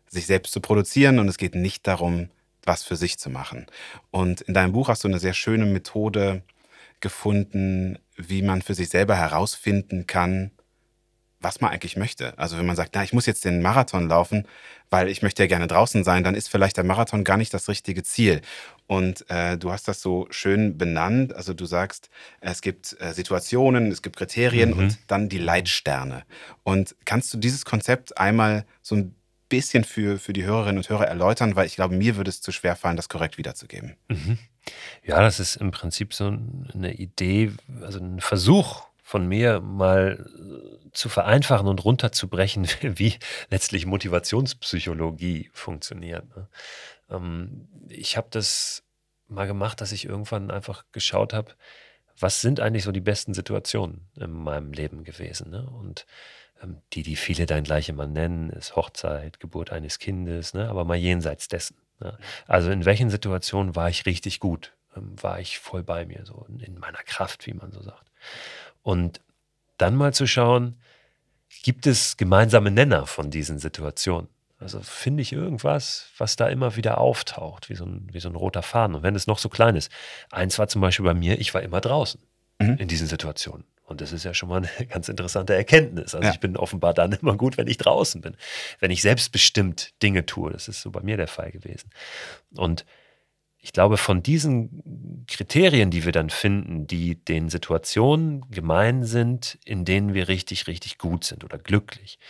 sich 0.09 0.27
selbst 0.27 0.53
zu 0.53 0.61
produzieren 0.61 1.18
und 1.18 1.29
es 1.29 1.38
geht 1.38 1.55
nicht 1.55 1.87
darum, 1.87 2.31
was 2.64 2.83
für 2.83 2.96
sich 2.96 3.18
zu 3.18 3.31
machen. 3.31 3.66
Und 4.11 4.40
in 4.40 4.55
deinem 4.55 4.72
Buch 4.72 4.88
hast 4.88 5.05
du 5.05 5.09
eine 5.09 5.20
sehr 5.20 5.35
schöne 5.35 5.66
Methode 5.66 6.42
gefunden, 7.01 7.99
wie 8.16 8.42
man 8.42 8.62
für 8.62 8.75
sich 8.75 8.88
selber 8.88 9.16
herausfinden 9.16 10.07
kann, 10.07 10.51
was 11.40 11.61
man 11.61 11.70
eigentlich 11.70 11.96
möchte. 11.96 12.38
Also 12.38 12.59
wenn 12.59 12.66
man 12.66 12.77
sagt, 12.77 12.92
na, 12.94 13.05
ich 13.05 13.12
muss 13.12 13.27
jetzt 13.27 13.44
den 13.44 13.61
Marathon 13.62 14.09
laufen, 14.09 14.46
weil 14.90 15.09
ich 15.09 15.22
möchte 15.22 15.42
ja 15.42 15.46
gerne 15.46 15.66
draußen 15.66 16.05
sein, 16.05 16.25
dann 16.25 16.35
ist 16.35 16.49
vielleicht 16.49 16.77
der 16.77 16.85
Marathon 16.85 17.25
gar 17.25 17.37
nicht 17.37 17.53
das 17.53 17.68
richtige 17.68 18.03
Ziel. 18.03 18.40
Und 18.87 19.29
äh, 19.31 19.59
du 19.59 19.72
hast 19.72 19.88
das 19.88 20.01
so 20.01 20.27
schön 20.31 20.79
benannt. 20.79 21.35
Also 21.35 21.55
du 21.55 21.66
sagst, 21.66 22.09
es 22.40 22.62
gibt 22.62 22.96
äh, 23.01 23.12
Situationen, 23.12 23.90
es 23.90 24.03
gibt 24.03 24.16
Kriterien 24.16 24.70
mhm. 24.70 24.79
und 24.79 24.99
dann 25.09 25.29
die 25.29 25.38
Leitsterne. 25.38 26.25
Und 26.62 26.96
kannst 27.05 27.35
du 27.35 27.38
dieses 27.38 27.64
Konzept 27.64 28.16
einmal 28.18 28.64
so 28.83 28.94
ein 28.94 29.14
bisschen 29.49 29.85
für, 29.85 30.18
für 30.18 30.33
die 30.33 30.44
Hörerinnen 30.44 30.79
und 30.79 30.88
Hörer 30.88 31.07
erläutern, 31.07 31.57
weil 31.57 31.66
ich 31.66 31.77
glaube, 31.77 31.94
mir 31.94 32.16
würde 32.16 32.31
es 32.31 32.40
zu 32.40 32.53
schwer 32.53 32.77
fallen, 32.77 32.96
das 32.96 33.09
korrekt 33.09 33.38
wiederzugeben. 33.38 33.96
Mhm. 34.09 34.38
Ja, 35.05 35.20
das 35.20 35.38
ist 35.38 35.57
im 35.57 35.70
Prinzip 35.70 36.12
so 36.12 36.37
eine 36.75 36.94
Idee, 36.94 37.53
also 37.83 38.01
ein 38.01 38.20
Versuch, 38.20 38.83
von 39.07 39.29
mir 39.29 39.61
mal 39.61 40.19
äh, 40.19 40.90
zu 40.90 41.09
vereinfachen 41.09 41.69
und 41.69 41.85
runterzubrechen, 41.85 42.66
wie 42.83 43.14
letztlich 43.51 43.87
Motivationspsychologie 43.87 45.49
funktioniert. 45.53 46.25
Ne? 46.35 46.49
Ähm, 47.09 47.69
ich 47.88 48.16
habe 48.16 48.27
das 48.31 48.83
mal 49.29 49.47
gemacht, 49.47 49.81
dass 49.81 49.92
ich 49.92 50.07
irgendwann 50.07 50.51
einfach 50.51 50.87
geschaut 50.90 51.35
habe, 51.35 51.53
was 52.19 52.40
sind 52.40 52.59
eigentlich 52.59 52.83
so 52.83 52.90
die 52.90 53.01
besten 53.01 53.33
Situationen 53.33 54.09
in 54.16 54.33
meinem 54.33 54.73
Leben 54.73 55.05
gewesen. 55.05 55.51
Ne? 55.51 55.71
Und 55.71 56.05
ähm, 56.61 56.83
die, 56.92 57.05
die 57.05 57.14
viele 57.14 57.47
dann 57.47 57.62
gleich 57.62 57.88
immer 57.88 58.09
nennen, 58.09 58.51
ist 58.51 58.75
Hochzeit, 58.75 59.38
Geburt 59.38 59.71
eines 59.71 60.01
Kindes, 60.01 60.53
ne? 60.53 60.69
aber 60.69 60.85
mal 60.85 60.97
jenseits 60.97 61.47
dessen. 61.47 61.77
Ne? 62.01 62.19
Also 62.49 62.73
in 62.73 62.85
welchen 62.85 63.11
Situationen 63.11 63.77
war 63.77 63.88
ich 63.88 64.05
richtig 64.05 64.40
gut? 64.40 64.73
Ähm, 64.97 65.14
war 65.23 65.38
ich 65.38 65.61
voll 65.61 65.85
bei 65.85 66.07
mir, 66.07 66.27
so 66.27 66.45
in 66.59 66.77
meiner 66.81 67.05
Kraft, 67.05 67.47
wie 67.47 67.55
man 67.55 67.71
so 67.71 67.83
sagt. 67.83 68.11
Und 68.87 69.20
dann 69.79 69.96
mal 69.96 70.14
zu 70.14 70.29
schauen, 70.29 70.77
gibt 71.64 71.88
es 71.88 72.17
gemeinsame 72.17 72.71
Nenner 72.71 73.04
von 73.06 73.33
diesen 73.33 73.58
Situationen? 73.58 74.29
Also 74.60 74.81
finde 74.81 75.23
ich 75.23 75.33
irgendwas, 75.33 76.13
was 76.19 76.37
da 76.37 76.46
immer 76.46 76.77
wieder 76.77 76.98
auftaucht, 76.98 77.69
wie 77.69 77.75
so, 77.75 77.85
ein, 77.85 78.06
wie 78.13 78.21
so 78.21 78.29
ein 78.29 78.37
roter 78.37 78.63
Faden. 78.63 78.94
Und 78.94 79.02
wenn 79.02 79.17
es 79.17 79.27
noch 79.27 79.38
so 79.38 79.48
klein 79.48 79.75
ist. 79.75 79.90
Eins 80.31 80.56
war 80.60 80.69
zum 80.69 80.83
Beispiel 80.83 81.04
bei 81.04 81.15
mir, 81.15 81.40
ich 81.40 81.52
war 81.52 81.63
immer 81.63 81.81
draußen 81.81 82.21
mhm. 82.60 82.77
in 82.77 82.87
diesen 82.87 83.08
Situationen. 83.08 83.67
Und 83.83 84.00
das 84.00 84.13
ist 84.13 84.23
ja 84.23 84.35
schon 84.35 84.50
mal 84.50 84.58
eine 84.58 84.87
ganz 84.88 85.08
interessante 85.08 85.56
Erkenntnis. 85.56 86.15
Also 86.15 86.29
ja. 86.29 86.33
ich 86.33 86.38
bin 86.38 86.56
offenbar 86.56 86.94
dann 86.94 87.10
immer 87.10 87.37
gut, 87.37 87.58
wenn 87.58 87.67
ich 87.67 87.79
draußen 87.79 88.21
bin. 88.21 88.37
Wenn 88.79 88.92
ich 88.92 89.02
selbstbestimmt 89.02 90.00
Dinge 90.00 90.27
tue. 90.27 90.52
Das 90.52 90.69
ist 90.69 90.81
so 90.81 90.92
bei 90.92 91.00
mir 91.00 91.17
der 91.17 91.27
Fall 91.27 91.50
gewesen. 91.50 91.90
Und 92.54 92.87
ich 93.67 93.73
glaube, 93.73 93.96
von 93.96 94.23
diesen 94.23 95.25
Kriterien, 95.27 95.90
die 95.90 96.04
wir 96.04 96.12
dann 96.12 96.31
finden, 96.31 96.87
die 96.87 97.17
den 97.17 97.48
Situationen 97.48 98.48
gemein 98.48 99.02
sind, 99.02 99.58
in 99.64 99.85
denen 99.85 100.14
wir 100.14 100.29
richtig, 100.29 100.69
richtig 100.69 100.98
gut 100.98 101.25
sind 101.25 101.42
oder 101.42 101.58
glücklich, 101.58 102.21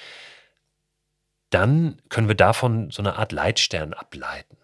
dann 1.51 2.01
können 2.09 2.29
wir 2.29 2.37
davon 2.37 2.91
so 2.91 3.03
eine 3.03 3.17
Art 3.17 3.33
Leitstern 3.33 3.93
ableiten. 3.93 4.57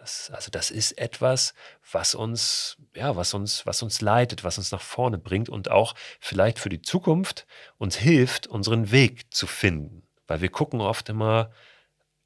das, 0.00 0.32
also 0.32 0.50
das 0.50 0.72
ist 0.72 0.98
etwas, 0.98 1.54
was 1.92 2.16
uns, 2.16 2.76
ja, 2.96 3.14
was 3.14 3.32
uns, 3.32 3.64
was 3.64 3.80
uns 3.80 4.00
leitet, 4.00 4.42
was 4.42 4.58
uns 4.58 4.72
nach 4.72 4.82
vorne 4.82 5.16
bringt 5.16 5.48
und 5.48 5.70
auch 5.70 5.94
vielleicht 6.18 6.58
für 6.58 6.70
die 6.70 6.82
Zukunft 6.82 7.46
uns 7.78 7.96
hilft, 7.96 8.48
unseren 8.48 8.90
Weg 8.90 9.32
zu 9.32 9.46
finden. 9.46 10.02
Weil 10.26 10.40
wir 10.40 10.50
gucken 10.50 10.80
oft 10.80 11.08
immer 11.08 11.52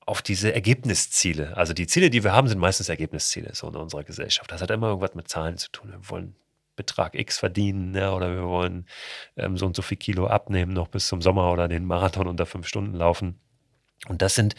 auf 0.07 0.23
diese 0.23 0.53
Ergebnisziele. 0.53 1.57
Also 1.57 1.73
die 1.73 1.87
Ziele, 1.87 2.11
die 2.11 2.25
wir 2.25 2.33
haben, 2.33 2.49
sind 2.49 2.59
meistens 2.59 2.89
Ergebnisziele 2.89 3.55
so 3.55 3.69
in 3.69 3.77
unserer 3.77 4.05
Gesellschaft. 4.05 4.51
Das 4.53 4.61
hat 4.61 4.71
immer 4.71 4.89
irgendwas 4.89 5.15
mit 5.15 5.29
Zahlen 5.29 5.57
zu 5.57 5.71
tun. 5.71 5.91
Wir 5.91 6.11
wollen 6.11 6.35
Betrag 6.77 7.15
X 7.15 7.39
verdienen 7.39 7.95
ja, 7.95 8.13
oder 8.13 8.35
wir 8.35 8.45
wollen 8.45 8.87
ähm, 9.37 9.57
so 9.57 9.67
und 9.67 9.77
so 9.77 9.83
viel 9.83 9.97
Kilo 9.97 10.27
abnehmen 10.27 10.73
noch 10.73 10.89
bis 10.89 11.07
zum 11.07 11.23
Sommer 11.23 11.53
oder 11.53 11.69
den 11.69 11.85
Marathon 11.85 12.27
unter 12.27 12.47
fünf 12.47 12.67
Stunden 12.67 12.95
laufen. 12.95 13.39
Und 14.09 14.23
das 14.23 14.35
sind 14.35 14.55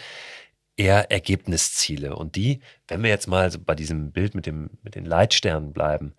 eher 0.77 1.11
Ergebnisziele. 1.11 2.15
Und 2.15 2.35
die, 2.35 2.61
wenn 2.87 3.03
wir 3.03 3.09
jetzt 3.09 3.27
mal 3.27 3.51
so 3.51 3.59
bei 3.59 3.75
diesem 3.75 4.11
Bild 4.11 4.35
mit, 4.35 4.45
dem, 4.45 4.71
mit 4.83 4.95
den 4.95 5.05
Leitsternen 5.05 5.73
bleiben, 5.73 6.15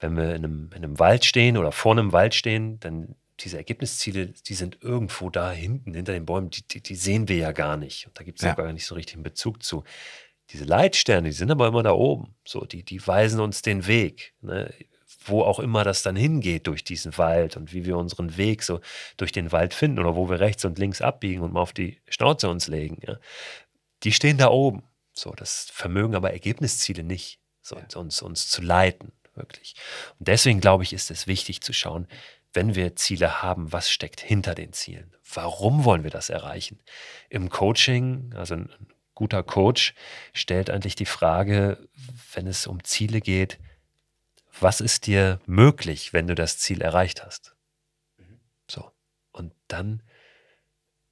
wenn 0.00 0.16
wir 0.16 0.34
in 0.34 0.44
einem, 0.44 0.70
in 0.74 0.84
einem 0.84 0.98
Wald 0.98 1.24
stehen 1.24 1.56
oder 1.56 1.72
vor 1.72 1.92
einem 1.92 2.12
Wald 2.12 2.34
stehen, 2.34 2.78
dann 2.80 3.14
diese 3.40 3.56
Ergebnisziele, 3.56 4.26
die 4.26 4.54
sind 4.54 4.78
irgendwo 4.82 5.30
da 5.30 5.50
hinten, 5.50 5.94
hinter 5.94 6.12
den 6.12 6.26
Bäumen, 6.26 6.50
die, 6.50 6.66
die, 6.66 6.80
die 6.82 6.94
sehen 6.94 7.28
wir 7.28 7.36
ja 7.36 7.52
gar 7.52 7.76
nicht. 7.76 8.06
Und 8.06 8.18
da 8.18 8.24
gibt 8.24 8.38
es 8.40 8.44
ja. 8.44 8.54
gar 8.54 8.72
nicht 8.72 8.86
so 8.86 8.94
richtig 8.94 9.14
einen 9.14 9.22
Bezug 9.22 9.62
zu. 9.62 9.84
Diese 10.50 10.64
Leitsterne, 10.64 11.28
die 11.28 11.34
sind 11.34 11.50
aber 11.50 11.68
immer 11.68 11.82
da 11.82 11.92
oben. 11.92 12.34
So, 12.44 12.64
die, 12.64 12.82
die 12.82 13.06
weisen 13.06 13.40
uns 13.40 13.62
den 13.62 13.86
Weg. 13.86 14.34
Ne? 14.40 14.72
Wo 15.24 15.42
auch 15.42 15.58
immer 15.58 15.84
das 15.84 16.02
dann 16.02 16.16
hingeht 16.16 16.66
durch 16.66 16.84
diesen 16.84 17.16
Wald 17.18 17.56
und 17.56 17.72
wie 17.72 17.84
wir 17.84 17.96
unseren 17.96 18.36
Weg 18.36 18.62
so 18.62 18.80
durch 19.16 19.30
den 19.30 19.52
Wald 19.52 19.74
finden 19.74 19.98
oder 19.98 20.16
wo 20.16 20.30
wir 20.30 20.40
rechts 20.40 20.64
und 20.64 20.78
links 20.78 21.02
abbiegen 21.02 21.42
und 21.42 21.52
mal 21.52 21.60
auf 21.60 21.72
die 21.72 22.00
Schnauze 22.08 22.48
uns 22.48 22.66
legen. 22.66 22.98
Ja? 23.06 23.18
die 24.02 24.12
stehen 24.12 24.38
da 24.38 24.48
oben. 24.48 24.82
So, 25.12 25.32
das 25.32 25.68
vermögen 25.72 26.14
aber 26.14 26.32
Ergebnisziele 26.32 27.02
nicht, 27.02 27.40
so, 27.60 27.76
ja. 27.76 27.98
uns, 27.98 28.22
uns 28.22 28.48
zu 28.48 28.62
leiten, 28.62 29.12
wirklich. 29.34 29.74
Und 30.18 30.28
deswegen 30.28 30.60
glaube 30.60 30.84
ich, 30.84 30.92
ist 30.92 31.10
es 31.10 31.26
wichtig 31.26 31.60
zu 31.60 31.72
schauen, 31.72 32.06
wenn 32.58 32.74
wir 32.74 32.96
Ziele 32.96 33.40
haben, 33.40 33.72
was 33.72 33.88
steckt 33.88 34.20
hinter 34.20 34.52
den 34.52 34.72
Zielen? 34.72 35.14
Warum 35.32 35.84
wollen 35.84 36.02
wir 36.02 36.10
das 36.10 36.28
erreichen? 36.28 36.80
Im 37.30 37.50
Coaching, 37.50 38.32
also 38.34 38.54
ein 38.54 38.68
guter 39.14 39.44
Coach 39.44 39.94
stellt 40.32 40.68
eigentlich 40.68 40.96
die 40.96 41.06
Frage, 41.06 41.78
wenn 42.32 42.48
es 42.48 42.66
um 42.66 42.82
Ziele 42.82 43.20
geht, 43.20 43.60
was 44.58 44.80
ist 44.80 45.06
dir 45.06 45.38
möglich, 45.46 46.12
wenn 46.12 46.26
du 46.26 46.34
das 46.34 46.58
Ziel 46.58 46.82
erreicht 46.82 47.24
hast? 47.24 47.54
Mhm. 48.16 48.40
So. 48.68 48.90
Und 49.30 49.54
dann 49.68 50.02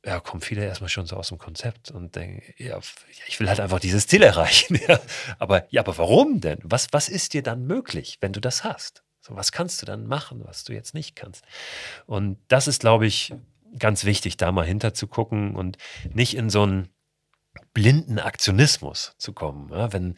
ja, 0.05 0.18
kommen 0.18 0.40
viele 0.40 0.64
erstmal 0.64 0.90
schon 0.90 1.07
so 1.07 1.14
aus 1.14 1.28
dem 1.28 1.38
Konzept 1.38 1.92
und 1.92 2.16
denken, 2.16 2.42
ja, 2.59 2.80
ich 3.28 3.38
will 3.38 3.49
halt 3.49 3.61
einfach 3.61 3.78
dieses 3.78 4.09
Ziel 4.09 4.24
erreichen. 4.24 4.80
Ja. 4.88 4.99
Aber, 5.38 5.72
ja, 5.72 5.82
aber 5.82 5.97
warum 5.97 6.40
denn? 6.40 6.59
Was, 6.64 6.88
was 6.90 7.09
ist 7.09 7.34
dir 7.34 7.44
dann 7.44 7.68
möglich, 7.68 8.18
wenn 8.20 8.32
du 8.32 8.40
das 8.40 8.64
hast? 8.64 9.05
So, 9.27 9.35
was 9.35 9.51
kannst 9.51 9.83
du 9.83 9.87
dann 9.87 10.07
machen, 10.07 10.43
was 10.45 10.62
du 10.62 10.72
jetzt 10.72 10.95
nicht 10.95 11.16
kannst? 11.16 11.45
Und 12.07 12.39
das 12.49 12.68
ist, 12.68 12.81
glaube 12.81 13.07
ich, 13.07 13.35
ganz 13.79 14.05
wichtig, 14.05 14.37
da 14.37 14.53
mal 14.53 14.64
hinter 14.64 14.95
zu 14.95 15.09
gucken 15.09 15.57
und 15.57 15.79
nicht 16.12 16.37
in 16.37 16.49
so 16.49 16.62
einen 16.62 16.89
blinden 17.74 18.20
Aktionismus 18.20 19.14
zu 19.18 19.33
kommen. 19.33 19.70
Ja, 19.72 19.93
wenn, 19.93 20.14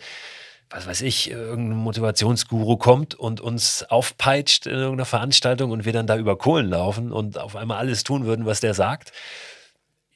was 0.68 0.86
weiß 0.86 1.00
ich, 1.02 1.30
irgendein 1.30 1.78
Motivationsguru 1.78 2.76
kommt 2.76 3.14
und 3.14 3.40
uns 3.40 3.82
aufpeitscht 3.84 4.66
in 4.66 4.74
irgendeiner 4.74 5.06
Veranstaltung 5.06 5.70
und 5.70 5.86
wir 5.86 5.92
dann 5.94 6.06
da 6.06 6.18
über 6.18 6.36
Kohlen 6.36 6.68
laufen 6.68 7.10
und 7.10 7.38
auf 7.38 7.56
einmal 7.56 7.78
alles 7.78 8.04
tun 8.04 8.26
würden, 8.26 8.44
was 8.44 8.60
der 8.60 8.74
sagt, 8.74 9.12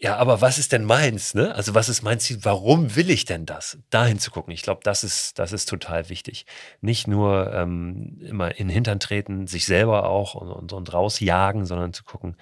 ja, 0.03 0.17
aber 0.17 0.41
was 0.41 0.59
ist 0.59 0.73
denn 0.73 0.85
meins? 0.85 1.33
Ne? 1.33 1.55
Also 1.55 1.77
was 1.77 1.89
ist 1.89 2.03
mein 2.03 2.19
Ziel? 2.19 2.39
Warum 2.43 2.97
will 2.97 3.09
ich 3.09 3.25
denn 3.25 3.47
das? 3.47 3.79
Dahin 3.91 4.19
zu 4.19 4.33
gucken. 4.33 4.53
Ich 4.53 4.63
glaube, 4.63 4.81
das 4.83 5.05
ist, 5.05 5.39
das 5.39 5.53
ist 5.53 5.69
total 5.69 6.09
wichtig. 6.09 6.45
Nicht 6.81 7.07
nur 7.07 7.53
ähm, 7.55 8.19
immer 8.21 8.51
in 8.51 8.67
den 8.67 8.75
Hintern 8.75 8.99
treten, 8.99 9.47
sich 9.47 9.65
selber 9.65 10.09
auch 10.09 10.35
und, 10.35 10.51
und, 10.51 10.73
und 10.73 10.93
rausjagen, 10.93 11.67
sondern 11.67 11.93
zu 11.93 12.03
gucken. 12.03 12.37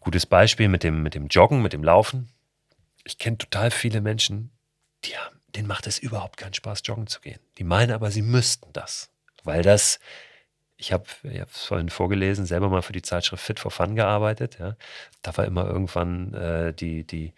Gutes 0.00 0.24
Beispiel 0.24 0.68
mit 0.68 0.82
dem, 0.82 1.02
mit 1.02 1.14
dem 1.14 1.26
Joggen, 1.26 1.60
mit 1.60 1.74
dem 1.74 1.84
Laufen. 1.84 2.32
Ich 3.04 3.18
kenne 3.18 3.36
total 3.36 3.70
viele 3.70 4.00
Menschen, 4.00 4.50
die 5.04 5.18
haben, 5.18 5.38
denen 5.54 5.68
macht 5.68 5.86
es 5.86 5.98
überhaupt 5.98 6.38
keinen 6.38 6.54
Spaß, 6.54 6.80
joggen 6.86 7.06
zu 7.06 7.20
gehen. 7.20 7.40
Die 7.58 7.64
meinen 7.64 7.92
aber, 7.92 8.10
sie 8.10 8.22
müssten 8.22 8.72
das, 8.72 9.10
weil 9.42 9.62
das 9.62 10.00
ich 10.84 10.92
habe 10.92 11.04
es 11.24 11.64
vorhin 11.64 11.88
vorgelesen, 11.88 12.44
selber 12.44 12.68
mal 12.68 12.82
für 12.82 12.92
die 12.92 13.00
Zeitschrift 13.00 13.42
Fit 13.42 13.58
for 13.58 13.70
Fun 13.70 13.96
gearbeitet. 13.96 14.58
Ja. 14.60 14.76
Da 15.22 15.34
war 15.36 15.46
immer 15.46 15.66
irgendwann 15.66 16.34
äh, 16.34 16.74
die, 16.74 17.06
die, 17.06 17.32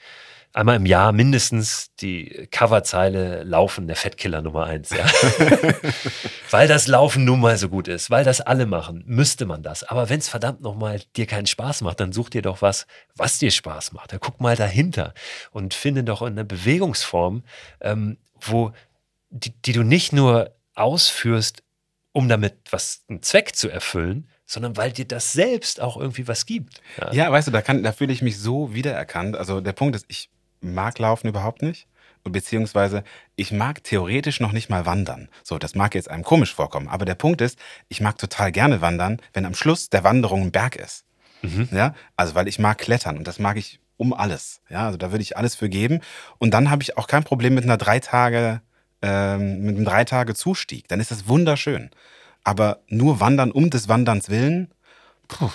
einmal 0.52 0.74
im 0.74 0.86
Jahr 0.86 1.12
mindestens 1.12 1.94
die 2.00 2.48
Coverzeile 2.50 3.44
Laufen, 3.44 3.86
der 3.86 3.94
Fettkiller 3.94 4.42
Nummer 4.42 4.64
eins. 4.64 4.90
Ja. 4.90 5.06
weil 6.50 6.66
das 6.66 6.88
Laufen 6.88 7.24
nun 7.24 7.38
mal 7.38 7.56
so 7.56 7.68
gut 7.68 7.86
ist, 7.86 8.10
weil 8.10 8.24
das 8.24 8.40
alle 8.40 8.66
machen, 8.66 9.04
müsste 9.06 9.46
man 9.46 9.62
das. 9.62 9.84
Aber 9.84 10.08
wenn 10.08 10.18
es 10.18 10.28
verdammt 10.28 10.60
nochmal 10.60 11.00
dir 11.14 11.26
keinen 11.26 11.46
Spaß 11.46 11.82
macht, 11.82 12.00
dann 12.00 12.12
such 12.12 12.30
dir 12.30 12.42
doch 12.42 12.62
was, 12.62 12.88
was 13.14 13.38
dir 13.38 13.52
Spaß 13.52 13.92
macht. 13.92 14.12
Ja, 14.12 14.18
guck 14.18 14.40
mal 14.40 14.56
dahinter 14.56 15.14
und 15.52 15.72
finde 15.72 16.02
doch 16.02 16.22
eine 16.22 16.44
Bewegungsform, 16.44 17.44
ähm, 17.80 18.18
wo 18.40 18.72
die, 19.30 19.52
die 19.62 19.72
du 19.72 19.84
nicht 19.84 20.12
nur 20.12 20.50
ausführst 20.74 21.62
um 22.16 22.30
damit 22.30 22.54
was 22.70 23.02
einen 23.10 23.22
Zweck 23.22 23.54
zu 23.54 23.68
erfüllen, 23.68 24.26
sondern 24.46 24.78
weil 24.78 24.90
dir 24.90 25.04
das 25.04 25.34
selbst 25.34 25.82
auch 25.82 25.98
irgendwie 25.98 26.26
was 26.26 26.46
gibt. 26.46 26.80
Ja, 26.96 27.12
ja 27.12 27.30
weißt 27.30 27.48
du, 27.48 27.52
da, 27.52 27.60
kann, 27.60 27.82
da 27.82 27.92
fühle 27.92 28.10
ich 28.10 28.22
mich 28.22 28.38
so 28.38 28.72
wiedererkannt. 28.72 29.36
Also 29.36 29.60
der 29.60 29.74
Punkt 29.74 29.94
ist, 29.94 30.06
ich 30.08 30.30
mag 30.62 30.98
Laufen 30.98 31.28
überhaupt 31.28 31.60
nicht. 31.60 31.86
Beziehungsweise 32.24 33.04
ich 33.36 33.52
mag 33.52 33.84
theoretisch 33.84 34.40
noch 34.40 34.52
nicht 34.52 34.70
mal 34.70 34.86
wandern. 34.86 35.28
So, 35.42 35.58
das 35.58 35.74
mag 35.74 35.94
jetzt 35.94 36.10
einem 36.10 36.24
komisch 36.24 36.54
vorkommen. 36.54 36.88
Aber 36.88 37.04
der 37.04 37.16
Punkt 37.16 37.42
ist, 37.42 37.58
ich 37.88 38.00
mag 38.00 38.16
total 38.16 38.50
gerne 38.50 38.80
wandern, 38.80 39.20
wenn 39.34 39.44
am 39.44 39.54
Schluss 39.54 39.90
der 39.90 40.02
Wanderung 40.02 40.40
ein 40.40 40.52
Berg 40.52 40.76
ist. 40.76 41.04
Mhm. 41.42 41.68
Ja, 41.70 41.94
also 42.16 42.34
weil 42.34 42.48
ich 42.48 42.58
mag 42.58 42.78
klettern 42.78 43.18
und 43.18 43.28
das 43.28 43.38
mag 43.38 43.58
ich 43.58 43.78
um 43.98 44.14
alles. 44.14 44.62
Ja, 44.70 44.86
also 44.86 44.96
da 44.96 45.12
würde 45.12 45.22
ich 45.22 45.36
alles 45.36 45.54
für 45.54 45.68
geben. 45.68 46.00
Und 46.38 46.52
dann 46.54 46.70
habe 46.70 46.82
ich 46.82 46.96
auch 46.96 47.08
kein 47.08 47.24
Problem 47.24 47.54
mit 47.54 47.64
einer 47.64 47.76
drei 47.76 48.00
Tage 48.00 48.62
ähm, 49.02 49.62
mit 49.62 49.76
einem 49.76 49.84
drei 49.84 50.04
Tage 50.04 50.34
Zustieg, 50.34 50.88
dann 50.88 51.00
ist 51.00 51.10
das 51.10 51.28
wunderschön. 51.28 51.90
Aber 52.44 52.80
nur 52.88 53.20
wandern 53.20 53.50
um 53.50 53.70
des 53.70 53.88
Wanderns 53.88 54.28
willen, 54.28 54.72
puh, 55.28 55.50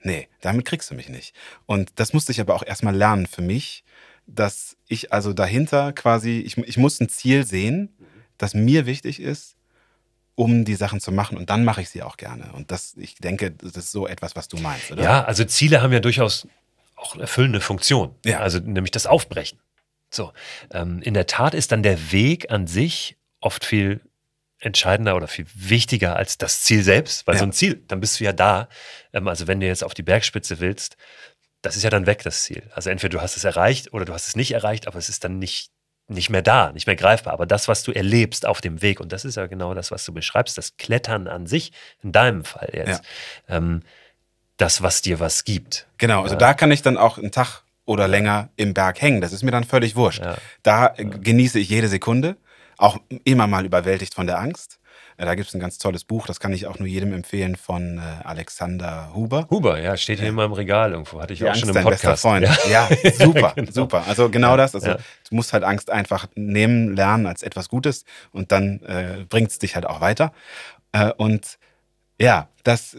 nee, 0.00 0.28
damit 0.40 0.64
kriegst 0.66 0.90
du 0.90 0.94
mich 0.94 1.08
nicht. 1.08 1.34
Und 1.66 1.92
das 1.96 2.12
musste 2.12 2.32
ich 2.32 2.40
aber 2.40 2.54
auch 2.54 2.64
erstmal 2.64 2.94
lernen 2.94 3.26
für 3.26 3.42
mich, 3.42 3.84
dass 4.26 4.76
ich 4.88 5.12
also 5.12 5.32
dahinter 5.32 5.92
quasi, 5.92 6.40
ich, 6.40 6.56
ich 6.58 6.76
muss 6.76 7.00
ein 7.00 7.08
Ziel 7.08 7.46
sehen, 7.46 7.94
das 8.38 8.54
mir 8.54 8.86
wichtig 8.86 9.20
ist, 9.20 9.56
um 10.34 10.64
die 10.64 10.74
Sachen 10.74 11.00
zu 11.00 11.12
machen 11.12 11.36
und 11.38 11.50
dann 11.50 11.64
mache 11.64 11.80
ich 11.80 11.90
sie 11.90 12.02
auch 12.02 12.16
gerne. 12.16 12.52
Und 12.52 12.70
das, 12.70 12.94
ich 12.96 13.16
denke, 13.16 13.52
das 13.52 13.76
ist 13.76 13.92
so 13.92 14.06
etwas, 14.06 14.34
was 14.34 14.48
du 14.48 14.56
meinst, 14.56 14.90
oder? 14.90 15.02
Ja, 15.02 15.24
also 15.24 15.44
Ziele 15.44 15.80
haben 15.80 15.92
ja 15.92 16.00
durchaus 16.00 16.48
auch 16.96 17.16
erfüllende 17.16 17.60
Funktion. 17.60 18.14
Ja. 18.24 18.40
Also 18.40 18.58
nämlich 18.58 18.90
das 18.90 19.06
Aufbrechen. 19.06 19.58
So, 20.14 20.32
ähm, 20.72 21.00
in 21.02 21.14
der 21.14 21.26
Tat 21.26 21.54
ist 21.54 21.72
dann 21.72 21.82
der 21.82 22.12
Weg 22.12 22.50
an 22.50 22.66
sich 22.66 23.16
oft 23.40 23.64
viel 23.64 24.00
entscheidender 24.58 25.16
oder 25.16 25.28
viel 25.28 25.46
wichtiger 25.54 26.16
als 26.16 26.38
das 26.38 26.62
Ziel 26.62 26.82
selbst, 26.82 27.26
weil 27.26 27.34
ja. 27.34 27.40
so 27.40 27.46
ein 27.46 27.52
Ziel, 27.52 27.82
dann 27.88 28.00
bist 28.00 28.18
du 28.18 28.24
ja 28.24 28.32
da. 28.32 28.68
Ähm, 29.12 29.28
also 29.28 29.46
wenn 29.46 29.60
du 29.60 29.66
jetzt 29.66 29.84
auf 29.84 29.94
die 29.94 30.02
Bergspitze 30.02 30.60
willst, 30.60 30.96
das 31.62 31.76
ist 31.76 31.82
ja 31.82 31.90
dann 31.90 32.06
weg, 32.06 32.22
das 32.22 32.42
Ziel. 32.44 32.62
Also 32.74 32.90
entweder 32.90 33.18
du 33.18 33.22
hast 33.22 33.36
es 33.36 33.44
erreicht 33.44 33.92
oder 33.92 34.04
du 34.04 34.12
hast 34.12 34.28
es 34.28 34.36
nicht 34.36 34.52
erreicht, 34.52 34.86
aber 34.86 34.98
es 34.98 35.08
ist 35.08 35.24
dann 35.24 35.38
nicht, 35.38 35.70
nicht 36.08 36.30
mehr 36.30 36.42
da, 36.42 36.72
nicht 36.72 36.86
mehr 36.86 36.96
greifbar. 36.96 37.32
Aber 37.32 37.46
das, 37.46 37.68
was 37.68 37.82
du 37.82 37.92
erlebst 37.92 38.46
auf 38.46 38.60
dem 38.60 38.82
Weg, 38.82 39.00
und 39.00 39.12
das 39.12 39.24
ist 39.24 39.36
ja 39.36 39.46
genau 39.46 39.74
das, 39.74 39.90
was 39.90 40.04
du 40.04 40.12
beschreibst, 40.12 40.58
das 40.58 40.76
Klettern 40.76 41.26
an 41.28 41.46
sich, 41.46 41.72
in 42.02 42.12
deinem 42.12 42.44
Fall 42.44 42.70
jetzt, 42.72 43.02
ja. 43.48 43.56
ähm, 43.56 43.82
das, 44.56 44.82
was 44.82 45.02
dir 45.02 45.20
was 45.20 45.44
gibt. 45.44 45.86
Genau, 45.98 46.22
also 46.22 46.34
ja. 46.34 46.38
da 46.38 46.54
kann 46.54 46.70
ich 46.70 46.82
dann 46.82 46.96
auch 46.96 47.18
einen 47.18 47.32
Tag 47.32 47.63
oder 47.86 48.08
länger 48.08 48.50
im 48.56 48.74
Berg 48.74 49.00
hängen. 49.00 49.20
Das 49.20 49.32
ist 49.32 49.42
mir 49.42 49.50
dann 49.50 49.64
völlig 49.64 49.96
wurscht. 49.96 50.22
Ja. 50.22 50.36
Da 50.62 50.94
ja. 50.96 51.04
genieße 51.04 51.58
ich 51.58 51.68
jede 51.68 51.88
Sekunde, 51.88 52.36
auch 52.78 52.98
immer 53.24 53.46
mal 53.46 53.64
überwältigt 53.64 54.14
von 54.14 54.26
der 54.26 54.38
Angst. 54.38 54.78
Da 55.16 55.36
gibt 55.36 55.48
es 55.48 55.54
ein 55.54 55.60
ganz 55.60 55.78
tolles 55.78 56.02
Buch, 56.04 56.26
das 56.26 56.40
kann 56.40 56.52
ich 56.52 56.66
auch 56.66 56.80
nur 56.80 56.88
jedem 56.88 57.12
empfehlen, 57.12 57.54
von 57.54 57.98
äh, 57.98 58.24
Alexander 58.24 59.12
Huber. 59.14 59.46
Huber, 59.48 59.80
ja, 59.80 59.96
steht 59.96 60.18
hier 60.18 60.26
ja. 60.26 60.32
immer 60.32 60.44
im 60.44 60.52
Regal 60.52 60.90
irgendwo, 60.90 61.20
hatte 61.20 61.32
ich 61.32 61.38
Die 61.38 61.44
auch 61.44 61.50
Angst 61.50 61.60
schon 61.60 61.76
im 61.76 61.82
Podcast. 61.82 62.22
Freund. 62.22 62.48
Ja, 62.68 62.88
ja 62.90 63.10
super, 63.12 63.52
genau. 63.54 63.70
super. 63.70 64.04
Also 64.08 64.28
genau 64.28 64.56
das. 64.56 64.74
Also 64.74 64.94
du 64.94 65.34
musst 65.34 65.52
halt 65.52 65.62
Angst 65.62 65.88
einfach 65.88 66.26
nehmen, 66.34 66.96
lernen 66.96 67.26
als 67.26 67.44
etwas 67.44 67.68
Gutes 67.68 68.04
und 68.32 68.50
dann 68.50 68.80
äh, 68.82 69.24
bringt 69.28 69.50
es 69.50 69.58
dich 69.60 69.76
halt 69.76 69.86
auch 69.86 70.00
weiter. 70.00 70.32
Äh, 70.90 71.12
und 71.12 71.58
ja, 72.20 72.48
das 72.64 72.96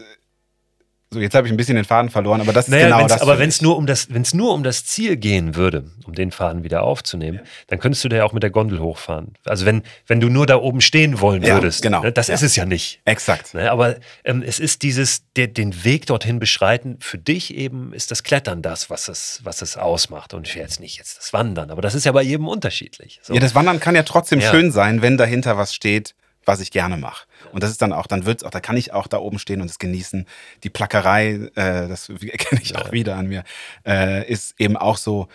So, 1.16 1.22
jetzt 1.22 1.34
habe 1.34 1.46
ich 1.46 1.52
ein 1.52 1.56
bisschen 1.56 1.76
den 1.76 1.86
Faden 1.86 2.10
verloren, 2.10 2.42
aber 2.42 2.52
das 2.52 2.66
ist 2.66 2.72
naja, 2.72 2.88
genau 2.88 2.98
wenn's, 2.98 3.12
das. 3.12 3.22
Aber 3.22 3.38
wenn 3.38 3.48
es 3.48 3.62
nur, 3.62 3.78
um 3.78 3.86
das, 3.86 4.08
nur 4.34 4.52
um 4.52 4.62
das 4.62 4.84
Ziel 4.84 5.16
gehen 5.16 5.54
würde, 5.56 5.90
um 6.04 6.12
den 6.14 6.30
Faden 6.30 6.62
wieder 6.62 6.82
aufzunehmen, 6.82 7.40
dann 7.68 7.78
könntest 7.78 8.04
du 8.04 8.10
da 8.10 8.16
ja 8.16 8.24
auch 8.24 8.34
mit 8.34 8.42
der 8.42 8.50
Gondel 8.50 8.80
hochfahren. 8.80 9.32
Also 9.46 9.64
wenn, 9.64 9.82
wenn 10.06 10.20
du 10.20 10.28
nur 10.28 10.44
da 10.46 10.56
oben 10.56 10.82
stehen 10.82 11.22
wollen 11.22 11.42
Ja, 11.42 11.54
würdest, 11.54 11.80
genau. 11.80 12.02
ne, 12.02 12.12
das 12.12 12.28
Ja. 12.28 12.34
ist 12.34 12.42
es 12.42 12.54
ja 12.54 12.66
nicht. 12.66 13.00
Exakt. 13.06 13.54
Ne, 13.54 13.70
aber 13.70 13.96
ähm, 14.24 14.42
es 14.46 14.60
ist 14.60 14.82
dieses, 14.82 15.22
der, 15.36 15.46
den 15.46 15.84
Weg 15.84 16.04
dorthin 16.04 16.38
beschreiten, 16.38 16.98
für 17.00 17.16
dich 17.16 17.54
eben 17.54 17.94
ist 17.94 18.10
das 18.10 18.22
Klettern 18.22 18.60
das, 18.60 18.90
was 18.90 19.08
es, 19.08 19.40
was 19.42 19.62
es 19.62 19.78
ausmacht. 19.78 20.34
Und 20.34 20.54
jetzt 20.54 20.80
nicht 20.80 20.98
jetzt 20.98 21.16
das 21.16 21.32
Wandern, 21.32 21.70
aber 21.70 21.80
das 21.80 21.94
ist 21.94 22.04
ja 22.04 22.12
bei 22.12 22.22
jedem 22.22 22.46
unterschiedlich. 22.46 23.20
So. 23.22 23.32
Ja, 23.32 23.40
das 23.40 23.54
Wandern 23.54 23.80
kann 23.80 23.94
ja 23.94 24.02
trotzdem 24.02 24.40
Ja. 24.40 24.50
schön 24.50 24.70
sein, 24.70 25.00
wenn 25.00 25.16
dahinter 25.16 25.56
was 25.56 25.74
steht, 25.74 26.14
was 26.44 26.60
ich 26.60 26.70
gerne 26.70 26.98
mache. 26.98 27.24
Und 27.56 27.62
das 27.62 27.70
ist 27.70 27.80
dann 27.80 27.94
auch, 27.94 28.06
dann 28.06 28.26
wird's 28.26 28.44
auch, 28.44 28.50
da 28.50 28.60
kann 28.60 28.76
ich 28.76 28.92
auch 28.92 29.06
da 29.06 29.16
oben 29.16 29.38
stehen 29.38 29.62
und 29.62 29.70
es 29.70 29.78
genießen. 29.78 30.26
Die 30.62 30.68
Plackerei, 30.68 31.48
äh, 31.54 31.88
das 31.88 32.08
kenne 32.38 32.60
ich 32.60 32.76
auch 32.76 32.92
wieder 32.92 33.16
an 33.16 33.28
mir, 33.28 33.44
äh, 33.86 34.30
ist 34.30 34.60
eben 34.60 34.76
auch 34.76 34.98
so, 34.98 35.28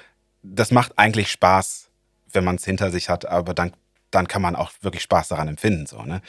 das 0.43 0.69
macht 0.69 0.99
eigentlich 0.99 1.31
Spaß, 1.31 1.89
wenn 2.31 2.43
man 2.43 2.57
es 2.57 2.63
hinter 2.63 2.91
sich 2.91 3.09
hat, 3.09 3.25
aber 3.25 3.55
dann, 3.55 3.73
dann 4.11 4.27
kann 4.27 4.43
man 4.43 4.55
auch 4.55 4.71
wirklich 4.81 5.01
Spaß 5.01 5.29
daran 5.29 5.47
empfinden. 5.47 5.87
So, 5.87 6.03
ne? 6.03 6.21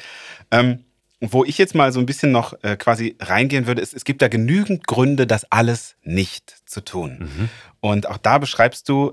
ähm, 0.51 0.83
wo 1.21 1.45
ich 1.45 1.59
jetzt 1.59 1.75
mal 1.75 1.93
so 1.93 2.01
ein 2.01 2.07
bisschen 2.07 2.33
noch 2.33 2.55
äh, 2.63 2.79
quasi 2.79 3.19
reingehen 3.21 3.67
würde, 3.67 3.83
ist, 3.83 3.93
es 3.93 4.05
gibt 4.05 4.23
da 4.23 4.29
genügend 4.29 4.87
Gründe, 4.87 5.27
das 5.27 5.45
alles 5.53 5.97
nicht 6.05 6.55
zu 6.65 6.81
tun. 6.83 7.19
Mhm. 7.37 7.49
Und 7.81 8.09
auch 8.09 8.17
da 8.17 8.39
beschreibst 8.39 8.89
du 8.89 9.13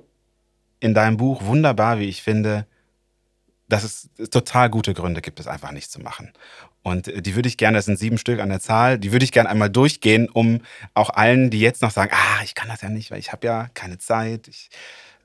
in 0.79 0.93
deinem 0.93 1.17
Buch 1.17 1.43
wunderbar, 1.43 1.99
wie 1.99 2.07
ich 2.07 2.23
finde, 2.23 2.65
dass 3.69 3.83
es 3.83 4.09
total 4.31 4.69
gute 4.69 4.93
Gründe 4.93 5.21
gibt, 5.21 5.39
es 5.39 5.47
einfach 5.47 5.71
nicht 5.71 5.91
zu 5.91 6.01
machen. 6.01 6.33
Und 6.83 7.07
äh, 7.07 7.21
die 7.21 7.35
würde 7.35 7.47
ich 7.49 7.57
gerne, 7.57 7.77
das 7.77 7.85
sind 7.85 7.97
sieben 7.99 8.17
Stück 8.17 8.39
an 8.39 8.49
der 8.49 8.59
Zahl, 8.59 8.97
die 8.99 9.11
würde 9.11 9.25
ich 9.25 9.31
gerne 9.31 9.49
einmal 9.49 9.69
durchgehen, 9.69 10.29
um 10.29 10.61
auch 10.93 11.09
allen, 11.09 11.49
die 11.49 11.59
jetzt 11.59 11.81
noch 11.81 11.91
sagen, 11.91 12.11
ah, 12.13 12.43
ich 12.43 12.55
kann 12.55 12.69
das 12.69 12.81
ja 12.81 12.89
nicht, 12.89 13.11
weil 13.11 13.19
ich 13.19 13.31
habe 13.31 13.45
ja 13.47 13.67
keine 13.73 13.97
Zeit, 13.97 14.47
ich, 14.47 14.69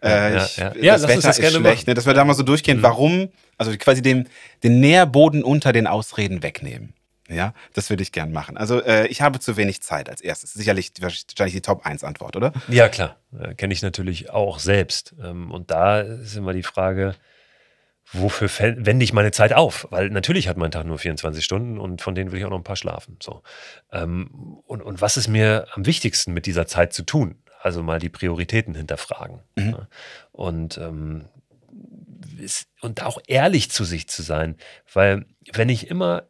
äh, 0.03 0.09
Ja, 0.35 0.45
ich, 0.45 0.57
ja, 0.57 0.75
ja. 0.75 0.83
Ja, 0.83 0.93
das 0.95 1.03
Wetter 1.05 1.21
das 1.23 1.39
ist 1.39 1.41
gerne 1.43 1.57
schlecht, 1.59 1.77
machen. 1.83 1.91
ne? 1.91 1.95
dass 1.95 2.07
wir 2.07 2.15
da 2.15 2.25
mal 2.25 2.35
so 2.35 2.43
durchgehen, 2.43 2.79
Mhm. 2.79 2.83
warum, 2.83 3.29
also 3.57 3.77
quasi 3.79 4.03
den, 4.03 4.29
den 4.63 4.81
Nährboden 4.81 5.43
unter 5.45 5.73
den 5.73 5.87
Ausreden 5.87 6.43
wegnehmen. 6.43 6.93
Ja, 7.31 7.55
das 7.73 7.89
würde 7.89 8.03
ich 8.03 8.13
gern 8.13 8.33
machen. 8.33 8.59
Also 8.59 8.83
äh, 8.83 9.07
ich 9.07 9.23
habe 9.23 9.39
zu 9.41 9.57
wenig 9.57 9.81
Zeit 9.81 10.11
als 10.11 10.21
erstes. 10.21 10.53
Sicherlich 10.53 10.93
wahrscheinlich 11.01 11.55
die 11.55 11.63
Top 11.63 11.87
1 11.87 12.05
Antwort, 12.05 12.37
oder? 12.37 12.53
Ja, 12.69 12.91
klar. 12.91 13.17
Äh, 13.41 13.55
Kenne 13.55 13.73
ich 13.73 13.81
natürlich 13.81 14.29
auch 14.29 14.59
selbst. 14.59 15.15
Ähm, 15.25 15.51
Und 15.51 15.71
da 15.71 16.01
ist 16.03 16.37
immer 16.37 16.53
die 16.53 16.63
Frage, 16.63 17.15
wofür 18.13 18.49
wende 18.59 19.05
ich 19.05 19.13
meine 19.13 19.31
Zeit 19.33 19.53
auf? 19.53 19.87
Weil 19.91 20.11
natürlich 20.11 20.49
hat 20.49 20.57
mein 20.57 20.71
Tag 20.71 20.87
nur 20.87 20.99
24 20.99 21.45
Stunden 21.45 21.79
und 21.79 22.03
von 22.03 22.15
denen 22.15 22.31
will 22.33 22.39
ich 22.39 22.45
auch 22.45 22.51
noch 22.51 22.59
ein 22.59 22.65
paar 22.65 22.77
schlafen. 22.77 23.17
So. 23.23 23.43
Ähm, 23.93 24.61
Und, 24.67 24.83
und 24.83 25.01
was 25.01 25.17
ist 25.17 25.29
mir 25.29 25.67
am 25.73 25.87
wichtigsten 25.87 26.33
mit 26.33 26.47
dieser 26.47 26.67
Zeit 26.67 26.93
zu 26.93 27.03
tun? 27.03 27.37
Also 27.61 27.83
mal 27.83 27.99
die 27.99 28.11
Prioritäten 28.11 28.75
hinterfragen. 28.75 29.41
Mhm. 29.57 29.71
Ja. 29.71 29.89
Und, 30.33 30.77
ähm, 30.79 31.25
ist- 32.39 32.69
und 32.83 33.03
auch 33.03 33.19
ehrlich 33.27 33.71
zu 33.71 33.85
sich 33.85 34.09
zu 34.09 34.23
sein. 34.23 34.57
Weil 34.93 35.25
wenn 35.53 35.69
ich 35.69 35.89
immer 35.89 36.25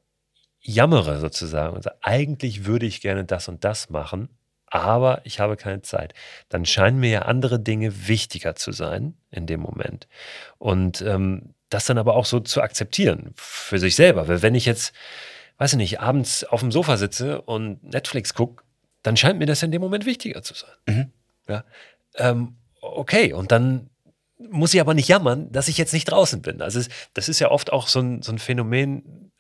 jammere 0.61 1.19
sozusagen 1.21 1.75
und 1.77 1.83
sage, 1.83 1.97
eigentlich 2.03 2.65
würde 2.67 2.87
ich 2.87 3.01
gerne 3.01 3.25
das 3.25 3.49
und 3.49 3.65
das 3.65 3.91
machen, 3.91 4.29
aber 4.67 5.21
ich 5.25 5.39
habe 5.41 5.57
keine 5.57 5.83
Zeit, 5.83 6.15
dann 6.49 6.65
scheinen 6.67 6.99
mir 6.99 7.11
ja 7.11 7.23
andere 7.23 7.61
Dinge 7.61 8.09
wichtiger 8.09 8.57
zu 8.57 8.73
sein 8.73 9.15
in 9.31 9.47
dem 9.47 9.61
Moment. 9.61 10.09
Und 10.59 11.03
ähm, 11.03 11.55
das 11.75 11.87
dann 11.87 11.99
aber 11.99 12.15
auch 12.15 12.25
so 12.25 12.41
zu 12.41 12.63
akzeptieren 12.63 13.33
für 13.37 13.79
sich 13.79 13.97
selber. 13.97 14.29
Weil 14.29 14.43
wenn 14.43 14.55
ich 14.55 14.65
jetzt, 14.65 14.95
weiß 15.59 15.73
ich 15.73 15.79
nicht, 15.79 16.01
abends 16.01 16.45
auf 16.45 16.61
dem 16.61 16.71
Sofa 16.71 16.97
sitze 16.97 17.43
und 17.43 17.83
Netflix 17.83 18.33
gucke, 18.33 18.63
dann 19.03 19.17
scheint 19.17 19.39
mir 19.39 19.47
das 19.47 19.63
in 19.63 19.73
dem 19.73 19.83
Moment 19.83 20.07
wichtiger 20.07 20.43
zu 20.43 20.55
sein. 20.55 20.71
Mhm. 20.87 21.13
Ja. 21.49 21.65
Ähm, 22.17 22.57
okay, 22.81 23.33
und 23.33 23.53
dann 23.53 23.91
muss 24.39 24.73
ich 24.73 24.81
aber 24.81 24.95
nicht 24.95 25.09
jammern, 25.09 25.51
dass 25.53 25.69
ich 25.69 25.77
jetzt 25.77 25.93
nicht 25.93 26.07
draußen 26.07 26.43
bin. 26.43 26.63
Also 26.63 26.79
es, 26.79 26.89
das 27.13 27.29
ist 27.29 27.41
ja 27.41 27.51
oft 27.51 27.73
auch 27.73 27.89
so 27.89 28.01
ein, 28.01 28.23
so 28.23 28.33
ein 28.33 28.39
Phänomen, 28.39 29.33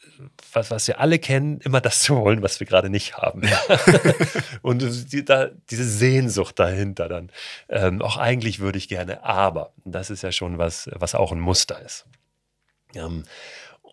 was, 0.53 0.71
was 0.71 0.87
wir 0.87 1.01
alle 1.01 1.19
kennen, 1.19 1.61
immer 1.61 1.81
das 1.81 2.01
zu 2.01 2.17
wollen, 2.17 2.43
was 2.43 2.61
wir 2.61 2.67
gerade 2.67 2.91
nicht 2.91 3.17
haben. 3.17 3.43
und 4.63 5.13
die, 5.13 5.25
da, 5.25 5.51
diese 5.71 5.85
Sehnsucht 5.85 6.59
dahinter 6.59 7.09
dann. 7.09 7.31
Ähm, 7.69 8.03
auch 8.03 8.17
eigentlich 8.17 8.61
würde 8.61 8.79
ich 8.79 8.89
gerne, 8.89 9.25
aber 9.25 9.73
das 9.85 10.11
ist 10.11 10.23
ja 10.23 10.33
schon 10.33 10.59
was, 10.59 10.91
was 10.95 11.15
auch 11.15 11.33
ein 11.33 11.41
Muster 11.41 11.81
ist. 11.81 12.07
Ähm, 12.97 13.25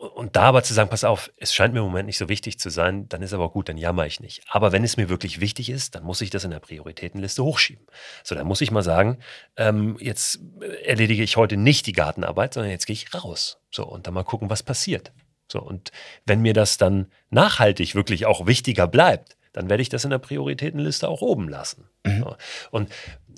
und 0.01 0.35
da 0.35 0.43
aber 0.43 0.63
zu 0.63 0.73
sagen, 0.73 0.89
pass 0.89 1.03
auf, 1.03 1.31
es 1.37 1.53
scheint 1.53 1.75
mir 1.75 1.81
im 1.81 1.85
Moment 1.85 2.07
nicht 2.07 2.17
so 2.17 2.27
wichtig 2.27 2.57
zu 2.57 2.71
sein, 2.71 3.07
dann 3.09 3.21
ist 3.21 3.33
aber 3.33 3.49
gut, 3.49 3.69
dann 3.69 3.77
jammer 3.77 4.07
ich 4.07 4.19
nicht. 4.19 4.41
Aber 4.49 4.71
wenn 4.71 4.83
es 4.83 4.97
mir 4.97 5.09
wirklich 5.09 5.39
wichtig 5.41 5.69
ist, 5.69 5.93
dann 5.93 6.03
muss 6.03 6.21
ich 6.21 6.31
das 6.31 6.43
in 6.43 6.49
der 6.49 6.59
Prioritätenliste 6.59 7.43
hochschieben. 7.43 7.85
So, 8.23 8.33
dann 8.33 8.47
muss 8.47 8.61
ich 8.61 8.71
mal 8.71 8.81
sagen, 8.81 9.19
ähm, 9.57 9.97
jetzt 9.99 10.39
erledige 10.83 11.21
ich 11.21 11.37
heute 11.37 11.55
nicht 11.55 11.85
die 11.85 11.93
Gartenarbeit, 11.93 12.55
sondern 12.55 12.71
jetzt 12.71 12.87
gehe 12.87 12.95
ich 12.95 13.13
raus. 13.13 13.59
So, 13.69 13.85
und 13.85 14.07
dann 14.07 14.15
mal 14.15 14.23
gucken, 14.23 14.49
was 14.49 14.63
passiert. 14.63 15.11
So, 15.51 15.61
und 15.61 15.91
wenn 16.25 16.41
mir 16.41 16.53
das 16.53 16.77
dann 16.77 17.11
nachhaltig 17.29 17.93
wirklich 17.93 18.25
auch 18.25 18.47
wichtiger 18.47 18.87
bleibt, 18.87 19.37
dann 19.53 19.69
werde 19.69 19.83
ich 19.83 19.89
das 19.89 20.03
in 20.03 20.09
der 20.09 20.17
Prioritätenliste 20.17 21.07
auch 21.07 21.21
oben 21.21 21.47
lassen. 21.47 21.89
So. 22.05 22.35
Und 22.71 22.89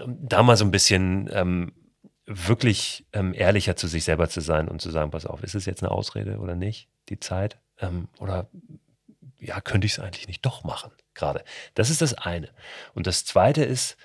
um 0.01 0.17
da 0.21 0.43
mal 0.43 0.55
so 0.55 0.63
ein 0.63 0.71
bisschen 0.71 1.29
ähm, 1.33 1.73
wirklich 2.25 3.05
ähm, 3.13 3.33
ehrlicher 3.33 3.75
zu 3.75 3.87
sich 3.87 4.03
selber 4.03 4.29
zu 4.29 4.41
sein 4.41 4.67
und 4.67 4.81
zu 4.81 4.89
sagen, 4.89 5.11
pass 5.11 5.25
auf, 5.25 5.43
ist 5.43 5.55
es 5.55 5.65
jetzt 5.65 5.83
eine 5.83 5.91
Ausrede 5.91 6.37
oder 6.39 6.55
nicht, 6.55 6.87
die 7.09 7.19
Zeit? 7.19 7.57
Ähm, 7.79 8.07
oder 8.19 8.49
ja, 9.39 9.59
könnte 9.61 9.85
ich 9.85 9.93
es 9.93 9.99
eigentlich 9.99 10.27
nicht 10.27 10.45
doch 10.45 10.63
machen 10.63 10.91
gerade? 11.13 11.43
Das 11.75 11.89
ist 11.89 12.01
das 12.01 12.13
eine. 12.13 12.49
Und 12.93 13.07
das 13.07 13.25
zweite 13.25 13.63
ist, 13.63 13.97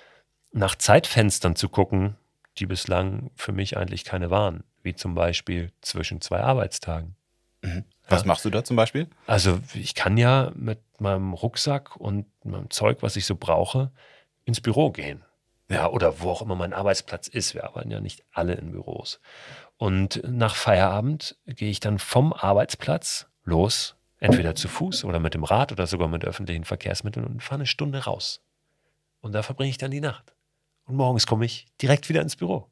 nach 0.51 0.75
Zeitfenstern 0.75 1.55
zu 1.55 1.69
gucken, 1.69 2.15
die 2.57 2.65
bislang 2.65 3.31
für 3.35 3.51
mich 3.51 3.77
eigentlich 3.77 4.03
keine 4.03 4.29
waren, 4.29 4.63
wie 4.83 4.95
zum 4.95 5.15
Beispiel 5.15 5.71
zwischen 5.81 6.19
zwei 6.19 6.41
Arbeitstagen. 6.41 7.15
Was 8.07 8.21
Ja. 8.21 8.27
machst 8.27 8.43
du 8.45 8.49
da 8.49 8.63
zum 8.63 8.75
Beispiel? 8.75 9.07
Also 9.27 9.59
ich 9.73 9.95
kann 9.95 10.17
ja 10.17 10.51
mit 10.55 10.79
meinem 10.99 11.33
Rucksack 11.33 11.95
und 11.95 12.25
meinem 12.43 12.69
Zeug, 12.69 12.97
was 13.01 13.15
ich 13.15 13.25
so 13.25 13.35
brauche, 13.35 13.91
ins 14.45 14.61
Büro 14.61 14.91
gehen. 14.91 15.23
Ja, 15.69 15.87
oder 15.89 16.19
wo 16.19 16.31
auch 16.31 16.41
immer 16.41 16.55
mein 16.55 16.73
Arbeitsplatz 16.73 17.27
ist. 17.27 17.53
Wir 17.53 17.63
arbeiten 17.63 17.91
ja 17.91 17.99
nicht 17.99 18.23
alle 18.31 18.55
in 18.55 18.71
Büros. 18.71 19.19
Und 19.77 20.21
nach 20.27 20.55
Feierabend 20.55 21.37
gehe 21.45 21.69
ich 21.69 21.79
dann 21.79 21.99
vom 21.99 22.33
Arbeitsplatz 22.33 23.27
los, 23.43 23.95
entweder 24.19 24.55
zu 24.55 24.67
Fuß 24.67 25.05
oder 25.05 25.19
mit 25.19 25.35
dem 25.35 25.43
Rad 25.43 25.71
oder 25.71 25.87
sogar 25.87 26.07
mit 26.07 26.25
öffentlichen 26.25 26.65
Verkehrsmitteln 26.65 27.25
und 27.25 27.43
fahre 27.43 27.59
eine 27.59 27.65
Stunde 27.67 28.03
raus. 28.03 28.41
Und 29.21 29.33
da 29.33 29.43
verbringe 29.43 29.69
ich 29.69 29.77
dann 29.77 29.91
die 29.91 30.01
Nacht. 30.01 30.33
Und 30.85 30.95
morgens 30.95 31.27
komme 31.27 31.45
ich 31.45 31.67
direkt 31.81 32.09
wieder 32.09 32.21
ins 32.21 32.35
Büro. 32.35 32.69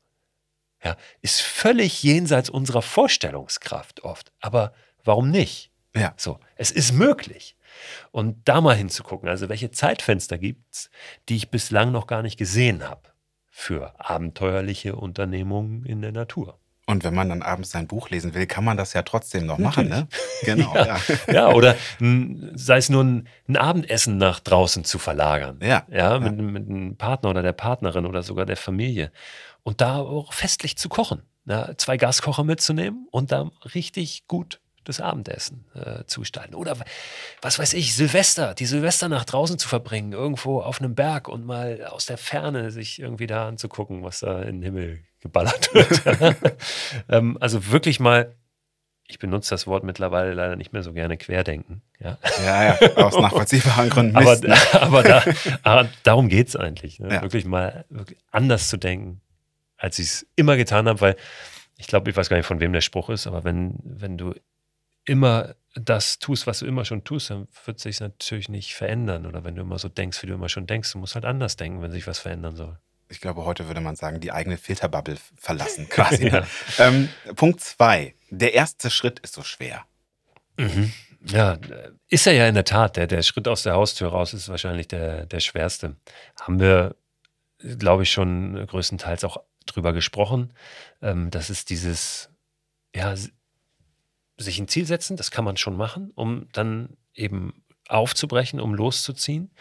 Ja, 0.83 0.97
ist 1.21 1.41
völlig 1.41 2.01
jenseits 2.03 2.49
unserer 2.49 2.81
Vorstellungskraft 2.81 4.03
oft. 4.03 4.31
Aber 4.39 4.73
warum 5.03 5.29
nicht? 5.29 5.71
Ja. 5.95 6.13
So, 6.17 6.39
es 6.55 6.71
ist 6.71 6.93
möglich. 6.93 7.56
Und 8.11 8.47
da 8.47 8.61
mal 8.61 8.75
hinzugucken, 8.75 9.29
also 9.29 9.49
welche 9.49 9.71
Zeitfenster 9.71 10.37
gibt 10.37 10.73
es, 10.73 10.89
die 11.29 11.35
ich 11.35 11.49
bislang 11.49 11.91
noch 11.91 12.07
gar 12.07 12.21
nicht 12.21 12.37
gesehen 12.37 12.87
habe 12.87 13.01
für 13.49 13.93
abenteuerliche 13.99 14.95
Unternehmungen 14.95 15.85
in 15.85 16.01
der 16.01 16.11
Natur. 16.11 16.59
Und 16.89 17.03
wenn 17.03 17.13
man 17.13 17.27
dann 17.27 17.41
abends 17.41 17.71
sein 17.71 17.85
Buch 17.85 18.09
lesen 18.09 18.33
will, 18.33 18.47
kann 18.47 18.63
man 18.63 18.77
das 18.77 18.93
ja 18.93 19.01
trotzdem 19.01 19.45
noch 19.45 19.57
machen, 19.57 19.89
ne? 19.89 20.07
Genau, 20.43 20.73
ja. 20.73 20.97
Ja, 21.29 21.49
oder 21.49 21.75
m, 21.99 22.51
sei 22.55 22.77
es 22.77 22.87
nur 22.89 23.03
ein, 23.03 23.27
ein 23.49 23.57
Abendessen 23.57 24.17
nach 24.17 24.39
draußen 24.39 24.85
zu 24.85 24.97
verlagern. 24.97 25.59
Ja, 25.61 25.85
Ja, 25.91 26.17
mit, 26.19 26.37
mit 26.37 26.69
einem 26.69 26.95
Partner 26.95 27.31
oder 27.31 27.41
der 27.41 27.51
Partnerin 27.51 28.05
oder 28.05 28.23
sogar 28.23 28.45
der 28.45 28.55
Familie. 28.55 29.11
Und 29.63 29.81
da 29.81 29.97
auch 29.97 30.31
festlich 30.31 30.77
zu 30.77 30.87
kochen. 30.87 31.23
Ja, 31.45 31.77
zwei 31.77 31.97
Gaskocher 31.97 32.43
mitzunehmen 32.45 33.07
und 33.11 33.31
dann 33.33 33.51
richtig 33.73 34.27
gut 34.27 34.61
das 34.87 35.01
Abendessen 35.01 35.65
äh, 35.75 36.03
zu 36.05 36.21
gestalten. 36.21 36.55
Oder 36.55 36.77
was 37.41 37.59
weiß 37.59 37.73
ich, 37.73 37.95
Silvester, 37.95 38.53
die 38.53 38.65
Silvesternacht 38.65 39.31
draußen 39.31 39.59
zu 39.59 39.67
verbringen, 39.67 40.13
irgendwo 40.13 40.61
auf 40.61 40.79
einem 40.79 40.95
Berg 40.95 41.27
und 41.27 41.45
mal 41.45 41.85
aus 41.85 42.05
der 42.05 42.17
Ferne 42.17 42.71
sich 42.71 42.99
irgendwie 42.99 43.27
da 43.27 43.47
anzugucken, 43.47 44.03
was 44.03 44.19
da 44.19 44.41
in 44.41 44.61
den 44.61 44.63
Himmel 44.63 44.99
geballert 45.19 45.73
wird. 45.73 46.55
ähm, 47.09 47.37
also 47.39 47.71
wirklich 47.71 47.99
mal, 47.99 48.35
ich 49.07 49.19
benutze 49.19 49.51
das 49.51 49.67
Wort 49.67 49.83
mittlerweile 49.83 50.33
leider 50.33 50.55
nicht 50.55 50.73
mehr 50.73 50.83
so 50.83 50.93
gerne 50.93 51.17
querdenken. 51.17 51.81
Ja. 51.99 52.17
Ja, 52.45 52.77
ja, 52.79 52.95
aus 52.97 53.17
nachvollziehbaren 53.17 53.89
Gründen. 53.91 54.15
Aber, 54.15 54.31
Mist, 54.31 54.43
ne? 54.43 54.55
aber, 54.73 55.03
da, 55.03 55.23
aber 55.63 55.89
darum 56.03 56.29
geht 56.29 56.49
es 56.49 56.55
eigentlich. 56.55 56.99
Ne? 56.99 57.13
Ja. 57.13 57.21
Wirklich 57.21 57.45
mal 57.45 57.85
wirklich 57.89 58.19
anders 58.31 58.69
zu 58.69 58.77
denken, 58.77 59.21
als 59.77 59.99
ich 59.99 60.07
es 60.07 60.27
immer 60.35 60.57
getan 60.57 60.87
habe, 60.87 61.01
weil 61.01 61.15
ich 61.77 61.87
glaube, 61.87 62.09
ich 62.09 62.17
weiß 62.17 62.29
gar 62.29 62.37
nicht, 62.37 62.45
von 62.45 62.59
wem 62.59 62.73
der 62.73 62.81
Spruch 62.81 63.09
ist, 63.09 63.27
aber 63.27 63.43
wenn, 63.43 63.75
wenn 63.83 64.17
du 64.17 64.33
immer 65.07 65.55
das 65.73 66.19
tust, 66.19 66.47
was 66.47 66.59
du 66.59 66.65
immer 66.65 66.85
schon 66.85 67.03
tust, 67.03 67.29
dann 67.29 67.47
wird 67.65 67.79
sich 67.79 67.99
natürlich 67.99 68.49
nicht 68.49 68.75
verändern. 68.75 69.25
Oder 69.25 69.43
wenn 69.43 69.55
du 69.55 69.61
immer 69.61 69.79
so 69.79 69.89
denkst, 69.89 70.21
wie 70.21 70.27
du 70.27 70.33
immer 70.33 70.49
schon 70.49 70.67
denkst, 70.67 70.91
du 70.91 70.99
musst 70.99 71.15
halt 71.15 71.25
anders 71.25 71.55
denken, 71.55 71.81
wenn 71.81 71.91
sich 71.91 72.07
was 72.07 72.19
verändern 72.19 72.55
soll. 72.55 72.77
Ich 73.09 73.21
glaube, 73.21 73.45
heute 73.45 73.67
würde 73.67 73.79
man 73.79 73.95
sagen, 73.95 74.19
die 74.19 74.31
eigene 74.31 74.57
Filterbubble 74.57 75.17
verlassen, 75.37 75.87
quasi. 75.89 76.27
Ja. 76.27 76.45
ähm, 76.77 77.09
Punkt 77.35 77.61
zwei. 77.61 78.15
Der 78.29 78.53
erste 78.53 78.89
Schritt 78.89 79.19
ist 79.19 79.33
so 79.33 79.43
schwer. 79.43 79.85
Mhm. 80.57 80.91
Ja, 81.25 81.57
ist 82.09 82.27
er 82.27 82.33
ja 82.33 82.47
in 82.47 82.55
der 82.55 82.65
Tat. 82.65 82.97
Der, 82.97 83.07
der 83.07 83.21
Schritt 83.21 83.47
aus 83.47 83.63
der 83.63 83.73
Haustür 83.73 84.09
raus 84.09 84.33
ist 84.33 84.49
wahrscheinlich 84.49 84.87
der, 84.87 85.25
der 85.25 85.39
schwerste. 85.39 85.95
Haben 86.39 86.59
wir, 86.59 86.95
glaube 87.59 88.03
ich, 88.03 88.11
schon 88.11 88.65
größtenteils 88.67 89.23
auch 89.23 89.37
drüber 89.65 89.93
gesprochen. 89.93 90.53
Ähm, 91.01 91.29
das 91.31 91.49
ist 91.49 91.69
dieses, 91.69 92.29
ja, 92.95 93.13
sich 94.37 94.59
ein 94.59 94.67
Ziel 94.67 94.85
setzen, 94.85 95.17
das 95.17 95.31
kann 95.31 95.45
man 95.45 95.57
schon 95.57 95.75
machen, 95.75 96.11
um 96.15 96.47
dann 96.51 96.97
eben 97.13 97.63
aufzubrechen, 97.87 98.59
um 98.59 98.73
loszuziehen, 98.73 99.51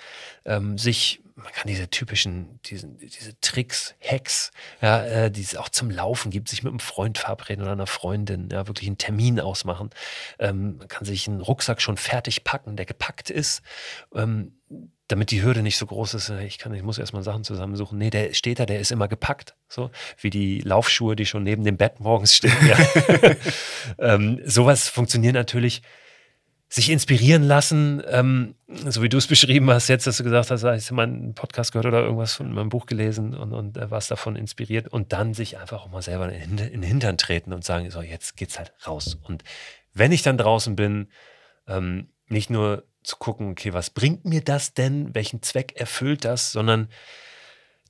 ähm, 0.44 0.78
sich 0.78 1.22
man 1.36 1.52
kann 1.52 1.68
diese 1.68 1.90
typischen, 1.90 2.60
diese, 2.64 2.88
diese 2.88 3.38
Tricks, 3.40 3.94
Hacks, 4.00 4.52
ja, 4.80 5.04
äh, 5.04 5.30
die 5.30 5.42
es 5.42 5.54
auch 5.54 5.68
zum 5.68 5.90
Laufen 5.90 6.30
gibt, 6.30 6.48
sich 6.48 6.62
mit 6.62 6.70
einem 6.70 6.80
Freund 6.80 7.18
verabreden 7.18 7.62
oder 7.62 7.72
einer 7.72 7.86
Freundin, 7.86 8.48
ja, 8.50 8.66
wirklich 8.66 8.88
einen 8.88 8.96
Termin 8.96 9.38
ausmachen. 9.38 9.90
Ähm, 10.38 10.78
man 10.78 10.88
kann 10.88 11.04
sich 11.04 11.28
einen 11.28 11.42
Rucksack 11.42 11.82
schon 11.82 11.98
fertig 11.98 12.42
packen, 12.42 12.76
der 12.76 12.86
gepackt 12.86 13.28
ist. 13.28 13.60
Ähm, 14.14 14.58
damit 15.09 15.30
die 15.30 15.42
Hürde 15.42 15.62
nicht 15.62 15.76
so 15.76 15.86
groß 15.86 16.14
ist, 16.14 16.30
äh, 16.30 16.44
ich 16.44 16.59
kann, 16.59 16.74
ich 16.74 16.82
muss 16.82 16.98
erstmal 16.98 17.22
Sachen 17.22 17.44
zusammensuchen. 17.44 17.98
Nee, 17.98 18.11
der 18.11 18.34
steht 18.34 18.59
da, 18.59 18.66
der 18.66 18.80
ist 18.80 18.90
immer 18.90 19.09
gepackt. 19.09 19.54
So 19.68 19.90
wie 20.20 20.30
die 20.30 20.61
Laufschuhe, 20.61 21.16
die 21.16 21.26
schon 21.26 21.44
neben 21.44 21.64
dem 21.64 21.76
Bett 21.76 22.00
morgens 22.00 22.34
stehen. 22.34 22.57
Ja. 22.66 22.78
ähm, 24.14 24.40
sowas 24.44 24.88
funktioniert 24.88 25.34
natürlich 25.34 25.82
sich 26.68 26.90
inspirieren 26.90 27.44
lassen, 27.44 28.02
ähm, 28.09 28.57
so 28.66 29.00
wie 29.02 29.09
du 29.09 29.18
es 29.18 29.28
beschrieben 29.28 29.70
hast, 29.70 29.86
jetzt, 29.86 30.07
dass 30.07 30.16
du 30.16 30.24
gesagt 30.24 30.50
hast, 30.50 30.64
hast 30.64 30.90
du 30.90 30.94
mal 30.94 31.04
einen 31.04 31.34
Podcast 31.34 31.70
gehört 31.70 31.86
oder 31.86 32.02
irgendwas 32.02 32.34
von 32.34 32.52
meinem 32.52 32.70
Buch 32.70 32.86
gelesen 32.86 33.34
und, 33.34 33.52
und 33.52 33.76
äh, 33.76 33.90
was 33.90 34.09
davon 34.09 34.34
inspiriert 34.34 34.88
und 34.88 35.12
dann 35.12 35.32
sich 35.32 35.59
einfach 35.59 35.84
auch 35.84 35.90
mal 35.90 36.02
selber 36.02 36.28
in, 36.32 36.59
in 36.59 36.59
den 36.59 36.82
Hintern 36.82 37.18
treten 37.18 37.52
und 37.52 37.64
sagen, 37.64 37.88
so, 37.90 38.02
jetzt 38.02 38.36
geht's 38.36 38.59
halt 38.59 38.72
raus. 38.84 39.16
Und 39.22 39.44
wenn 39.94 40.11
ich 40.11 40.22
dann 40.22 40.38
draußen 40.38 40.74
bin, 40.74 41.09
ähm, 41.68 42.09
nicht 42.28 42.50
nur 42.50 42.84
zu 43.07 43.16
gucken, 43.16 43.50
okay, 43.50 43.72
was 43.72 43.90
bringt 43.90 44.24
mir 44.24 44.42
das 44.42 44.74
denn, 44.74 45.14
welchen 45.14 45.42
Zweck 45.42 45.74
erfüllt 45.76 46.24
das, 46.24 46.52
sondern 46.52 46.88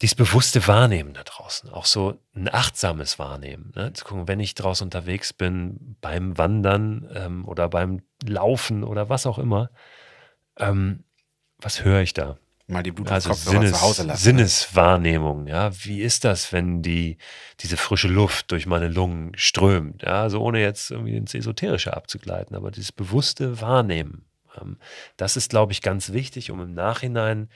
dieses 0.03 0.15
bewusste 0.15 0.67
Wahrnehmen 0.67 1.15
da 1.15 1.23
draußen, 1.25 1.71
auch 1.71 1.87
so 1.87 2.21
ein 2.35 2.53
achtsames 2.53 3.19
Wahrnehmen. 3.19 3.73
Ne? 3.75 3.95
Zu 3.95 4.05
gucken, 4.05 4.29
wenn 4.29 4.41
ich 4.41 4.55
draußen 4.55 4.85
unterwegs 4.85 5.33
bin, 5.33 5.97
beim 6.03 6.37
Wandern 6.37 7.09
ähm, 7.15 7.49
oder 7.49 7.69
beim 7.71 8.03
Laufen 8.23 8.85
oder 8.85 9.09
was 9.09 9.27
auch 9.27 9.39
immer, 9.39 9.71
ähm, 10.59 11.05
was 11.59 11.83
höre 11.83 12.03
ich 12.03 12.13
da? 12.13 12.37
Mal 12.69 12.83
die 12.83 12.91
Blut 12.91 13.11
also 13.11 13.33
Sinnes, 13.33 13.73
zu 13.73 13.81
Hause 13.81 14.03
lassen. 14.03 14.23
Sinneswahrnehmung, 14.23 15.47
ja. 15.47 15.71
Wie 15.85 16.03
ist 16.03 16.25
das, 16.25 16.53
wenn 16.53 16.83
die, 16.83 17.17
diese 17.61 17.77
frische 17.77 18.09
Luft 18.09 18.51
durch 18.51 18.67
meine 18.67 18.89
Lungen 18.89 19.33
strömt? 19.37 20.03
Ja, 20.03 20.23
also 20.23 20.43
ohne 20.43 20.61
jetzt 20.61 20.91
irgendwie 20.91 21.17
ins 21.17 21.33
Esoterische 21.33 21.97
abzugleiten, 21.97 22.57
aber 22.57 22.73
dieses 22.73 22.91
bewusste 22.91 23.61
Wahrnehmen, 23.61 24.27
das 25.17 25.37
ist, 25.37 25.51
glaube 25.51 25.73
ich, 25.73 25.83
ganz 25.83 26.13
wichtig, 26.13 26.51
um 26.51 26.61
im 26.61 26.75
Nachhinein 26.75 27.49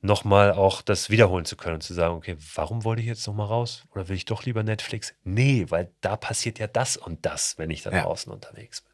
nochmal 0.00 0.52
auch 0.52 0.82
das 0.82 1.08
wiederholen 1.08 1.46
zu 1.46 1.56
können 1.56 1.76
und 1.76 1.80
zu 1.80 1.94
sagen, 1.94 2.14
okay, 2.14 2.36
warum 2.54 2.84
wollte 2.84 3.00
ich 3.00 3.08
jetzt 3.08 3.26
nochmal 3.26 3.46
raus? 3.46 3.84
Oder 3.92 4.08
will 4.08 4.16
ich 4.16 4.26
doch 4.26 4.44
lieber 4.44 4.62
Netflix? 4.62 5.14
Nee, 5.24 5.66
weil 5.70 5.90
da 6.02 6.16
passiert 6.16 6.58
ja 6.58 6.66
das 6.66 6.96
und 6.96 7.24
das, 7.24 7.58
wenn 7.58 7.70
ich 7.70 7.82
da 7.82 7.90
ja. 7.90 8.02
draußen 8.02 8.30
unterwegs 8.30 8.84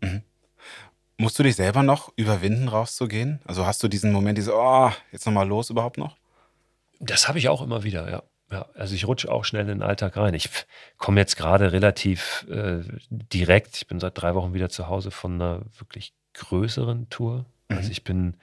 bin. 0.00 0.10
Mhm. 0.10 0.22
Musst 1.18 1.38
du 1.38 1.42
dich 1.42 1.56
selber 1.56 1.82
noch 1.82 2.12
überwinden, 2.16 2.68
rauszugehen? 2.68 3.40
Also 3.44 3.66
hast 3.66 3.82
du 3.82 3.88
diesen 3.88 4.12
Moment, 4.12 4.38
diese, 4.38 4.54
oh, 4.54 4.92
jetzt 5.12 5.26
nochmal 5.26 5.48
los 5.48 5.70
überhaupt 5.70 5.98
noch? 5.98 6.16
Das 7.00 7.26
habe 7.26 7.38
ich 7.38 7.48
auch 7.48 7.62
immer 7.62 7.82
wieder, 7.82 8.10
ja. 8.10 8.22
Ja, 8.50 8.66
also 8.74 8.94
ich 8.94 9.08
rutsche 9.08 9.32
auch 9.32 9.44
schnell 9.44 9.62
in 9.62 9.68
den 9.68 9.82
Alltag 9.82 10.16
rein. 10.16 10.32
Ich 10.32 10.48
komme 10.98 11.18
jetzt 11.18 11.36
gerade 11.36 11.72
relativ 11.72 12.46
äh, 12.48 12.82
direkt, 13.10 13.76
ich 13.76 13.88
bin 13.88 13.98
seit 13.98 14.20
drei 14.20 14.36
Wochen 14.36 14.54
wieder 14.54 14.68
zu 14.68 14.86
Hause 14.86 15.10
von 15.10 15.34
einer 15.34 15.62
wirklich 15.78 16.14
größeren 16.36 17.08
Tour. 17.10 17.34
Also 17.34 17.46
mhm. 17.68 17.76
Also 17.78 17.90
ich 17.90 18.04
bin 18.04 18.36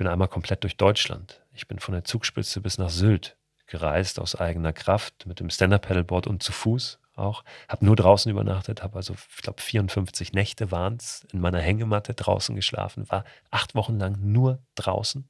bin 0.00 0.08
einmal 0.08 0.28
komplett 0.28 0.64
durch 0.64 0.78
Deutschland. 0.78 1.42
Ich 1.52 1.68
bin 1.68 1.78
von 1.78 1.92
der 1.92 2.04
Zugspitze 2.04 2.62
bis 2.62 2.78
nach 2.78 2.88
Sylt 2.88 3.36
gereist 3.66 4.18
aus 4.18 4.34
eigener 4.34 4.72
Kraft 4.72 5.26
mit 5.26 5.40
dem 5.40 5.50
Stand-Up-Paddleboard 5.50 6.26
und 6.26 6.42
zu 6.42 6.52
Fuß 6.52 6.98
auch. 7.16 7.44
Habe 7.68 7.84
nur 7.84 7.96
draußen 7.96 8.32
übernachtet, 8.32 8.82
habe 8.82 8.96
also, 8.96 9.14
ich 9.36 9.42
glaube, 9.42 9.60
54 9.60 10.32
Nächte 10.32 10.70
waren 10.70 10.96
es, 10.96 11.26
in 11.34 11.40
meiner 11.40 11.60
Hängematte 11.60 12.14
draußen 12.14 12.56
geschlafen, 12.56 13.10
war 13.10 13.24
acht 13.50 13.74
Wochen 13.74 13.98
lang 13.98 14.16
nur 14.22 14.60
draußen. 14.74 15.28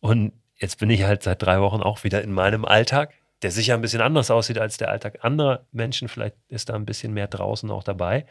Und 0.00 0.32
jetzt 0.56 0.78
bin 0.78 0.88
ich 0.88 1.02
halt 1.02 1.22
seit 1.22 1.42
drei 1.42 1.60
Wochen 1.60 1.82
auch 1.82 2.02
wieder 2.02 2.22
in 2.22 2.32
meinem 2.32 2.64
Alltag, 2.64 3.12
der 3.42 3.50
sicher 3.50 3.74
ein 3.74 3.82
bisschen 3.82 4.00
anders 4.00 4.30
aussieht 4.30 4.56
als 4.56 4.78
der 4.78 4.88
Alltag 4.88 5.18
anderer 5.22 5.66
Menschen. 5.70 6.08
Vielleicht 6.08 6.36
ist 6.48 6.70
da 6.70 6.74
ein 6.76 6.86
bisschen 6.86 7.12
mehr 7.12 7.28
draußen 7.28 7.70
auch 7.70 7.84
dabei. 7.84 8.24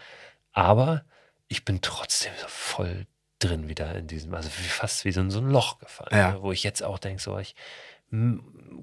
Aber 0.53 1.03
ich 1.49 1.65
bin 1.65 1.81
trotzdem 1.81 2.31
so 2.39 2.47
voll 2.47 3.05
drin 3.39 3.67
wieder 3.67 3.95
in 3.95 4.07
diesem, 4.07 4.33
also 4.33 4.49
fast 4.49 5.03
wie 5.03 5.11
so 5.11 5.19
in 5.19 5.31
so 5.31 5.39
ein 5.39 5.49
Loch 5.49 5.79
gefallen, 5.79 6.09
ja. 6.11 6.31
Ne, 6.33 6.41
wo 6.41 6.51
ich 6.51 6.63
jetzt 6.63 6.83
auch 6.83 6.99
denke, 6.99 7.21
so 7.21 7.37
ich 7.37 7.55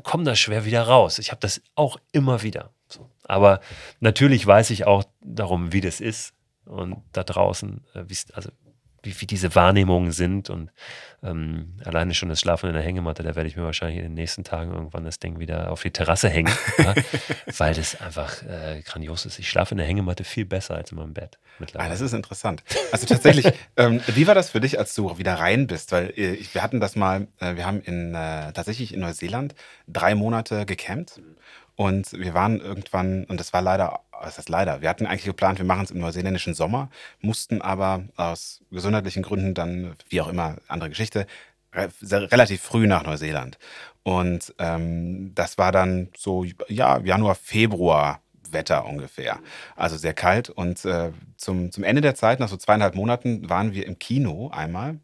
komme 0.02 0.24
da 0.24 0.36
schwer 0.36 0.64
wieder 0.64 0.82
raus. 0.82 1.18
Ich 1.18 1.30
habe 1.30 1.40
das 1.40 1.60
auch 1.74 1.98
immer 2.12 2.42
wieder. 2.42 2.70
So. 2.88 3.10
Aber 3.24 3.60
natürlich 4.00 4.46
weiß 4.46 4.70
ich 4.70 4.86
auch 4.86 5.04
darum, 5.20 5.72
wie 5.72 5.80
das 5.80 6.00
ist 6.00 6.32
und 6.64 7.02
da 7.12 7.24
draußen, 7.24 7.84
äh, 7.94 8.04
also 8.32 8.50
wie, 9.06 9.20
wie 9.20 9.26
diese 9.26 9.54
Wahrnehmungen 9.54 10.12
sind. 10.12 10.50
Und 10.50 10.70
ähm, 11.22 11.74
alleine 11.84 12.14
schon 12.14 12.28
das 12.28 12.40
Schlafen 12.40 12.68
in 12.68 12.74
der 12.74 12.82
Hängematte, 12.82 13.22
da 13.22 13.34
werde 13.34 13.48
ich 13.48 13.56
mir 13.56 13.64
wahrscheinlich 13.64 13.98
in 13.98 14.04
den 14.04 14.14
nächsten 14.14 14.44
Tagen 14.44 14.72
irgendwann 14.72 15.04
das 15.04 15.18
Ding 15.18 15.38
wieder 15.38 15.70
auf 15.70 15.82
die 15.82 15.90
Terrasse 15.90 16.28
hängen, 16.28 16.52
ja, 16.78 16.94
weil 17.56 17.74
das 17.74 18.00
einfach 18.00 18.42
äh, 18.42 18.82
grandios 18.84 19.24
ist. 19.24 19.38
Ich 19.38 19.48
schlafe 19.48 19.72
in 19.72 19.78
der 19.78 19.86
Hängematte 19.86 20.24
viel 20.24 20.44
besser 20.44 20.74
als 20.74 20.92
in 20.92 20.98
meinem 20.98 21.14
Bett. 21.14 21.38
Ah, 21.74 21.88
das 21.88 22.00
ist 22.02 22.12
interessant. 22.12 22.62
Also 22.92 23.06
tatsächlich, 23.06 23.46
ähm, 23.76 24.00
wie 24.08 24.26
war 24.26 24.34
das 24.34 24.50
für 24.50 24.60
dich, 24.60 24.78
als 24.78 24.94
du 24.94 25.16
wieder 25.16 25.34
rein 25.34 25.66
bist? 25.66 25.92
Weil 25.92 26.10
äh, 26.16 26.38
wir 26.52 26.62
hatten 26.62 26.80
das 26.80 26.96
mal, 26.96 27.28
äh, 27.40 27.56
wir 27.56 27.64
haben 27.64 27.80
in, 27.80 28.14
äh, 28.14 28.52
tatsächlich 28.52 28.92
in 28.92 29.00
Neuseeland 29.00 29.54
drei 29.88 30.14
Monate 30.14 30.66
gecampt. 30.66 31.20
Und 31.76 32.12
wir 32.12 32.32
waren 32.32 32.58
irgendwann, 32.58 33.24
und 33.24 33.38
das 33.38 33.52
war 33.52 33.60
leider, 33.60 34.00
was 34.20 34.38
heißt 34.38 34.48
leider, 34.48 34.80
wir 34.82 34.88
hatten 34.88 35.06
eigentlich 35.06 35.24
geplant, 35.24 35.58
wir 35.58 35.66
machen 35.66 35.84
es 35.84 35.90
im 35.90 36.00
neuseeländischen 36.00 36.54
Sommer, 36.54 36.90
mussten 37.20 37.62
aber 37.62 38.04
aus 38.16 38.60
gesundheitlichen 38.70 39.22
Gründen 39.22 39.54
dann, 39.54 39.96
wie 40.08 40.20
auch 40.20 40.28
immer, 40.28 40.56
andere 40.68 40.90
Geschichte, 40.90 41.26
re 41.74 41.90
relativ 42.02 42.62
früh 42.62 42.86
nach 42.86 43.04
Neuseeland. 43.04 43.58
Und 44.02 44.54
ähm, 44.58 45.32
das 45.34 45.58
war 45.58 45.72
dann 45.72 46.08
so, 46.16 46.44
ja, 46.68 46.98
Januar, 47.00 47.34
Februar 47.34 48.20
Wetter 48.52 48.86
ungefähr. 48.86 49.40
Also 49.74 49.96
sehr 49.96 50.14
kalt. 50.14 50.50
Und 50.50 50.84
äh, 50.84 51.12
zum, 51.36 51.72
zum 51.72 51.84
Ende 51.84 52.02
der 52.02 52.14
Zeit, 52.14 52.40
nach 52.40 52.48
so 52.48 52.56
zweieinhalb 52.56 52.94
Monaten, 52.94 53.48
waren 53.48 53.74
wir 53.74 53.86
im 53.86 53.98
Kino 53.98 54.50
einmal 54.52 55.00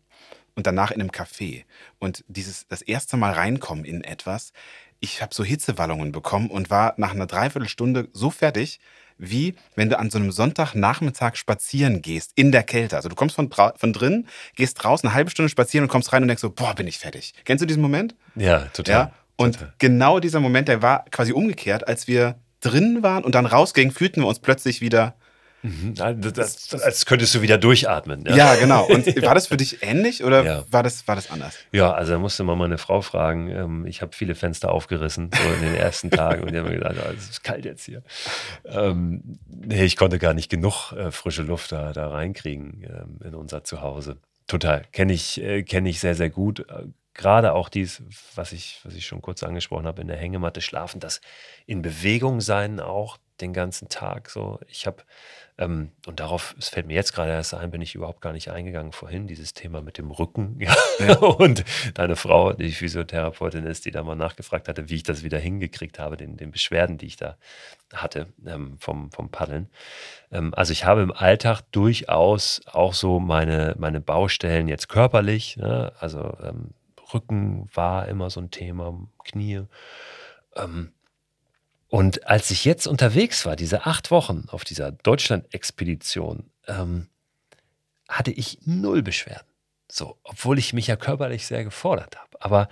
und 0.55 0.67
danach 0.67 0.91
in 0.91 1.01
einem 1.01 1.11
Café. 1.11 1.65
Und 1.99 2.25
dieses 2.29 2.67
das 2.69 2.83
erste 2.83 3.17
Mal 3.17 3.33
reinkommen 3.33 3.85
in 3.85 4.05
etwas, 4.05 4.53
ich 5.01 5.21
habe 5.21 5.35
so 5.35 5.43
Hitzewallungen 5.43 6.13
bekommen 6.13 6.49
und 6.49 6.71
war 6.71 6.95
nach 6.97 7.13
einer 7.13 7.27
Dreiviertelstunde 7.27 8.09
so 8.13 8.31
fertig, 8.31 8.79
wie 9.23 9.55
wenn 9.77 9.89
du 9.89 9.99
an 9.99 10.11
so 10.11 10.19
einem 10.19 10.33
Sonntagnachmittag 10.33 11.37
spazieren 11.37 12.03
gehst, 12.03 12.33
in 12.35 12.53
der 12.53 12.65
Kälte. 12.65 12.97
Also 12.97 13.09
du 13.09 13.15
kommst 13.15 13.37
von, 13.37 13.51
von 13.51 13.93
drin, 13.93 14.27
gehst 14.57 14.85
raus, 14.85 15.05
eine 15.05 15.15
halbe 15.15 15.31
Stunde 15.31 15.49
spazieren 15.49 15.85
und 15.85 15.89
kommst 15.89 16.13
rein 16.13 16.23
und 16.23 16.29
denkst 16.29 16.43
so, 16.43 16.51
boah, 16.51 16.75
bin 16.75 16.87
ich 16.87 16.99
fertig. 16.99 17.33
Kennst 17.45 17.63
du 17.63 17.67
diesen 17.67 17.83
Moment? 17.83 18.15
Ja, 18.35 18.67
total. 18.73 18.95
Ja? 18.95 19.13
Und 19.37 19.55
total. 19.55 19.73
genau 19.79 20.21
dieser 20.21 20.41
Moment, 20.41 20.69
der 20.69 20.83
war 20.83 21.05
quasi 21.11 21.33
umgekehrt, 21.33 21.87
als 21.87 22.09
wir 22.09 22.37
drin 22.61 23.03
waren 23.03 23.25
und 23.25 23.35
dann 23.35 23.47
rausgingen, 23.47 23.93
fühlten 23.93 24.23
wir 24.23 24.27
uns 24.27 24.39
plötzlich 24.39 24.81
wieder 24.81 25.15
Mhm. 25.63 25.95
Das, 25.95 26.67
das, 26.67 26.83
als 26.83 27.07
könntest 27.07 27.35
du 27.35 27.43
wieder 27.43 27.57
durchatmen. 27.57 28.25
Ja, 28.27 28.37
ja 28.37 28.55
genau. 28.57 28.85
Und 28.87 29.07
war 29.23 29.35
das 29.35 29.47
für 29.47 29.57
dich 29.57 29.83
ähnlich 29.83 30.25
oder 30.25 30.45
ja. 30.45 30.65
war, 30.71 30.83
das, 30.83 31.07
war 31.07 31.15
das 31.15 31.31
anders? 31.31 31.57
Ja, 31.71 31.93
also 31.93 32.13
da 32.13 32.19
musste 32.19 32.43
man 32.43 32.59
meine 32.59 32.79
Frau 32.79 33.01
fragen. 33.01 33.49
Ähm, 33.49 33.87
ich 33.87 34.03
habe 34.03 34.15
viele 34.15 34.35
Fenster 34.35 34.73
aufgerissen, 34.73 35.31
so 35.33 35.53
in 35.53 35.61
den 35.61 35.75
ersten 35.75 36.11
Tagen. 36.11 36.43
Und 36.43 36.53
die 36.53 36.59
haben 36.59 36.69
mir 36.69 36.79
gesagt, 36.79 36.97
oh, 36.99 37.13
es 37.17 37.31
ist 37.31 37.45
kalt 37.45 37.65
jetzt 37.65 37.85
hier. 37.85 38.03
Ähm, 38.65 39.39
nee, 39.47 39.85
ich 39.85 39.97
konnte 39.97 40.19
gar 40.19 40.35
nicht 40.35 40.51
genug 40.51 40.93
äh, 40.93 41.13
frische 41.13 41.43
Luft 41.43 41.71
da, 41.71 41.93
da 41.93 42.09
reinkriegen 42.09 42.85
ähm, 42.85 43.19
in 43.25 43.35
unser 43.35 43.63
Zuhause. 43.63 44.19
Total. 44.49 44.83
Kenne 44.93 45.13
ich, 45.13 45.41
äh, 45.41 45.63
kenn 45.63 45.87
ich 45.87 46.01
sehr, 46.01 46.17
sehr 46.17 46.31
gut. 46.31 46.61
Äh, 46.69 46.87
gerade 47.15 47.53
auch 47.53 47.69
dies, 47.69 48.03
was 48.35 48.53
ich, 48.53 48.81
was 48.85 48.95
ich 48.95 49.07
schon 49.07 49.23
kurz 49.23 49.43
angesprochen 49.43 49.87
habe, 49.87 50.03
in 50.03 50.09
der 50.09 50.17
Hängematte 50.17 50.61
schlafen, 50.61 51.01
das 51.01 51.21
in 51.67 51.83
Bewegung 51.83 52.41
sein 52.41 52.81
auch 52.81 53.19
den 53.43 53.53
ganzen 53.53 53.89
Tag. 53.89 54.31
So, 54.31 54.61
ich 54.69 54.87
habe 54.87 55.03
ähm, 55.59 55.91
und 56.07 56.19
darauf, 56.21 56.55
es 56.59 56.71
fällt 56.71 56.87
mir 56.87 56.95
jetzt 56.95 57.13
gerade 57.13 57.33
erst 57.33 57.53
ein, 57.53 57.71
bin 57.71 57.83
ich 57.83 57.95
überhaupt 57.95 58.23
gar 58.23 58.33
nicht 58.33 58.51
eingegangen 58.51 58.93
vorhin, 58.93 59.27
dieses 59.27 59.53
Thema 59.53 59.83
mit 59.83 59.99
dem 59.99 60.11
Rücken. 60.11 60.59
Ja. 60.63 60.75
Ja. 61.01 61.17
und 61.19 61.65
deine 61.95 62.15
Frau, 62.15 62.53
die 62.53 62.71
Physiotherapeutin 62.71 63.65
ist, 63.65 63.85
die 63.85 63.91
da 63.91 64.05
mal 64.05 64.15
nachgefragt 64.15 64.69
hatte, 64.69 64.89
wie 64.89 64.95
ich 64.95 65.03
das 65.03 65.25
wieder 65.25 65.39
hingekriegt 65.39 65.99
habe, 65.99 66.17
den, 66.17 66.37
den 66.37 66.53
Beschwerden, 66.53 66.99
die 66.99 67.07
ich 67.07 67.17
da 67.17 67.37
hatte 67.93 68.29
ähm, 68.47 68.77
vom, 68.79 69.11
vom 69.11 69.31
Paddeln. 69.31 69.69
Ähm, 70.31 70.55
also 70.55 70.73
ich 70.73 70.85
habe 70.85 71.03
im 71.03 71.11
Alltag 71.11 71.63
durchaus 71.73 72.61
auch 72.67 72.95
so 72.95 73.19
meine, 73.19 73.75
meine 73.79 74.01
Baustellen 74.01 74.69
jetzt 74.69 74.89
körperlich, 74.89 75.57
ne? 75.57 75.93
also 75.99 76.37
ähm, 76.43 76.71
Rücken 77.13 77.69
war 77.75 78.07
immer 78.07 78.31
so 78.31 78.41
ein 78.41 78.51
Thema, 78.51 78.97
Knie. 79.25 79.63
Ähm, 80.55 80.93
und 81.93 82.27
als 82.27 82.51
ich 82.51 82.65
jetzt 82.65 82.87
unterwegs 82.87 83.45
war, 83.45 83.55
diese 83.55 83.85
acht 83.85 84.11
Wochen 84.11 84.47
auf 84.49 84.65
dieser 84.65 84.93
Deutschland-Expedition, 84.93 86.51
ähm, 86.67 87.09
hatte 88.09 88.31
ich 88.31 88.61
null 88.65 89.03
Beschwerden. 89.03 89.47
So, 89.91 90.17
obwohl 90.25 90.59
ich 90.59 90.73
mich 90.73 90.87
ja 90.87 90.97
körperlich 90.97 91.47
sehr 91.47 91.65
gefordert 91.65 92.17
habe. 92.17 92.41
Aber 92.41 92.69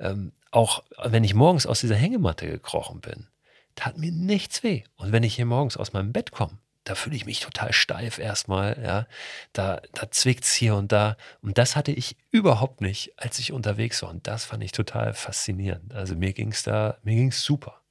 ähm, 0.00 0.32
auch 0.50 0.82
wenn 1.04 1.22
ich 1.22 1.34
morgens 1.34 1.66
aus 1.66 1.82
dieser 1.82 1.94
Hängematte 1.94 2.48
gekrochen 2.48 3.00
bin, 3.00 3.28
tat 3.76 3.96
mir 3.96 4.10
nichts 4.10 4.64
weh. 4.64 4.82
Und 4.96 5.12
wenn 5.12 5.22
ich 5.22 5.36
hier 5.36 5.46
morgens 5.46 5.76
aus 5.76 5.92
meinem 5.92 6.12
Bett 6.12 6.32
komme, 6.32 6.58
da 6.82 6.96
fühle 6.96 7.14
ich 7.14 7.26
mich 7.26 7.38
total 7.38 7.72
steif 7.72 8.18
erstmal, 8.18 8.82
ja. 8.82 9.06
Da, 9.52 9.82
da 9.92 10.10
zwickt 10.10 10.42
es 10.42 10.52
hier 10.52 10.74
und 10.74 10.90
da. 10.90 11.16
Und 11.42 11.58
das 11.58 11.76
hatte 11.76 11.92
ich 11.92 12.16
überhaupt 12.32 12.80
nicht, 12.80 13.12
als 13.18 13.38
ich 13.38 13.52
unterwegs 13.52 14.02
war. 14.02 14.10
Und 14.10 14.26
das 14.26 14.44
fand 14.44 14.64
ich 14.64 14.72
total 14.72 15.14
faszinierend. 15.14 15.94
Also 15.94 16.16
mir 16.16 16.32
ging 16.32 16.50
es 16.50 16.64
da, 16.64 16.98
mir 17.04 17.14
ging 17.14 17.28
es 17.28 17.44
super. 17.44 17.83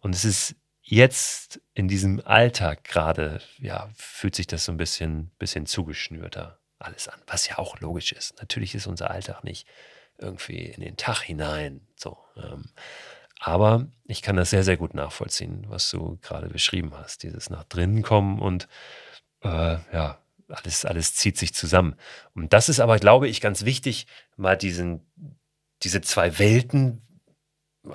Und 0.00 0.14
es 0.14 0.24
ist 0.24 0.56
jetzt 0.82 1.60
in 1.72 1.88
diesem 1.88 2.20
Alltag 2.24 2.84
gerade, 2.84 3.40
ja, 3.58 3.88
fühlt 3.96 4.34
sich 4.34 4.46
das 4.46 4.64
so 4.64 4.72
ein 4.72 4.76
bisschen, 4.76 5.30
bisschen 5.38 5.66
zugeschnürter 5.66 6.58
alles 6.78 7.08
an, 7.08 7.20
was 7.26 7.48
ja 7.48 7.58
auch 7.58 7.80
logisch 7.80 8.12
ist. 8.12 8.38
Natürlich 8.38 8.74
ist 8.74 8.86
unser 8.86 9.10
Alltag 9.10 9.42
nicht 9.44 9.66
irgendwie 10.18 10.66
in 10.66 10.82
den 10.82 10.96
Tag 10.96 11.22
hinein. 11.22 11.80
So. 11.96 12.18
Ähm, 12.36 12.66
aber 13.40 13.86
ich 14.04 14.22
kann 14.22 14.36
das 14.36 14.50
sehr, 14.50 14.64
sehr 14.64 14.76
gut 14.76 14.94
nachvollziehen, 14.94 15.64
was 15.68 15.90
du 15.90 16.18
gerade 16.22 16.48
beschrieben 16.48 16.92
hast. 16.94 17.22
Dieses 17.22 17.50
nach 17.50 17.64
drinnen 17.64 18.02
kommen 18.02 18.40
und 18.40 18.68
äh, 19.42 19.78
ja, 19.92 20.18
alles, 20.48 20.84
alles 20.84 21.14
zieht 21.14 21.38
sich 21.38 21.54
zusammen. 21.54 21.96
Und 22.34 22.52
das 22.52 22.68
ist 22.68 22.80
aber, 22.80 22.98
glaube 22.98 23.28
ich, 23.28 23.40
ganz 23.40 23.64
wichtig, 23.64 24.06
mal 24.36 24.56
diesen, 24.56 25.00
diese 25.82 26.00
zwei 26.00 26.38
Welten 26.38 27.02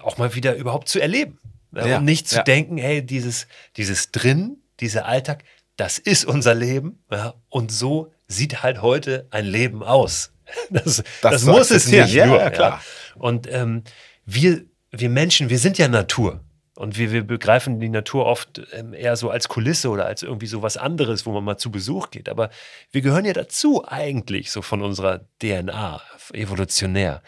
auch 0.02 0.18
mal 0.18 0.36
wieder 0.36 0.56
überhaupt 0.56 0.90
zu 0.90 1.00
erleben. 1.00 1.40
Ja, 1.72 1.98
und 1.98 2.06
nicht 2.06 2.28
zu 2.28 2.38
ja. 2.38 2.44
denken, 2.44 2.78
hey, 2.78 3.06
dieses, 3.06 3.48
dieses 3.78 4.12
drin, 4.12 4.58
dieser 4.80 5.06
Alltag, 5.06 5.44
das 5.76 5.98
ist 5.98 6.26
unser 6.26 6.56
Leben. 6.56 7.04
Ja, 7.12 7.36
und 7.50 7.72
so 7.72 8.12
sieht 8.28 8.64
halt 8.64 8.82
heute 8.82 9.28
ein 9.32 9.46
Leben 9.46 9.84
aus. 9.84 10.32
Das, 10.72 11.04
das, 11.22 11.32
das 11.32 11.44
muss 11.44 11.70
es 11.70 11.88
nicht 11.88 12.12
ja, 12.12 12.26
nur. 12.26 12.40
Ja, 12.40 12.50
klar. 12.50 12.82
Und 13.14 13.48
ähm, 13.52 13.84
wir, 14.26 14.64
wir 14.90 15.10
Menschen, 15.10 15.52
wir 15.52 15.60
sind 15.60 15.78
ja 15.78 15.88
Natur. 15.88 16.44
Und 16.80 16.98
wir, 16.98 17.12
wir 17.12 17.28
begreifen 17.28 17.82
die 17.82 17.90
Natur 17.90 18.26
oft 18.26 18.62
ähm, 18.72 18.94
eher 18.94 19.18
so 19.18 19.30
als 19.30 19.50
Kulisse 19.50 19.90
oder 19.90 20.06
als 20.06 20.24
irgendwie 20.24 20.48
so 20.48 20.62
was 20.62 20.78
anderes, 20.78 21.26
wo 21.26 21.34
man 21.34 21.44
mal 21.44 21.58
zu 21.58 21.72
Besuch 21.72 22.10
geht. 22.10 22.30
Aber 22.30 22.50
wir 22.90 23.02
gehören 23.02 23.26
ja 23.26 23.34
dazu 23.34 23.84
eigentlich, 23.86 24.50
so 24.50 24.62
von 24.62 24.82
unserer 24.82 25.26
DNA, 25.42 26.02
evolutionär. 26.32 27.22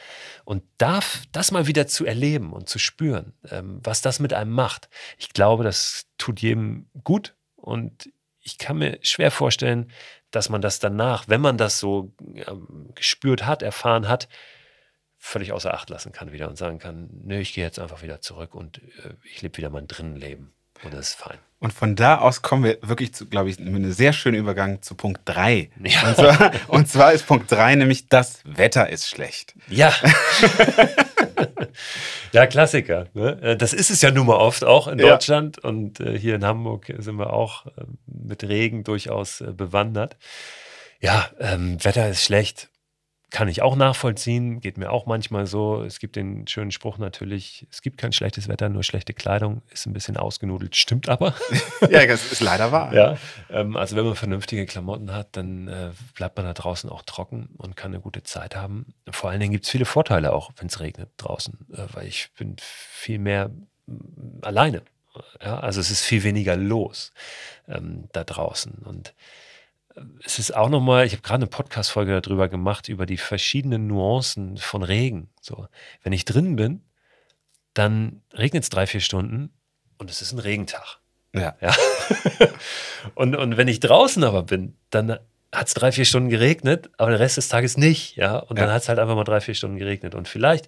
Und 0.46 0.64
darf 0.78 1.24
das 1.34 1.52
mal 1.52 1.68
wieder 1.68 1.86
zu 1.86 2.06
erleben 2.06 2.54
und 2.54 2.70
zu 2.70 2.80
spüren, 2.80 3.34
ähm, 3.50 3.82
was 3.84 4.02
das 4.02 4.22
mit 4.22 4.34
einem 4.34 4.54
macht. 4.54 4.88
Ich 5.18 5.34
glaube, 5.34 5.66
das 5.66 6.06
tut 6.18 6.40
jedem 6.40 6.88
gut. 7.04 7.36
Und 7.58 8.10
ich 8.40 8.58
kann 8.58 8.78
mir 8.78 9.00
schwer 9.02 9.32
vorstellen, 9.32 9.92
dass 10.32 10.48
man 10.48 10.62
das 10.62 10.80
danach, 10.80 11.28
wenn 11.28 11.42
man 11.42 11.58
das 11.58 11.78
so 11.78 12.14
ähm, 12.48 12.92
gespürt 12.96 13.46
hat, 13.46 13.64
erfahren 13.64 14.08
hat, 14.08 14.30
völlig 15.24 15.54
außer 15.54 15.74
Acht 15.74 15.90
lassen 15.92 16.12
kann 16.12 16.32
wieder 16.32 16.50
und 16.50 16.58
sagen 16.58 16.80
kann, 16.80 17.10
nö, 17.24 17.38
ich 17.38 17.54
gehe 17.54 17.64
jetzt 17.64 17.78
einfach 17.78 18.02
wieder 18.02 18.22
zurück 18.22 18.56
und 18.56 18.80
äh, 18.80 19.14
ich 19.24 19.42
lebe 19.44 19.56
wieder 19.58 19.70
mein 19.70 19.88
Drinnenleben. 19.88 20.52
Und 20.84 20.96
das 20.96 21.12
ist 21.12 21.20
fein. 21.20 21.38
Und 21.60 21.74
von 21.74 21.96
da 21.96 22.18
aus 22.18 22.42
kommen 22.42 22.64
wir 22.64 22.80
wirklich 22.82 23.14
zu, 23.14 23.30
glaube 23.30 23.52
ich, 23.52 23.60
mit 23.60 23.68
einem 23.68 23.92
sehr 23.92 24.14
schönen 24.14 24.36
Übergang 24.36 24.82
zu 24.82 24.96
Punkt 24.96 25.22
3. 25.26 25.70
Ja. 25.84 26.10
Und, 26.10 26.16
zwar, 26.16 26.52
und 26.70 26.90
zwar 26.90 27.14
ist 27.14 27.28
Punkt 27.28 27.52
3 27.52 27.76
nämlich, 27.76 28.08
das 28.10 28.42
Wetter 28.46 28.90
ist 28.90 29.08
schlecht. 29.08 29.54
Ja. 29.68 29.94
ja, 32.32 32.48
Klassiker. 32.48 33.06
Ne? 33.14 33.40
Äh, 33.44 33.58
das 33.58 33.74
ist 33.74 33.92
es 33.92 34.02
ja 34.02 34.10
nun 34.10 34.26
mal 34.26 34.38
oft 34.38 34.64
auch 34.64 34.88
in 34.88 34.98
Deutschland 34.98 35.60
ja. 35.62 35.70
und 35.70 36.00
äh, 36.00 36.18
hier 36.18 36.34
in 36.34 36.44
Hamburg 36.44 36.92
sind 36.98 37.18
wir 37.18 37.32
auch 37.32 37.68
äh, 37.68 37.84
mit 38.08 38.44
Regen 38.44 38.84
durchaus 38.84 39.42
äh, 39.42 39.52
bewandert. 39.54 40.18
Ja, 41.00 41.30
ähm, 41.40 41.78
Wetter 41.84 42.10
ist 42.10 42.24
schlecht 42.24 42.71
kann 43.32 43.48
ich 43.48 43.62
auch 43.62 43.78
nachvollziehen, 43.78 44.60
geht 44.60 44.78
mir 44.78 44.92
auch 44.92 45.06
manchmal 45.06 45.48
so. 45.48 45.84
Es 45.84 46.00
gibt 46.00 46.18
den 46.18 46.46
schönen 46.48 46.72
Spruch 46.72 46.98
natürlich, 46.98 47.66
es 47.72 47.82
gibt 47.82 47.98
kein 47.98 48.12
schlechtes 48.12 48.50
Wetter, 48.50 48.68
nur 48.68 48.84
schlechte 48.84 49.14
Kleidung, 49.14 49.62
ist 49.72 49.86
ein 49.86 49.94
bisschen 49.94 50.18
ausgenudelt, 50.18 50.76
stimmt 50.76 51.08
aber. 51.08 51.34
ja, 51.90 52.06
das 52.06 52.30
ist 52.30 52.42
leider 52.42 52.74
wahr. 52.74 52.94
Ja, 52.94 53.18
ähm, 53.50 53.78
also 53.78 53.96
wenn 53.96 54.06
man 54.06 54.16
vernünftige 54.16 54.66
Klamotten 54.66 55.14
hat, 55.14 55.38
dann 55.38 55.70
äh, 55.70 55.92
bleibt 56.14 56.36
man 56.36 56.46
da 56.46 56.54
draußen 56.54 56.90
auch 56.90 57.04
trocken 57.04 57.50
und 57.58 57.78
kann 57.78 57.92
eine 57.94 58.02
gute 58.02 58.24
Zeit 58.24 58.58
haben. 58.58 58.94
Vor 59.10 59.30
allen 59.30 59.40
Dingen 59.40 59.54
gibt 59.54 59.64
es 59.64 59.72
viele 59.72 59.86
Vorteile 59.86 60.34
auch, 60.34 60.52
wenn 60.58 60.68
es 60.68 60.82
regnet 60.82 61.10
draußen, 61.16 61.58
äh, 61.74 61.86
weil 61.94 62.08
ich 62.08 62.30
bin 62.38 62.58
viel 62.60 63.18
mehr 63.18 63.50
mm, 63.88 64.42
alleine. 64.42 64.84
Ja, 65.42 65.60
also 65.60 65.80
es 65.80 65.90
ist 65.90 66.04
viel 66.04 66.24
weniger 66.24 66.56
los 66.58 67.14
ähm, 67.68 68.10
da 68.14 68.24
draußen 68.24 68.74
und 68.86 69.14
es 70.24 70.40
ist 70.40 70.56
auch 70.56 70.70
nochmal, 70.70 71.06
ich 71.06 71.14
habe 71.14 71.22
gerade 71.22 71.42
eine 71.44 71.48
Podcast-Folge 71.48 72.22
darüber 72.22 72.48
gemacht, 72.50 72.90
über 72.90 73.06
die 73.06 73.18
verschiedenen 73.18 73.88
Nuancen 73.88 74.58
von 74.58 74.84
Regen. 74.84 75.30
So, 75.42 75.68
wenn 76.04 76.14
ich 76.14 76.26
drin 76.26 76.56
bin, 76.56 76.82
dann 77.74 78.22
regnet 78.34 78.64
es 78.64 78.70
drei, 78.70 78.88
vier 78.88 79.02
Stunden 79.02 79.52
und 79.98 80.10
es 80.10 80.22
ist 80.22 80.34
ein 80.34 80.40
Regentag. 80.40 81.00
Ja. 81.34 81.56
ja. 81.62 81.74
und, 83.16 83.36
und 83.36 83.58
wenn 83.58 83.68
ich 83.68 83.80
draußen 83.80 84.24
aber 84.24 84.44
bin, 84.44 84.76
dann 84.90 85.18
hat 85.54 85.68
es 85.68 85.74
drei, 85.74 85.92
vier 85.92 86.06
Stunden 86.06 86.30
geregnet, 86.30 86.90
aber 86.98 87.12
den 87.12 87.18
Rest 87.18 87.38
des 87.38 87.50
Tages 87.50 87.78
nicht. 87.78 88.16
Ja. 88.16 88.38
Und 88.38 88.58
dann 88.60 88.68
ja. 88.68 88.74
hat 88.74 88.84
es 88.84 88.90
halt 88.90 89.00
einfach 89.00 89.16
mal 89.16 89.24
drei, 89.24 89.42
vier 89.42 89.54
Stunden 89.54 89.78
geregnet. 89.78 90.16
Und 90.16 90.28
vielleicht 90.28 90.68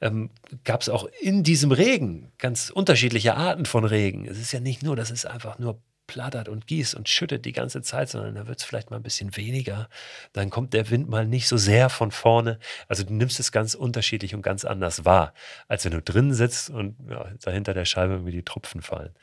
ähm, 0.00 0.30
gab 0.64 0.80
es 0.80 0.88
auch 0.88 1.06
in 1.20 1.42
diesem 1.42 1.72
Regen 1.72 2.32
ganz 2.38 2.70
unterschiedliche 2.70 3.34
Arten 3.34 3.66
von 3.66 3.84
Regen. 3.84 4.26
Es 4.26 4.38
ist 4.38 4.52
ja 4.52 4.60
nicht 4.60 4.82
nur, 4.82 4.96
dass 4.96 5.10
es 5.10 5.26
einfach 5.26 5.58
nur 5.58 5.80
plattert 6.12 6.50
und 6.50 6.66
gießt 6.66 6.94
und 6.94 7.08
schüttet 7.08 7.46
die 7.46 7.52
ganze 7.52 7.80
Zeit, 7.80 8.10
sondern 8.10 8.34
da 8.34 8.46
wird 8.46 8.58
es 8.58 8.64
vielleicht 8.64 8.90
mal 8.90 8.98
ein 8.98 9.02
bisschen 9.02 9.34
weniger. 9.34 9.88
Dann 10.34 10.50
kommt 10.50 10.74
der 10.74 10.90
Wind 10.90 11.08
mal 11.08 11.26
nicht 11.26 11.48
so 11.48 11.56
sehr 11.56 11.88
von 11.88 12.10
vorne. 12.10 12.58
Also 12.86 13.02
du 13.02 13.14
nimmst 13.14 13.40
es 13.40 13.50
ganz 13.50 13.72
unterschiedlich 13.72 14.34
und 14.34 14.42
ganz 14.42 14.66
anders 14.66 15.06
wahr, 15.06 15.32
als 15.68 15.86
wenn 15.86 15.92
du 15.92 16.02
drin 16.02 16.34
sitzt 16.34 16.68
und 16.68 16.96
ja, 17.08 17.32
dahinter 17.40 17.72
der 17.72 17.86
Scheibe 17.86 18.12
irgendwie 18.12 18.32
die 18.32 18.44
Tropfen 18.44 18.82
fallen. 18.82 19.14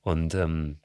Und 0.00 0.34
ähm, 0.34 0.78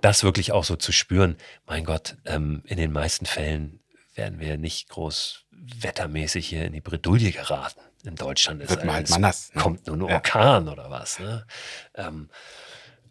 das 0.00 0.24
wirklich 0.24 0.50
auch 0.50 0.64
so 0.64 0.74
zu 0.74 0.90
spüren, 0.90 1.36
mein 1.66 1.84
Gott, 1.84 2.16
ähm, 2.24 2.64
in 2.64 2.76
den 2.76 2.90
meisten 2.90 3.26
Fällen 3.26 3.78
werden 4.16 4.40
wir 4.40 4.58
nicht 4.58 4.88
groß 4.88 5.44
wettermäßig 5.52 6.48
hier 6.48 6.64
in 6.64 6.72
die 6.72 6.80
Bredouille 6.80 7.30
geraten. 7.30 7.80
In 8.02 8.16
Deutschland 8.16 8.60
ist 8.60 8.70
Wird 8.70 8.84
man 8.84 8.96
halt 8.96 9.10
mal 9.10 9.18
nass. 9.18 9.54
Ne? 9.54 9.62
Kommt 9.62 9.86
nur 9.86 9.94
ein 9.96 10.02
Orkan 10.02 10.66
ja. 10.66 10.72
oder 10.72 10.90
was. 10.90 11.20
Ne? 11.20 11.46
Ähm, 11.94 12.28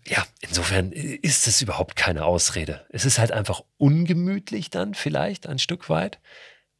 ja, 0.10 0.26
insofern 0.42 0.92
ist 0.92 1.48
es 1.48 1.62
überhaupt 1.62 1.96
keine 1.96 2.26
Ausrede. 2.26 2.86
Es 2.90 3.06
ist 3.06 3.20
halt 3.20 3.32
einfach 3.32 3.62
ungemütlich 3.78 4.70
dann 4.70 4.96
vielleicht 4.96 5.48
ein 5.48 5.60
Stück 5.60 5.90
weit. 5.90 6.20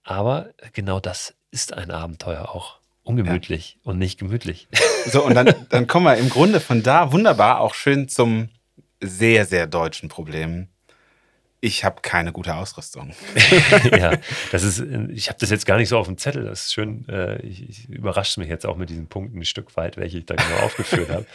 Aber 0.04 0.50
genau 0.74 1.00
das 1.00 1.36
ist 1.52 1.74
ein 1.74 1.92
Abenteuer 1.92 2.50
auch. 2.50 2.80
Ungemütlich 3.04 3.78
ja. 3.84 3.92
und 3.92 4.00
nicht 4.00 4.20
gemütlich. 4.20 4.68
So, 5.06 5.24
und 5.24 5.34
dann, 5.34 5.54
dann 5.70 5.88
kommen 5.88 6.06
wir 6.06 6.18
im 6.18 6.30
Grunde 6.30 6.60
von 6.60 6.84
da 6.84 7.14
wunderbar 7.14 7.62
auch 7.62 7.74
schön 7.74 8.10
zum 8.10 8.50
sehr, 9.00 9.46
sehr 9.46 9.66
deutschen 9.66 10.10
Problem 10.10 10.68
ich 11.62 11.84
habe 11.84 12.02
keine 12.02 12.32
gute 12.32 12.56
Ausrüstung. 12.56 13.14
ja, 13.92 14.14
das 14.52 14.64
ist, 14.64 14.80
ich 15.10 15.28
habe 15.28 15.40
das 15.40 15.50
jetzt 15.50 15.66
gar 15.66 15.78
nicht 15.78 15.90
so 15.90 15.98
auf 15.98 16.08
dem 16.08 16.18
Zettel. 16.18 16.46
Das 16.46 16.66
ist 16.66 16.74
schön. 16.74 17.06
Äh, 17.10 17.42
ich, 17.42 17.70
ich 17.70 17.90
überrasche 17.90 18.40
mich 18.40 18.48
jetzt 18.48 18.66
auch 18.66 18.78
mit 18.78 18.90
diesen 18.90 19.08
Punkten 19.08 19.40
ein 19.40 19.46
Stück 19.46 19.76
weit, 19.76 19.98
welche 19.98 20.20
ich 20.20 20.26
da 20.26 20.36
genau 20.36 20.56
aufgeführt 20.64 21.10
habe. 21.10 21.26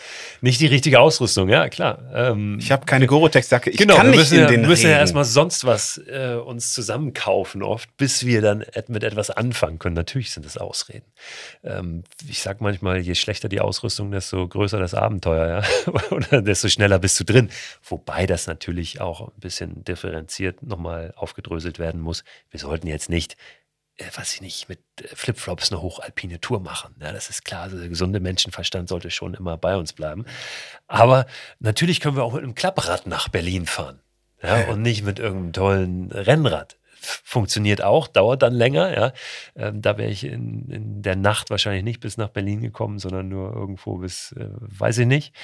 Nicht 0.41 0.61
die 0.61 0.67
richtige 0.67 1.01
Ausrüstung, 1.01 1.51
ja 1.51 1.69
klar. 1.69 1.99
Ähm, 2.15 2.59
ich 2.59 2.73
habe 2.73 2.87
keine 2.87 3.07
Gore-Tex-Jacke. 3.07 3.71
Ich 3.71 3.77
genau, 3.77 3.97
kann 3.97 4.13
wir 4.13 4.19
nicht 4.19 4.33
in 4.33 4.39
ja, 4.39 4.47
den 4.47 4.63
Wir 4.63 4.69
müssen 4.69 4.87
Regen. 4.87 4.93
ja 4.93 4.99
erstmal 4.99 5.25
sonst 5.27 5.67
was 5.67 5.99
äh, 6.09 6.37
uns 6.37 6.73
zusammenkaufen 6.73 7.63
oft, 7.63 7.95
bis 7.99 8.25
wir 8.25 8.41
dann 8.41 8.65
mit 8.89 9.05
etwas 9.05 9.31
anfangen 9.31 9.79
können. 9.79 9.95
Natürlich 9.95 10.31
sind 10.31 10.47
das 10.47 10.57
Ausreden. 10.57 11.05
Ähm, 11.63 12.05
ich 12.29 12.41
sage 12.41 12.59
manchmal, 12.63 12.99
je 12.99 13.15
schlechter 13.15 13.51
die 13.51 13.61
Ausrüstung, 13.61 14.11
desto 14.11 14.49
größer 14.49 14.79
das 14.79 14.95
Abenteuer, 14.95 15.61
ja. 15.61 15.93
Oder 16.11 16.41
desto 16.41 16.69
schneller 16.69 16.99
bist 16.99 17.21
du 17.21 17.25
drin. 17.25 17.51
Wobei 17.87 18.25
das 18.27 18.47
natürlich 18.47 19.03
auch 19.03 19.29
ein 19.29 19.41
bisschen 19.41 19.85
differenziert 19.85 20.14
differenziert 20.15 20.63
nochmal 20.63 21.13
aufgedröselt 21.17 21.79
werden 21.79 22.01
muss. 22.01 22.25
Wir 22.51 22.61
sollten 22.61 22.87
jetzt 22.87 23.11
nicht, 23.11 23.37
äh, 23.97 24.05
was 24.15 24.35
ich 24.35 24.41
nicht, 24.41 24.69
mit 24.69 24.81
äh, 25.01 25.09
Flipflops 25.09 25.73
eine 25.73 25.83
hochalpine 25.83 26.41
Tour 26.41 26.61
machen. 26.61 26.95
Ja, 27.01 27.13
das 27.13 27.31
ist 27.31 27.45
klar, 27.45 27.63
also 27.63 27.79
der 27.79 27.89
gesunde 27.89 28.21
Menschenverstand 28.21 28.89
sollte 28.89 29.11
schon 29.11 29.35
immer 29.35 29.57
bei 29.57 29.77
uns 29.77 29.93
bleiben. 29.93 30.25
Aber 30.87 31.27
natürlich 31.59 32.01
können 32.01 32.17
wir 32.17 32.23
auch 32.23 32.33
mit 32.33 32.43
einem 32.43 32.55
Klapprad 32.55 33.07
nach 33.07 33.29
Berlin 33.29 33.67
fahren. 33.67 34.01
Ja, 34.43 34.69
und 34.69 34.83
nicht 34.83 35.05
mit 35.05 35.19
irgendeinem 35.19 35.53
tollen 35.55 36.13
Rennrad 36.13 36.77
funktioniert 37.01 37.83
auch, 37.83 38.09
dauert 38.09 38.43
dann 38.43 38.55
länger. 38.55 38.95
Ja. 38.95 39.13
Ähm, 39.57 39.81
da 39.81 39.97
wäre 39.99 40.11
ich 40.11 40.25
in, 40.25 40.71
in, 40.71 41.03
der 41.03 41.17
Nacht 41.17 41.51
wahrscheinlich 41.51 41.83
nicht 41.83 42.01
bis 42.01 42.17
nach 42.19 42.29
Berlin 42.29 42.61
gekommen, 42.61 42.99
sondern 42.99 43.29
nur 43.29 43.55
irgendwo 43.55 43.99
bis, 43.99 44.33
äh, 44.33 44.49
weiß 44.51 44.99
ich 44.99 45.07
nicht. 45.07 45.35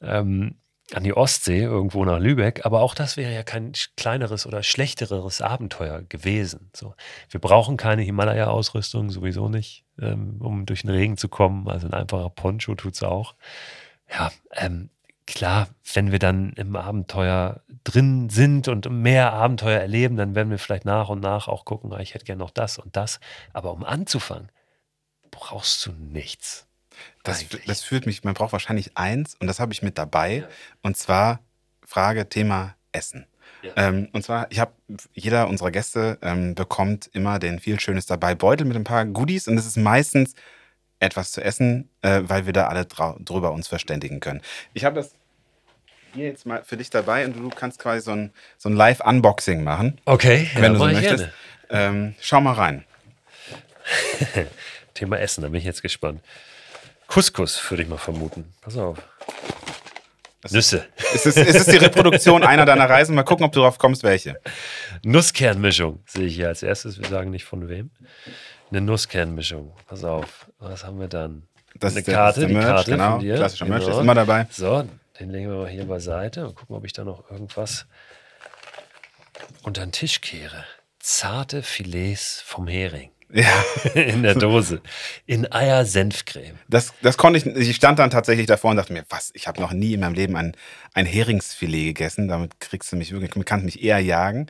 Ähm, 0.00 0.56
an 0.92 1.02
die 1.02 1.16
Ostsee, 1.16 1.62
irgendwo 1.62 2.04
nach 2.04 2.20
Lübeck, 2.20 2.64
aber 2.64 2.80
auch 2.80 2.94
das 2.94 3.16
wäre 3.16 3.34
ja 3.34 3.42
kein 3.42 3.72
kleineres 3.96 4.46
oder 4.46 4.62
schlechteres 4.62 5.40
Abenteuer 5.40 6.02
gewesen. 6.02 6.70
So, 6.74 6.94
wir 7.28 7.40
brauchen 7.40 7.76
keine 7.76 8.02
Himalaya-Ausrüstung, 8.02 9.10
sowieso 9.10 9.48
nicht, 9.48 9.84
ähm, 10.00 10.36
um 10.40 10.64
durch 10.64 10.82
den 10.82 10.90
Regen 10.90 11.16
zu 11.16 11.28
kommen. 11.28 11.68
Also 11.68 11.88
ein 11.88 11.94
einfacher 11.94 12.30
Poncho 12.30 12.74
tut 12.76 12.94
es 12.94 13.02
auch. 13.02 13.34
Ja, 14.12 14.30
ähm, 14.52 14.90
klar, 15.26 15.68
wenn 15.92 16.12
wir 16.12 16.20
dann 16.20 16.52
im 16.52 16.76
Abenteuer 16.76 17.62
drin 17.82 18.30
sind 18.30 18.68
und 18.68 18.88
mehr 18.88 19.32
Abenteuer 19.32 19.80
erleben, 19.80 20.16
dann 20.16 20.36
werden 20.36 20.50
wir 20.50 20.58
vielleicht 20.58 20.84
nach 20.84 21.08
und 21.08 21.20
nach 21.20 21.48
auch 21.48 21.64
gucken, 21.64 21.92
ah, 21.92 22.00
ich 22.00 22.14
hätte 22.14 22.24
gerne 22.24 22.40
noch 22.40 22.50
das 22.50 22.78
und 22.78 22.96
das. 22.96 23.18
Aber 23.52 23.72
um 23.72 23.84
anzufangen, 23.84 24.50
brauchst 25.32 25.84
du 25.84 25.92
nichts. 25.92 26.68
Das, 27.22 27.44
das 27.66 27.82
führt 27.82 28.06
mich, 28.06 28.24
man 28.24 28.34
braucht 28.34 28.52
wahrscheinlich 28.52 28.96
eins 28.96 29.34
und 29.34 29.46
das 29.46 29.60
habe 29.60 29.72
ich 29.72 29.82
mit 29.82 29.98
dabei. 29.98 30.38
Ja. 30.38 30.48
Und 30.82 30.96
zwar 30.96 31.40
Frage, 31.84 32.28
Thema 32.28 32.76
Essen. 32.92 33.26
Ja. 33.62 33.72
Ähm, 33.76 34.08
und 34.12 34.22
zwar, 34.22 34.50
ich 34.50 34.60
habe, 34.60 34.72
jeder 35.12 35.48
unserer 35.48 35.70
Gäste 35.70 36.18
ähm, 36.22 36.54
bekommt 36.54 37.08
immer 37.12 37.38
den 37.38 37.58
viel 37.58 37.80
Schönes 37.80 38.06
dabei 38.06 38.34
Beutel 38.34 38.66
mit 38.66 38.76
ein 38.76 38.84
paar 38.84 39.04
Goodies 39.06 39.48
und 39.48 39.58
es 39.58 39.66
ist 39.66 39.76
meistens 39.76 40.34
etwas 41.00 41.32
zu 41.32 41.42
essen, 41.42 41.90
äh, 42.02 42.22
weil 42.24 42.46
wir 42.46 42.52
da 42.52 42.68
alle 42.68 42.86
drüber 42.86 43.52
uns 43.52 43.68
verständigen 43.68 44.20
können. 44.20 44.40
Ich 44.72 44.84
habe 44.84 44.96
das 44.96 45.14
hier 46.14 46.26
jetzt 46.26 46.46
mal 46.46 46.64
für 46.64 46.76
dich 46.76 46.90
dabei 46.90 47.24
und 47.24 47.36
du 47.36 47.48
kannst 47.50 47.78
quasi 47.78 48.00
so 48.00 48.12
ein, 48.12 48.32
so 48.56 48.68
ein 48.68 48.74
Live-Unboxing 48.74 49.62
machen. 49.62 50.00
Okay, 50.04 50.50
wenn 50.54 50.62
ja, 50.62 50.68
du 50.70 50.78
so 50.78 50.86
möchtest. 50.86 51.28
Ähm, 51.68 52.14
schau 52.20 52.40
mal 52.40 52.54
rein. 52.54 52.84
Thema 54.94 55.18
Essen, 55.18 55.42
da 55.42 55.48
bin 55.48 55.58
ich 55.58 55.66
jetzt 55.66 55.82
gespannt. 55.82 56.22
Couscous 57.08 57.70
würde 57.70 57.82
ich 57.82 57.88
mal 57.88 57.98
vermuten. 57.98 58.52
Pass 58.60 58.76
auf. 58.76 58.98
Nüsse. 60.50 60.86
Ist 61.14 61.26
es, 61.26 61.36
ist 61.36 61.54
es 61.54 61.66
die 61.66 61.76
Reproduktion 61.76 62.42
einer 62.44 62.64
deiner 62.64 62.88
Reisen? 62.88 63.14
Mal 63.14 63.24
gucken, 63.24 63.44
ob 63.44 63.52
du 63.52 63.60
drauf 63.60 63.78
kommst, 63.78 64.02
welche. 64.02 64.40
Nusskernmischung 65.02 66.02
sehe 66.06 66.26
ich 66.26 66.34
hier 66.34 66.48
als 66.48 66.62
erstes. 66.62 66.98
Wir 66.98 67.08
sagen 67.08 67.30
nicht 67.30 67.44
von 67.44 67.68
wem. 67.68 67.90
Eine 68.70 68.80
Nusskernmischung. 68.80 69.72
Pass 69.86 70.04
auf. 70.04 70.46
Was 70.58 70.84
haben 70.84 71.00
wir 71.00 71.08
dann? 71.08 71.48
Das 71.78 71.92
Eine 71.92 72.00
ist 72.00 72.08
der, 72.08 72.14
Karte, 72.14 72.40
ist 72.40 72.48
der 72.48 72.56
Merch, 72.56 72.66
Karte 72.66 72.90
genau. 72.90 73.18
Klassischer 73.18 73.64
genau. 73.66 73.78
Merch 73.78 73.88
ist 73.88 73.98
immer 73.98 74.14
dabei. 74.14 74.46
So, 74.50 74.88
den 75.20 75.30
legen 75.30 75.50
wir 75.50 75.58
mal 75.58 75.68
hier 75.68 75.84
beiseite 75.84 76.46
und 76.46 76.54
gucken, 76.54 76.76
ob 76.76 76.84
ich 76.84 76.92
da 76.92 77.04
noch 77.04 77.30
irgendwas 77.30 77.86
unter 79.62 79.82
den 79.84 79.92
Tisch 79.92 80.20
kehre. 80.20 80.64
Zarte 80.98 81.62
Filets 81.62 82.42
vom 82.44 82.66
Hering. 82.66 83.10
Ja. 83.32 83.64
In 83.94 84.22
der 84.22 84.34
Dose. 84.34 84.80
In 85.26 85.50
Eier-Senfcreme. 85.50 86.58
Das, 86.68 86.94
das 87.02 87.16
konnte 87.16 87.38
ich, 87.38 87.46
ich 87.46 87.76
stand 87.76 87.98
dann 87.98 88.10
tatsächlich 88.10 88.46
davor 88.46 88.70
und 88.70 88.76
dachte 88.76 88.92
mir, 88.92 89.04
was, 89.08 89.30
ich 89.34 89.48
habe 89.48 89.60
noch 89.60 89.72
nie 89.72 89.94
in 89.94 90.00
meinem 90.00 90.14
Leben 90.14 90.36
ein, 90.36 90.56
ein 90.94 91.06
Heringsfilet 91.06 91.86
gegessen. 91.86 92.28
Damit 92.28 92.60
kriegst 92.60 92.92
du 92.92 92.96
mich 92.96 93.12
wirklich, 93.12 93.34
man 93.34 93.44
kann 93.44 93.64
mich 93.64 93.82
eher 93.82 93.98
jagen. 93.98 94.46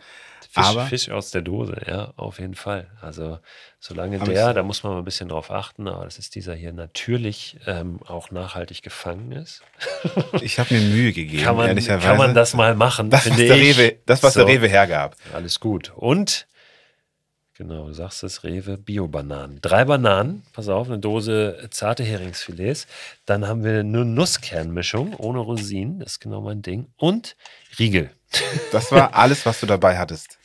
Fisch, 0.56 0.64
aber, 0.64 0.86
Fisch 0.86 1.10
aus 1.10 1.30
der 1.32 1.42
Dose, 1.42 1.76
ja, 1.86 2.14
auf 2.16 2.38
jeden 2.38 2.54
Fall. 2.54 2.86
Also 3.02 3.38
solange 3.78 4.18
der, 4.20 4.54
da 4.54 4.62
muss 4.62 4.82
man 4.82 4.94
mal 4.94 4.98
ein 5.00 5.04
bisschen 5.04 5.28
drauf 5.28 5.50
achten, 5.50 5.86
aber 5.86 6.04
das 6.04 6.18
ist 6.18 6.34
dieser 6.34 6.54
hier 6.54 6.72
natürlich 6.72 7.58
ähm, 7.66 8.00
auch 8.06 8.30
nachhaltig 8.30 8.80
gefangen 8.80 9.32
ist. 9.32 9.62
ich 10.40 10.58
habe 10.58 10.72
mir 10.72 10.80
Mühe 10.80 11.12
gegeben, 11.12 11.42
kann 11.42 11.56
man, 11.56 11.68
ehrlicherweise. 11.68 12.06
Kann 12.06 12.16
man 12.16 12.34
das 12.34 12.54
mal 12.54 12.74
machen, 12.74 13.10
das, 13.10 13.28
was 13.28 13.38
ich. 13.38 13.50
Rewe, 13.50 13.96
das, 14.06 14.22
was 14.22 14.32
so, 14.32 14.44
der 14.44 14.48
Rewe 14.48 14.68
hergab. 14.68 15.16
Alles 15.34 15.60
gut. 15.60 15.92
Und 15.94 16.46
Genau, 17.58 17.86
du 17.86 17.94
sagst 17.94 18.22
es, 18.22 18.44
Rewe 18.44 18.76
Bio-Bananen. 18.76 19.60
Drei 19.62 19.86
Bananen, 19.86 20.42
pass 20.52 20.68
auf, 20.68 20.88
eine 20.88 20.98
Dose 20.98 21.68
zarte 21.70 22.04
Heringsfilets. 22.04 22.86
Dann 23.24 23.48
haben 23.48 23.64
wir 23.64 23.80
eine 23.80 24.04
Nusskernmischung 24.04 25.14
ohne 25.14 25.38
Rosinen, 25.38 26.00
das 26.00 26.12
ist 26.12 26.20
genau 26.20 26.42
mein 26.42 26.60
Ding. 26.60 26.88
Und 26.96 27.36
Riegel. 27.78 28.10
Das 28.72 28.92
war 28.92 29.14
alles, 29.14 29.46
was 29.46 29.60
du 29.60 29.66
dabei 29.66 29.96
hattest. 29.96 30.38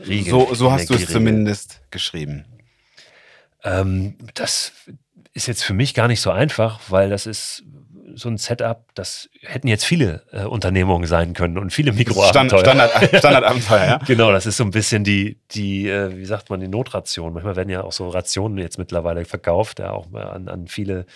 Riegel. 0.00 0.30
So, 0.30 0.54
so 0.54 0.72
hast 0.72 0.90
du 0.90 0.94
es 0.94 1.06
zumindest 1.06 1.80
geschrieben. 1.90 2.44
Ähm, 3.62 4.16
das 4.34 4.72
ist 5.34 5.46
jetzt 5.46 5.62
für 5.62 5.74
mich 5.74 5.94
gar 5.94 6.08
nicht 6.08 6.20
so 6.20 6.30
einfach, 6.30 6.80
weil 6.88 7.10
das 7.10 7.26
ist 7.26 7.62
so 8.14 8.28
ein 8.28 8.38
Setup, 8.38 8.84
das 8.94 9.28
hätten 9.40 9.68
jetzt 9.68 9.84
viele 9.84 10.22
äh, 10.32 10.44
Unternehmungen 10.44 11.06
sein 11.06 11.32
können 11.34 11.58
und 11.58 11.72
viele 11.72 11.92
Mikroabenteuer. 11.92 12.60
Standard, 12.60 12.90
Standardabenteuer, 13.18 13.84
ja. 13.84 13.98
genau, 13.98 14.32
das 14.32 14.46
ist 14.46 14.56
so 14.56 14.64
ein 14.64 14.70
bisschen 14.70 15.04
die, 15.04 15.38
die 15.50 15.88
äh, 15.88 16.16
wie 16.16 16.24
sagt 16.24 16.50
man, 16.50 16.60
die 16.60 16.68
Notration. 16.68 17.32
Manchmal 17.32 17.56
werden 17.56 17.70
ja 17.70 17.82
auch 17.82 17.92
so 17.92 18.08
Rationen 18.08 18.58
jetzt 18.58 18.78
mittlerweile 18.78 19.24
verkauft, 19.24 19.78
ja, 19.78 19.90
auch 19.90 20.12
an, 20.12 20.48
an 20.48 20.68
viele 20.68 21.06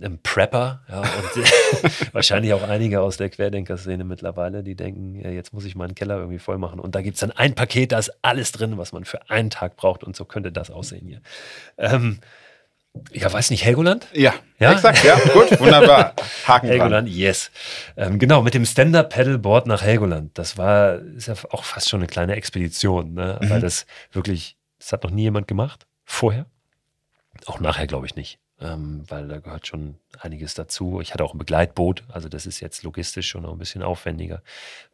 ähm, 0.00 0.18
Prepper, 0.22 0.82
ja, 0.88 1.00
und 1.00 2.12
wahrscheinlich 2.12 2.52
auch 2.52 2.62
einige 2.62 3.00
aus 3.00 3.16
der 3.16 3.30
Querdenker-Szene 3.30 4.04
mittlerweile, 4.04 4.62
die 4.62 4.74
denken, 4.74 5.20
ja, 5.20 5.30
jetzt 5.30 5.52
muss 5.52 5.64
ich 5.64 5.74
meinen 5.74 5.94
Keller 5.94 6.18
irgendwie 6.18 6.38
voll 6.38 6.58
machen. 6.58 6.80
Und 6.80 6.94
da 6.94 7.02
gibt 7.02 7.14
es 7.14 7.20
dann 7.20 7.32
ein 7.32 7.54
Paket, 7.54 7.92
da 7.92 7.98
ist 7.98 8.12
alles 8.22 8.52
drin, 8.52 8.78
was 8.78 8.92
man 8.92 9.04
für 9.04 9.30
einen 9.30 9.50
Tag 9.50 9.76
braucht 9.76 10.04
und 10.04 10.14
so 10.14 10.24
könnte 10.24 10.52
das 10.52 10.70
aussehen 10.70 11.06
hier. 11.06 11.20
Ähm, 11.78 12.18
ja, 13.12 13.32
weiß 13.32 13.50
nicht, 13.50 13.64
Helgoland? 13.64 14.06
Ja, 14.12 14.34
ja? 14.58 14.72
exakt, 14.72 15.04
ja, 15.04 15.18
gut, 15.32 15.58
wunderbar. 15.60 16.14
Haken 16.46 16.68
Helgoland, 16.68 17.08
dran. 17.08 17.16
yes. 17.16 17.50
Ähm, 17.96 18.18
genau, 18.18 18.42
mit 18.42 18.54
dem 18.54 18.64
Stand-Up-Paddleboard 18.64 19.66
nach 19.66 19.82
Helgoland. 19.82 20.36
Das 20.38 20.58
war, 20.58 20.98
ist 20.98 21.28
ja 21.28 21.34
auch 21.50 21.64
fast 21.64 21.88
schon 21.88 22.00
eine 22.00 22.06
kleine 22.06 22.36
Expedition, 22.36 23.14
ne? 23.14 23.38
Mhm. 23.40 23.50
weil 23.50 23.60
das 23.60 23.86
wirklich, 24.12 24.56
das 24.78 24.92
hat 24.92 25.04
noch 25.04 25.10
nie 25.10 25.22
jemand 25.22 25.48
gemacht, 25.48 25.86
vorher. 26.04 26.46
Auch 27.46 27.60
nachher, 27.60 27.86
glaube 27.86 28.06
ich, 28.06 28.16
nicht. 28.16 28.38
Ähm, 28.58 29.04
weil 29.08 29.28
da 29.28 29.38
gehört 29.38 29.66
schon 29.66 29.96
einiges 30.18 30.54
dazu. 30.54 31.02
Ich 31.02 31.12
hatte 31.12 31.22
auch 31.22 31.34
ein 31.34 31.38
Begleitboot, 31.38 32.04
also 32.08 32.30
das 32.30 32.46
ist 32.46 32.60
jetzt 32.60 32.84
logistisch 32.84 33.28
schon 33.28 33.42
noch 33.42 33.52
ein 33.52 33.58
bisschen 33.58 33.82
aufwendiger, 33.82 34.42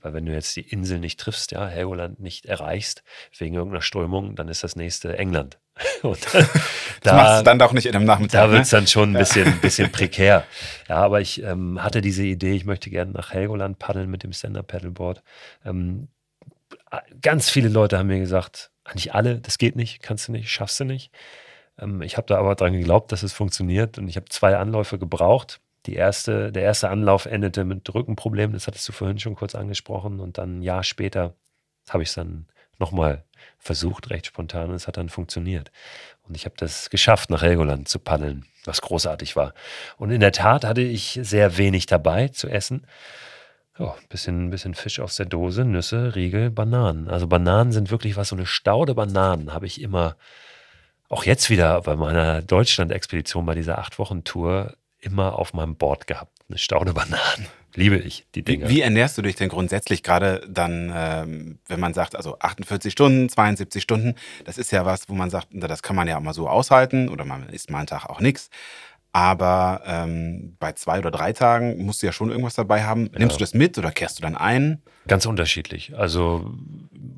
weil 0.00 0.14
wenn 0.14 0.26
du 0.26 0.32
jetzt 0.32 0.56
die 0.56 0.62
Insel 0.62 0.98
nicht 0.98 1.20
triffst, 1.20 1.52
ja, 1.52 1.68
Helgoland 1.68 2.18
nicht 2.18 2.46
erreichst, 2.46 3.04
wegen 3.38 3.54
irgendeiner 3.54 3.82
Strömung, 3.82 4.34
dann 4.34 4.48
ist 4.48 4.64
das 4.64 4.74
nächste 4.74 5.16
England. 5.16 5.58
Und 6.02 6.34
dann, 6.34 6.46
das 7.02 7.12
machst 7.12 7.40
du 7.40 7.44
dann 7.44 7.58
doch 7.58 7.72
nicht 7.72 7.86
in 7.86 7.96
einem 7.96 8.04
Nachmittag. 8.04 8.42
Da 8.42 8.50
wird 8.50 8.62
es 8.62 8.72
ne? 8.72 8.78
dann 8.78 8.86
schon 8.86 9.10
ein 9.10 9.18
bisschen, 9.18 9.46
ja. 9.46 9.52
bisschen 9.62 9.90
prekär. 9.90 10.44
Ja, 10.88 10.96
aber 10.96 11.20
ich 11.20 11.42
ähm, 11.42 11.82
hatte 11.82 12.00
diese 12.00 12.24
Idee, 12.24 12.54
ich 12.54 12.64
möchte 12.64 12.90
gerne 12.90 13.12
nach 13.12 13.32
Helgoland 13.32 13.78
paddeln 13.78 14.10
mit 14.10 14.22
dem 14.22 14.32
Stand-Up-Paddleboard. 14.32 15.22
Ähm, 15.64 16.08
ganz 17.20 17.50
viele 17.50 17.68
Leute 17.68 17.98
haben 17.98 18.08
mir 18.08 18.20
gesagt, 18.20 18.70
eigentlich 18.84 19.14
alle, 19.14 19.38
das 19.40 19.58
geht 19.58 19.76
nicht, 19.76 20.02
kannst 20.02 20.28
du 20.28 20.32
nicht, 20.32 20.50
schaffst 20.50 20.80
du 20.80 20.84
nicht. 20.84 21.10
Ähm, 21.78 22.02
ich 22.02 22.16
habe 22.16 22.26
da 22.26 22.38
aber 22.38 22.54
dran 22.54 22.72
geglaubt, 22.72 23.12
dass 23.12 23.22
es 23.22 23.32
funktioniert 23.32 23.98
und 23.98 24.08
ich 24.08 24.16
habe 24.16 24.26
zwei 24.28 24.56
Anläufe 24.56 24.98
gebraucht. 24.98 25.60
Die 25.86 25.94
erste, 25.94 26.52
der 26.52 26.62
erste 26.62 26.90
Anlauf 26.90 27.26
endete 27.26 27.64
mit 27.64 27.92
Rückenproblemen, 27.92 28.52
das 28.52 28.66
hattest 28.66 28.88
du 28.88 28.92
vorhin 28.92 29.18
schon 29.18 29.34
kurz 29.34 29.54
angesprochen 29.54 30.20
und 30.20 30.38
dann 30.38 30.58
ein 30.58 30.62
Jahr 30.62 30.84
später 30.84 31.34
habe 31.88 32.02
ich 32.04 32.10
es 32.10 32.14
dann 32.14 32.46
nochmal 32.78 33.24
versucht, 33.58 34.10
recht 34.10 34.26
spontan, 34.26 34.70
und 34.70 34.74
es 34.74 34.88
hat 34.88 34.96
dann 34.96 35.08
funktioniert. 35.08 35.70
Und 36.22 36.36
ich 36.36 36.44
habe 36.44 36.54
das 36.58 36.90
geschafft, 36.90 37.30
nach 37.30 37.42
Helgoland 37.42 37.88
zu 37.88 37.98
paddeln, 37.98 38.44
was 38.64 38.80
großartig 38.82 39.36
war. 39.36 39.54
Und 39.96 40.10
in 40.10 40.20
der 40.20 40.32
Tat 40.32 40.64
hatte 40.64 40.82
ich 40.82 41.18
sehr 41.22 41.56
wenig 41.58 41.86
dabei 41.86 42.28
zu 42.28 42.48
essen. 42.48 42.86
Ja, 43.78 43.94
bisschen, 44.08 44.50
bisschen 44.50 44.74
Fisch 44.74 45.00
aus 45.00 45.16
der 45.16 45.26
Dose, 45.26 45.64
Nüsse, 45.64 46.14
Riegel, 46.14 46.50
Bananen. 46.50 47.08
Also 47.08 47.26
Bananen 47.26 47.72
sind 47.72 47.90
wirklich 47.90 48.16
was, 48.16 48.28
so 48.28 48.36
eine 48.36 48.46
Staude 48.46 48.94
Bananen 48.94 49.52
habe 49.52 49.66
ich 49.66 49.80
immer, 49.80 50.16
auch 51.08 51.24
jetzt 51.24 51.48
wieder 51.48 51.80
bei 51.82 51.96
meiner 51.96 52.42
Deutschland-Expedition, 52.42 53.46
bei 53.46 53.54
dieser 53.54 53.78
Acht-Wochen-Tour, 53.78 54.76
immer 54.98 55.38
auf 55.38 55.54
meinem 55.54 55.76
Board 55.76 56.06
gehabt. 56.06 56.32
Eine 56.48 56.58
Staude 56.58 56.92
Bananen. 56.92 57.48
Liebe 57.74 57.96
ich, 57.96 58.26
die 58.34 58.42
Dinge. 58.42 58.68
Wie, 58.68 58.76
wie 58.76 58.80
ernährst 58.82 59.16
du 59.16 59.22
dich 59.22 59.36
denn 59.36 59.48
grundsätzlich 59.48 60.02
gerade 60.02 60.46
dann, 60.48 60.92
ähm, 60.94 61.58
wenn 61.68 61.80
man 61.80 61.94
sagt, 61.94 62.16
also 62.16 62.38
48 62.38 62.92
Stunden, 62.92 63.28
72 63.28 63.82
Stunden, 63.82 64.14
das 64.44 64.58
ist 64.58 64.72
ja 64.72 64.84
was, 64.84 65.08
wo 65.08 65.14
man 65.14 65.30
sagt, 65.30 65.48
das 65.52 65.82
kann 65.82 65.96
man 65.96 66.06
ja 66.06 66.18
auch 66.18 66.22
mal 66.22 66.34
so 66.34 66.48
aushalten 66.48 67.08
oder 67.08 67.24
man 67.24 67.48
isst 67.48 67.70
mal 67.70 67.78
einen 67.78 67.86
Tag 67.86 68.06
auch 68.06 68.20
nichts. 68.20 68.50
Aber 69.12 69.82
ähm, 69.84 70.56
bei 70.58 70.72
zwei 70.72 70.98
oder 70.98 71.10
drei 71.10 71.34
Tagen 71.34 71.84
musst 71.84 72.02
du 72.02 72.06
ja 72.06 72.12
schon 72.12 72.30
irgendwas 72.30 72.54
dabei 72.54 72.84
haben. 72.84 73.10
Ja. 73.12 73.18
Nimmst 73.18 73.36
du 73.36 73.40
das 73.40 73.52
mit 73.52 73.76
oder 73.76 73.92
kehrst 73.92 74.18
du 74.18 74.22
dann 74.22 74.36
ein? 74.36 74.82
Ganz 75.06 75.26
unterschiedlich. 75.26 75.94
Also 75.98 76.50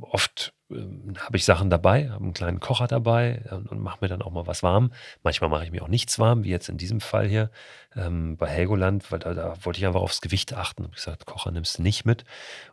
oft 0.00 0.54
äh, 0.70 0.74
habe 1.18 1.36
ich 1.36 1.44
Sachen 1.44 1.70
dabei, 1.70 2.10
habe 2.10 2.24
einen 2.24 2.34
kleinen 2.34 2.58
Kocher 2.58 2.88
dabei 2.88 3.44
und, 3.52 3.70
und 3.70 3.80
mache 3.80 3.98
mir 4.00 4.08
dann 4.08 4.22
auch 4.22 4.32
mal 4.32 4.48
was 4.48 4.64
warm. 4.64 4.92
Manchmal 5.22 5.50
mache 5.50 5.64
ich 5.64 5.70
mir 5.70 5.84
auch 5.84 5.88
nichts 5.88 6.18
warm, 6.18 6.42
wie 6.42 6.50
jetzt 6.50 6.68
in 6.68 6.78
diesem 6.78 7.00
Fall 7.00 7.28
hier 7.28 7.50
ähm, 7.94 8.36
bei 8.36 8.48
Helgoland, 8.48 9.12
weil 9.12 9.20
da, 9.20 9.32
da, 9.32 9.54
wollte 9.64 9.78
ich 9.78 9.86
einfach 9.86 10.00
aufs 10.00 10.20
Gewicht 10.20 10.52
achten. 10.52 10.82
Habe 10.82 10.94
gesagt, 10.96 11.26
Kocher 11.26 11.52
nimmst 11.52 11.78
du 11.78 11.82
nicht 11.82 12.04
mit. 12.04 12.24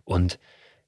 Und 0.03 0.39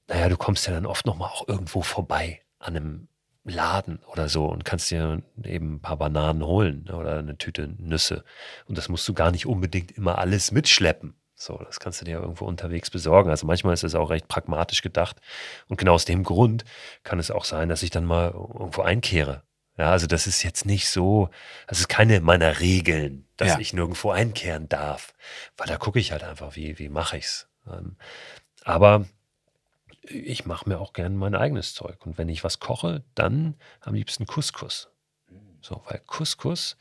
naja, 0.08 0.28
du 0.28 0.36
kommst 0.36 0.66
ja 0.66 0.72
dann 0.72 0.86
oft 0.86 1.06
noch 1.06 1.16
mal 1.16 1.26
auch 1.26 1.46
irgendwo 1.46 1.82
vorbei 1.82 2.40
an 2.58 2.76
einem 2.76 3.08
Laden 3.44 3.98
oder 4.06 4.28
so 4.28 4.46
und 4.46 4.64
kannst 4.64 4.90
dir 4.90 5.22
eben 5.44 5.74
ein 5.74 5.80
paar 5.80 5.98
Bananen 5.98 6.44
holen 6.44 6.88
oder 6.90 7.18
eine 7.18 7.36
Tüte 7.36 7.68
Nüsse. 7.78 8.24
Und 8.66 8.78
das 8.78 8.88
musst 8.88 9.06
du 9.06 9.12
gar 9.12 9.30
nicht 9.30 9.46
unbedingt 9.46 9.92
immer 9.92 10.18
alles 10.18 10.50
mitschleppen. 10.50 11.14
So, 11.36 11.58
das 11.58 11.78
kannst 11.78 12.00
du 12.00 12.06
dir 12.06 12.20
irgendwo 12.20 12.46
unterwegs 12.46 12.90
besorgen. 12.90 13.28
Also 13.28 13.46
manchmal 13.46 13.74
ist 13.74 13.84
es 13.84 13.94
auch 13.94 14.08
recht 14.08 14.28
pragmatisch 14.28 14.82
gedacht. 14.82 15.20
Und 15.68 15.76
genau 15.76 15.94
aus 15.94 16.06
dem 16.06 16.22
Grund 16.22 16.64
kann 17.02 17.18
es 17.18 17.30
auch 17.30 17.44
sein, 17.44 17.68
dass 17.68 17.82
ich 17.82 17.90
dann 17.90 18.06
mal 18.06 18.30
irgendwo 18.30 18.82
einkehre. 18.82 19.42
Ja, 19.76 19.90
also 19.90 20.06
das 20.06 20.26
ist 20.26 20.42
jetzt 20.44 20.64
nicht 20.64 20.88
so, 20.88 21.28
das 21.66 21.80
ist 21.80 21.88
keine 21.88 22.20
meiner 22.20 22.60
Regeln, 22.60 23.26
dass 23.36 23.48
ja. 23.48 23.58
ich 23.58 23.72
nirgendwo 23.72 24.10
einkehren 24.10 24.68
darf. 24.68 25.12
Weil 25.56 25.66
da 25.66 25.76
gucke 25.76 25.98
ich 25.98 26.12
halt 26.12 26.22
einfach, 26.22 26.54
wie, 26.54 26.78
wie 26.78 26.88
mache 26.88 27.18
ich's. 27.18 27.48
Ähm, 27.66 27.96
aber 28.64 29.04
ich 30.08 30.44
mache 30.46 30.68
mir 30.68 30.80
auch 30.80 30.92
gerne 30.92 31.14
mein 31.16 31.34
eigenes 31.34 31.74
Zeug. 31.74 32.04
Und 32.06 32.18
wenn 32.18 32.28
ich 32.28 32.44
was 32.44 32.60
koche, 32.60 33.02
dann 33.14 33.54
am 33.80 33.94
liebsten 33.94 34.26
Couscous. 34.26 34.88
So, 35.60 35.82
weil 35.88 36.00
Couscous 36.06 36.76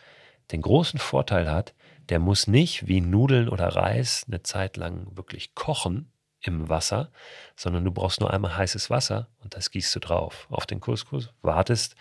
den 0.52 0.62
großen 0.62 1.00
Vorteil 1.00 1.50
hat, 1.50 1.74
der 2.10 2.20
muss 2.20 2.48
nicht 2.48 2.88
wie 2.88 3.00
Nudeln 3.00 3.48
oder 3.48 3.70
Reis 3.70 4.26
eine 4.28 4.44
Zeit 4.44 4.76
lang 4.78 5.08
wirklich 5.16 5.56
kochen 5.56 6.12
im 6.42 6.68
Wasser, 6.68 7.10
sondern 7.56 7.86
du 7.86 7.92
brauchst 7.92 8.20
nur 8.20 8.32
einmal 8.34 8.58
heißes 8.58 8.90
Wasser 8.90 9.30
und 9.40 9.56
das 9.56 9.72
gießt 9.72 9.96
du 9.96 10.00
drauf 10.02 10.48
auf 10.50 10.66
den 10.66 10.82
Couscous, 10.82 11.30
wartest 11.42 11.96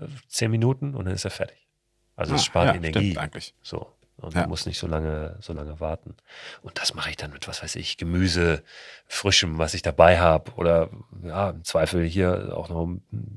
äh, 0.00 0.06
zehn 0.26 0.50
Minuten 0.50 0.96
und 0.96 1.04
dann 1.04 1.14
ist 1.14 1.24
er 1.24 1.30
fertig. 1.30 1.68
Also 2.16 2.34
es 2.34 2.42
Ah, 2.42 2.44
spart 2.44 2.66
ja, 2.66 2.74
Energie. 2.74 3.10
stimmt 3.12 3.18
eigentlich. 3.18 3.54
So. 3.62 3.92
Und 4.24 4.34
Ja. 4.34 4.42
du 4.44 4.48
musst 4.48 4.66
nicht 4.66 4.78
so 4.78 4.86
lange, 4.86 5.36
so 5.40 5.52
lange 5.52 5.78
warten. 5.80 6.14
Und 6.62 6.78
das 6.78 6.94
mache 6.94 7.10
ich 7.10 7.16
dann 7.16 7.30
mit, 7.32 7.46
was 7.48 7.62
weiß 7.62 7.76
ich, 7.76 7.96
Gemüse, 7.96 8.62
Frischem, 9.06 9.58
was 9.58 9.74
ich 9.74 9.82
dabei 9.82 10.18
habe. 10.18 10.52
Oder 10.56 10.90
ja, 11.22 11.50
im 11.50 11.64
Zweifel 11.64 12.04
hier 12.04 12.56
auch 12.56 12.68
noch 12.68 12.88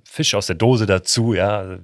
Fisch 0.04 0.34
aus 0.36 0.48
der 0.48 0.56
Dose 0.56 0.86
dazu, 0.86 1.34
ja, 1.34 1.78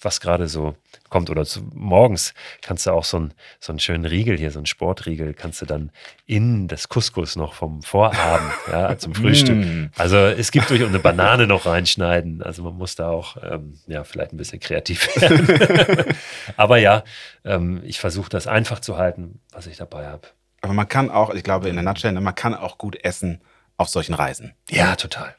was 0.00 0.20
gerade 0.20 0.48
so 0.48 0.76
kommt. 1.08 1.30
Oder 1.30 1.44
zu, 1.44 1.62
morgens 1.72 2.34
kannst 2.62 2.86
du 2.86 2.92
auch 2.92 3.04
so, 3.04 3.18
ein, 3.18 3.34
so 3.60 3.72
einen 3.72 3.78
schönen 3.78 4.04
Riegel 4.04 4.36
hier, 4.36 4.50
so 4.50 4.58
einen 4.58 4.66
Sportriegel, 4.66 5.34
kannst 5.34 5.62
du 5.62 5.66
dann 5.66 5.90
in 6.26 6.68
das 6.68 6.88
Couscous 6.88 7.36
noch 7.36 7.54
vom 7.54 7.82
Vorabend, 7.82 8.52
ja, 8.72 8.96
zum 8.98 9.14
Frühstück. 9.14 9.56
Mm. 9.56 9.90
Also 9.96 10.16
es 10.16 10.50
gibt 10.50 10.70
durch 10.70 10.84
eine 10.84 10.98
Banane 10.98 11.46
noch 11.46 11.66
reinschneiden. 11.66 12.42
Also 12.42 12.62
man 12.62 12.74
muss 12.74 12.94
da 12.94 13.08
auch 13.08 13.36
ähm, 13.42 13.78
ja 13.86 14.04
vielleicht 14.04 14.32
ein 14.32 14.36
bisschen 14.36 14.60
kreativ 14.60 15.14
werden. 15.20 16.16
Aber 16.56 16.78
ja, 16.78 17.04
ähm, 17.44 17.82
ich 17.84 18.00
versuche 18.00 18.28
das 18.28 18.46
einfach 18.46 18.80
zu 18.80 18.96
halten, 18.96 19.40
was 19.52 19.66
ich 19.66 19.76
dabei 19.76 20.06
habe. 20.06 20.28
Aber 20.60 20.72
man 20.72 20.88
kann 20.88 21.10
auch, 21.10 21.30
ich 21.34 21.42
glaube, 21.42 21.68
in 21.68 21.76
der 21.76 21.84
Nutshell, 21.84 22.12
ne, 22.12 22.20
man 22.20 22.34
kann 22.34 22.54
auch 22.54 22.78
gut 22.78 23.04
essen 23.04 23.42
auf 23.76 23.88
solchen 23.88 24.14
Reisen. 24.14 24.54
Ja, 24.70 24.96
total. 24.96 25.34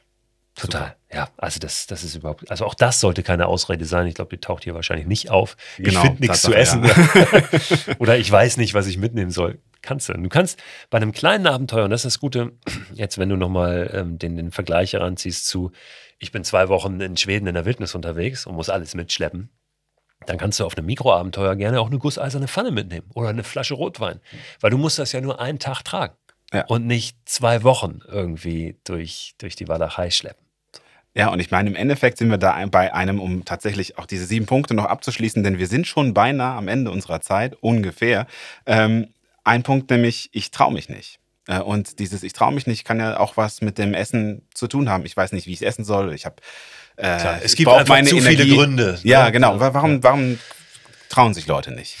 Total. 0.54 0.96
Ja, 1.16 1.30
also 1.38 1.58
das, 1.58 1.86
das 1.86 2.04
ist 2.04 2.14
überhaupt, 2.14 2.50
also 2.50 2.66
auch 2.66 2.74
das 2.74 3.00
sollte 3.00 3.22
keine 3.22 3.46
Ausrede 3.46 3.86
sein. 3.86 4.06
Ich 4.06 4.14
glaube, 4.14 4.36
die 4.36 4.40
taucht 4.40 4.64
hier 4.64 4.74
wahrscheinlich 4.74 5.06
nicht 5.06 5.30
auf. 5.30 5.56
Genau, 5.78 6.00
ich 6.00 6.06
finde 6.06 6.20
nichts 6.20 6.42
zu 6.42 6.52
essen. 6.52 6.84
Oder 7.98 8.18
ich 8.18 8.30
weiß 8.30 8.58
nicht, 8.58 8.74
was 8.74 8.86
ich 8.86 8.98
mitnehmen 8.98 9.30
soll. 9.30 9.58
Kannst 9.80 10.10
du. 10.10 10.12
Du 10.12 10.28
kannst 10.28 10.62
bei 10.90 10.98
einem 10.98 11.12
kleinen 11.12 11.46
Abenteuer, 11.46 11.84
und 11.84 11.90
das 11.90 12.04
ist 12.04 12.16
das 12.16 12.20
Gute, 12.20 12.52
jetzt 12.92 13.16
wenn 13.16 13.30
du 13.30 13.36
nochmal 13.36 13.90
ähm, 13.94 14.18
den, 14.18 14.36
den 14.36 14.50
Vergleich 14.50 14.92
heranziehst 14.92 15.46
zu, 15.46 15.72
ich 16.18 16.32
bin 16.32 16.44
zwei 16.44 16.68
Wochen 16.68 17.00
in 17.00 17.16
Schweden 17.16 17.46
in 17.46 17.54
der 17.54 17.64
Wildnis 17.64 17.94
unterwegs 17.94 18.46
und 18.46 18.54
muss 18.54 18.68
alles 18.68 18.94
mitschleppen, 18.94 19.48
dann 20.26 20.36
kannst 20.36 20.60
du 20.60 20.66
auf 20.66 20.76
einem 20.76 20.86
Mikroabenteuer 20.86 21.56
gerne 21.56 21.80
auch 21.80 21.86
eine 21.86 21.98
gusseiserne 21.98 22.46
Pfanne 22.46 22.72
mitnehmen 22.72 23.10
oder 23.14 23.30
eine 23.30 23.44
Flasche 23.44 23.74
Rotwein. 23.74 24.20
Weil 24.60 24.70
du 24.70 24.76
musst 24.76 24.98
das 24.98 25.12
ja 25.12 25.22
nur 25.22 25.40
einen 25.40 25.58
Tag 25.58 25.82
tragen. 25.82 26.14
Ja. 26.52 26.66
Und 26.66 26.86
nicht 26.86 27.16
zwei 27.24 27.62
Wochen 27.62 28.00
irgendwie 28.06 28.78
durch, 28.84 29.34
durch 29.38 29.56
die 29.56 29.66
Walachei 29.66 30.10
schleppen. 30.10 30.45
Ja, 31.18 31.28
und 31.28 31.40
ich 31.40 31.50
meine, 31.50 31.70
im 31.70 31.76
Endeffekt 31.76 32.18
sind 32.18 32.28
wir 32.28 32.36
da 32.36 32.62
bei 32.66 32.92
einem, 32.92 33.20
um 33.20 33.44
tatsächlich 33.46 33.96
auch 33.98 34.04
diese 34.04 34.26
sieben 34.26 34.44
Punkte 34.44 34.74
noch 34.74 34.84
abzuschließen, 34.84 35.42
denn 35.42 35.56
wir 35.58 35.66
sind 35.66 35.86
schon 35.86 36.12
beinahe 36.12 36.54
am 36.56 36.68
Ende 36.68 36.90
unserer 36.90 37.22
Zeit, 37.22 37.56
ungefähr. 37.62 38.26
Ähm, 38.66 39.08
ein 39.42 39.62
Punkt 39.62 39.88
nämlich, 39.90 40.28
ich 40.32 40.50
traue 40.50 40.74
mich 40.74 40.90
nicht. 40.90 41.18
Äh, 41.48 41.60
Und 41.60 42.00
dieses 42.00 42.22
Ich 42.22 42.34
traue 42.34 42.52
mich 42.52 42.66
nicht 42.66 42.84
kann 42.84 43.00
ja 43.00 43.18
auch 43.18 43.36
was 43.38 43.62
mit 43.62 43.78
dem 43.78 43.94
Essen 43.94 44.42
zu 44.52 44.68
tun 44.68 44.90
haben. 44.90 45.06
Ich 45.06 45.16
weiß 45.16 45.32
nicht, 45.32 45.46
wie 45.46 45.52
ich 45.52 45.62
es 45.62 45.66
essen 45.66 45.84
soll. 45.86 46.12
Ich 46.12 46.26
habe 46.26 46.36
äh, 46.96 47.16
Klar, 47.18 47.38
es 47.42 47.54
gibt 47.54 47.70
einfach 47.70 48.02
zu 48.04 48.20
viele 48.20 48.46
Gründe, 48.46 48.98
Ja, 49.02 49.24
ne? 49.26 49.32
genau. 49.32 49.54
Ja. 49.54 49.60
Wa- 49.60 49.72
Warum, 49.74 50.02
warum 50.02 50.38
trauen 51.08 51.32
sich 51.32 51.46
Leute 51.46 51.70
nicht? 51.72 51.96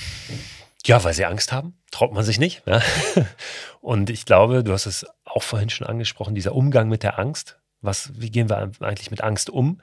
Ja, 0.84 1.02
weil 1.04 1.14
sie 1.14 1.24
Angst 1.24 1.52
haben. 1.52 1.74
Traut 1.90 2.12
man 2.12 2.22
sich 2.24 2.38
nicht. 2.38 2.62
Ja? 2.66 2.82
Und 3.80 4.10
ich 4.10 4.26
glaube, 4.26 4.62
du 4.62 4.72
hast 4.72 4.84
es 4.86 5.06
auch 5.24 5.42
vorhin 5.42 5.70
schon 5.70 5.86
angesprochen, 5.86 6.34
dieser 6.34 6.54
Umgang 6.54 6.88
mit 6.90 7.02
der 7.02 7.18
Angst. 7.18 7.56
Was, 7.80 8.10
wie 8.20 8.30
gehen 8.30 8.48
wir 8.48 8.70
eigentlich 8.80 9.10
mit 9.10 9.22
Angst 9.22 9.50
um? 9.50 9.80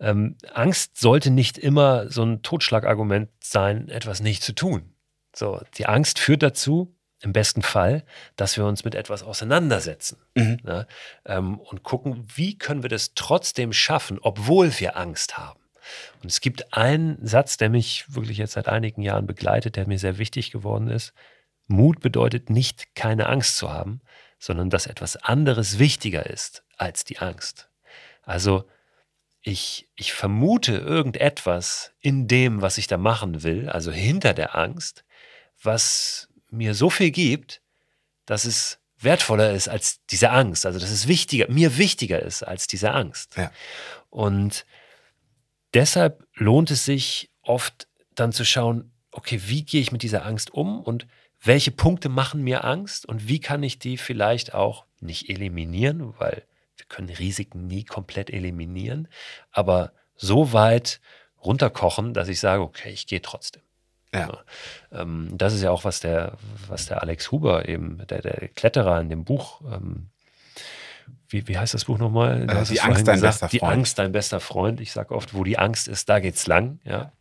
Ähm, 0.00 0.36
Angst 0.52 0.98
sollte 0.98 1.30
nicht 1.30 1.56
immer 1.56 2.10
so 2.10 2.22
ein 2.22 2.42
Totschlagargument 2.42 3.30
sein, 3.42 3.88
etwas 3.88 4.20
nicht 4.20 4.42
zu 4.42 4.54
tun. 4.54 4.94
So, 5.34 5.60
die 5.76 5.86
Angst 5.86 6.18
führt 6.18 6.42
dazu, 6.42 6.94
im 7.20 7.32
besten 7.32 7.62
Fall, 7.62 8.04
dass 8.36 8.56
wir 8.56 8.64
uns 8.64 8.84
mit 8.84 8.94
etwas 8.94 9.22
auseinandersetzen 9.22 10.18
Mhm. 10.36 10.58
ne? 10.62 10.86
ähm, 11.24 11.58
und 11.58 11.82
gucken, 11.82 12.24
wie 12.34 12.56
können 12.56 12.82
wir 12.82 12.90
das 12.90 13.14
trotzdem 13.14 13.72
schaffen, 13.72 14.18
obwohl 14.20 14.78
wir 14.78 14.96
Angst 14.96 15.36
haben. 15.36 15.60
Und 16.22 16.30
es 16.30 16.40
gibt 16.40 16.74
einen 16.74 17.18
Satz, 17.26 17.56
der 17.56 17.70
mich 17.70 18.04
wirklich 18.08 18.38
jetzt 18.38 18.52
seit 18.52 18.68
einigen 18.68 19.02
Jahren 19.02 19.26
begleitet, 19.26 19.76
der 19.76 19.88
mir 19.88 19.98
sehr 19.98 20.18
wichtig 20.18 20.50
geworden 20.50 20.88
ist. 20.88 21.12
Mut 21.66 22.00
bedeutet 22.00 22.50
nicht, 22.50 22.94
keine 22.94 23.28
Angst 23.28 23.56
zu 23.56 23.70
haben, 23.70 24.00
sondern 24.38 24.70
dass 24.70 24.86
etwas 24.86 25.16
anderes 25.16 25.78
wichtiger 25.78 26.26
ist 26.26 26.62
als 26.76 27.04
die 27.04 27.18
Angst. 27.18 27.68
Also 28.22 28.68
ich, 29.40 29.88
ich 29.94 30.12
vermute 30.12 30.76
irgendetwas 30.76 31.92
in 32.00 32.28
dem, 32.28 32.60
was 32.60 32.78
ich 32.78 32.86
da 32.86 32.98
machen 32.98 33.42
will, 33.42 33.68
also 33.68 33.90
hinter 33.90 34.34
der 34.34 34.56
Angst, 34.56 35.04
was 35.62 36.28
mir 36.50 36.74
so 36.74 36.90
viel 36.90 37.10
gibt, 37.10 37.62
dass 38.26 38.44
es 38.44 38.78
wertvoller 39.00 39.52
ist 39.52 39.68
als 39.68 40.04
diese 40.06 40.30
Angst. 40.30 40.66
Also 40.66 40.78
dass 40.78 40.90
es 40.90 41.08
wichtiger, 41.08 41.50
mir 41.50 41.78
wichtiger 41.78 42.20
ist 42.20 42.42
als 42.42 42.66
diese 42.66 42.92
Angst. 42.92 43.36
Ja. 43.36 43.50
Und 44.10 44.66
deshalb 45.74 46.26
lohnt 46.34 46.70
es 46.70 46.84
sich 46.84 47.30
oft 47.42 47.88
dann 48.14 48.32
zu 48.32 48.44
schauen, 48.44 48.92
okay, 49.10 49.40
wie 49.46 49.64
gehe 49.64 49.80
ich 49.80 49.92
mit 49.92 50.02
dieser 50.02 50.24
Angst 50.24 50.52
um 50.52 50.80
und 50.80 51.06
welche 51.42 51.70
Punkte 51.70 52.08
machen 52.08 52.42
mir 52.42 52.64
Angst 52.64 53.06
und 53.06 53.28
wie 53.28 53.40
kann 53.40 53.62
ich 53.62 53.78
die 53.78 53.96
vielleicht 53.96 54.54
auch 54.54 54.84
nicht 55.00 55.28
eliminieren, 55.30 56.14
weil 56.18 56.44
wir 56.76 56.86
können 56.88 57.08
Risiken 57.08 57.66
nie 57.66 57.84
komplett 57.84 58.30
eliminieren, 58.30 59.08
aber 59.50 59.92
so 60.16 60.52
weit 60.52 61.00
runterkochen, 61.44 62.14
dass 62.14 62.28
ich 62.28 62.40
sage, 62.40 62.62
okay, 62.62 62.90
ich 62.90 63.06
gehe 63.06 63.22
trotzdem. 63.22 63.62
Ja. 64.12 64.38
Ähm, 64.90 65.28
das 65.32 65.52
ist 65.52 65.62
ja 65.62 65.70
auch, 65.70 65.84
was 65.84 66.00
der, 66.00 66.38
was 66.66 66.86
der 66.86 67.02
Alex 67.02 67.30
Huber 67.30 67.68
eben, 67.68 68.04
der, 68.08 68.22
der 68.22 68.48
Kletterer 68.48 69.00
in 69.00 69.10
dem 69.10 69.24
Buch, 69.24 69.60
ähm, 69.70 70.08
wie, 71.28 71.46
wie 71.46 71.58
heißt 71.58 71.74
das 71.74 71.84
Buch 71.84 71.98
nochmal? 71.98 72.48
Äh, 72.48 72.64
Die 72.64 72.80
Angst, 72.80 73.06
dein 73.06 73.16
gesagt. 73.16 73.20
bester 73.20 73.48
Die 73.48 73.58
Freund. 73.58 73.72
Angst, 73.72 73.98
dein 73.98 74.12
bester 74.12 74.40
Freund. 74.40 74.80
Ich 74.80 74.92
sage 74.92 75.14
oft, 75.14 75.34
wo 75.34 75.44
die 75.44 75.58
Angst 75.58 75.86
ist, 75.88 76.08
da 76.08 76.20
geht's 76.20 76.46
lang. 76.46 76.80
Ja. 76.84 77.12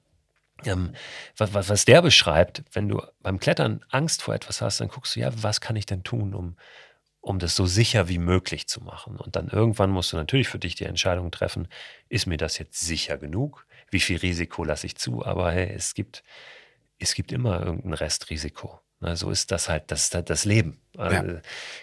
Ähm, 0.65 0.93
was, 1.37 1.69
was, 1.69 1.85
der 1.85 2.01
beschreibt, 2.01 2.63
wenn 2.71 2.89
du 2.89 3.01
beim 3.21 3.39
Klettern 3.39 3.83
Angst 3.89 4.21
vor 4.21 4.33
etwas 4.33 4.61
hast, 4.61 4.79
dann 4.79 4.87
guckst 4.87 5.15
du, 5.15 5.19
ja, 5.19 5.31
was 5.41 5.61
kann 5.61 5.75
ich 5.75 5.85
denn 5.85 6.03
tun, 6.03 6.33
um, 6.33 6.57
um 7.21 7.39
das 7.39 7.55
so 7.55 7.65
sicher 7.65 8.07
wie 8.09 8.17
möglich 8.17 8.67
zu 8.67 8.81
machen? 8.81 9.17
Und 9.17 9.35
dann 9.35 9.49
irgendwann 9.49 9.89
musst 9.89 10.13
du 10.13 10.17
natürlich 10.17 10.47
für 10.47 10.59
dich 10.59 10.75
die 10.75 10.85
Entscheidung 10.85 11.31
treffen, 11.31 11.67
ist 12.09 12.25
mir 12.25 12.37
das 12.37 12.57
jetzt 12.57 12.79
sicher 12.79 13.17
genug? 13.17 13.65
Wie 13.89 13.99
viel 13.99 14.17
Risiko 14.17 14.63
lasse 14.63 14.87
ich 14.87 14.97
zu? 14.97 15.25
Aber 15.25 15.51
hey, 15.51 15.71
es 15.73 15.93
gibt, 15.93 16.23
es 16.99 17.13
gibt 17.13 17.31
immer 17.31 17.61
irgendein 17.61 17.93
Restrisiko. 17.93 18.79
Na, 18.99 19.15
so 19.15 19.29
ist 19.29 19.51
das 19.51 19.69
halt, 19.69 19.91
das 19.91 20.05
ist 20.05 20.15
halt 20.15 20.29
das 20.29 20.43
Leben. 20.43 20.81
Also, 20.97 21.39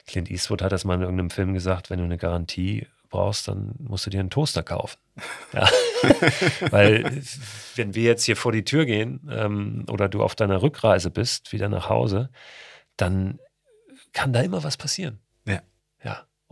Clint 0.07 0.31
Eastwood 0.31 0.63
hat 0.63 0.73
das 0.73 0.85
mal 0.85 0.95
in 0.95 1.03
irgendeinem 1.03 1.31
Film 1.31 1.55
gesagt, 1.55 1.89
wenn 1.89 2.01
du 2.01 2.05
eine 2.05 2.19
Garantie 2.19 2.89
brauchst, 3.15 3.47
dann 3.47 3.75
musst 3.79 4.07
du 4.07 4.11
dir 4.11 4.19
einen 4.19 4.31
Toaster 4.31 4.65
kaufen. 4.65 4.99
Ja. 5.53 5.69
Weil 6.71 7.23
wenn 7.77 7.95
wir 7.95 8.03
jetzt 8.03 8.25
hier 8.25 8.37
vor 8.37 8.51
die 8.51 8.65
Tür 8.65 8.87
gehen 8.87 9.29
ähm, 9.31 9.87
oder 9.89 10.09
du 10.09 10.21
auf 10.21 10.35
deiner 10.35 10.63
Rückreise 10.63 11.11
bist, 11.11 11.53
wieder 11.53 11.69
nach 11.69 11.89
Hause, 11.89 12.31
dann 12.97 13.39
kann 14.13 14.33
da 14.33 14.41
immer 14.41 14.65
was 14.65 14.77
passieren. 14.77 15.21
Ja. 15.47 15.63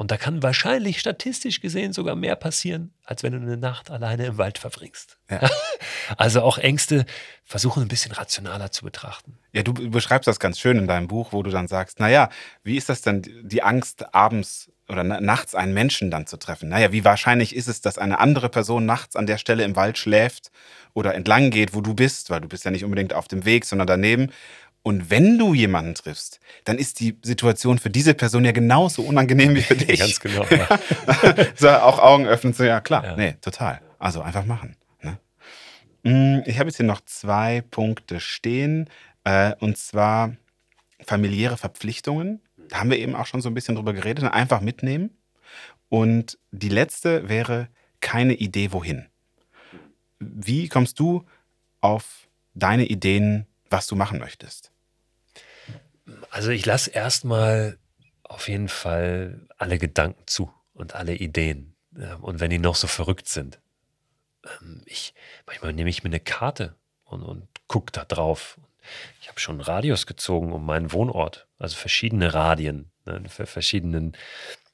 Und 0.03 0.11
da 0.11 0.17
kann 0.17 0.43
wahrscheinlich 0.43 0.99
statistisch 0.99 1.61
gesehen 1.61 1.93
sogar 1.93 2.17
mehr 2.17 2.35
passieren, 2.35 2.93
als 3.05 3.23
wenn 3.23 3.35
du 3.35 3.39
eine 3.39 3.57
Nacht 3.57 3.89
alleine 3.89 4.27
im 4.27 4.37
Wald 4.37 4.59
verbringst. 4.59 5.17
Ja. 5.31 5.49
Also 6.17 6.43
auch 6.43 6.59
Ängste 6.59 7.07
versuchen 7.45 7.83
ein 7.83 7.89
bisschen 7.89 8.11
rationaler 8.11 8.73
zu 8.73 8.85
betrachten. 8.85 9.39
Ja, 9.53 9.63
du 9.63 9.73
beschreibst 9.73 10.27
das 10.27 10.41
ganz 10.41 10.59
schön 10.59 10.77
in 10.77 10.89
deinem 10.89 11.07
Buch, 11.07 11.33
wo 11.33 11.45
du 11.45 11.51
dann 11.51 11.69
sagst, 11.69 12.01
naja, 12.01 12.29
wie 12.65 12.77
ist 12.77 12.89
das 12.89 13.03
denn, 13.03 13.23
die 13.45 13.63
Angst 13.63 14.13
abends 14.13 14.73
oder 14.89 15.05
na- 15.05 15.21
nachts 15.21 15.55
einen 15.55 15.73
Menschen 15.73 16.11
dann 16.11 16.27
zu 16.27 16.37
treffen? 16.39 16.69
Naja, 16.69 16.91
wie 16.91 17.05
wahrscheinlich 17.05 17.55
ist 17.55 17.69
es, 17.69 17.81
dass 17.81 17.99
eine 17.99 18.19
andere 18.19 18.49
Person 18.49 18.85
nachts 18.85 19.15
an 19.15 19.27
der 19.27 19.39
Stelle 19.39 19.63
im 19.63 19.77
Wald 19.77 19.97
schläft 19.97 20.51
oder 20.93 21.15
entlang 21.15 21.51
geht, 21.51 21.75
wo 21.75 21.81
du 21.81 21.95
bist, 21.95 22.31
weil 22.31 22.41
du 22.41 22.49
bist 22.49 22.65
ja 22.65 22.73
nicht 22.73 22.85
unbedingt 22.85 23.15
auf 23.15 23.29
dem 23.29 23.45
Weg, 23.45 23.65
sondern 23.65 23.87
daneben. 23.87 24.33
Und 24.85 25.11
wenn 25.11 25.39
du 25.39 25.55
jemanden 25.55 25.95
triffst, 25.95 26.41
dann 26.65 26.77
ist 26.79 26.99
die 26.99 27.17
Situation 27.23 27.79
für 27.79 27.91
diese 27.91 28.15
Person 28.15 28.45
ja 28.45 28.51
genauso 28.53 29.03
unangenehm 29.03 29.55
wie 29.55 29.63
für 29.63 29.77
dich. 29.77 30.01
Ganz 30.01 30.19
genau. 30.19 30.45
Ja. 30.51 30.69
so 31.57 31.69
auch 31.71 31.99
Augen 32.01 32.27
öffnen, 32.27 32.53
so 32.53 32.65
ja 32.65 32.81
klar, 32.81 33.05
Ja. 33.05 33.17
nee, 33.17 33.35
total. 33.41 33.81
Also 34.01 34.23
einfach 34.23 34.45
machen. 34.45 34.77
Ne? 35.03 35.19
Mm, 36.03 36.43
Ich 36.47 36.59
habe 36.59 36.69
jetzt 36.69 36.79
hier 36.79 36.87
noch 36.87 37.01
zwei 37.05 37.63
Punkte 37.71 38.19
stehen, 38.19 38.91
äh, 39.23 39.55
und 39.61 39.79
zwar 39.79 40.35
familiäre 41.07 41.57
Verpflichtungen. 41.57 42.41
Da 42.69 42.81
haben 42.81 42.91
wir 42.91 42.99
eben 42.99 43.15
auch 43.15 43.27
schon 43.27 43.41
so 43.41 43.49
ein 43.49 43.55
bisschen 43.55 43.77
drüber 43.77 43.93
geredet. 43.93 44.25
Einfach 44.25 44.61
mitnehmen. 44.61 45.11
Und 45.91 46.39
die 46.51 46.71
letzte 46.71 47.29
wäre 47.29 47.69
keine 48.01 48.35
Idee 48.35 48.73
wohin. 48.73 49.07
Wie 50.19 50.69
kommst 50.69 50.99
du 50.99 51.25
auf 51.81 52.27
deine 52.55 52.87
Ideen, 52.87 53.47
was 53.71 53.87
du 53.87 53.95
machen 53.95 54.19
möchtest? 54.19 54.72
Also 56.31 56.51
ich 56.51 56.65
lasse 56.67 56.91
erstmal 56.91 57.79
auf 58.25 58.49
jeden 58.49 58.69
Fall 58.69 59.47
alle 59.59 59.79
Gedanken 59.79 60.27
zu 60.27 60.53
und 60.75 60.95
alle 60.95 61.15
Ideen. 61.15 61.75
Ähm, 61.97 62.23
Und 62.23 62.41
wenn 62.41 62.51
die 62.51 62.59
noch 62.59 62.77
so 62.77 62.87
verrückt 62.87 63.29
sind. 63.29 63.61
Ähm, 64.45 64.83
Ich, 64.87 65.15
manchmal 65.47 65.73
nehme 65.73 65.91
ich 65.91 66.03
mir 66.03 66.11
eine 66.11 66.21
Karte 66.21 66.75
und, 67.05 67.23
und 67.23 67.49
gucke 67.69 67.93
da 67.93 68.05
drauf. 68.05 68.59
Ich 69.21 69.29
habe 69.29 69.39
schon 69.39 69.61
Radios 69.61 70.07
gezogen 70.07 70.53
um 70.53 70.67
meinen 70.67 70.93
Wohnort, 70.93 71.47
also 71.59 71.77
verschiedene 71.77 72.35
Radien, 72.35 72.91
ne, 73.05 73.23
verschiedenen, 73.29 74.17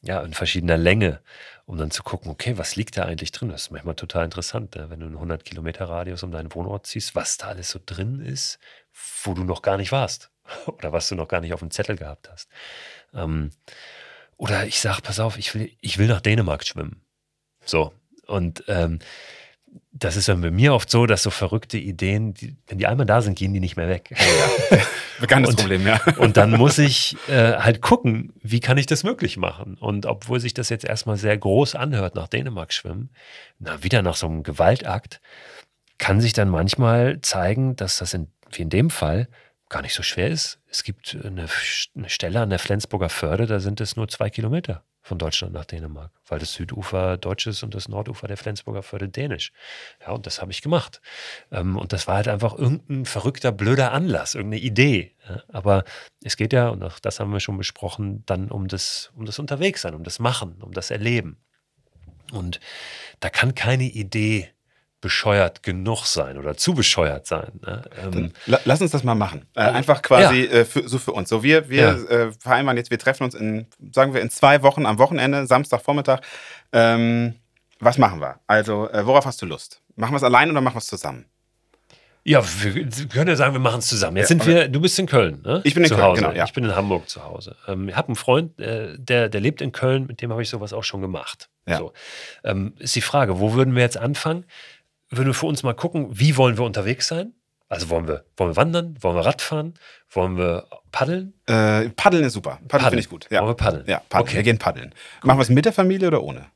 ja, 0.01 0.23
in 0.23 0.33
verschiedener 0.33 0.79
Länge, 0.79 1.21
um 1.67 1.77
dann 1.77 1.91
zu 1.91 2.03
gucken, 2.03 2.31
okay, 2.31 2.57
was 2.57 2.77
liegt 2.77 2.97
da 2.97 3.05
eigentlich 3.05 3.33
drin? 3.33 3.51
Das 3.51 3.63
ist 3.63 3.71
manchmal 3.71 3.97
total 3.97 4.25
interessant, 4.25 4.77
ne? 4.77 4.89
wenn 4.89 5.01
du 5.01 5.07
einen 5.07 5.17
100 5.17 5.45
Kilometer 5.45 5.89
Radius 5.89 6.23
um 6.23 6.31
deinen 6.33 6.55
Wohnort 6.55 6.87
ziehst, 6.87 7.15
was 7.15 7.37
da 7.37 7.49
alles 7.49 7.71
so 7.71 7.81
drin 7.85 8.21
ist, 8.21 8.59
wo 9.25 9.35
du 9.35 9.45
noch 9.45 9.61
gar 9.61 9.77
nicht 9.77 9.93
warst 9.93 10.31
oder 10.67 10.93
was 10.93 11.09
du 11.09 11.15
noch 11.15 11.29
gar 11.29 11.41
nicht 11.41 11.53
auf 11.53 11.61
dem 11.61 11.71
Zettel 11.71 11.97
gehabt 11.97 12.29
hast. 12.31 12.49
Ähm, 13.15 13.51
oder 14.37 14.67
ich 14.67 14.81
sage, 14.81 15.03
pass 15.03 15.21
auf, 15.21 15.39
ich 15.39 15.55
will, 15.55 15.73
ich 15.81 15.99
will 15.99 16.07
nach 16.07 16.21
Dänemark 16.21 16.65
schwimmen. 16.65 17.01
So. 17.65 17.93
Und 18.27 18.65
ähm, 18.69 19.01
das 19.93 20.17
ist 20.17 20.29
dann 20.29 20.41
bei 20.41 20.51
mir 20.51 20.75
oft 20.75 20.91
so, 20.91 21.07
dass 21.07 21.23
so 21.23 21.31
verrückte 21.31 21.79
Ideen, 21.79 22.35
die, 22.35 22.57
wenn 22.67 22.79
die 22.79 22.87
einmal 22.87 23.07
da 23.07 23.21
sind, 23.21 23.39
gehen 23.39 23.53
die 23.53 23.61
nicht 23.61 23.77
mehr 23.77 23.89
weg. 23.89 24.15
Ja. 24.71 24.79
Bekanntes 25.21 25.51
und, 25.51 25.61
Problem, 25.61 25.85
ja. 25.85 26.01
Und 26.19 26.37
dann 26.37 26.53
muss 26.53 26.79
ich 26.79 27.17
äh, 27.29 27.55
halt 27.55 27.83
gucken, 27.83 28.33
wie 28.41 28.61
kann 28.61 28.79
ich 28.79 28.87
das 28.87 29.03
möglich 29.03 29.37
machen? 29.37 29.75
Und 29.75 30.07
obwohl 30.07 30.39
sich 30.39 30.55
das 30.55 30.69
jetzt 30.69 30.85
erstmal 30.85 31.17
sehr 31.17 31.37
groß 31.37 31.75
anhört, 31.75 32.15
nach 32.15 32.29
Dänemark 32.29 32.73
schwimmen, 32.73 33.11
na, 33.59 33.83
wieder 33.83 34.03
nach 34.03 34.15
so 34.15 34.29
einem 34.29 34.45
Gewaltakt, 34.45 35.21
kann 35.99 36.21
sich 36.21 36.33
dann 36.33 36.49
manchmal 36.49 37.21
zeigen, 37.23 37.75
dass 37.75 37.99
das 37.99 38.15
in, 38.15 38.29
wie 38.53 38.63
in 38.63 38.71
dem 38.71 38.91
Fall 38.91 39.29
gar 39.69 39.83
nicht 39.83 39.95
so 39.95 40.03
schwer 40.03 40.29
ist. 40.29 40.61
Es 40.67 40.83
gibt 40.83 41.17
eine, 41.23 41.47
eine 41.95 42.09
Stelle 42.09 42.41
an 42.41 42.51
der 42.51 42.59
Flensburger 42.59 43.09
Förde, 43.09 43.47
da 43.47 43.61
sind 43.61 43.81
es 43.81 43.97
nur 43.97 44.09
zwei 44.09 44.31
Kilometer 44.31 44.85
von 45.09 45.19
Deutschland 45.19 45.55
nach 45.55 45.65
Dänemark, 45.65 46.13
weil 46.27 46.39
das 46.39 46.53
Südufer 46.53 47.17
deutsch 47.17 47.47
ist 47.47 47.63
und 47.63 47.75
das 47.75 47.89
Nordufer 47.89 48.29
der 48.29 48.37
Flensburger 48.37 48.83
Förde 48.83 49.09
dänisch. 49.09 49.53
Ja, 50.01 50.13
und 50.13 50.27
das 50.27 50.41
habe 50.41 50.53
ich 50.53 50.61
gemacht. 50.61 51.01
Ähm, 51.51 51.77
und 51.77 51.93
das 51.93 52.07
war 52.07 52.17
halt 52.17 52.29
einfach 52.29 52.57
irgendein 52.57 53.07
verrückter, 53.07 53.51
blöder 53.51 53.93
Anlass, 53.93 54.35
irgendeine 54.35 54.63
Idee. 54.63 55.17
Aber 55.49 55.85
es 56.23 56.37
geht 56.37 56.53
ja, 56.53 56.69
und 56.69 56.83
auch 56.83 56.99
das 56.99 57.21
haben 57.21 57.33
wir 57.33 57.41
schon 57.41 57.57
besprochen, 57.57 58.23
dann 58.27 58.51
um 58.51 58.69
das, 58.69 59.11
um 59.17 59.25
das 59.25 59.39
Unterwegssein, 59.39 59.95
um 59.95 60.05
das 60.05 60.19
Machen, 60.19 60.63
um 60.63 60.73
das 60.73 60.91
Erleben. 60.91 61.39
Und 62.33 62.61
da 63.21 63.31
kann 63.31 63.55
keine 63.55 63.85
Idee 63.85 64.51
bescheuert 65.01 65.63
genug 65.63 66.05
sein 66.07 66.39
oder 66.39 66.57
zu 66.57 66.75
bescheuert 66.75 67.27
sein. 67.27 67.61
Ne? 67.65 67.83
Ähm, 68.03 68.33
lass 68.47 68.81
uns 68.81 68.91
das 68.91 69.05
mal 69.05 69.15
machen. 69.15 69.47
Äh, 69.55 69.61
einfach 69.61 70.03
quasi 70.03 70.45
ja. 70.45 70.53
äh, 70.53 70.65
für, 70.65 70.89
so 70.89 70.99
für 70.99 71.13
uns. 71.13 71.29
So 71.29 71.43
wir, 71.43 71.69
wir 71.69 71.83
ja. 71.83 71.93
äh, 71.93 72.33
vereinbaren 72.33 72.77
jetzt, 72.77 72.91
wir 72.91 72.99
treffen 72.99 73.25
uns 73.25 73.35
in, 73.35 73.67
sagen 73.93 74.15
wir, 74.15 74.21
in 74.21 74.31
zwei 74.31 74.63
Wochen 74.63 74.87
am 74.87 74.99
Wochenende, 74.99 75.47
Samstagvormittag. 75.47 76.21
Ähm, 76.73 77.35
was 77.81 77.97
machen 77.99 78.21
wir? 78.21 78.41
Also, 78.47 78.91
äh, 78.91 79.07
worauf 79.07 79.25
hast 79.25 79.41
du 79.41 79.47
Lust? 79.47 79.83
Machen 79.95 80.13
wir 80.13 80.17
es 80.17 80.25
allein 80.25 80.51
oder 80.51 80.61
machen 80.61 80.75
wir 80.75 80.81
es 80.81 80.87
zusammen? 80.87 81.27
Ja, 82.25 82.43
wir 82.45 83.09
können 83.09 83.29
ja 83.29 83.37
sagen, 83.37 83.55
wir 83.55 83.61
machen 83.61 83.79
es 83.79 83.87
zusammen. 83.87 84.19
Jetzt 84.19 84.31
ja, 84.31 84.37
sind 84.37 84.47
wir, 84.47 84.69
du 84.69 84.81
bist 84.81 84.99
in 84.99 85.07
Köln, 85.07 85.41
ne? 85.43 85.63
Ich 85.65 85.73
bin 85.73 85.83
in 85.83 85.89
zu 85.89 85.95
Köln, 85.95 86.07
Hause. 86.07 86.21
genau. 86.21 86.35
Ja. 86.35 86.45
Ich 86.45 86.53
bin 86.53 86.65
in 86.65 86.75
Hamburg 86.75 87.09
zu 87.09 87.25
Hause. 87.25 87.57
Ähm, 87.67 87.89
ich 87.89 87.97
habe 87.97 88.09
einen 88.09 88.17
Freund, 88.17 88.61
äh, 88.61 88.99
der, 88.99 89.31
der 89.31 89.41
lebt 89.41 89.63
in 89.63 89.73
Köln, 89.73 90.07
mit 90.07 90.21
dem 90.21 90.31
habe 90.31 90.43
ich 90.43 90.51
sowas 90.51 90.75
auch 90.75 90.85
schon 90.85 91.01
gemacht. 91.01 91.49
Ja. 91.67 91.79
So. 91.79 91.93
Ähm, 92.45 92.75
ist 92.79 92.95
die 92.97 93.01
Frage, 93.01 93.41
wo 93.41 93.55
würden 93.55 93.75
wir 93.75 93.83
jetzt 93.83 93.97
anfangen? 93.97 94.45
Würden 95.11 95.29
wir 95.29 95.35
für 95.35 95.47
uns 95.47 95.63
mal 95.63 95.75
gucken, 95.75 96.09
wie 96.11 96.37
wollen 96.37 96.57
wir 96.59 96.65
unterwegs 96.65 97.09
sein? 97.09 97.35
Also 97.69 97.91
wollen 97.91 98.09
wir, 98.09 98.25
wollen 98.37 98.51
wir 98.51 98.57
wandern? 98.57 98.97
Wollen 99.01 99.17
wir 99.17 99.27
Radfahren? 99.27 99.75
Wollen 100.11 100.39
wir 100.39 100.67
paddeln? 100.91 101.35
Äh, 101.47 101.91
paddeln 101.91 102.25
ist 102.25 102.33
super. 102.33 102.53
Paddeln, 102.53 102.69
paddeln. 102.69 102.91
finde 102.91 103.01
ich 103.01 103.09
gut. 103.11 103.27
Ja. 103.31 103.41
Wollen 103.41 103.51
wir 103.51 103.57
paddeln? 103.57 103.85
Ja, 103.87 103.99
paddeln. 104.09 104.29
Okay. 104.29 104.37
wir 104.37 104.43
gehen 104.43 104.59
paddeln. 104.59 104.91
Gut. 105.21 105.25
Machen 105.25 105.39
wir 105.39 105.43
es 105.43 105.51
mit 105.51 105.65
der 105.67 105.73
Familie 105.73 106.09
oder 106.09 106.23
ohne? 106.23 106.47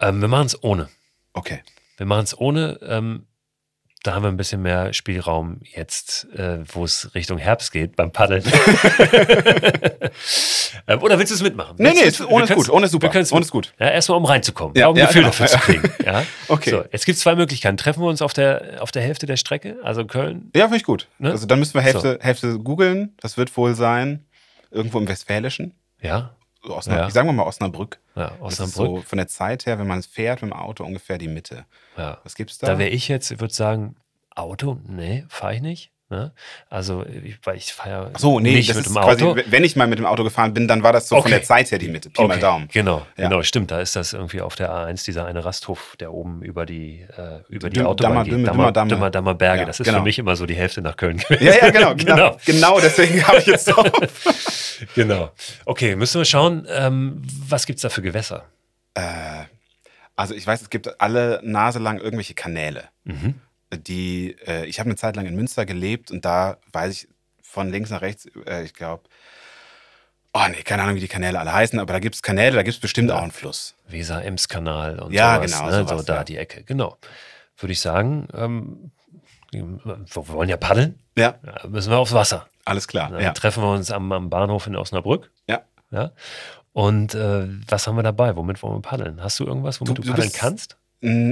Ähm, 0.00 0.20
wir 0.20 0.28
machen 0.28 0.46
es 0.46 0.62
ohne. 0.62 0.88
Okay. 1.32 1.62
Wir 1.96 2.06
machen 2.06 2.24
es 2.24 2.36
ohne. 2.36 2.80
Ähm, 2.82 3.26
da 4.04 4.14
haben 4.14 4.22
wir 4.22 4.28
ein 4.28 4.36
bisschen 4.36 4.62
mehr 4.62 4.92
Spielraum 4.92 5.58
jetzt, 5.62 6.28
äh, 6.36 6.58
wo 6.68 6.84
es 6.84 7.12
Richtung 7.14 7.38
Herbst 7.38 7.72
geht 7.72 7.96
beim 7.96 8.12
Paddeln. 8.12 8.44
ähm, 10.86 11.02
oder 11.02 11.18
willst 11.18 11.30
du 11.30 11.34
es 11.34 11.42
mitmachen? 11.42 11.76
Nee, 11.78 11.94
nee, 11.94 12.12
ohne 12.26 12.44
ist 12.44 12.54
gut, 12.54 12.68
ohne 12.68 12.84
ist 12.84 12.92
super. 12.92 13.10
Ohne 13.10 13.42
ist 13.42 13.50
gut. 13.50 13.72
Ja, 13.80 13.88
erstmal 13.88 14.18
um 14.18 14.26
reinzukommen, 14.26 14.76
ja, 14.76 14.88
um 14.88 14.94
ein 14.94 14.98
ja, 14.98 15.06
Gefühl 15.06 15.22
genau. 15.22 15.30
dafür 15.30 15.46
zu 15.46 15.58
kriegen. 15.58 15.90
Ja? 16.04 16.22
okay. 16.48 16.70
So, 16.70 16.84
jetzt 16.92 17.06
gibt 17.06 17.16
es 17.16 17.22
zwei 17.22 17.34
Möglichkeiten. 17.34 17.78
Treffen 17.78 18.02
wir 18.02 18.08
uns 18.08 18.20
auf 18.20 18.34
der, 18.34 18.76
auf 18.80 18.92
der 18.92 19.00
Hälfte 19.00 19.24
der 19.24 19.38
Strecke, 19.38 19.78
also 19.82 20.04
Köln? 20.04 20.50
Ja, 20.54 20.64
finde 20.64 20.76
ich 20.76 20.84
gut. 20.84 21.08
Ne? 21.18 21.30
Also 21.30 21.46
dann 21.46 21.58
müssen 21.58 21.72
wir 21.72 21.80
Hälfte, 21.80 22.18
so. 22.20 22.24
Hälfte 22.24 22.58
googeln. 22.58 23.14
Das 23.20 23.38
wird 23.38 23.56
wohl 23.56 23.74
sein, 23.74 24.26
irgendwo 24.70 24.98
im 24.98 25.08
Westfälischen. 25.08 25.72
Ja. 26.02 26.36
Osnabrück, 26.72 27.04
ja. 27.04 27.10
Sagen 27.10 27.28
wir 27.28 27.32
mal 27.32 27.44
Osnabrück. 27.44 28.00
Ja, 28.14 28.32
Osnabrück. 28.40 28.72
So 28.74 29.02
von 29.02 29.18
der 29.18 29.28
Zeit 29.28 29.66
her, 29.66 29.78
wenn 29.78 29.86
man 29.86 30.02
fährt 30.02 30.42
mit 30.42 30.50
dem 30.50 30.56
Auto, 30.56 30.84
ungefähr 30.84 31.18
die 31.18 31.28
Mitte. 31.28 31.66
Ja. 31.96 32.18
Was 32.24 32.34
gibt's 32.34 32.58
da? 32.58 32.66
Da 32.68 32.78
wäre 32.78 32.90
ich 32.90 33.08
jetzt, 33.08 33.30
würde 33.40 33.52
sagen, 33.52 33.96
Auto? 34.34 34.78
Nee, 34.86 35.24
fahre 35.28 35.54
ich 35.54 35.62
nicht. 35.62 35.92
Ne? 36.14 36.30
Also, 36.70 37.04
ich, 37.04 37.38
weil 37.42 37.56
ich 37.56 37.72
fahre 37.72 38.12
so, 38.16 38.38
nee, 38.38 38.54
nicht 38.54 38.72
mit 38.72 38.86
dem 38.86 38.96
Auto. 38.96 39.34
Quasi, 39.34 39.50
wenn 39.50 39.64
ich 39.64 39.74
mal 39.74 39.88
mit 39.88 39.98
dem 39.98 40.06
Auto 40.06 40.22
gefahren 40.22 40.54
bin, 40.54 40.68
dann 40.68 40.84
war 40.84 40.92
das 40.92 41.08
so 41.08 41.16
okay. 41.16 41.22
von 41.22 41.30
der 41.32 41.42
Zeit 41.42 41.72
her 41.72 41.78
die 41.78 41.88
Mitte. 41.88 42.08
Pi 42.08 42.22
okay. 42.22 42.28
mal 42.28 42.38
Daumen. 42.38 42.68
Genau, 42.72 43.04
ja. 43.16 43.28
genau, 43.28 43.42
stimmt. 43.42 43.72
Da 43.72 43.80
ist 43.80 43.96
das 43.96 44.12
irgendwie 44.12 44.40
auf 44.40 44.54
der 44.54 44.70
A1, 44.70 45.04
dieser 45.04 45.26
eine 45.26 45.44
Rasthof, 45.44 45.96
der 45.98 46.12
oben 46.12 46.42
über 46.42 46.66
die, 46.66 47.00
äh, 47.00 47.40
über 47.48 47.68
die 47.68 47.78
Düm, 47.78 47.86
Autobahn 47.86 48.12
Dammer, 48.12 48.24
geht. 48.24 48.32
Dümmer, 48.32 48.46
Dammer, 48.46 48.72
Dümmer, 48.72 48.88
Dümmer, 48.88 49.10
Dammer 49.10 49.34
Berge. 49.34 49.60
Ja, 49.62 49.66
das 49.66 49.80
ist 49.80 49.86
genau. 49.86 49.98
für 49.98 50.04
mich 50.04 50.18
immer 50.20 50.36
so 50.36 50.46
die 50.46 50.54
Hälfte 50.54 50.82
nach 50.82 50.96
Köln 50.96 51.16
gewesen. 51.16 51.44
Ja, 51.44 51.54
ja, 51.56 51.70
genau. 51.70 51.94
genau, 51.96 52.14
genau. 52.14 52.36
genau 52.46 52.80
deswegen 52.80 53.26
habe 53.26 53.38
ich 53.38 53.46
jetzt 53.46 53.64
drauf. 53.64 53.90
genau. 54.94 55.32
Okay, 55.64 55.96
müssen 55.96 56.20
wir 56.20 56.24
schauen, 56.24 56.66
ähm, 56.70 57.22
was 57.48 57.66
gibt 57.66 57.78
es 57.78 57.82
da 57.82 57.88
für 57.88 58.02
Gewässer? 58.02 58.44
Äh, 58.94 59.02
also 60.14 60.32
ich 60.34 60.46
weiß, 60.46 60.62
es 60.62 60.70
gibt 60.70 61.00
alle 61.00 61.40
Nase 61.42 61.80
lang 61.80 61.98
irgendwelche 61.98 62.34
Kanäle. 62.34 62.84
Mhm 63.02 63.34
die, 63.72 64.36
äh, 64.46 64.66
ich 64.66 64.78
habe 64.78 64.88
eine 64.88 64.96
Zeit 64.96 65.16
lang 65.16 65.26
in 65.26 65.34
Münster 65.34 65.66
gelebt 65.66 66.10
und 66.10 66.24
da 66.24 66.58
weiß 66.72 66.92
ich 66.92 67.08
von 67.42 67.70
links 67.70 67.90
nach 67.90 68.02
rechts, 68.02 68.26
äh, 68.46 68.64
ich 68.64 68.74
glaube, 68.74 69.04
oh 70.32 70.46
nee, 70.50 70.62
keine 70.62 70.82
Ahnung, 70.82 70.96
wie 70.96 71.00
die 71.00 71.08
Kanäle 71.08 71.38
alle 71.38 71.52
heißen, 71.52 71.78
aber 71.78 71.92
da 71.92 71.98
gibt 72.00 72.16
es 72.16 72.22
Kanäle, 72.22 72.56
da 72.56 72.62
gibt 72.62 72.74
es 72.74 72.80
bestimmt 72.80 73.10
ja. 73.10 73.16
auch 73.16 73.22
einen 73.22 73.30
Fluss. 73.30 73.76
Weser-Ems-Kanal 73.88 74.98
und 74.98 75.12
ja, 75.12 75.36
sowas, 75.36 75.52
genau, 75.52 75.66
ne? 75.66 75.72
sowas, 75.72 76.00
so 76.00 76.06
da 76.06 76.16
ja. 76.16 76.24
die 76.24 76.36
Ecke, 76.36 76.64
genau. 76.64 76.98
Würde 77.56 77.72
ich 77.72 77.80
sagen, 77.80 78.26
ähm, 78.34 78.90
wir 79.52 80.28
wollen 80.28 80.48
ja 80.48 80.56
paddeln. 80.56 80.98
Ja. 81.16 81.36
ja. 81.44 81.68
Müssen 81.68 81.90
wir 81.90 81.98
aufs 81.98 82.12
Wasser. 82.12 82.48
Alles 82.64 82.88
klar. 82.88 83.10
Dann 83.10 83.20
ja. 83.20 83.32
treffen 83.32 83.62
wir 83.62 83.70
uns 83.70 83.92
am, 83.92 84.10
am, 84.10 84.30
Bahnhof 84.30 84.66
in 84.66 84.74
Osnabrück. 84.74 85.30
Ja. 85.46 85.62
ja? 85.92 86.10
Und 86.72 87.14
äh, 87.14 87.46
was 87.68 87.86
haben 87.86 87.96
wir 87.96 88.02
dabei? 88.02 88.34
Womit 88.34 88.60
wollen 88.62 88.76
wir 88.76 88.82
paddeln? 88.82 89.22
Hast 89.22 89.38
du 89.38 89.44
irgendwas, 89.44 89.80
womit 89.80 89.98
du, 89.98 90.02
du 90.02 90.10
paddeln 90.10 90.32
kannst? 90.32 90.76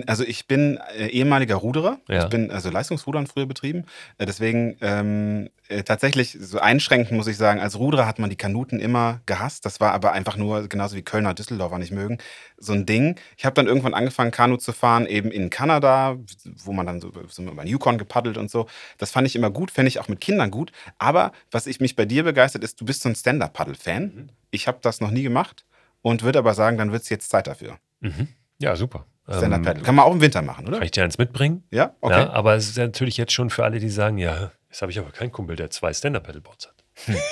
Also 0.06 0.24
ich 0.24 0.46
bin 0.46 0.78
äh, 0.98 1.06
ehemaliger 1.06 1.54
Ruderer. 1.56 1.98
Ja. 2.06 2.24
Ich 2.24 2.28
bin 2.28 2.50
also 2.50 2.68
Leistungsrudern 2.68 3.26
früher 3.26 3.46
betrieben. 3.46 3.86
Äh, 4.18 4.26
deswegen 4.26 4.76
ähm, 4.82 5.48
äh, 5.68 5.82
tatsächlich 5.82 6.36
so 6.38 6.58
einschränkend 6.58 7.12
muss 7.12 7.26
ich 7.26 7.38
sagen, 7.38 7.58
als 7.58 7.78
Ruderer 7.78 8.06
hat 8.06 8.18
man 8.18 8.28
die 8.28 8.36
Kanuten 8.36 8.80
immer 8.80 9.20
gehasst. 9.24 9.64
Das 9.64 9.80
war 9.80 9.92
aber 9.92 10.12
einfach 10.12 10.36
nur, 10.36 10.68
genauso 10.68 10.94
wie 10.96 11.02
Kölner 11.02 11.32
Düsseldorfer 11.32 11.78
nicht 11.78 11.92
mögen, 11.92 12.18
so 12.58 12.74
ein 12.74 12.84
Ding. 12.84 13.16
Ich 13.38 13.46
habe 13.46 13.54
dann 13.54 13.66
irgendwann 13.66 13.94
angefangen, 13.94 14.30
Kanu 14.30 14.58
zu 14.58 14.72
fahren, 14.72 15.06
eben 15.06 15.30
in 15.30 15.48
Kanada, 15.48 16.18
wo 16.64 16.72
man 16.74 16.84
dann 16.84 17.00
so, 17.00 17.10
so 17.28 17.42
über 17.42 17.62
den 17.62 17.68
Yukon 17.68 17.96
gepaddelt 17.96 18.36
und 18.36 18.50
so. 18.50 18.66
Das 18.98 19.10
fand 19.10 19.26
ich 19.26 19.34
immer 19.36 19.50
gut, 19.50 19.70
fände 19.70 19.88
ich 19.88 19.98
auch 19.98 20.08
mit 20.08 20.20
Kindern 20.20 20.50
gut. 20.50 20.70
Aber 20.98 21.32
was 21.50 21.66
ich 21.66 21.80
mich 21.80 21.96
bei 21.96 22.04
dir 22.04 22.24
begeistert, 22.24 22.62
ist, 22.62 22.78
du 22.78 22.84
bist 22.84 23.02
so 23.02 23.08
ein 23.08 23.14
Stand-Up-Paddle-Fan. 23.14 24.02
Mhm. 24.02 24.28
Ich 24.50 24.68
habe 24.68 24.78
das 24.82 25.00
noch 25.00 25.10
nie 25.10 25.22
gemacht 25.22 25.64
und 26.02 26.22
würde 26.22 26.40
aber 26.40 26.52
sagen, 26.52 26.76
dann 26.76 26.92
wird 26.92 27.04
es 27.04 27.08
jetzt 27.08 27.30
Zeit 27.30 27.46
dafür. 27.46 27.78
Mhm. 28.00 28.28
Ja, 28.58 28.76
super. 28.76 29.06
Stand-Up 29.28 29.62
Paddle. 29.62 29.82
Kann 29.82 29.94
man 29.94 30.04
auch 30.04 30.12
im 30.12 30.20
Winter 30.20 30.42
machen, 30.42 30.66
oder? 30.66 30.78
Kann 30.78 30.84
ich 30.84 30.90
dir 30.90 31.04
eins 31.04 31.18
mitbringen? 31.18 31.64
Ja, 31.70 31.94
okay. 32.00 32.22
Ja, 32.22 32.30
aber 32.30 32.54
es 32.54 32.68
ist 32.68 32.78
natürlich 32.78 33.16
jetzt 33.16 33.32
schon 33.32 33.50
für 33.50 33.64
alle, 33.64 33.78
die 33.78 33.88
sagen, 33.88 34.18
ja, 34.18 34.50
jetzt 34.68 34.82
habe 34.82 34.90
ich 34.90 34.98
aber 34.98 35.10
keinen 35.10 35.32
Kumpel, 35.32 35.56
der 35.56 35.70
zwei 35.70 35.92
Stand-Up 35.92 36.24
Paddleboards 36.24 36.68
hat. 36.68 36.74
Hm. 37.06 37.16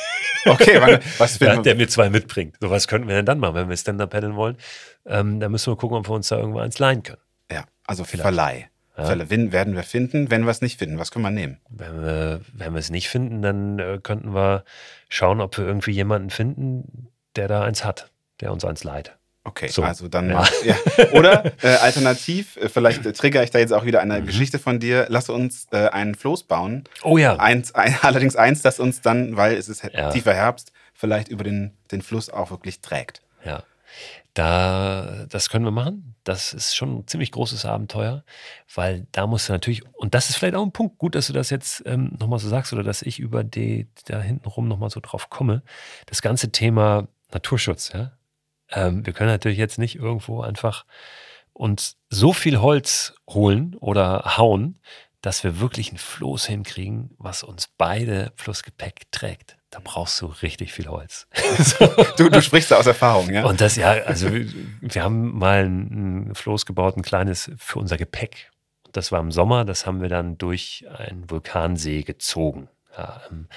Okay, 0.46 0.80
wann, 0.80 1.00
was 1.18 1.38
ja, 1.38 1.60
der 1.60 1.74
mir 1.74 1.88
zwei 1.88 2.08
mitbringt. 2.10 2.56
So 2.60 2.70
was 2.70 2.88
könnten 2.88 3.08
wir 3.08 3.16
denn 3.16 3.26
dann 3.26 3.38
machen, 3.38 3.54
wenn 3.54 3.68
wir 3.68 3.76
Stand-Up 3.76 4.10
paddeln 4.10 4.36
wollen? 4.36 4.56
Ähm, 5.06 5.40
dann 5.40 5.52
müssen 5.52 5.70
wir 5.70 5.76
gucken, 5.76 5.98
ob 5.98 6.08
wir 6.08 6.14
uns 6.14 6.28
da 6.28 6.38
irgendwo 6.38 6.60
eins 6.60 6.78
leihen 6.78 7.02
können. 7.02 7.20
Ja, 7.50 7.64
also 7.86 8.04
Vielleicht. 8.04 8.22
Verleih. 8.22 8.70
Ja. 8.96 9.04
Verleih 9.04 9.52
werden 9.52 9.74
wir 9.74 9.82
finden. 9.82 10.30
Wenn 10.30 10.44
wir 10.44 10.50
es 10.50 10.60
nicht 10.60 10.78
finden, 10.78 10.98
was 10.98 11.10
können 11.10 11.24
wir 11.24 11.30
nehmen? 11.30 11.58
Wenn 11.68 12.02
wir, 12.02 12.40
wenn 12.52 12.72
wir 12.72 12.78
es 12.78 12.90
nicht 12.90 13.08
finden, 13.08 13.42
dann 13.42 13.78
äh, 13.78 13.98
könnten 14.02 14.34
wir 14.34 14.64
schauen, 15.08 15.40
ob 15.40 15.58
wir 15.58 15.66
irgendwie 15.66 15.92
jemanden 15.92 16.30
finden, 16.30 17.08
der 17.36 17.48
da 17.48 17.62
eins 17.62 17.84
hat, 17.84 18.10
der 18.40 18.52
uns 18.52 18.64
eins 18.64 18.84
leiht. 18.84 19.16
Okay, 19.42 19.68
so. 19.68 19.82
also 19.82 20.08
dann 20.08 20.28
ja. 20.28 20.46
ja. 20.64 20.76
Oder 21.12 21.52
äh, 21.62 21.68
alternativ, 21.76 22.56
äh, 22.56 22.68
vielleicht 22.68 23.06
äh, 23.06 23.12
trigger 23.12 23.42
ich 23.42 23.50
da 23.50 23.58
jetzt 23.58 23.72
auch 23.72 23.84
wieder 23.84 24.00
eine 24.00 24.20
mhm. 24.20 24.26
Geschichte 24.26 24.58
von 24.58 24.80
dir. 24.80 25.06
Lass 25.08 25.30
uns 25.30 25.66
äh, 25.72 25.88
einen 25.88 26.14
Floß 26.14 26.44
bauen. 26.44 26.84
Oh 27.02 27.16
ja. 27.16 27.36
Eins, 27.36 27.74
ein, 27.74 27.96
allerdings 28.02 28.36
eins, 28.36 28.60
das 28.62 28.78
uns 28.78 29.00
dann, 29.00 29.36
weil 29.36 29.56
es 29.56 29.68
ist 29.68 29.82
ja. 29.82 30.10
tiefer 30.10 30.34
Herbst, 30.34 30.72
vielleicht 30.92 31.28
über 31.28 31.42
den, 31.42 31.72
den 31.90 32.02
Fluss 32.02 32.28
auch 32.28 32.50
wirklich 32.50 32.80
trägt. 32.80 33.22
Ja. 33.44 33.62
Da, 34.34 35.26
das 35.28 35.48
können 35.48 35.64
wir 35.64 35.72
machen. 35.72 36.14
Das 36.22 36.52
ist 36.52 36.76
schon 36.76 36.98
ein 36.98 37.06
ziemlich 37.06 37.32
großes 37.32 37.64
Abenteuer, 37.64 38.24
weil 38.74 39.06
da 39.10 39.26
musst 39.26 39.48
du 39.48 39.52
natürlich, 39.52 39.82
und 39.96 40.14
das 40.14 40.28
ist 40.28 40.36
vielleicht 40.36 40.54
auch 40.54 40.62
ein 40.62 40.72
Punkt, 40.72 40.98
gut, 40.98 41.14
dass 41.14 41.26
du 41.26 41.32
das 41.32 41.50
jetzt 41.50 41.82
ähm, 41.86 42.12
nochmal 42.20 42.38
so 42.38 42.48
sagst 42.48 42.72
oder 42.72 42.82
dass 42.82 43.02
ich 43.02 43.18
über 43.18 43.42
die 43.42 43.88
da 44.04 44.20
hintenrum 44.20 44.68
nochmal 44.68 44.90
so 44.90 45.00
drauf 45.00 45.30
komme. 45.30 45.62
Das 46.06 46.22
ganze 46.22 46.52
Thema 46.52 47.08
Naturschutz, 47.32 47.92
ja. 47.92 48.12
Ähm, 48.72 49.04
wir 49.04 49.12
können 49.12 49.30
natürlich 49.30 49.58
jetzt 49.58 49.78
nicht 49.78 49.96
irgendwo 49.96 50.40
einfach 50.40 50.84
uns 51.52 51.96
so 52.08 52.32
viel 52.32 52.60
Holz 52.60 53.14
holen 53.28 53.76
oder 53.76 54.36
hauen, 54.36 54.80
dass 55.20 55.44
wir 55.44 55.60
wirklich 55.60 55.92
ein 55.92 55.98
Floß 55.98 56.46
hinkriegen, 56.46 57.10
was 57.18 57.42
uns 57.42 57.68
beide 57.76 58.32
plus 58.36 58.62
Gepäck 58.62 59.10
trägt. 59.10 59.58
Da 59.68 59.78
brauchst 59.82 60.20
du 60.20 60.26
richtig 60.26 60.72
viel 60.72 60.88
Holz. 60.88 61.28
du, 62.16 62.28
du 62.28 62.42
sprichst 62.42 62.70
da 62.70 62.76
aus 62.76 62.86
Erfahrung, 62.86 63.30
ja? 63.30 63.44
Und 63.44 63.60
das, 63.60 63.76
ja, 63.76 63.90
also 63.90 64.28
wir 64.32 65.02
haben 65.02 65.38
mal 65.38 65.64
ein 65.64 66.34
Floß 66.34 66.66
gebaut, 66.66 66.96
ein 66.96 67.02
kleines 67.02 67.52
für 67.58 67.78
unser 67.78 67.96
Gepäck. 67.96 68.50
Das 68.92 69.12
war 69.12 69.20
im 69.20 69.30
Sommer, 69.30 69.64
das 69.64 69.86
haben 69.86 70.00
wir 70.00 70.08
dann 70.08 70.38
durch 70.38 70.86
einen 70.92 71.30
Vulkansee 71.30 72.02
gezogen. 72.02 72.68
Ja, 72.96 73.20
ähm, 73.30 73.48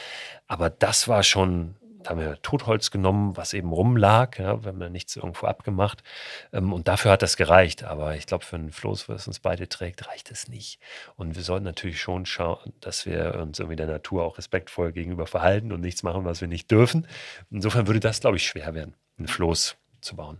aber 0.45 0.69
das 0.69 1.07
war 1.07 1.23
schon 1.23 1.75
da 2.03 2.11
haben 2.11 2.19
wir 2.19 2.41
Totholz 2.41 2.91
genommen, 2.91 3.35
was 3.37 3.53
eben 3.53 3.71
rumlag. 3.71 4.37
Ja, 4.37 4.63
wir 4.63 4.69
haben 4.69 4.79
da 4.79 4.89
nichts 4.89 5.15
irgendwo 5.15 5.47
abgemacht. 5.47 6.03
Ähm, 6.51 6.73
und 6.73 6.87
dafür 6.87 7.11
hat 7.11 7.21
das 7.21 7.37
gereicht. 7.37 7.83
Aber 7.83 8.15
ich 8.15 8.25
glaube, 8.25 8.45
für 8.45 8.57
ein 8.57 8.71
Floß, 8.71 9.09
was 9.09 9.27
uns 9.27 9.39
beide 9.39 9.69
trägt, 9.69 10.07
reicht 10.07 10.31
es 10.31 10.47
nicht. 10.47 10.79
Und 11.15 11.35
wir 11.35 11.43
sollten 11.43 11.65
natürlich 11.65 12.01
schon 12.01 12.25
schauen, 12.25 12.73
dass 12.81 13.05
wir 13.05 13.35
uns 13.35 13.59
irgendwie 13.59 13.77
der 13.77 13.87
Natur 13.87 14.23
auch 14.23 14.37
respektvoll 14.37 14.91
gegenüber 14.91 15.27
verhalten 15.27 15.71
und 15.71 15.81
nichts 15.81 16.03
machen, 16.03 16.25
was 16.25 16.41
wir 16.41 16.47
nicht 16.47 16.69
dürfen. 16.69 17.07
Insofern 17.49 17.87
würde 17.87 17.99
das, 17.99 18.19
glaube 18.19 18.37
ich, 18.37 18.45
schwer 18.45 18.73
werden, 18.73 18.95
ein 19.17 19.27
Floß 19.27 19.77
zu 20.01 20.15
bauen. 20.15 20.39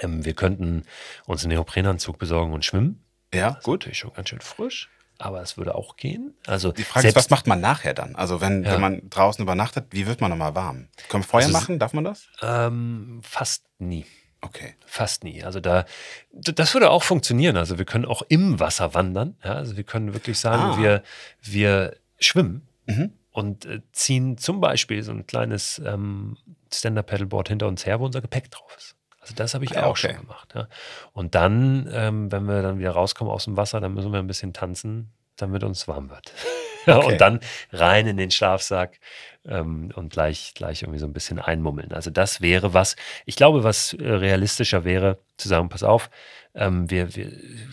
Ähm, 0.00 0.24
wir 0.24 0.34
könnten 0.34 0.84
uns 1.26 1.44
einen 1.44 1.54
Neoprenanzug 1.54 2.18
besorgen 2.18 2.52
und 2.52 2.64
schwimmen. 2.64 3.04
Ja, 3.34 3.58
gut. 3.62 3.80
Natürlich 3.80 3.98
schon 3.98 4.12
ganz 4.12 4.28
schön 4.28 4.40
frisch 4.40 4.88
aber 5.22 5.40
es 5.42 5.56
würde 5.56 5.74
auch 5.74 5.96
gehen. 5.96 6.34
Also 6.46 6.72
die 6.72 6.84
Frage 6.84 7.08
ist, 7.08 7.16
was 7.16 7.30
macht 7.30 7.46
man 7.46 7.60
nachher 7.60 7.94
dann? 7.94 8.16
Also 8.16 8.40
wenn, 8.40 8.64
ja. 8.64 8.72
wenn 8.72 8.80
man 8.80 9.10
draußen 9.10 9.42
übernachtet, 9.42 9.86
wie 9.90 10.06
wird 10.06 10.20
man 10.20 10.30
nochmal 10.30 10.54
warm? 10.54 10.88
Können 11.08 11.24
wir 11.24 11.28
Feuer 11.28 11.42
also, 11.42 11.52
machen? 11.52 11.78
Darf 11.78 11.92
man 11.92 12.04
das? 12.04 12.28
Ähm, 12.42 13.20
fast 13.22 13.64
nie. 13.78 14.06
Okay. 14.40 14.74
Fast 14.86 15.24
nie. 15.24 15.44
Also 15.44 15.60
da, 15.60 15.84
das 16.32 16.74
würde 16.74 16.90
auch 16.90 17.02
funktionieren. 17.02 17.56
Also 17.56 17.78
wir 17.78 17.84
können 17.84 18.06
auch 18.06 18.22
im 18.28 18.58
Wasser 18.58 18.94
wandern. 18.94 19.36
Ja? 19.44 19.54
Also 19.54 19.76
wir 19.76 19.84
können 19.84 20.14
wirklich 20.14 20.38
sagen, 20.38 20.62
ah. 20.62 20.78
wir, 20.78 21.02
wir 21.42 21.96
schwimmen 22.18 22.66
mhm. 22.86 23.12
und 23.32 23.66
äh, 23.66 23.80
ziehen 23.92 24.38
zum 24.38 24.60
Beispiel 24.60 25.02
so 25.02 25.12
ein 25.12 25.26
kleines 25.26 25.80
ähm, 25.84 26.36
Stand-Up-Paddleboard 26.72 27.48
hinter 27.48 27.66
uns 27.66 27.84
her, 27.84 28.00
wo 28.00 28.06
unser 28.06 28.20
Gepäck 28.20 28.50
drauf 28.50 28.74
ist. 28.78 28.96
Also 29.30 29.36
das 29.36 29.54
habe 29.54 29.64
ich 29.64 29.78
ah, 29.78 29.84
auch 29.84 29.90
okay. 29.90 30.12
schon 30.12 30.20
gemacht. 30.26 30.52
Ja. 30.54 30.68
Und 31.12 31.34
dann, 31.34 31.88
ähm, 31.92 32.32
wenn 32.32 32.44
wir 32.44 32.62
dann 32.62 32.78
wieder 32.78 32.90
rauskommen 32.90 33.32
aus 33.32 33.44
dem 33.44 33.56
Wasser, 33.56 33.80
dann 33.80 33.94
müssen 33.94 34.12
wir 34.12 34.18
ein 34.18 34.26
bisschen 34.26 34.52
tanzen, 34.52 35.12
damit 35.36 35.62
uns 35.62 35.86
warm 35.88 36.10
wird. 36.10 36.32
Okay. 36.86 37.12
und 37.12 37.20
dann 37.20 37.40
rein 37.72 38.06
in 38.06 38.16
den 38.16 38.30
Schlafsack 38.30 39.00
ähm, 39.44 39.92
und 39.96 40.14
gleich, 40.14 40.54
gleich 40.54 40.80
irgendwie 40.80 40.98
so 40.98 41.04
ein 41.04 41.12
bisschen 41.12 41.38
einmummeln. 41.38 41.92
Also 41.92 42.08
das 42.08 42.40
wäre 42.40 42.72
was, 42.72 42.96
ich 43.26 43.36
glaube, 43.36 43.64
was 43.64 43.92
äh, 43.92 44.02
realistischer 44.02 44.82
wäre, 44.82 45.18
zu 45.36 45.46
sagen, 45.46 45.68
pass 45.68 45.82
auf, 45.82 46.08
ähm, 46.54 46.90
wir, 46.90 47.14
wir 47.14 47.30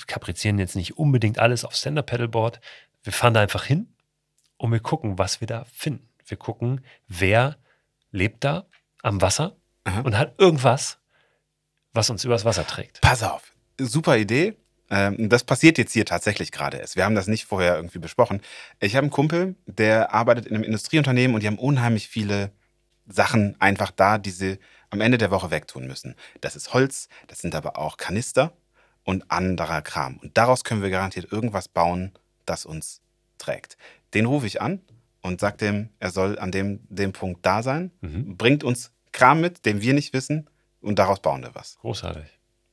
kaprizieren 0.07 0.59
jetzt 0.59 0.75
nicht 0.75 0.97
unbedingt 0.97 1.39
alles 1.39 1.63
auf 1.63 1.73
Stand-Up-Pedalboard. 1.73 2.59
Wir 3.01 3.13
fahren 3.13 3.33
da 3.33 3.39
einfach 3.39 3.63
hin 3.63 3.87
und 4.57 4.73
wir 4.73 4.81
gucken, 4.81 5.17
was 5.17 5.39
wir 5.39 5.47
da 5.47 5.63
finden. 5.71 6.09
Wir 6.25 6.35
gucken, 6.35 6.81
wer 7.07 7.55
lebt 8.11 8.43
da 8.43 8.65
am 9.03 9.21
Wasser 9.21 9.55
Aha. 9.85 10.01
und 10.01 10.17
hat 10.17 10.33
irgendwas, 10.37 10.99
was 11.97 12.09
uns 12.09 12.23
übers 12.23 12.45
Wasser 12.45 12.65
trägt. 12.65 13.01
Pass 13.01 13.23
auf, 13.23 13.51
super 13.77 14.17
Idee. 14.17 14.55
Ähm, 14.89 15.27
das 15.27 15.43
passiert 15.43 15.77
jetzt 15.77 15.91
hier 15.91 16.05
tatsächlich 16.05 16.53
gerade 16.53 16.77
erst. 16.77 16.95
Wir 16.95 17.03
haben 17.03 17.15
das 17.15 17.27
nicht 17.27 17.45
vorher 17.45 17.75
irgendwie 17.75 17.99
besprochen. 17.99 18.41
Ich 18.79 18.95
habe 18.95 19.03
einen 19.03 19.11
Kumpel, 19.11 19.55
der 19.65 20.13
arbeitet 20.13 20.45
in 20.45 20.55
einem 20.55 20.63
Industrieunternehmen 20.63 21.35
und 21.35 21.43
die 21.43 21.47
haben 21.47 21.59
unheimlich 21.59 22.07
viele 22.07 22.51
Sachen 23.05 23.59
einfach 23.59 23.91
da, 23.91 24.17
die 24.17 24.31
sie 24.31 24.59
am 24.89 25.01
Ende 25.01 25.17
der 25.17 25.31
Woche 25.31 25.51
wegtun 25.51 25.87
müssen. 25.87 26.15
Das 26.39 26.55
ist 26.55 26.73
Holz, 26.73 27.09
das 27.27 27.39
sind 27.39 27.55
aber 27.55 27.77
auch 27.77 27.97
Kanister 27.97 28.53
und 29.03 29.29
anderer 29.29 29.81
Kram. 29.81 30.17
Und 30.17 30.37
daraus 30.37 30.63
können 30.63 30.81
wir 30.81 30.89
garantiert 30.89 31.31
irgendwas 31.31 31.67
bauen, 31.67 32.13
das 32.45 32.65
uns 32.65 33.01
trägt. 33.37 33.77
Den 34.13 34.25
rufe 34.25 34.47
ich 34.47 34.61
an 34.61 34.81
und 35.21 35.41
sage 35.41 35.57
dem, 35.57 35.89
er 35.99 36.11
soll 36.11 36.39
an 36.39 36.51
dem, 36.51 36.79
dem 36.89 37.11
Punkt 37.11 37.45
da 37.45 37.63
sein, 37.63 37.91
mhm. 38.01 38.37
bringt 38.37 38.63
uns 38.63 38.91
Kram 39.11 39.41
mit, 39.41 39.65
den 39.65 39.81
wir 39.81 39.93
nicht 39.93 40.13
wissen 40.13 40.49
und 40.81 40.99
daraus 40.99 41.19
bauen 41.19 41.43
wir 41.43 41.53
was. 41.55 41.77
Großartig. 41.79 42.25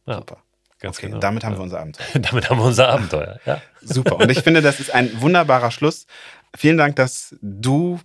Ja, 0.06 0.16
Super. 0.16 0.43
Ganz 0.85 0.98
okay, 0.98 1.06
genau. 1.06 1.18
damit 1.18 1.44
haben 1.44 1.52
ja. 1.52 1.59
wir 1.60 1.62
unser 1.62 1.81
Abenteuer. 1.81 2.06
damit 2.20 2.51
haben 2.51 2.59
wir 2.59 2.66
unser 2.66 2.89
Abenteuer, 2.89 3.40
ja. 3.47 3.62
Super. 3.81 4.16
Und 4.16 4.31
ich 4.31 4.43
finde, 4.43 4.60
das 4.60 4.81
ist 4.81 4.93
ein 4.93 5.20
wunderbarer 5.20 5.70
Schluss. 5.70 6.06
Vielen 6.55 6.76
Dank, 6.76 6.97
dass 6.97 7.35
du 7.40 8.01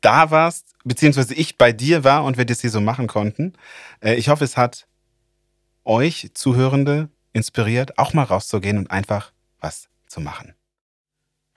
da 0.00 0.30
warst, 0.30 0.74
beziehungsweise 0.84 1.34
ich 1.34 1.58
bei 1.58 1.72
dir 1.72 2.04
war 2.04 2.24
und 2.24 2.38
wir 2.38 2.44
das 2.44 2.60
hier 2.60 2.70
so 2.70 2.80
machen 2.80 3.08
konnten. 3.08 3.54
Äh, 4.00 4.14
ich 4.14 4.28
hoffe, 4.28 4.44
es 4.44 4.56
hat 4.56 4.86
euch 5.84 6.30
Zuhörende 6.34 7.08
inspiriert, 7.32 7.98
auch 7.98 8.12
mal 8.12 8.22
rauszugehen 8.22 8.78
und 8.78 8.90
einfach 8.90 9.32
was 9.60 9.88
zu 10.06 10.20
machen. 10.20 10.54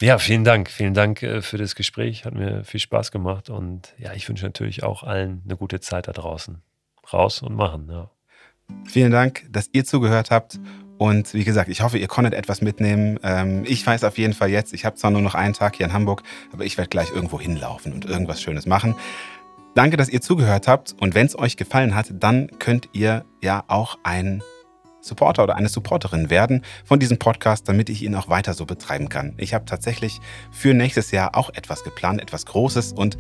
Ja, 0.02 0.18
vielen 0.18 0.44
Dank. 0.44 0.72
Vielen 0.72 0.94
Dank 0.94 1.22
äh, 1.24 1.42
für 1.42 1.58
das 1.58 1.76
Gespräch. 1.76 2.26
Hat 2.26 2.34
mir 2.34 2.64
viel 2.64 2.80
Spaß 2.80 3.12
gemacht. 3.12 3.50
Und 3.50 3.94
ja, 3.98 4.14
ich 4.14 4.28
wünsche 4.28 4.46
natürlich 4.46 4.84
auch 4.84 5.04
allen 5.04 5.44
eine 5.46 5.58
gute 5.58 5.80
Zeit 5.82 6.08
da 6.08 6.14
draußen 6.14 6.64
raus 7.14 7.42
und 7.42 7.56
machen. 7.56 7.88
Ja. 7.90 8.10
Vielen 8.86 9.12
Dank, 9.12 9.46
dass 9.50 9.70
ihr 9.72 9.86
zugehört 9.86 10.32
habt. 10.32 10.60
Und 10.98 11.34
wie 11.34 11.44
gesagt, 11.44 11.70
ich 11.70 11.82
hoffe, 11.82 12.00
ihr 12.00 12.08
konntet 12.08 12.34
etwas 12.34 12.62
mitnehmen. 12.62 13.20
Ähm, 13.22 13.64
ich 13.68 13.86
weiß 13.86 14.04
auf 14.04 14.18
jeden 14.18 14.34
Fall 14.34 14.50
jetzt, 14.50 14.74
ich 14.74 14.84
habe 14.84 14.96
zwar 14.96 15.12
nur 15.12 15.22
noch 15.22 15.36
einen 15.36 15.54
Tag 15.54 15.76
hier 15.76 15.86
in 15.86 15.94
Hamburg, 15.94 16.24
aber 16.52 16.66
ich 16.66 16.78
werde 16.78 16.90
gleich 16.90 17.12
irgendwo 17.12 17.40
hinlaufen 17.40 17.94
und 17.94 18.06
irgendwas 18.06 18.42
Schönes 18.42 18.66
machen. 18.66 18.96
Danke, 19.76 19.96
dass 19.96 20.10
ihr 20.10 20.22
zugehört 20.22 20.68
habt. 20.68 20.96
Und 21.00 21.14
wenn 21.14 21.28
es 21.28 21.38
euch 21.38 21.56
gefallen 21.56 21.94
hat, 21.94 22.08
dann 22.12 22.50
könnt 22.58 22.90
ihr 22.94 23.26
ja 23.44 23.64
auch 23.68 24.00
ein 24.02 24.42
Supporter 25.02 25.44
oder 25.44 25.56
eine 25.56 25.70
Supporterin 25.70 26.32
werden 26.32 26.64
von 26.84 27.00
diesem 27.00 27.20
Podcast, 27.20 27.70
damit 27.70 27.90
ich 27.90 28.02
ihn 28.02 28.16
auch 28.16 28.28
weiter 28.28 28.56
so 28.56 28.66
betreiben 28.66 29.08
kann. 29.08 29.36
Ich 29.38 29.54
habe 29.54 29.66
tatsächlich 29.66 30.20
für 30.52 30.74
nächstes 30.74 31.12
Jahr 31.12 31.36
auch 31.36 31.52
etwas 31.54 31.84
geplant, 31.84 32.22
etwas 32.22 32.48
Großes 32.48 32.94
und 32.94 33.18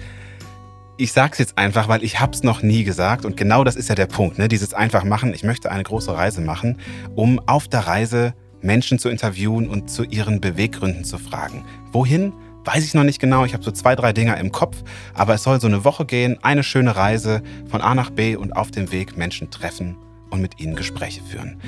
ich 0.97 1.11
sag's 1.11 1.37
jetzt 1.37 1.57
einfach, 1.57 1.87
weil 1.87 2.03
ich 2.03 2.19
hab's 2.19 2.43
noch 2.43 2.61
nie 2.63 2.83
gesagt 2.83 3.23
und 3.23 3.37
genau 3.37 3.63
das 3.63 3.75
ist 3.75 3.89
ja 3.89 3.95
der 3.95 4.07
Punkt, 4.07 4.37
ne? 4.37 4.47
Dieses 4.47 4.73
einfach 4.73 5.03
machen. 5.03 5.33
Ich 5.33 5.43
möchte 5.43 5.71
eine 5.71 5.83
große 5.83 6.13
Reise 6.13 6.41
machen, 6.41 6.77
um 7.15 7.39
auf 7.47 7.67
der 7.67 7.81
Reise 7.81 8.33
Menschen 8.61 8.97
zu 8.97 9.09
interviewen 9.09 9.69
und 9.69 9.89
zu 9.89 10.03
ihren 10.03 10.41
Beweggründen 10.41 11.03
zu 11.03 11.19
fragen. 11.19 11.63
Wohin? 11.91 12.33
Weiß 12.65 12.83
ich 12.83 12.93
noch 12.93 13.03
nicht 13.03 13.19
genau. 13.19 13.45
Ich 13.45 13.53
habe 13.53 13.63
so 13.63 13.71
zwei, 13.71 13.95
drei 13.95 14.11
Dinger 14.11 14.37
im 14.37 14.51
Kopf, 14.51 14.83
aber 15.13 15.35
es 15.35 15.43
soll 15.43 15.61
so 15.61 15.67
eine 15.67 15.85
Woche 15.85 16.05
gehen, 16.05 16.37
eine 16.41 16.63
schöne 16.63 16.95
Reise 16.95 17.41
von 17.69 17.81
A 17.81 17.95
nach 17.95 18.09
B 18.09 18.35
und 18.35 18.51
auf 18.53 18.71
dem 18.71 18.91
Weg 18.91 19.15
Menschen 19.15 19.51
treffen 19.51 19.95
und 20.31 20.41
mit 20.41 20.59
ihnen 20.59 20.75
Gespräche 20.75 21.21
führen. 21.23 21.61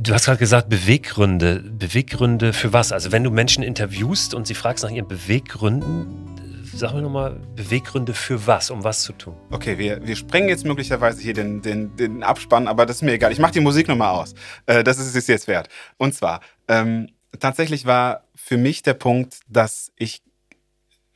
Du 0.00 0.12
hast 0.12 0.26
gerade 0.26 0.38
gesagt, 0.38 0.68
Beweggründe. 0.68 1.64
Beweggründe 1.76 2.52
für 2.52 2.72
was? 2.72 2.92
Also 2.92 3.10
wenn 3.10 3.24
du 3.24 3.30
Menschen 3.30 3.64
interviewst 3.64 4.32
und 4.32 4.46
sie 4.46 4.54
fragst 4.54 4.84
nach 4.84 4.90
ihren 4.90 5.08
Beweggründen, 5.08 6.37
Sag 6.74 6.92
mir 6.94 7.02
nochmal 7.02 7.40
Beweggründe 7.56 8.14
für 8.14 8.46
was, 8.46 8.70
um 8.70 8.84
was 8.84 9.02
zu 9.02 9.12
tun. 9.12 9.34
Okay, 9.50 9.78
wir, 9.78 10.06
wir 10.06 10.16
sprengen 10.16 10.48
jetzt 10.48 10.64
möglicherweise 10.64 11.22
hier 11.22 11.34
den, 11.34 11.62
den, 11.62 11.96
den 11.96 12.22
Abspann, 12.22 12.68
aber 12.68 12.86
das 12.86 12.96
ist 12.96 13.02
mir 13.02 13.12
egal. 13.12 13.32
Ich 13.32 13.38
mache 13.38 13.52
die 13.52 13.60
Musik 13.60 13.88
nochmal 13.88 14.14
aus. 14.14 14.34
Äh, 14.66 14.84
das 14.84 14.98
ist 14.98 15.14
es 15.14 15.26
jetzt 15.26 15.48
wert. 15.48 15.68
Und 15.96 16.14
zwar, 16.14 16.40
ähm, 16.68 17.08
tatsächlich 17.38 17.86
war 17.86 18.24
für 18.34 18.56
mich 18.56 18.82
der 18.82 18.94
Punkt, 18.94 19.40
dass 19.48 19.92
ich 19.96 20.22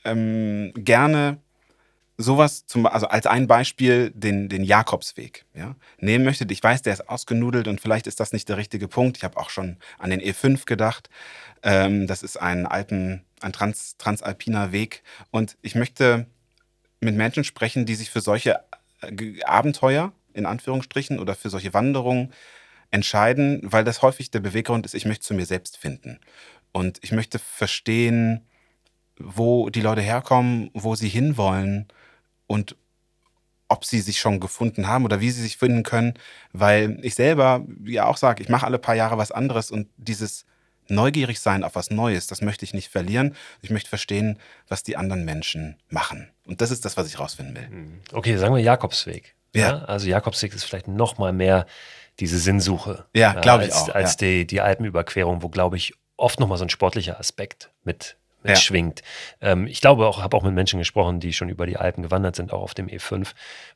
ähm, 0.04 0.72
gerne 0.74 1.38
sowas 2.18 2.66
zum, 2.66 2.86
also 2.86 3.06
als 3.08 3.26
ein 3.26 3.46
Beispiel 3.46 4.10
den, 4.14 4.48
den 4.48 4.64
Jakobsweg 4.64 5.44
ja, 5.54 5.76
nehmen 5.98 6.24
möchte. 6.24 6.46
Ich 6.50 6.62
weiß, 6.62 6.82
der 6.82 6.92
ist 6.92 7.08
ausgenudelt 7.08 7.68
und 7.68 7.80
vielleicht 7.80 8.06
ist 8.06 8.20
das 8.20 8.32
nicht 8.32 8.48
der 8.48 8.56
richtige 8.56 8.88
Punkt. 8.88 9.16
Ich 9.16 9.24
habe 9.24 9.36
auch 9.36 9.50
schon 9.50 9.78
an 9.98 10.10
den 10.10 10.20
E5 10.20 10.66
gedacht. 10.66 11.08
Ähm, 11.62 12.06
das 12.06 12.22
ist 12.22 12.36
ein 12.36 12.66
Alpen, 12.66 13.24
ein 13.42 13.52
Trans, 13.52 13.96
transalpiner 13.96 14.72
Weg. 14.72 15.02
Und 15.30 15.56
ich 15.62 15.74
möchte 15.74 16.26
mit 17.00 17.16
Menschen 17.16 17.44
sprechen, 17.44 17.86
die 17.86 17.94
sich 17.94 18.10
für 18.10 18.20
solche 18.20 18.60
äh, 19.00 19.42
Abenteuer, 19.42 20.12
in 20.34 20.46
Anführungsstrichen, 20.46 21.18
oder 21.18 21.34
für 21.34 21.50
solche 21.50 21.74
Wanderungen 21.74 22.32
entscheiden, 22.90 23.60
weil 23.64 23.84
das 23.84 24.02
häufig 24.02 24.30
der 24.30 24.40
Beweggrund 24.40 24.86
ist, 24.86 24.94
ich 24.94 25.06
möchte 25.06 25.24
zu 25.24 25.34
mir 25.34 25.46
selbst 25.46 25.78
finden. 25.78 26.20
Und 26.72 26.98
ich 27.02 27.12
möchte 27.12 27.38
verstehen, 27.38 28.46
wo 29.18 29.70
die 29.70 29.80
Leute 29.80 30.00
herkommen, 30.00 30.70
wo 30.74 30.94
sie 30.94 31.08
hinwollen 31.08 31.88
und 32.46 32.76
ob 33.68 33.84
sie 33.86 34.00
sich 34.00 34.20
schon 34.20 34.40
gefunden 34.40 34.86
haben 34.86 35.04
oder 35.04 35.20
wie 35.20 35.30
sie 35.30 35.42
sich 35.42 35.56
finden 35.56 35.82
können, 35.82 36.14
weil 36.52 36.98
ich 37.02 37.14
selber 37.14 37.64
ja 37.84 38.06
auch 38.06 38.18
sage, 38.18 38.42
ich 38.42 38.50
mache 38.50 38.66
alle 38.66 38.78
paar 38.78 38.94
Jahre 38.94 39.16
was 39.16 39.32
anderes 39.32 39.70
und 39.70 39.88
dieses 39.96 40.44
neugierig 40.88 41.40
sein 41.40 41.64
auf 41.64 41.74
was 41.74 41.90
Neues, 41.90 42.26
das 42.26 42.42
möchte 42.42 42.64
ich 42.64 42.74
nicht 42.74 42.88
verlieren. 42.88 43.34
Ich 43.60 43.70
möchte 43.70 43.88
verstehen, 43.88 44.38
was 44.68 44.82
die 44.82 44.96
anderen 44.96 45.24
Menschen 45.24 45.76
machen. 45.88 46.30
Und 46.46 46.60
das 46.60 46.70
ist 46.70 46.84
das, 46.84 46.96
was 46.96 47.06
ich 47.06 47.18
rausfinden 47.18 47.56
will. 47.56 47.68
Hm. 47.68 48.00
Okay, 48.12 48.36
sagen 48.36 48.54
wir 48.54 48.62
Jakobsweg. 48.62 49.34
Ja. 49.54 49.60
ja? 49.60 49.84
Also 49.84 50.08
Jakobsweg 50.08 50.54
ist 50.54 50.64
vielleicht 50.64 50.88
noch 50.88 51.18
mal 51.18 51.32
mehr 51.32 51.66
diese 52.20 52.38
Sinnsuche. 52.38 53.06
Ja, 53.14 53.32
glaube 53.34 53.64
ich 53.64 53.72
als, 53.72 53.90
auch. 53.90 53.94
Als 53.94 54.12
ja. 54.12 54.26
die, 54.26 54.46
die 54.46 54.60
Alpenüberquerung, 54.60 55.42
wo, 55.42 55.48
glaube 55.48 55.76
ich, 55.76 55.94
oft 56.16 56.40
noch 56.40 56.48
mal 56.48 56.56
so 56.56 56.64
ein 56.64 56.70
sportlicher 56.70 57.18
Aspekt 57.18 57.70
mit 57.84 58.16
mitschwingt. 58.44 59.02
Ja. 59.40 59.52
Ähm, 59.52 59.66
ich 59.66 59.80
glaube 59.80 60.06
auch, 60.06 60.22
habe 60.22 60.36
auch 60.36 60.42
mit 60.42 60.54
Menschen 60.54 60.78
gesprochen, 60.78 61.20
die 61.20 61.32
schon 61.32 61.48
über 61.48 61.66
die 61.66 61.76
Alpen 61.76 62.02
gewandert 62.02 62.36
sind, 62.36 62.52
auch 62.52 62.62
auf 62.62 62.74
dem 62.74 62.88
E5, 62.88 63.28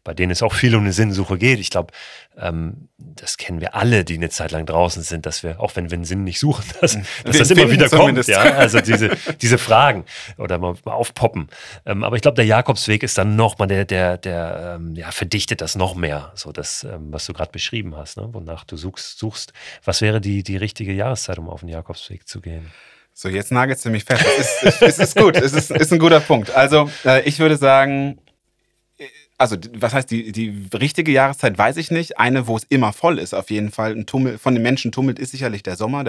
bei 0.05 0.15
denen 0.15 0.33
es 0.33 0.43
auch 0.43 0.55
viel 0.55 0.75
um 0.75 0.83
eine 0.83 0.93
Sinnsuche 0.93 1.39
geht. 1.39 1.59
Ich 1.59 1.71
glaube, 1.71 1.93
ähm, 2.39 2.89
das 2.99 3.37
kennen 3.37 3.61
wir 3.61 3.75
alle, 3.75 4.05
die 4.05 4.15
eine 4.15 4.31
Zeit 4.31 4.53
lang 4.53 4.67
draußen 4.67 5.03
sind, 5.03 5.27
dass 5.27 5.43
wir, 5.43 5.61
auch 5.61 5.77
wenn 5.77 5.91
wir 5.91 5.97
einen 5.97 6.05
Sinn 6.05 6.25
nicht 6.25 6.39
suchen, 6.39 6.65
dass, 6.81 6.99
dass 7.25 7.39
das 7.39 7.51
immer 7.51 7.71
wieder 7.71 7.89
kommt. 7.89 8.27
Ja? 8.27 8.43
Also 8.43 8.81
diese, 8.81 9.17
diese 9.41 9.59
Fragen 9.59 10.05
oder 10.39 10.59
mal, 10.59 10.75
mal 10.85 10.93
aufpoppen. 10.93 11.49
Ähm, 11.85 12.05
aber 12.05 12.17
ich 12.17 12.23
glaube, 12.23 12.37
der 12.37 12.47
Jakobsweg 12.47 13.03
ist 13.03 13.19
dann 13.19 13.37
nochmal, 13.37 13.69
der, 13.69 13.85
der, 13.85 14.19
der 14.19 14.77
ähm, 14.79 14.95
ja, 14.95 15.11
verdichtet 15.11 15.61
das 15.61 15.77
noch 15.77 15.95
mehr, 15.95 16.33
so 16.35 16.53
das, 16.53 16.85
ähm, 16.85 17.13
was 17.13 17.27
du 17.27 17.33
gerade 17.33 17.53
beschrieben 17.53 17.97
hast, 17.97 18.17
ne? 18.17 18.29
wonach 18.33 18.65
du 18.65 18.77
suchst, 18.77 19.19
suchst. 19.19 19.53
Was 19.85 20.01
wäre 20.01 20.21
die, 20.21 20.43
die 20.43 20.57
richtige 20.57 20.93
Jahreszeit, 20.93 21.39
um 21.39 21.49
auf 21.49 21.61
den 21.61 21.69
Jakobsweg 21.69 22.27
zu 22.27 22.41
gehen? 22.41 22.71
So, 23.19 23.31
jetzt 23.31 23.51
nagelt 23.51 23.83
du 23.83 23.89
mich 23.89 24.05
fest. 24.05 24.27
Es 24.39 24.63
ist, 24.63 24.83
es 24.83 24.99
ist 24.99 25.17
gut, 25.17 25.37
es 25.37 25.55
ist, 25.55 25.71
ist 25.71 25.91
ein 25.91 25.99
guter 25.99 26.21
Punkt. 26.21 26.51
Also, 26.51 26.91
äh, 27.03 27.27
ich 27.27 27.39
würde 27.39 27.57
sagen, 27.57 28.19
also 29.39 29.57
was 29.73 29.95
heißt 29.95 30.11
die, 30.11 30.33
die 30.33 30.69
richtige 30.75 31.11
Jahreszeit, 31.11 31.57
weiß 31.57 31.79
ich 31.79 31.91
nicht. 31.91 32.19
Eine, 32.19 32.47
wo 32.47 32.59
es 32.59 32.65
immer 32.69 32.93
voll 32.93 33.19
ist, 33.19 33.33
auf 33.33 33.51
jeden 33.51 33.71
Fall. 33.71 33.93
Ein 33.93 34.05
Tummel, 34.05 34.37
von 34.37 34.55
den 34.55 34.63
Menschen 34.63 34.93
tummelt, 34.93 35.19
ist 35.19 35.31
sicherlich 35.31 35.63
der 35.63 35.77
Sommer. 35.77 36.05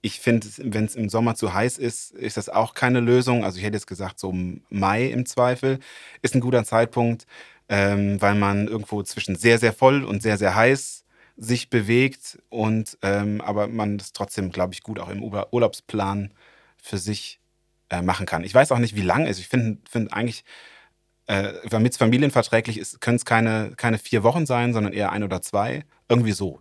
Ich 0.00 0.18
finde, 0.18 0.48
wenn 0.58 0.84
es 0.84 0.96
im 0.96 1.08
Sommer 1.08 1.36
zu 1.36 1.54
heiß 1.54 1.78
ist, 1.78 2.10
ist 2.10 2.36
das 2.36 2.48
auch 2.48 2.74
keine 2.74 2.98
Lösung. 2.98 3.44
Also 3.44 3.58
ich 3.58 3.64
hätte 3.64 3.76
jetzt 3.76 3.86
gesagt, 3.86 4.18
so 4.18 4.34
Mai 4.68 5.06
im 5.06 5.26
Zweifel 5.26 5.78
ist 6.22 6.34
ein 6.34 6.40
guter 6.40 6.64
Zeitpunkt, 6.64 7.24
ähm, 7.68 8.20
weil 8.20 8.34
man 8.34 8.66
irgendwo 8.66 9.04
zwischen 9.04 9.36
sehr, 9.36 9.60
sehr 9.60 9.72
voll 9.72 10.02
und 10.02 10.24
sehr, 10.24 10.38
sehr 10.38 10.56
heiß 10.56 11.04
sich 11.36 11.70
bewegt 11.70 12.38
und 12.48 12.98
ähm, 13.02 13.40
aber 13.40 13.68
man 13.68 13.98
das 13.98 14.12
trotzdem, 14.12 14.50
glaube 14.50 14.74
ich, 14.74 14.82
gut 14.82 14.98
auch 14.98 15.08
im 15.08 15.22
Urlaubsplan 15.22 16.32
für 16.76 16.98
sich 16.98 17.40
äh, 17.90 18.02
machen 18.02 18.26
kann. 18.26 18.44
Ich 18.44 18.54
weiß 18.54 18.72
auch 18.72 18.78
nicht, 18.78 18.96
wie 18.96 19.02
lang 19.02 19.24
es 19.24 19.32
ist. 19.32 19.40
Ich 19.40 19.48
finde 19.48 19.78
find 19.88 20.12
eigentlich, 20.12 20.44
äh, 21.26 21.52
damit 21.70 21.92
es 21.92 21.98
familienverträglich 21.98 22.78
ist, 22.78 23.00
können 23.00 23.16
es 23.16 23.24
keine, 23.24 23.72
keine 23.76 23.98
vier 23.98 24.22
Wochen 24.22 24.46
sein, 24.46 24.72
sondern 24.72 24.92
eher 24.92 25.12
ein 25.12 25.22
oder 25.22 25.42
zwei. 25.42 25.84
Irgendwie 26.08 26.32
so. 26.32 26.60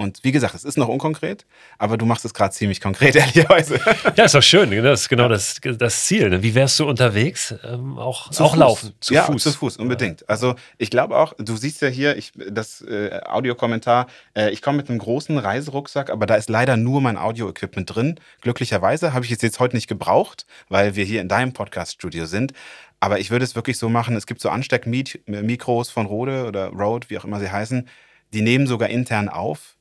Und 0.00 0.24
wie 0.24 0.32
gesagt, 0.32 0.54
es 0.54 0.64
ist 0.64 0.78
noch 0.78 0.88
unkonkret, 0.88 1.44
aber 1.76 1.98
du 1.98 2.06
machst 2.06 2.24
es 2.24 2.32
gerade 2.32 2.54
ziemlich 2.54 2.80
konkret, 2.80 3.14
ehrlicherweise. 3.16 3.78
Ja, 4.16 4.24
ist 4.24 4.34
doch 4.34 4.42
schön. 4.42 4.70
Das 4.82 5.02
ist 5.02 5.08
genau 5.10 5.28
das, 5.28 5.60
das 5.62 6.06
Ziel. 6.06 6.30
Ne? 6.30 6.42
Wie 6.42 6.54
wärst 6.54 6.80
du 6.80 6.88
unterwegs? 6.88 7.54
Ähm, 7.62 7.98
auch, 7.98 8.30
auch 8.40 8.56
laufen, 8.56 8.94
zu 9.00 9.12
ja, 9.12 9.24
Fuß. 9.24 9.42
zu 9.42 9.52
Fuß, 9.52 9.76
unbedingt. 9.76 10.26
Also 10.26 10.54
ich 10.78 10.88
glaube 10.88 11.18
auch, 11.18 11.34
du 11.36 11.54
siehst 11.54 11.82
ja 11.82 11.88
hier 11.88 12.16
ich, 12.16 12.32
das 12.34 12.80
äh, 12.80 13.20
Audiokommentar, 13.26 14.06
äh, 14.34 14.48
ich 14.48 14.62
komme 14.62 14.78
mit 14.78 14.88
einem 14.88 15.00
großen 15.00 15.36
Reiserucksack, 15.36 16.08
aber 16.08 16.24
da 16.24 16.36
ist 16.36 16.48
leider 16.48 16.78
nur 16.78 17.02
mein 17.02 17.18
Audio-Equipment 17.18 17.94
drin. 17.94 18.18
Glücklicherweise 18.40 19.12
habe 19.12 19.26
ich 19.26 19.32
es 19.32 19.42
jetzt 19.42 19.60
heute 19.60 19.76
nicht 19.76 19.86
gebraucht, 19.86 20.46
weil 20.70 20.96
wir 20.96 21.04
hier 21.04 21.20
in 21.20 21.28
deinem 21.28 21.52
Podcast-Studio 21.52 22.24
sind. 22.24 22.54
Aber 23.00 23.18
ich 23.18 23.30
würde 23.30 23.44
es 23.44 23.54
wirklich 23.54 23.76
so 23.76 23.90
machen, 23.90 24.16
es 24.16 24.26
gibt 24.26 24.40
so 24.40 24.48
Ansteckmikros 24.48 25.90
von 25.90 26.06
Rode 26.06 26.46
oder 26.46 26.68
Rode, 26.68 27.10
wie 27.10 27.18
auch 27.18 27.24
immer 27.26 27.38
sie 27.38 27.50
heißen, 27.50 27.86
die 28.32 28.40
nehmen 28.40 28.66
sogar 28.66 28.88
intern 28.88 29.28
auf 29.28 29.76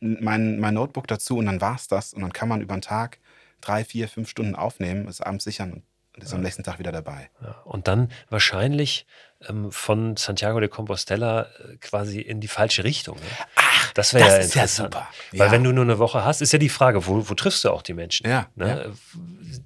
mein, 0.00 0.58
mein 0.58 0.74
Notebook 0.74 1.06
dazu 1.06 1.38
und 1.38 1.46
dann 1.46 1.60
war 1.60 1.76
es 1.76 1.88
das. 1.88 2.12
Und 2.12 2.22
dann 2.22 2.32
kann 2.32 2.48
man 2.48 2.60
über 2.60 2.74
den 2.74 2.82
Tag 2.82 3.18
drei, 3.60 3.84
vier, 3.84 4.08
fünf 4.08 4.28
Stunden 4.28 4.54
aufnehmen, 4.54 5.06
ist 5.06 5.20
abends 5.20 5.44
sichern 5.44 5.72
und 5.72 5.82
ist 6.22 6.30
ja. 6.30 6.36
am 6.36 6.42
nächsten 6.42 6.62
Tag 6.62 6.78
wieder 6.78 6.92
dabei. 6.92 7.30
Ja. 7.42 7.60
Und 7.64 7.88
dann 7.88 8.10
wahrscheinlich 8.28 9.06
ähm, 9.48 9.70
von 9.70 10.16
Santiago 10.16 10.60
de 10.60 10.68
Compostela 10.68 11.42
äh, 11.42 11.76
quasi 11.76 12.20
in 12.20 12.40
die 12.40 12.48
falsche 12.48 12.84
Richtung. 12.84 13.16
Ne? 13.16 13.22
Ach, 13.56 13.92
das 13.92 14.12
wäre 14.14 14.28
ja 14.28 14.36
interessant. 14.36 14.94
Ja 14.94 15.08
Weil 15.32 15.50
wenn 15.50 15.64
du 15.64 15.72
nur 15.72 15.84
eine 15.84 15.98
Woche 15.98 16.24
hast, 16.24 16.42
ist 16.42 16.52
ja 16.52 16.58
die 16.58 16.68
Frage, 16.68 17.06
wo, 17.06 17.28
wo 17.28 17.34
triffst 17.34 17.64
du 17.64 17.70
auch 17.70 17.82
die 17.82 17.94
Menschen? 17.94 18.28
Ja, 18.28 18.48
ne? 18.54 18.92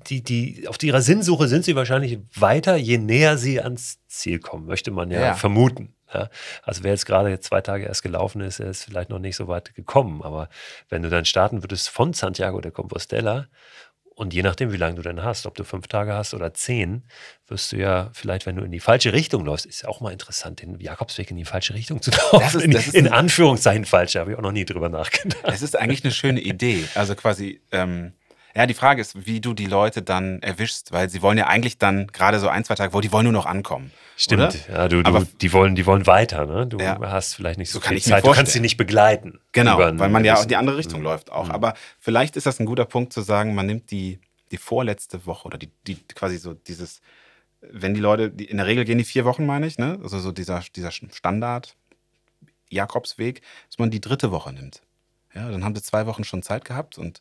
Die, 0.09 0.23
die, 0.23 0.69
auf 0.69 0.83
ihrer 0.83 1.03
Sinnsuche 1.03 1.49
sind 1.49 1.65
sie 1.65 1.77
wahrscheinlich 1.77 2.19
weiter, 2.35 2.77
je 2.77 2.99
näher 2.99 3.37
sie 3.37 3.61
ans 3.61 3.99
Ziel 4.09 4.39
kommen, 4.39 4.67
möchte 4.67 4.91
man 4.91 5.11
ja, 5.11 5.35
vermuten. 5.35 5.95
Ja, 6.15 6.29
also 6.63 6.85
wer 6.85 6.93
jetzt 6.93 7.07
gerade 7.07 7.41
zwei 7.41 7.61
Tage 7.61 7.87
erst 7.87 8.03
gelaufen 8.03 8.41
ist, 8.41 8.61
er 8.61 8.71
ist 8.71 8.85
vielleicht 8.85 9.11
noch 9.11 9.19
nicht 9.19 9.37
so 9.37 9.49
weit 9.49 9.75
gekommen. 9.75 10.23
Aber 10.23 10.49
wenn 10.89 11.03
du 11.03 11.11
dann 11.11 11.25
starten 11.25 11.63
würdest 11.63 11.89
von 11.89 12.13
Santiago 12.13 12.61
de 12.61 12.71
Compostela 12.71 13.49
und 14.15 14.33
je 14.33 14.43
nachdem, 14.43 14.73
wie 14.73 14.77
lange 14.77 14.95
du 14.95 15.03
denn 15.03 15.25
hast, 15.25 15.45
ob 15.45 15.57
du 15.57 15.65
fünf 15.65 15.89
Tage 15.89 16.15
hast 16.15 16.35
oder 16.35 16.55
zehn, 16.55 17.03
wirst 17.49 17.73
du 17.73 17.77
ja 17.77 18.11
vielleicht, 18.13 18.47
wenn 18.47 18.55
du 18.55 18.63
in 18.63 18.71
die 18.71 18.79
falsche 18.79 19.13
Richtung 19.13 19.45
läufst, 19.45 19.67
ist 19.67 19.83
ja 19.83 19.89
auch 19.89 20.01
mal 20.01 20.13
interessant, 20.13 20.63
den 20.63 20.79
Jakobsweg 20.79 21.33
in 21.33 21.37
die 21.37 21.45
falsche 21.45 21.75
Richtung 21.75 22.01
zu 22.01 22.11
laufen. 22.33 22.41
Das 22.41 22.55
ist, 22.55 22.63
in, 22.63 22.71
das 22.71 22.87
ist 22.87 22.95
in 22.95 23.09
Anführungszeichen 23.09 23.85
falsch, 23.85 24.15
habe 24.15 24.31
ich 24.31 24.39
auch 24.39 24.43
noch 24.43 24.53
nie 24.53 24.65
drüber 24.65 24.89
nachgedacht. 24.89 25.43
Es 25.43 25.63
ist 25.63 25.77
eigentlich 25.77 26.05
eine 26.05 26.13
schöne 26.13 26.41
Idee. 26.41 26.85
Also 26.95 27.17
quasi, 27.17 27.61
ähm, 27.73 28.13
ja, 28.57 28.67
die 28.67 28.75
Frage 28.75 29.01
ist, 29.01 29.27
wie 29.27 29.41
du 29.41 29.53
die 29.53 29.67
Leute 29.67 30.03
dann 30.03 30.41
erwischst, 30.41 30.93
weil 30.93 31.11
sie 31.11 31.23
wollen 31.23 31.37
ja 31.37 31.49
eigentlich 31.49 31.77
dann 31.79 32.07
gerade 32.09 32.39
so 32.39 32.49
ein, 32.49 32.65
zwei 32.65 32.77
Tage, 32.77 32.93
wo 32.93 33.01
die 33.01 33.11
wollen 33.11 33.25
nur 33.25 33.33
noch 33.33 33.47
ankommen. 33.47 33.91
Stimmt, 34.17 34.43
oder? 34.43 34.55
ja, 34.73 34.89
du, 34.89 35.03
du, 35.03 35.09
Aber, 35.09 35.27
die, 35.41 35.53
wollen, 35.53 35.75
die 35.75 35.87
wollen 35.87 36.07
weiter, 36.07 36.47
ne? 36.47 36.67
Du 36.67 36.79
ja. 36.79 37.01
hast 37.01 37.35
vielleicht 37.35 37.59
nicht 37.59 37.71
so, 37.71 37.81
so 37.81 37.89
viel 37.89 38.01
Zeit, 38.01 38.25
du 38.25 38.31
kannst 38.31 38.53
sie 38.53 38.61
nicht 38.61 38.77
begleiten. 38.77 39.41
Genau, 39.51 39.79
weil 39.79 40.09
man 40.09 40.25
ja 40.25 40.41
in 40.41 40.49
die 40.49 40.55
andere 40.55 40.77
Richtung 40.77 41.01
mhm. 41.01 41.07
läuft 41.07 41.33
auch. 41.33 41.47
Mhm. 41.47 41.51
Aber 41.51 41.75
vielleicht 41.99 42.37
ist 42.37 42.47
das 42.47 42.61
ein 42.61 42.67
guter 42.67 42.85
Punkt 42.85 43.13
zu 43.13 43.23
sagen, 43.23 43.57
man 43.57 43.67
nimmt 43.67 43.91
die, 43.91 44.21
die 44.53 44.57
vorletzte 44.57 45.27
Woche 45.27 45.47
oder 45.47 45.59
die, 45.59 45.71
die 45.89 45.97
quasi 46.15 46.37
so 46.37 46.55
dieses, 46.55 47.01
wenn 47.61 47.95
die 47.95 48.01
Leute, 48.01 48.31
die, 48.31 48.45
in 48.45 48.59
der 48.59 48.67
Regel 48.67 48.85
gehen 48.85 48.99
die 48.99 49.05
vier 49.05 49.25
Wochen, 49.25 49.47
meine 49.47 49.67
ich, 49.67 49.79
ne? 49.79 49.99
Also 50.01 50.21
so 50.21 50.31
dieser, 50.31 50.63
dieser 50.77 50.93
Standard 50.93 51.75
Jakobsweg, 52.71 53.43
dass 53.69 53.79
man 53.79 53.91
die 53.91 54.01
dritte 54.01 54.31
Woche 54.31 54.53
nimmt. 54.53 54.81
Ja, 55.35 55.51
dann 55.51 55.65
haben 55.65 55.75
sie 55.75 55.83
zwei 55.83 56.07
Wochen 56.07 56.23
schon 56.23 56.45
Zeit 56.45 56.65
gehabt 56.65 56.99
und 56.99 57.21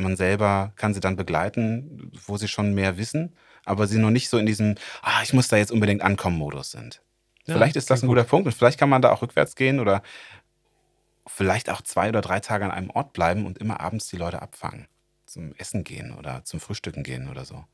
man 0.00 0.16
selber 0.16 0.72
kann 0.76 0.94
sie 0.94 1.00
dann 1.00 1.16
begleiten, 1.16 2.10
wo 2.26 2.36
sie 2.36 2.48
schon 2.48 2.74
mehr 2.74 2.98
wissen, 2.98 3.34
aber 3.64 3.86
sie 3.86 3.98
noch 3.98 4.10
nicht 4.10 4.28
so 4.28 4.38
in 4.38 4.46
diesem, 4.46 4.76
ah, 5.02 5.22
ich 5.22 5.32
muss 5.32 5.48
da 5.48 5.56
jetzt 5.56 5.72
unbedingt 5.72 6.02
ankommen 6.02 6.38
Modus 6.38 6.70
sind. 6.70 7.02
Ja, 7.46 7.54
vielleicht 7.54 7.76
ist 7.76 7.90
das 7.90 8.02
ein 8.02 8.08
guter 8.08 8.24
Punkt 8.24 8.46
und 8.46 8.52
vielleicht 8.52 8.78
kann 8.78 8.88
man 8.88 9.02
da 9.02 9.10
auch 9.10 9.22
rückwärts 9.22 9.56
gehen 9.56 9.80
oder 9.80 10.02
vielleicht 11.26 11.70
auch 11.70 11.82
zwei 11.82 12.08
oder 12.08 12.20
drei 12.20 12.40
Tage 12.40 12.64
an 12.64 12.70
einem 12.70 12.90
Ort 12.90 13.12
bleiben 13.12 13.46
und 13.46 13.58
immer 13.58 13.80
abends 13.80 14.08
die 14.08 14.16
Leute 14.16 14.42
abfangen. 14.42 14.88
Zum 15.26 15.54
Essen 15.54 15.84
gehen 15.84 16.12
oder 16.16 16.44
zum 16.44 16.60
Frühstücken 16.60 17.02
gehen 17.02 17.28
oder 17.28 17.44
so. 17.44 17.64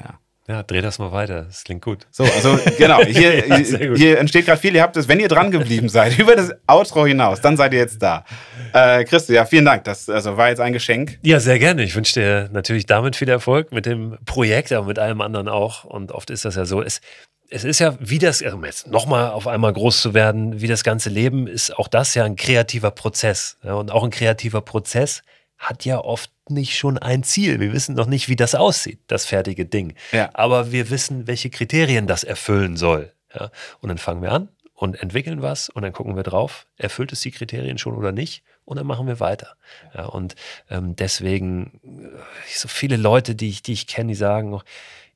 Ja. 0.00 0.18
Ja, 0.48 0.64
dreh 0.64 0.80
das 0.80 0.98
mal 0.98 1.12
weiter. 1.12 1.42
Das 1.42 1.62
klingt 1.62 1.82
gut. 1.82 2.06
So, 2.10 2.24
also 2.24 2.58
genau, 2.76 3.00
hier, 3.04 3.46
ja, 3.46 3.56
hier 3.94 4.18
entsteht 4.18 4.46
gerade 4.46 4.60
viel. 4.60 4.74
Ihr 4.74 4.82
habt 4.82 4.96
es, 4.96 5.06
wenn 5.06 5.20
ihr 5.20 5.28
dran 5.28 5.50
geblieben 5.52 5.88
seid, 5.88 6.18
über 6.18 6.34
das 6.34 6.52
Outro 6.66 7.06
hinaus, 7.06 7.40
dann 7.40 7.56
seid 7.56 7.72
ihr 7.72 7.78
jetzt 7.78 8.02
da. 8.02 8.24
Äh, 8.72 9.04
Christo, 9.04 9.32
ja, 9.32 9.44
vielen 9.44 9.64
Dank. 9.64 9.84
Das 9.84 10.08
also, 10.08 10.36
war 10.36 10.48
jetzt 10.48 10.60
ein 10.60 10.72
Geschenk. 10.72 11.18
Ja, 11.22 11.38
sehr 11.38 11.58
gerne. 11.58 11.84
Ich 11.84 11.94
wünsche 11.94 12.14
dir 12.14 12.50
natürlich 12.52 12.86
damit 12.86 13.14
viel 13.14 13.28
Erfolg 13.28 13.72
mit 13.72 13.86
dem 13.86 14.18
Projekt, 14.24 14.72
aber 14.72 14.86
mit 14.86 14.98
allem 14.98 15.20
anderen 15.20 15.48
auch. 15.48 15.84
Und 15.84 16.10
oft 16.10 16.30
ist 16.30 16.44
das 16.44 16.56
ja 16.56 16.64
so. 16.64 16.82
Es, 16.82 17.00
es 17.48 17.62
ist 17.62 17.78
ja, 17.78 17.96
wie 18.00 18.18
das, 18.18 18.42
um 18.42 18.64
jetzt 18.64 18.88
nochmal 18.88 19.30
auf 19.30 19.46
einmal 19.46 19.72
groß 19.72 20.02
zu 20.02 20.12
werden, 20.12 20.60
wie 20.60 20.66
das 20.66 20.82
ganze 20.82 21.10
Leben, 21.10 21.46
ist 21.46 21.76
auch 21.78 21.86
das 21.86 22.14
ja 22.14 22.24
ein 22.24 22.34
kreativer 22.34 22.90
Prozess. 22.90 23.58
Ja, 23.62 23.74
und 23.74 23.92
auch 23.92 24.02
ein 24.02 24.10
kreativer 24.10 24.60
Prozess 24.62 25.22
hat 25.62 25.84
ja 25.84 25.98
oft 26.00 26.30
nicht 26.48 26.76
schon 26.76 26.98
ein 26.98 27.22
Ziel. 27.22 27.60
Wir 27.60 27.72
wissen 27.72 27.94
noch 27.94 28.06
nicht, 28.06 28.28
wie 28.28 28.36
das 28.36 28.56
aussieht, 28.56 28.98
das 29.06 29.24
fertige 29.26 29.64
Ding. 29.64 29.94
Ja. 30.10 30.28
Aber 30.34 30.72
wir 30.72 30.90
wissen, 30.90 31.28
welche 31.28 31.50
Kriterien 31.50 32.08
das 32.08 32.24
erfüllen 32.24 32.76
soll. 32.76 33.12
Ja? 33.32 33.50
Und 33.80 33.88
dann 33.88 33.98
fangen 33.98 34.22
wir 34.22 34.32
an 34.32 34.48
und 34.74 35.00
entwickeln 35.00 35.40
was 35.40 35.68
und 35.68 35.82
dann 35.82 35.92
gucken 35.92 36.16
wir 36.16 36.24
drauf, 36.24 36.66
erfüllt 36.76 37.12
es 37.12 37.20
die 37.20 37.30
Kriterien 37.30 37.78
schon 37.78 37.94
oder 37.94 38.10
nicht 38.10 38.42
und 38.64 38.76
dann 38.76 38.86
machen 38.86 39.06
wir 39.06 39.20
weiter. 39.20 39.54
Ja, 39.94 40.06
und 40.06 40.34
ähm, 40.68 40.96
deswegen 40.96 41.80
äh, 41.84 42.18
so 42.52 42.66
viele 42.66 42.96
Leute, 42.96 43.36
die 43.36 43.48
ich, 43.48 43.62
die 43.62 43.72
ich 43.72 43.86
kenne, 43.86 44.08
die 44.08 44.16
sagen, 44.16 44.60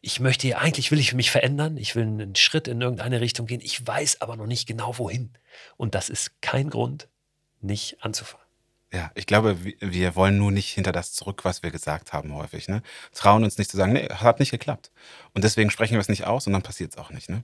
ich 0.01 0.21
möchte 0.21 0.57
eigentlich 0.57 0.93
will 0.93 1.01
ich 1.01 1.15
mich 1.15 1.33
verändern, 1.33 1.77
ich 1.77 1.97
will 1.97 2.05
einen 2.05 2.37
Schritt 2.37 2.69
in 2.69 2.81
irgendeine 2.81 3.21
Richtung 3.21 3.47
gehen, 3.47 3.61
ich 3.61 3.85
weiß 3.85 4.21
aber 4.21 4.37
noch 4.37 4.47
nicht 4.47 4.69
genau 4.69 4.99
wohin. 4.99 5.31
Und 5.77 5.97
das 5.97 6.09
ist 6.09 6.41
kein 6.41 6.71
Grund, 6.71 7.09
nicht 7.61 7.97
anzufangen. 8.05 8.46
Ja, 8.93 9.11
ich 9.15 9.27
glaube, 9.27 9.59
wir 9.81 10.15
wollen 10.15 10.39
nur 10.39 10.53
nicht 10.53 10.73
hinter 10.73 10.93
das 10.93 11.13
zurück, 11.13 11.45
was 11.45 11.63
wir 11.63 11.71
gesagt 11.71 12.13
haben 12.13 12.33
häufig. 12.35 12.69
Ne? 12.69 12.83
Trauen 13.13 13.43
uns 13.43 13.59
nicht 13.59 13.71
zu 13.71 13.77
sagen, 13.77 13.93
nee, 13.93 14.09
hat 14.09 14.39
nicht 14.39 14.53
geklappt. 14.53 14.93
Und 15.35 15.45
deswegen 15.45 15.71
sprechen 15.71 15.95
wir 15.95 16.01
es 16.01 16.09
nicht 16.09 16.25
aus 16.25 16.47
und 16.47 16.53
dann 16.53 16.63
passiert 16.63 16.93
es 16.93 16.99
auch 16.99 17.11
nicht. 17.11 17.29
Ne? 17.29 17.43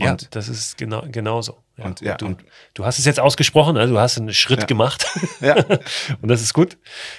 Und 0.00 0.22
ja, 0.22 0.28
das 0.30 0.48
ist 0.48 0.78
genau, 0.78 1.04
genauso. 1.10 1.62
Ja. 1.76 1.84
Und, 1.84 2.00
ja, 2.00 2.16
du, 2.16 2.26
und, 2.26 2.44
du 2.74 2.84
hast 2.84 2.98
es 2.98 3.04
jetzt 3.04 3.20
ausgesprochen, 3.20 3.76
also 3.76 3.94
du 3.94 4.00
hast 4.00 4.18
einen 4.18 4.32
Schritt 4.32 4.60
ja. 4.60 4.66
gemacht. 4.66 5.06
Ja. 5.40 5.56
und 6.20 6.28
das 6.28 6.42
ist 6.42 6.52
gut. 6.52 6.76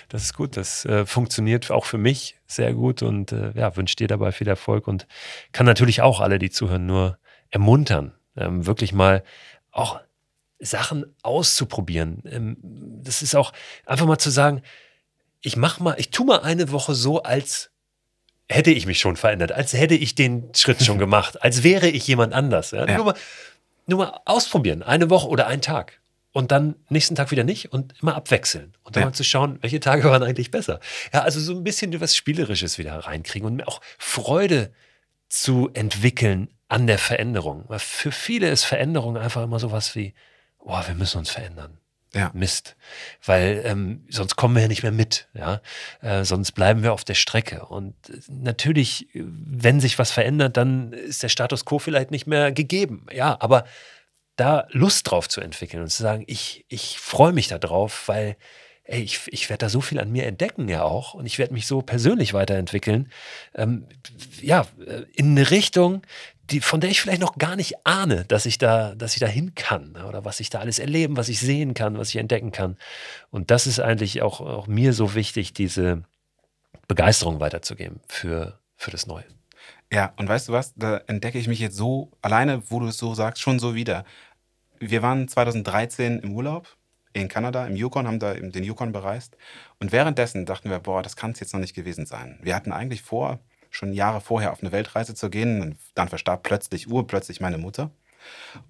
Das 0.09 0.23
ist 0.23 0.35
gut. 0.35 0.55
Das 0.55 0.85
äh, 0.85 1.05
funktioniert 1.07 1.72
auch 1.72 1.85
für 1.85 1.97
mich 1.97 2.38
sehr 2.45 2.73
gut 2.73 3.01
und 3.01 3.31
äh, 3.31 3.51
ja, 3.55 3.76
wünsche 3.76 3.95
dir 3.95 4.07
dabei 4.07 4.31
viel 4.31 4.47
Erfolg 4.47 4.88
und 4.88 5.07
kann 5.51 5.65
natürlich 5.65 6.01
auch 6.01 6.19
alle, 6.19 6.38
die 6.38 6.51
zuhören, 6.51 6.85
nur 6.85 7.18
ermuntern, 7.49 8.13
ähm, 8.38 8.65
wirklich 8.65 8.93
mal 8.93 9.23
auch 9.72 9.99
Sachen 10.61 11.05
auszuprobieren. 11.23 12.23
Ähm, 12.25 12.57
das 13.03 13.21
ist 13.21 13.35
auch 13.35 13.51
einfach 13.85 14.05
mal 14.05 14.19
zu 14.19 14.29
sagen, 14.29 14.61
ich 15.41 15.57
mach 15.57 15.79
mal, 15.79 15.95
ich 15.97 16.11
tu 16.11 16.23
mal 16.23 16.41
eine 16.41 16.71
Woche 16.71 16.93
so, 16.93 17.23
als 17.23 17.71
hätte 18.47 18.71
ich 18.71 18.85
mich 18.85 18.99
schon 18.99 19.15
verändert, 19.15 19.51
als 19.51 19.73
hätte 19.73 19.95
ich 19.95 20.15
den 20.15 20.49
Schritt 20.55 20.83
schon 20.83 20.99
gemacht, 20.99 21.41
als 21.41 21.63
wäre 21.63 21.88
ich 21.88 22.07
jemand 22.07 22.33
anders. 22.33 22.71
Ja? 22.71 22.88
Ja. 22.88 22.95
Nur, 22.97 23.05
mal, 23.05 23.15
nur 23.88 23.99
mal 23.99 24.19
ausprobieren, 24.25 24.83
eine 24.83 25.09
Woche 25.09 25.27
oder 25.27 25.47
einen 25.47 25.61
Tag. 25.61 25.99
und 26.33 26.51
dann 26.51 26.75
nächsten 26.89 27.15
Tag 27.15 27.31
wieder 27.31 27.43
nicht 27.43 27.73
und 27.73 27.93
immer 28.01 28.15
abwechseln 28.15 28.73
und 28.83 28.95
dann 28.95 29.01
ja. 29.01 29.07
mal 29.07 29.13
zu 29.13 29.23
schauen, 29.23 29.57
welche 29.61 29.79
Tage 29.79 30.03
waren 30.05 30.23
eigentlich 30.23 30.51
besser. 30.51 30.79
Ja, 31.13 31.21
also 31.23 31.39
so 31.39 31.53
ein 31.53 31.63
bisschen 31.63 31.99
was 31.99 32.15
Spielerisches 32.15 32.77
wieder 32.77 32.97
reinkriegen 32.99 33.47
und 33.47 33.67
auch 33.67 33.81
Freude 33.97 34.71
zu 35.27 35.69
entwickeln 35.73 36.49
an 36.67 36.88
der 36.88 36.99
Veränderung. 36.99 37.65
Weil 37.67 37.79
für 37.79 38.11
viele 38.11 38.49
ist 38.49 38.63
Veränderung 38.63 39.17
einfach 39.17 39.43
immer 39.43 39.59
sowas 39.59 39.95
wie, 39.95 40.13
boah, 40.63 40.88
wir 40.88 40.95
müssen 40.95 41.19
uns 41.19 41.29
verändern. 41.29 41.77
Ja. 42.13 42.29
Mist. 42.33 42.75
Weil 43.25 43.61
ähm, 43.63 44.05
sonst 44.09 44.35
kommen 44.35 44.55
wir 44.55 44.63
ja 44.63 44.67
nicht 44.67 44.83
mehr 44.83 44.91
mit, 44.91 45.29
ja. 45.33 45.61
Äh, 46.01 46.25
sonst 46.25 46.51
bleiben 46.51 46.83
wir 46.83 46.91
auf 46.91 47.05
der 47.05 47.13
Strecke. 47.13 47.65
Und 47.65 47.95
äh, 48.09 48.19
natürlich, 48.27 49.07
wenn 49.13 49.79
sich 49.79 49.97
was 49.97 50.11
verändert, 50.11 50.57
dann 50.57 50.91
ist 50.91 51.23
der 51.23 51.29
Status 51.29 51.63
quo 51.63 51.79
vielleicht 51.79 52.11
nicht 52.11 52.27
mehr 52.27 52.51
gegeben. 52.51 53.05
Ja, 53.13 53.38
aber 53.39 53.63
da 54.35 54.67
Lust 54.71 55.09
drauf 55.09 55.29
zu 55.29 55.39
entwickeln 55.39 55.83
und 55.83 55.89
zu 55.89 56.03
sagen, 56.03 56.23
ich, 56.27 56.65
ich 56.67 56.99
freue 56.99 57.31
mich 57.31 57.47
da 57.47 57.57
drauf, 57.59 58.07
weil 58.07 58.35
ey, 58.83 59.01
ich, 59.01 59.21
ich 59.27 59.49
werde 59.49 59.65
da 59.65 59.69
so 59.69 59.79
viel 59.79 59.99
an 59.99 60.11
mir 60.11 60.25
entdecken 60.25 60.67
ja 60.67 60.83
auch 60.83 61.13
und 61.13 61.25
ich 61.25 61.39
werde 61.39 61.53
mich 61.53 61.65
so 61.65 61.81
persönlich 61.81 62.33
weiterentwickeln. 62.33 63.11
Ähm, 63.55 63.88
ja, 64.41 64.67
äh, 64.85 65.03
in 65.13 65.31
eine 65.31 65.49
Richtung, 65.49 66.01
die, 66.52 66.61
von 66.61 66.82
der 66.82 66.90
ich 66.90 67.02
vielleicht 67.02 67.22
noch 67.22 67.38
gar 67.38 67.56
nicht 67.56 67.86
ahne, 67.86 68.26
dass 68.26 68.45
ich 68.45 68.57
da, 68.57 68.95
dass 68.95 69.14
ich 69.14 69.19
da 69.19 69.28
hin 69.28 69.56
kann 69.56 69.95
oder 70.07 70.26
was 70.26 70.40
ich 70.40 70.49
da 70.49 70.60
alles 70.60 70.80
erleben, 70.80 71.18
was 71.18 71.30
ich 71.30 71.40
sehen 71.40 71.73
kann, 71.73 71.98
was 71.98 72.10
ich 72.10 72.18
entdecken 72.18 72.52
kann. 72.52 72.78
Und 73.30 73.52
das 73.52 73.68
ist 73.68 73.80
eigentlich 73.80 74.22
auch, 74.22 74.41
auch 74.41 74.68
mir 74.68 74.94
so 74.94 75.15
wichtig, 75.15 75.53
diese 75.53 76.03
Begeisterung 76.88 77.40
weiterzugeben 77.40 78.02
für, 78.07 78.60
für 78.76 78.91
das 78.91 79.07
Neue. 79.07 79.26
Ja, 79.91 80.14
und 80.18 80.28
weißt 80.28 80.49
du 80.49 80.53
was? 80.53 80.73
Da 80.76 80.98
entdecke 81.07 81.38
ich 81.38 81.48
mich 81.48 81.60
jetzt 81.60 81.76
so 81.76 82.11
alleine, 82.22 82.64
wo 82.69 82.80
du 82.80 82.88
es 82.88 82.98
so 82.98 83.14
sagst, 83.14 83.41
schon 83.41 83.60
so 83.60 83.76
wieder. 83.76 84.06
Wir 84.80 85.02
waren 85.02 85.28
2013 85.28 86.19
im 86.19 86.34
Urlaub 86.34 86.78
in 87.14 87.28
Kanada, 87.28 87.68
im 87.68 87.76
Yukon, 87.76 88.07
haben 88.07 88.19
da 88.19 88.34
den 88.34 88.64
Yukon 88.64 88.91
bereist. 88.91 89.38
Und 89.80 89.91
währenddessen 89.91 90.45
dachten 90.45 90.69
wir, 90.69 90.80
boah, 90.80 91.03
das 91.03 91.15
kann 91.15 91.32
es 91.32 91.40
jetzt 91.40 91.53
noch 91.53 91.60
nicht 91.60 91.76
gewesen 91.76 92.06
sein. 92.06 92.40
Wir 92.41 92.56
hatten 92.56 92.72
eigentlich 92.72 93.02
vor, 93.02 93.40
schon 93.72 93.93
Jahre 93.93 94.22
vorher 94.22 94.52
auf 94.52 94.61
eine 94.61 94.72
Weltreise 94.72 95.15
zu 95.15 95.30
gehen. 95.30 95.77
Dann 95.95 96.10
verstarb 96.10 96.43
plötzlich, 96.43 96.88
urplötzlich 96.89 97.41
meine 97.41 97.57
Mutter. 97.57 97.89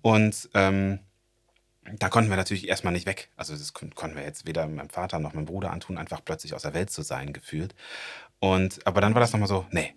Und 0.01 0.49
ähm, 0.53 0.99
da 1.97 2.09
konnten 2.09 2.29
wir 2.29 2.37
natürlich 2.37 2.69
erstmal 2.69 2.93
nicht 2.93 3.07
weg. 3.07 3.29
Also 3.35 3.53
das 3.53 3.73
konnten 3.73 4.15
wir 4.15 4.23
jetzt 4.23 4.47
weder 4.47 4.67
meinem 4.67 4.89
Vater 4.89 5.19
noch 5.19 5.33
meinem 5.33 5.45
Bruder 5.45 5.71
antun, 5.71 5.97
einfach 5.97 6.23
plötzlich 6.23 6.53
aus 6.53 6.61
der 6.61 6.73
Welt 6.73 6.91
zu 6.91 7.01
sein, 7.01 7.33
gefühlt. 7.33 7.75
Und, 8.39 8.85
aber 8.85 9.01
dann 9.01 9.13
war 9.13 9.21
das 9.21 9.33
nochmal 9.33 9.49
so, 9.49 9.65
nee, 9.71 9.93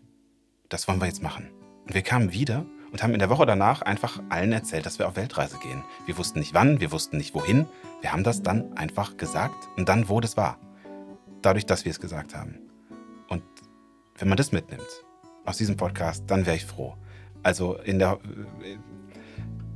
das 0.68 0.88
wollen 0.88 1.00
wir 1.00 1.06
jetzt 1.06 1.22
machen. 1.22 1.50
Und 1.86 1.94
wir 1.94 2.02
kamen 2.02 2.32
wieder 2.32 2.64
und 2.90 3.02
haben 3.02 3.12
in 3.12 3.18
der 3.18 3.28
Woche 3.28 3.44
danach 3.44 3.82
einfach 3.82 4.22
allen 4.30 4.52
erzählt, 4.52 4.86
dass 4.86 4.98
wir 4.98 5.06
auf 5.06 5.16
Weltreise 5.16 5.58
gehen. 5.58 5.84
Wir 6.06 6.16
wussten 6.16 6.38
nicht 6.38 6.54
wann, 6.54 6.80
wir 6.80 6.90
wussten 6.90 7.18
nicht 7.18 7.34
wohin. 7.34 7.66
Wir 8.00 8.12
haben 8.12 8.24
das 8.24 8.42
dann 8.42 8.76
einfach 8.76 9.16
gesagt 9.16 9.68
und 9.76 9.88
dann 9.88 10.08
wurde 10.08 10.26
es 10.26 10.36
wahr. 10.36 10.58
Dadurch, 11.42 11.66
dass 11.66 11.84
wir 11.84 11.90
es 11.90 12.00
gesagt 12.00 12.34
haben. 12.34 12.60
Und 13.28 13.42
wenn 14.18 14.28
man 14.28 14.36
das 14.36 14.52
mitnimmt 14.52 15.04
aus 15.44 15.58
diesem 15.58 15.76
Podcast, 15.76 16.24
dann 16.26 16.46
wäre 16.46 16.56
ich 16.56 16.64
froh. 16.64 16.94
Also 17.42 17.76
in 17.78 17.98
der, 17.98 18.18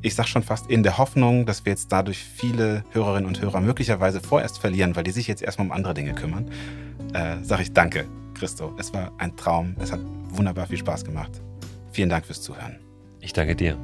ich 0.01 0.15
sag 0.15 0.27
schon 0.27 0.43
fast 0.43 0.71
in 0.71 0.83
der 0.83 0.97
Hoffnung, 0.99 1.45
dass 1.45 1.65
wir 1.65 1.73
jetzt 1.73 1.93
dadurch 1.93 2.19
viele 2.19 2.85
Hörerinnen 2.93 3.27
und 3.27 3.41
Hörer 3.41 3.61
möglicherweise 3.61 4.21
vorerst 4.21 4.59
verlieren, 4.59 4.97
weil 4.97 5.05
die 5.05 5.11
sich 5.11 5.27
jetzt 5.27 5.43
erstmal 5.43 5.67
um 5.67 5.73
andere 5.73 5.95
Dinge 5.95 6.15
kümmern, 6.15 6.51
äh, 7.13 7.37
sage 7.43 7.63
ich 7.63 7.73
danke, 7.73 8.07
Christo. 8.35 8.75
Es 8.79 8.95
war 8.95 9.13
ein 9.19 9.37
Traum. 9.37 9.77
Es 9.79 9.93
hat 9.93 10.01
wunderbar 10.31 10.67
viel 10.67 10.79
Spaß 10.79 11.05
gemacht. 11.05 11.43
Vielen 11.93 12.09
Dank 12.09 12.27
fürs 12.27 12.41
Zuhören. 12.41 12.79
Ich 13.21 13.33
danke 13.33 13.57
dir. 13.57 13.77